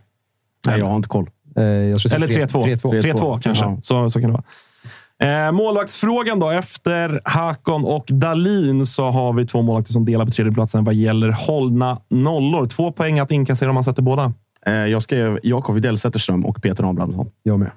Nej, 0.67 0.79
jag 0.79 0.85
har 0.85 0.95
inte 0.95 1.09
koll. 1.09 1.29
eh, 1.55 1.63
jag 1.63 1.99
skulle 1.99 2.27
säga 2.27 2.41
Eller 2.41 2.47
3-2. 2.47 2.75
3-2. 2.75 3.01
3-2 3.01 3.39
kanske. 3.41 3.63
Ja. 3.65 3.77
Så, 3.81 4.09
så 4.09 4.21
kan 4.21 4.29
det 4.29 4.33
vara. 4.33 4.43
Eh, 5.47 5.51
målvaktsfrågan 5.51 6.39
då. 6.39 6.49
Efter 6.49 7.21
Hakon 7.25 7.85
och 7.85 8.05
Dalin 8.07 8.85
så 8.85 9.09
har 9.09 9.33
vi 9.33 9.47
två 9.47 9.61
målvakter 9.61 9.93
som 9.93 10.05
delar 10.05 10.25
på 10.25 10.31
tredjeplatsen 10.31 10.83
vad 10.83 10.95
gäller 10.95 11.29
hållna 11.47 11.99
nollor. 12.09 12.65
Två 12.65 12.91
poäng 12.91 13.19
att 13.19 13.31
inkassera 13.31 13.69
om 13.69 13.73
man 13.75 13.83
sätter 13.83 14.01
båda. 14.01 14.33
Eh, 14.65 14.73
jag 14.73 15.03
skrev 15.03 15.39
Jakob 15.43 15.75
Widell 15.75 15.97
Zetterström 15.97 16.45
och 16.45 16.61
Peter 16.61 16.89
Abrahamsson. 16.89 17.29
Jag 17.43 17.59
med. 17.59 17.71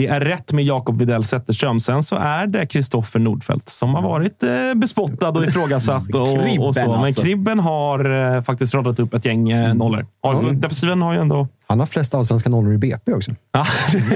Det 0.00 0.06
är 0.06 0.20
rätt 0.20 0.52
med 0.52 0.64
Jakob 0.64 0.98
Widell 0.98 1.24
Zetterström. 1.24 1.80
Sen 1.80 2.02
så 2.02 2.16
är 2.16 2.46
det 2.46 2.66
Kristoffer 2.66 3.20
Nordfeldt 3.20 3.68
som 3.68 3.94
har 3.94 4.02
varit 4.02 4.42
eh, 4.42 4.74
bespottad 4.74 5.28
och 5.28 5.44
ifrågasatt. 5.44 6.14
Och, 6.14 6.28
Kribben, 6.28 6.58
och 6.66 6.74
så. 6.74 6.80
Men 6.80 6.90
alltså. 6.90 7.22
Kribben 7.22 7.58
har 7.58 8.34
eh, 8.36 8.42
faktiskt 8.42 8.74
radat 8.74 8.98
upp 8.98 9.14
ett 9.14 9.24
gäng 9.24 9.50
eh, 9.50 9.74
nollor. 9.74 10.06
Defensiven 10.52 11.02
har 11.02 11.12
ju 11.12 11.20
ändå... 11.20 11.48
Han 11.70 11.78
har 11.78 11.86
flest 11.86 12.14
allsvenska 12.14 12.50
nollor 12.50 12.74
i 12.74 12.78
BP 12.78 13.12
också. 13.12 13.30
Ja, 13.52 13.66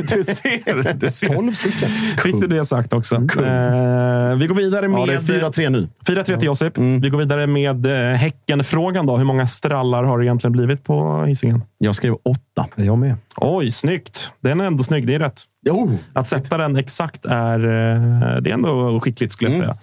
du 0.03 0.25
ser. 0.25 0.95
Du 0.95 1.11
ser. 1.11 1.35
12 1.35 1.53
stycken. 1.53 1.89
Fick 2.23 2.41
du 2.41 2.47
det 2.47 2.65
sagt 2.65 2.93
också. 2.93 3.15
Eh, 3.15 4.37
vi 4.37 4.47
går 4.47 4.55
vidare 4.55 4.89
med... 4.89 5.01
Ja, 5.01 5.07
det 5.07 5.15
är 5.15 5.21
4-3 5.21 5.71
nu. 5.71 5.89
4-3 6.07 6.25
till 6.37 6.47
Josip. 6.47 6.79
Vi 6.79 7.09
går 7.11 7.19
vidare 7.19 7.47
med 7.47 7.87
eh, 7.87 8.17
Häcken-frågan. 8.17 9.07
Då. 9.07 9.17
Hur 9.17 9.25
många 9.25 9.47
strallar 9.47 10.05
har 10.05 10.19
det 10.19 10.25
egentligen 10.25 10.53
blivit 10.53 10.85
på 10.85 11.25
Hisingen? 11.25 11.63
Jag 11.79 11.97
skrev 11.97 12.15
8. 12.25 12.67
Jag 12.75 12.99
med. 12.99 13.17
Oj, 13.37 13.71
snyggt. 13.71 14.31
Den 14.41 14.61
är 14.61 14.65
ändå 14.65 14.85
snygg. 14.85 15.07
Det 15.07 15.15
är 15.15 15.19
rätt. 15.19 15.43
Jo! 15.67 15.99
Att 16.13 16.29
sätta 16.29 16.59
den 16.59 16.77
exakt 16.77 17.25
är, 17.25 17.59
eh, 17.59 18.41
det 18.41 18.51
är 18.51 18.55
ändå 18.55 19.01
skickligt 19.01 19.33
skulle 19.33 19.51
jag 19.51 19.57
säga. 19.57 19.77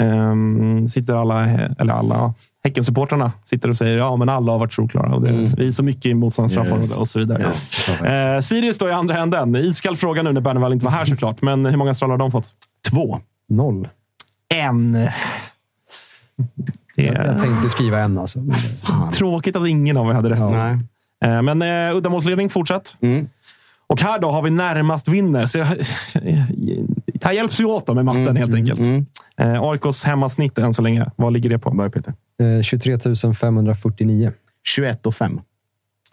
Ehm, 0.00 0.88
sitter 0.88 1.14
alla, 1.14 1.48
eller 1.78 1.92
alla, 1.92 2.34
Häckensupportrarna 2.64 3.32
sitter 3.44 3.68
och 3.70 3.76
säger 3.76 3.96
ja, 3.96 4.16
men 4.16 4.28
alla 4.28 4.52
har 4.52 4.58
varit 4.58 4.72
solklara. 4.72 5.14
Och 5.14 5.22
det, 5.22 5.32
Vi 5.56 5.68
är 5.68 5.72
så 5.72 5.82
mycket 5.82 6.06
i 6.06 6.14
motståndarnas 6.14 6.98
och 6.98 7.08
så 7.08 7.18
vidare. 7.18 7.42
Eh, 8.34 8.40
Sirius 8.40 8.76
står 8.76 8.88
i 8.88 8.92
andra 8.92 9.16
änden. 9.18 9.56
Iskall 9.56 9.96
fråga 9.96 10.22
nu 10.22 10.32
när 10.32 10.40
Bernevall 10.40 10.72
inte 10.72 10.84
var 10.84 10.92
här 10.92 11.04
såklart. 11.04 11.42
Men 11.42 11.66
hur 11.66 11.76
många 11.76 11.94
strallar 11.94 12.12
har 12.12 12.18
de 12.18 12.30
fått? 12.32 12.48
Två. 12.90 13.20
Noll. 13.48 13.88
En. 14.54 14.92
Det 16.96 17.02
Jag 17.04 17.40
tänkte 17.42 17.70
skriva 17.70 17.98
en 17.98 18.18
alltså. 18.18 18.40
tråkigt 19.12 19.56
att 19.56 19.68
ingen 19.68 19.96
av 19.96 20.10
er 20.10 20.14
hade 20.14 20.30
rätt. 20.30 20.40
Nej. 20.40 20.78
Eh, 21.24 21.42
Men 21.42 21.62
eh, 21.62 21.96
uddamålsledning 21.96 22.50
fortsatt. 22.50 22.96
Och 23.86 24.00
här 24.00 24.18
då 24.18 24.30
har 24.30 24.42
vi 24.42 24.50
närmast 24.50 25.08
vinner. 25.08 25.46
Så 25.46 25.58
jag, 25.58 25.66
här 27.22 27.32
hjälps 27.32 27.60
vi 27.60 27.64
åt 27.64 27.86
då 27.86 27.94
med 27.94 28.04
matten 28.04 28.36
helt 28.36 28.54
enkelt. 28.54 28.80
Eh, 29.38 29.62
AIKs 29.62 30.04
hemmasnitt 30.04 30.58
än 30.58 30.74
så 30.74 30.82
länge. 30.82 31.10
Vad 31.16 31.32
ligger 31.32 31.50
det 31.50 31.58
på? 31.58 31.70
Börja 31.70 31.90
Peter. 31.90 32.14
Eh, 32.42 32.62
23 32.62 32.98
549. 33.40 34.32
21 34.64 35.06
och 35.06 35.14
5. 35.14 35.40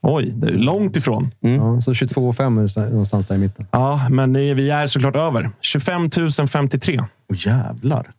Oj, 0.01 0.31
det 0.35 0.47
är 0.47 0.51
långt 0.51 0.97
ifrån. 0.97 1.31
Ja, 1.39 1.81
så 1.81 1.93
22 1.93 2.21
och 2.21 2.35
5 2.35 2.57
är 2.57 2.89
någonstans 2.89 3.27
där 3.27 3.35
i 3.35 3.37
mitten. 3.37 3.67
Ja, 3.71 4.07
men 4.09 4.33
vi 4.33 4.69
är 4.69 4.87
såklart 4.87 5.15
över. 5.15 5.51
25 5.61 6.09
053. 6.47 6.99
Åh 6.99 7.07
jävlar. 7.37 8.11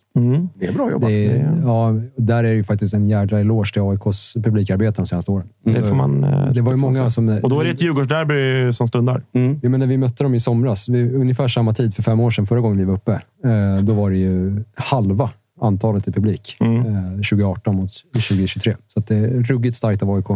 Det 0.55 0.67
är 0.67 0.73
bra 0.73 0.91
jobbat. 0.91 1.09
Det 1.11 1.27
är, 1.27 1.61
ja, 1.65 1.95
där 2.17 2.37
är 2.37 2.43
det 2.43 2.55
ju 2.55 2.65
faktiskt 2.65 2.95
en 2.95 3.09
jädra 3.09 3.41
eloge 3.41 3.73
till 3.73 3.83
AIKs 3.83 4.35
publikarbete 4.35 5.03
de 5.03 5.07
senaste 5.07 5.31
åren. 5.31 5.49
Det 5.65 5.75
Så 5.75 5.83
får 5.83 5.95
man... 5.95 6.25
eh, 6.25 6.53
det 6.53 6.61
var 6.61 6.73
ju 6.73 6.77
många 6.77 7.11
som... 7.11 7.29
Och 7.43 7.51
då 7.51 7.61
är 7.61 7.65
det 7.65 7.71
ett 7.71 7.81
Djurgårdsderby 7.83 8.73
som 8.73 8.89
stundar. 8.89 9.23
Ja, 9.33 9.69
men 9.69 9.81
när 9.81 9.87
vi 9.87 9.97
mötte 9.97 10.23
dem 10.23 10.35
i 10.35 10.41
somras, 10.41 10.89
vid 10.89 11.15
ungefär 11.15 11.49
samma 11.49 11.75
tid 11.75 11.95
för 11.95 12.03
fem 12.03 12.21
år 12.21 12.31
sedan, 12.31 12.47
förra 12.47 12.61
gången 12.61 12.79
vi 12.79 12.85
var 12.85 12.95
uppe, 12.95 13.13
eh, 13.45 13.83
då 13.83 13.95
var 13.95 14.11
det 14.11 14.17
ju 14.17 14.65
halva 14.75 15.31
antalet 15.61 16.09
i 16.09 16.13
publik. 16.13 16.57
Mm. 16.61 16.77
Eh, 16.87 17.11
2018 17.13 17.77
mot 17.77 17.91
2023. 18.13 18.75
Så 18.89 19.01
att 19.01 19.07
det 19.07 19.17
är 19.17 19.29
ruggigt 19.43 19.77
starkt 19.77 20.03
av 20.03 20.11
AIK. 20.11 20.27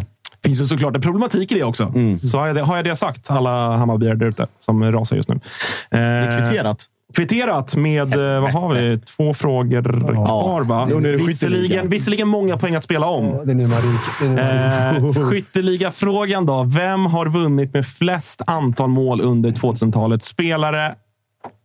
finns 0.44 0.60
ju 0.62 0.64
såklart 0.66 0.96
en 0.96 1.02
problematik 1.02 1.52
i 1.52 1.54
det 1.54 1.64
också. 1.64 1.92
Så 2.18 2.38
har 2.38 2.46
jag 2.46 2.56
det, 2.56 2.62
har 2.62 2.76
jag 2.76 2.84
det 2.84 2.96
sagt, 2.96 3.30
alla 3.30 3.76
Hammarbyare 3.76 4.14
där 4.14 4.26
ute 4.26 4.46
som 4.58 4.92
rasar 4.92 5.16
just 5.16 5.28
nu. 5.28 5.34
Eh, 5.34 5.40
Det 5.90 5.98
är 5.98 6.40
kvitterat. 6.40 6.84
Kvitterat 7.14 7.76
med, 7.76 8.14
eh, 8.14 8.40
vad 8.42 8.52
har 8.52 8.74
vi? 8.74 8.98
Två 8.98 9.34
frågor 9.34 9.82
kvar 10.26 10.62
va? 10.62 10.88
Jo, 10.90 10.98
nu 11.00 11.08
är 11.08 11.18
det 11.18 11.24
Visserligen, 11.24 11.88
visserligen 11.88 12.28
många 12.28 12.56
poäng 12.56 12.74
att 12.74 12.84
spela 12.84 13.06
om. 13.06 13.40
Det 13.44 13.52
är 13.52 13.54
nu 13.54 13.66
man 13.66 13.78
ryker. 13.80 15.16
Eh, 15.22 15.28
skytteliga-frågan 15.30 16.46
då. 16.46 16.62
Vem 16.64 17.06
har 17.06 17.26
vunnit 17.28 17.74
med 17.74 17.86
flest 17.86 18.42
antal 18.46 18.88
mål 18.88 19.20
under 19.20 19.50
2000-talet? 19.50 20.24
Spelare, 20.24 20.94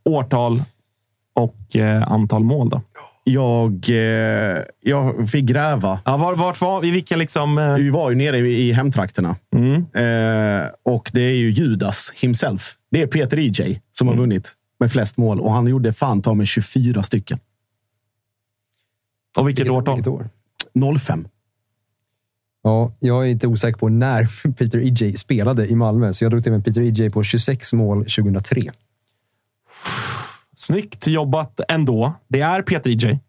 årtal 0.10 0.64
och 1.36 1.76
eh, 1.76 2.12
antal 2.12 2.44
mål. 2.44 2.70
Då. 2.70 2.82
Jag, 3.24 3.90
eh, 3.90 4.62
jag 4.82 5.30
fick 5.30 5.46
gräva. 5.46 6.00
Ja, 6.06 6.18
var, 6.18 6.36
vart 6.36 6.62
var 6.62 6.82
vi? 6.82 6.92
Vilka 6.92 7.16
liksom... 7.16 7.58
Eh, 7.58 7.74
Vi 7.76 7.90
var 7.90 8.10
ju 8.10 8.16
nere 8.16 8.38
i, 8.38 8.70
i 8.70 8.72
hemtrakterna. 8.72 9.36
mm. 9.56 9.74
Eh, 9.76 10.68
och 10.86 11.10
det 11.14 11.22
är 11.22 11.34
ju 11.36 11.52
Judas 11.52 12.12
himself. 12.16 12.74
Det 12.92 13.02
är 13.02 13.08
Peter 13.08 13.38
EJ 13.40 13.82
som 13.92 14.08
har 14.08 14.16
vunnit 14.16 14.54
med 14.80 14.92
flest 14.92 15.18
mål. 15.18 15.40
Och 15.40 15.52
han 15.52 15.68
gjorde 15.68 15.94
fan 15.94 16.22
ta 16.22 16.34
med 16.34 16.48
24 16.48 17.04
stycken. 17.04 17.40
Och 19.38 19.48
vilket, 19.48 19.70
årtal? 19.70 19.96
Vilket 19.96 20.12
år? 20.12 20.30
05. 21.00 21.28
Ja, 22.64 22.94
jag 23.00 23.26
är 23.26 23.30
inte 23.30 23.48
osäker 23.48 23.78
på 23.78 23.90
när 23.90 24.52
Peter 24.58 24.80
EJ 24.80 25.18
spelade 25.18 25.68
i 25.68 25.76
Malmö, 25.76 26.14
så 26.14 26.24
jag 26.26 26.32
drog 26.32 26.44
till 26.44 26.52
med 26.52 26.66
Peter 26.66 26.82
EJ 26.82 27.10
på 27.10 27.24
26 27.24 27.74
mål 27.74 27.98
2003. 27.98 28.62
Snyggt 30.56 31.08
jobbat 31.08 31.60
ändå. 31.68 32.14
Det 32.28 32.42
är 32.42 32.62
Peter 32.62 32.90
EJ 32.90 33.20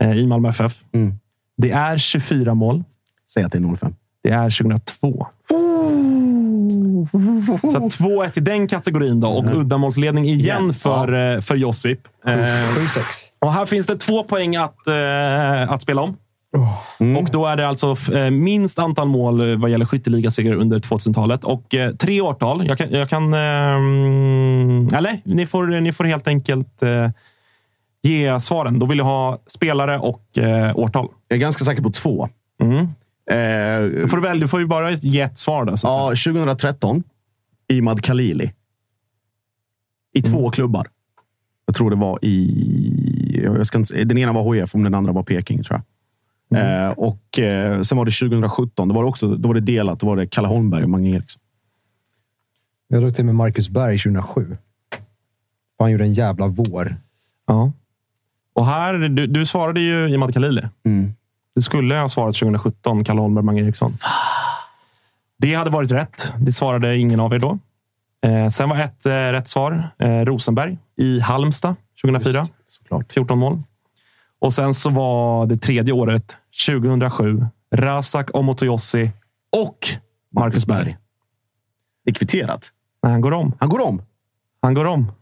eh, 0.00 0.12
i 0.12 0.26
Malmö 0.26 0.48
FF. 0.48 0.84
Mm. 0.92 1.18
Det 1.56 1.70
är 1.70 1.98
24 1.98 2.54
mål. 2.54 2.84
Säg 3.30 3.44
att 3.44 3.52
det 3.52 3.58
är 3.58 3.76
05. 3.76 3.94
Det 4.24 4.30
är 4.30 4.50
2002. 4.50 5.26
Så 7.62 7.78
2-1 7.78 8.38
i 8.38 8.40
den 8.40 8.68
kategorin 8.68 9.20
då. 9.20 9.28
Och 9.28 9.60
uddamålsledning 9.60 10.24
igen 10.24 10.40
Igen, 10.40 10.74
för, 10.74 11.34
eh, 11.34 11.40
för 11.40 11.56
Josip. 11.56 12.00
Eh, 12.26 12.32
7-6. 12.32 13.32
och 13.38 13.52
här 13.52 13.66
finns 13.66 13.86
det 13.86 13.96
två 13.96 14.24
poäng 14.24 14.56
att, 14.56 14.86
eh, 14.86 15.72
att 15.72 15.82
spela 15.82 16.02
om. 16.02 16.16
Mm. 17.00 17.16
Och 17.16 17.30
då 17.32 17.46
är 17.46 17.56
det 17.56 17.68
alltså 17.68 17.96
eh, 18.14 18.30
minst 18.30 18.78
antal 18.78 19.08
mål 19.08 19.50
eh, 19.50 19.56
vad 19.56 19.70
gäller 19.70 19.86
skytteligasegrar 19.86 20.54
under 20.54 20.78
2000-talet. 20.78 21.44
Och 21.44 21.74
eh, 21.74 21.94
tre 21.94 22.20
årtal. 22.20 22.66
Jag 22.66 22.78
kan... 22.78 22.90
Jag 22.90 23.08
kan 23.08 23.34
eh, 23.34 24.98
eller, 24.98 25.20
ni 25.24 25.46
får, 25.46 25.80
ni 25.80 25.92
får 25.92 26.04
helt 26.04 26.28
enkelt 26.28 26.82
eh, 26.82 27.08
ge 28.02 28.40
svaren. 28.40 28.78
Då 28.78 28.86
vill 28.86 28.98
jag 28.98 29.04
ha 29.04 29.38
spelare 29.46 29.98
och 29.98 30.38
eh, 30.38 30.78
årtal. 30.78 31.08
Jag 31.28 31.36
är 31.36 31.40
ganska 31.40 31.64
säker 31.64 31.82
på 31.82 31.90
två. 31.90 32.28
Mm. 32.62 32.88
Eh, 33.30 34.00
Då 34.02 34.08
får 34.08 34.16
du, 34.16 34.22
väl, 34.22 34.40
du 34.40 34.48
får 34.48 34.60
ju 34.60 34.66
bara 34.66 34.90
ett 34.90 35.38
svar. 35.38 35.64
Då, 35.64 35.74
ja, 35.82 36.08
2013. 36.08 37.02
Imad 37.68 38.02
Khalili. 38.04 38.52
I 40.14 40.22
två 40.22 40.50
klubbar. 40.50 40.88
Jag 41.66 41.74
tror 41.74 41.90
det 41.90 41.96
var 41.96 42.18
i... 42.22 43.40
Jag 43.44 43.66
ska 43.66 43.78
inte, 43.78 44.04
den 44.04 44.18
ena 44.18 44.32
var 44.32 44.54
HIF, 44.54 44.74
om 44.74 44.82
den 44.82 44.94
andra 44.94 45.12
var 45.12 45.22
Peking. 45.22 45.62
tror 45.62 45.80
jag. 45.80 45.84
Eh, 46.58 46.90
och 46.90 47.38
eh, 47.38 47.82
Sen 47.82 47.98
var 47.98 48.04
det 48.04 48.10
2017. 48.10 48.88
Då 48.88 48.94
var 48.94 49.02
det, 49.02 49.08
också, 49.08 49.36
då 49.36 49.48
var 49.48 49.54
det 49.54 49.60
delat. 49.60 50.00
Då 50.00 50.06
var 50.06 50.16
det 50.16 50.26
Kalle 50.26 50.48
Holmberg 50.48 50.84
och 50.84 50.90
Mange 50.90 51.10
Eriksson. 51.16 51.40
Jag 52.88 53.00
drog 53.02 53.14
till 53.14 53.24
med 53.24 53.34
Marcus 53.34 53.68
Berg 53.68 53.98
2007. 53.98 54.56
Han 55.78 55.90
gjorde 55.92 56.04
en 56.04 56.12
jävla 56.12 56.46
vår. 56.46 56.96
Ja. 57.46 57.72
Och 58.52 58.66
här, 58.66 58.94
du, 58.94 59.26
du 59.26 59.46
svarade 59.46 59.80
ju 59.80 60.08
Imad 60.08 60.34
Khalili. 60.34 60.62
Mm. 60.84 61.12
Du 61.54 61.62
skulle 61.62 61.94
ha 61.94 62.08
svarat 62.08 62.34
2017, 62.34 63.04
Kalle 63.04 63.20
Holmberg, 63.20 63.44
Mange 63.44 63.62
Eriksson. 63.62 63.92
Det 65.38 65.54
hade 65.54 65.70
varit 65.70 65.90
rätt. 65.90 66.32
Det 66.38 66.52
svarade 66.52 66.96
ingen 66.96 67.20
av 67.20 67.34
er 67.34 67.38
då. 67.38 67.58
Eh, 68.26 68.48
sen 68.48 68.68
var 68.68 68.76
ett 68.76 69.06
eh, 69.06 69.10
rätt 69.12 69.48
svar 69.48 69.90
eh, 69.98 70.20
Rosenberg 70.20 70.78
i 70.96 71.20
Halmstad 71.20 71.76
2004. 72.02 72.46
såklart. 72.66 73.12
14 73.12 73.38
mål. 73.38 73.62
Och 74.40 74.52
sen 74.54 74.74
så 74.74 74.90
var 74.90 75.46
det 75.46 75.56
tredje 75.56 75.92
året, 75.92 76.36
2007, 76.66 77.46
Razak 77.74 78.30
Omotoyossi 78.34 79.10
och 79.56 79.78
Marcus 80.32 80.66
Berg. 80.66 80.96
Det 82.04 82.10
är 82.10 82.14
kvitterat. 82.14 82.70
Nej, 83.02 83.12
han 83.12 83.20
går 83.20 83.32
om. 83.32 83.52
Han 83.60 83.68
går 83.68 83.80
om. 83.80 84.02
Han 84.62 84.74
går 84.74 84.84
om. 84.84 85.12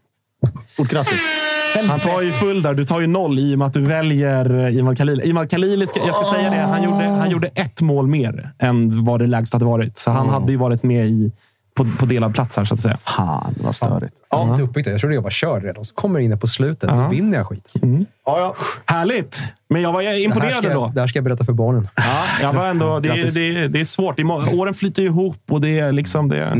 Stort 0.67 0.89
grattis. 0.91 1.52
Han 1.89 2.01
tar 2.01 2.23
ju 2.23 2.32
full 2.32 2.62
där. 2.62 2.74
Du 2.74 2.85
tar 2.85 3.01
ju 3.01 3.07
noll 3.07 3.39
i 3.39 3.55
och 3.55 3.59
med 3.59 3.66
att 3.66 3.73
du 3.74 3.81
väljer 3.81 4.59
eh, 4.66 4.77
Imad 4.77 4.99
Khalili. 4.99 5.28
Imad 5.28 5.51
Khalili, 5.51 5.86
ska, 5.86 6.01
jag 6.07 6.15
ska 6.15 6.24
säga 6.36 6.51
det, 6.51 6.57
han 6.57 6.82
gjorde, 6.82 7.05
han 7.05 7.31
gjorde 7.31 7.49
ett 7.55 7.81
mål 7.82 8.07
mer 8.07 8.51
än 8.59 9.05
vad 9.05 9.20
det 9.20 9.27
lägst 9.27 9.53
hade 9.53 9.65
varit. 9.65 9.99
Så 9.99 10.11
han 10.11 10.28
hade 10.28 10.53
ju 10.53 10.59
varit 10.59 10.82
med 10.82 11.07
i, 11.07 11.32
på, 11.74 11.86
på 11.99 12.07
delad 12.07 12.35
plats 12.35 12.57
här, 12.57 12.65
så 12.65 12.74
att 12.74 12.81
säga. 12.81 12.97
Fan, 12.97 13.55
vad 13.61 13.74
störigt. 13.74 14.15
Ja. 14.31 14.51
Inte 14.51 14.62
uppbyggt. 14.62 14.89
Jag 14.89 15.01
trodde 15.01 15.15
jag 15.15 15.23
var 15.23 15.31
körd 15.31 15.62
redan. 15.65 15.85
Så 15.85 15.94
kommer 15.94 16.20
jag 16.20 16.24
in 16.32 16.39
på 16.39 16.47
slutet 16.47 16.90
Ja. 16.93 17.01
så 17.01 17.09
vinner 17.09 17.39
jag 17.39 17.47
skit. 17.47 17.73
Ja, 17.82 18.39
ja. 18.40 18.55
Härligt! 18.86 19.43
Men 19.69 19.82
jag 19.82 19.93
var 19.93 20.16
imponerad 20.16 20.65
ändå. 20.65 20.93
det 20.94 21.01
här 21.01 21.07
ska 21.09 21.16
jag 21.16 21.24
berätta 21.24 21.44
för 21.44 21.53
barnen. 21.53 21.89
Ja, 21.97 22.03
jag 22.43 22.53
var 22.53 22.66
ändå, 22.69 22.99
det, 23.01 23.35
det, 23.35 23.69
det 23.69 23.81
är 23.81 23.85
svårt. 23.85 24.16
Det 24.16 24.23
är 24.23 24.24
må- 24.24 24.51
Åren 24.53 24.74
flyter 24.74 25.03
ihop 25.03 25.39
och 25.51 25.61
det 25.61 25.78
är 25.78 25.93
liksom... 25.93 26.28
Det, 26.28 26.53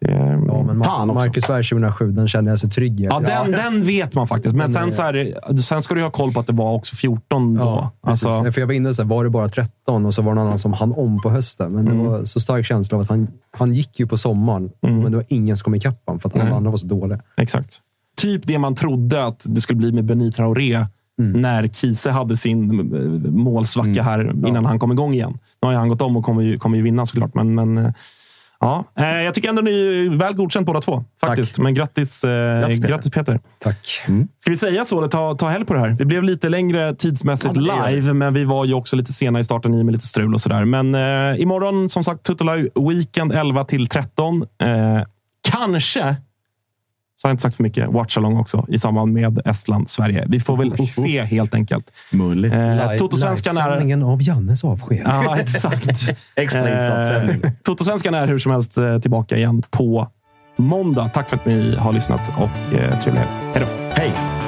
Ja, 0.00 0.62
men 0.62 0.84
Fan 0.84 1.10
också. 1.10 1.14
Marcus 1.14 1.46
Berg 1.46 1.64
2007, 1.64 2.12
den 2.12 2.28
känner 2.28 2.50
jag 2.50 2.58
så 2.58 2.68
trygg 2.68 3.00
i. 3.00 3.04
Ja, 3.04 3.20
den, 3.20 3.50
den 3.52 3.84
vet 3.84 4.14
man 4.14 4.28
faktiskt. 4.28 4.54
Men 4.54 4.70
sen, 4.70 4.92
så 4.92 5.02
här, 5.02 5.34
sen 5.62 5.82
ska 5.82 5.94
du 5.94 6.02
ha 6.02 6.10
koll 6.10 6.32
på 6.32 6.40
att 6.40 6.46
det 6.46 6.52
var 6.52 6.72
också 6.72 6.96
14 6.96 7.54
då. 7.54 7.62
Ja, 7.62 7.90
alltså. 8.00 8.52
För 8.52 8.60
jag 8.60 8.66
var 8.66 8.74
inne 8.74 8.94
så 8.94 9.02
här, 9.02 9.08
var 9.08 9.24
det 9.24 9.30
bara 9.30 9.48
13 9.48 10.06
och 10.06 10.14
så 10.14 10.22
var 10.22 10.30
det 10.32 10.34
någon 10.34 10.46
annan 10.46 10.58
som 10.58 10.72
han 10.72 10.92
om 10.92 11.20
på 11.22 11.30
hösten. 11.30 11.72
Men 11.72 11.86
Mm. 11.88 11.98
det 12.02 12.08
var 12.10 12.24
så 12.24 12.40
stark 12.40 12.66
känsla 12.66 12.96
av 12.96 13.02
att 13.02 13.08
han, 13.08 13.28
han 13.58 13.72
gick 13.74 14.00
ju 14.00 14.06
på 14.06 14.18
sommaren, 14.18 14.70
men 14.80 15.10
det 15.10 15.16
var 15.16 15.24
ingen 15.28 15.56
som 15.56 15.64
kom 15.64 15.74
ikapp 15.74 16.02
honom 16.06 16.20
för 16.20 16.28
att 16.28 16.36
alla 16.36 16.56
andra 16.56 16.70
var 16.70 16.78
så 16.78 16.86
dåliga. 16.86 17.20
Exakt. 17.36 17.78
Typ 18.20 18.46
det 18.46 18.58
man 18.58 18.74
trodde 18.74 19.24
att 19.24 19.42
det 19.48 19.60
skulle 19.60 19.76
bli 19.76 19.92
med 19.92 20.04
Benit 20.04 20.36
Traoré 20.36 20.86
när 21.20 21.68
Kiese 21.68 22.10
hade 22.10 22.36
sin 22.36 22.70
eh, 22.70 23.30
målsvacka 23.30 24.02
här 24.02 24.46
innan 24.48 24.64
han 24.66 24.78
kom 24.78 24.92
igång 24.92 25.14
igen. 25.14 25.38
Nu 25.62 25.68
har 25.68 25.74
han 25.74 25.88
gått 25.88 26.02
om 26.02 26.16
och 26.16 26.24
kommer 26.24 26.42
ju, 26.42 26.58
kommer 26.58 26.76
ju 26.76 26.82
vinna 26.82 27.06
såklart. 27.06 27.34
Men, 27.34 27.54
men 27.54 27.78
eh, 27.78 27.92
ja, 28.60 28.84
Eh, 28.98 29.22
jag 29.22 29.34
tycker 29.34 29.48
ändå 29.48 29.62
ni 29.62 30.06
är 30.06 30.16
väl 30.18 30.34
godkänt 30.34 30.66
båda 30.66 30.80
två. 30.80 31.04
Faktiskt. 31.20 31.58
Men 31.58 31.74
grattis, 31.74 32.24
eh, 32.24 32.60
Grattis, 32.60 32.78
grattis, 32.78 33.10
Peter. 33.12 33.32
Peter. 33.32 33.50
Tack. 33.58 34.02
Ska 34.38 34.50
vi 34.50 34.56
säga 34.56 34.84
så 34.84 34.98
eller 34.98 35.08
ta, 35.08 35.34
ta 35.34 35.48
helg 35.48 35.64
på 35.64 35.74
det 35.74 35.80
här? 35.80 35.88
Det 35.90 36.04
blev 36.04 36.22
lite 36.22 36.48
längre 36.48 36.94
tidsmässigt 36.94 37.56
Ja, 37.56 37.86
live, 37.88 38.12
men 38.12 38.34
vi 38.34 38.44
var 38.44 38.64
ju 38.64 38.74
också 38.74 38.96
lite 38.96 39.12
sena 39.12 39.40
i 39.40 39.44
starten 39.44 39.74
i 39.74 39.84
med 39.84 39.92
lite 39.92 40.06
strul 40.06 40.34
och 40.34 40.40
sådär. 40.40 40.64
Men 40.64 40.94
eh, 40.94 41.40
imorgon, 41.42 41.88
som 41.88 42.04
sagt, 42.04 42.22
Tuttola 42.22 42.56
Weekend 42.88 43.32
11 43.32 43.64
till 43.64 43.88
13. 43.88 44.42
Eh, 44.62 45.02
kanske, 45.50 46.16
så 47.20 47.26
har 47.26 47.30
jag 47.30 47.32
inte 47.32 47.42
sagt 47.42 47.56
för 47.56 47.62
mycket, 47.62 47.88
watchalong 47.88 48.36
också 48.36 48.66
i 48.68 48.78
samband 48.78 49.12
med 49.12 49.40
Estland-Sverige. 49.44 50.24
Vi 50.28 50.40
får 50.40 50.56
väl 50.56 50.88
se 50.88 51.22
helt 51.22 51.54
enkelt. 51.54 51.90
Möjligt. 52.12 52.52
Eh, 52.52 52.96
Totosvenskan 52.98 53.56
är... 53.56 53.60
livesändningen 53.60 54.02
av 54.02 54.22
Jannes 54.22 54.64
avsked. 54.64 55.02
Ja, 55.04 55.36
exakt. 55.40 56.16
Extra 56.34 56.74
insatssändning. 56.74 57.40
Eh, 57.44 57.50
Totosvenskan 57.62 58.14
är 58.14 58.26
hur 58.26 58.38
som 58.38 58.52
helst 58.52 58.78
eh, 58.78 58.98
tillbaka 58.98 59.36
igen 59.36 59.62
på 59.70 60.08
måndag. 60.56 61.10
Tack 61.14 61.28
för 61.28 61.36
att 61.36 61.46
ni 61.46 61.76
har 61.76 61.92
lyssnat 61.92 62.20
och 62.36 62.74
eh, 62.74 63.00
trevlig 63.00 63.20
helg. 63.20 63.30
Hej 63.54 63.66
då! 63.66 64.02
Hej! 64.02 64.47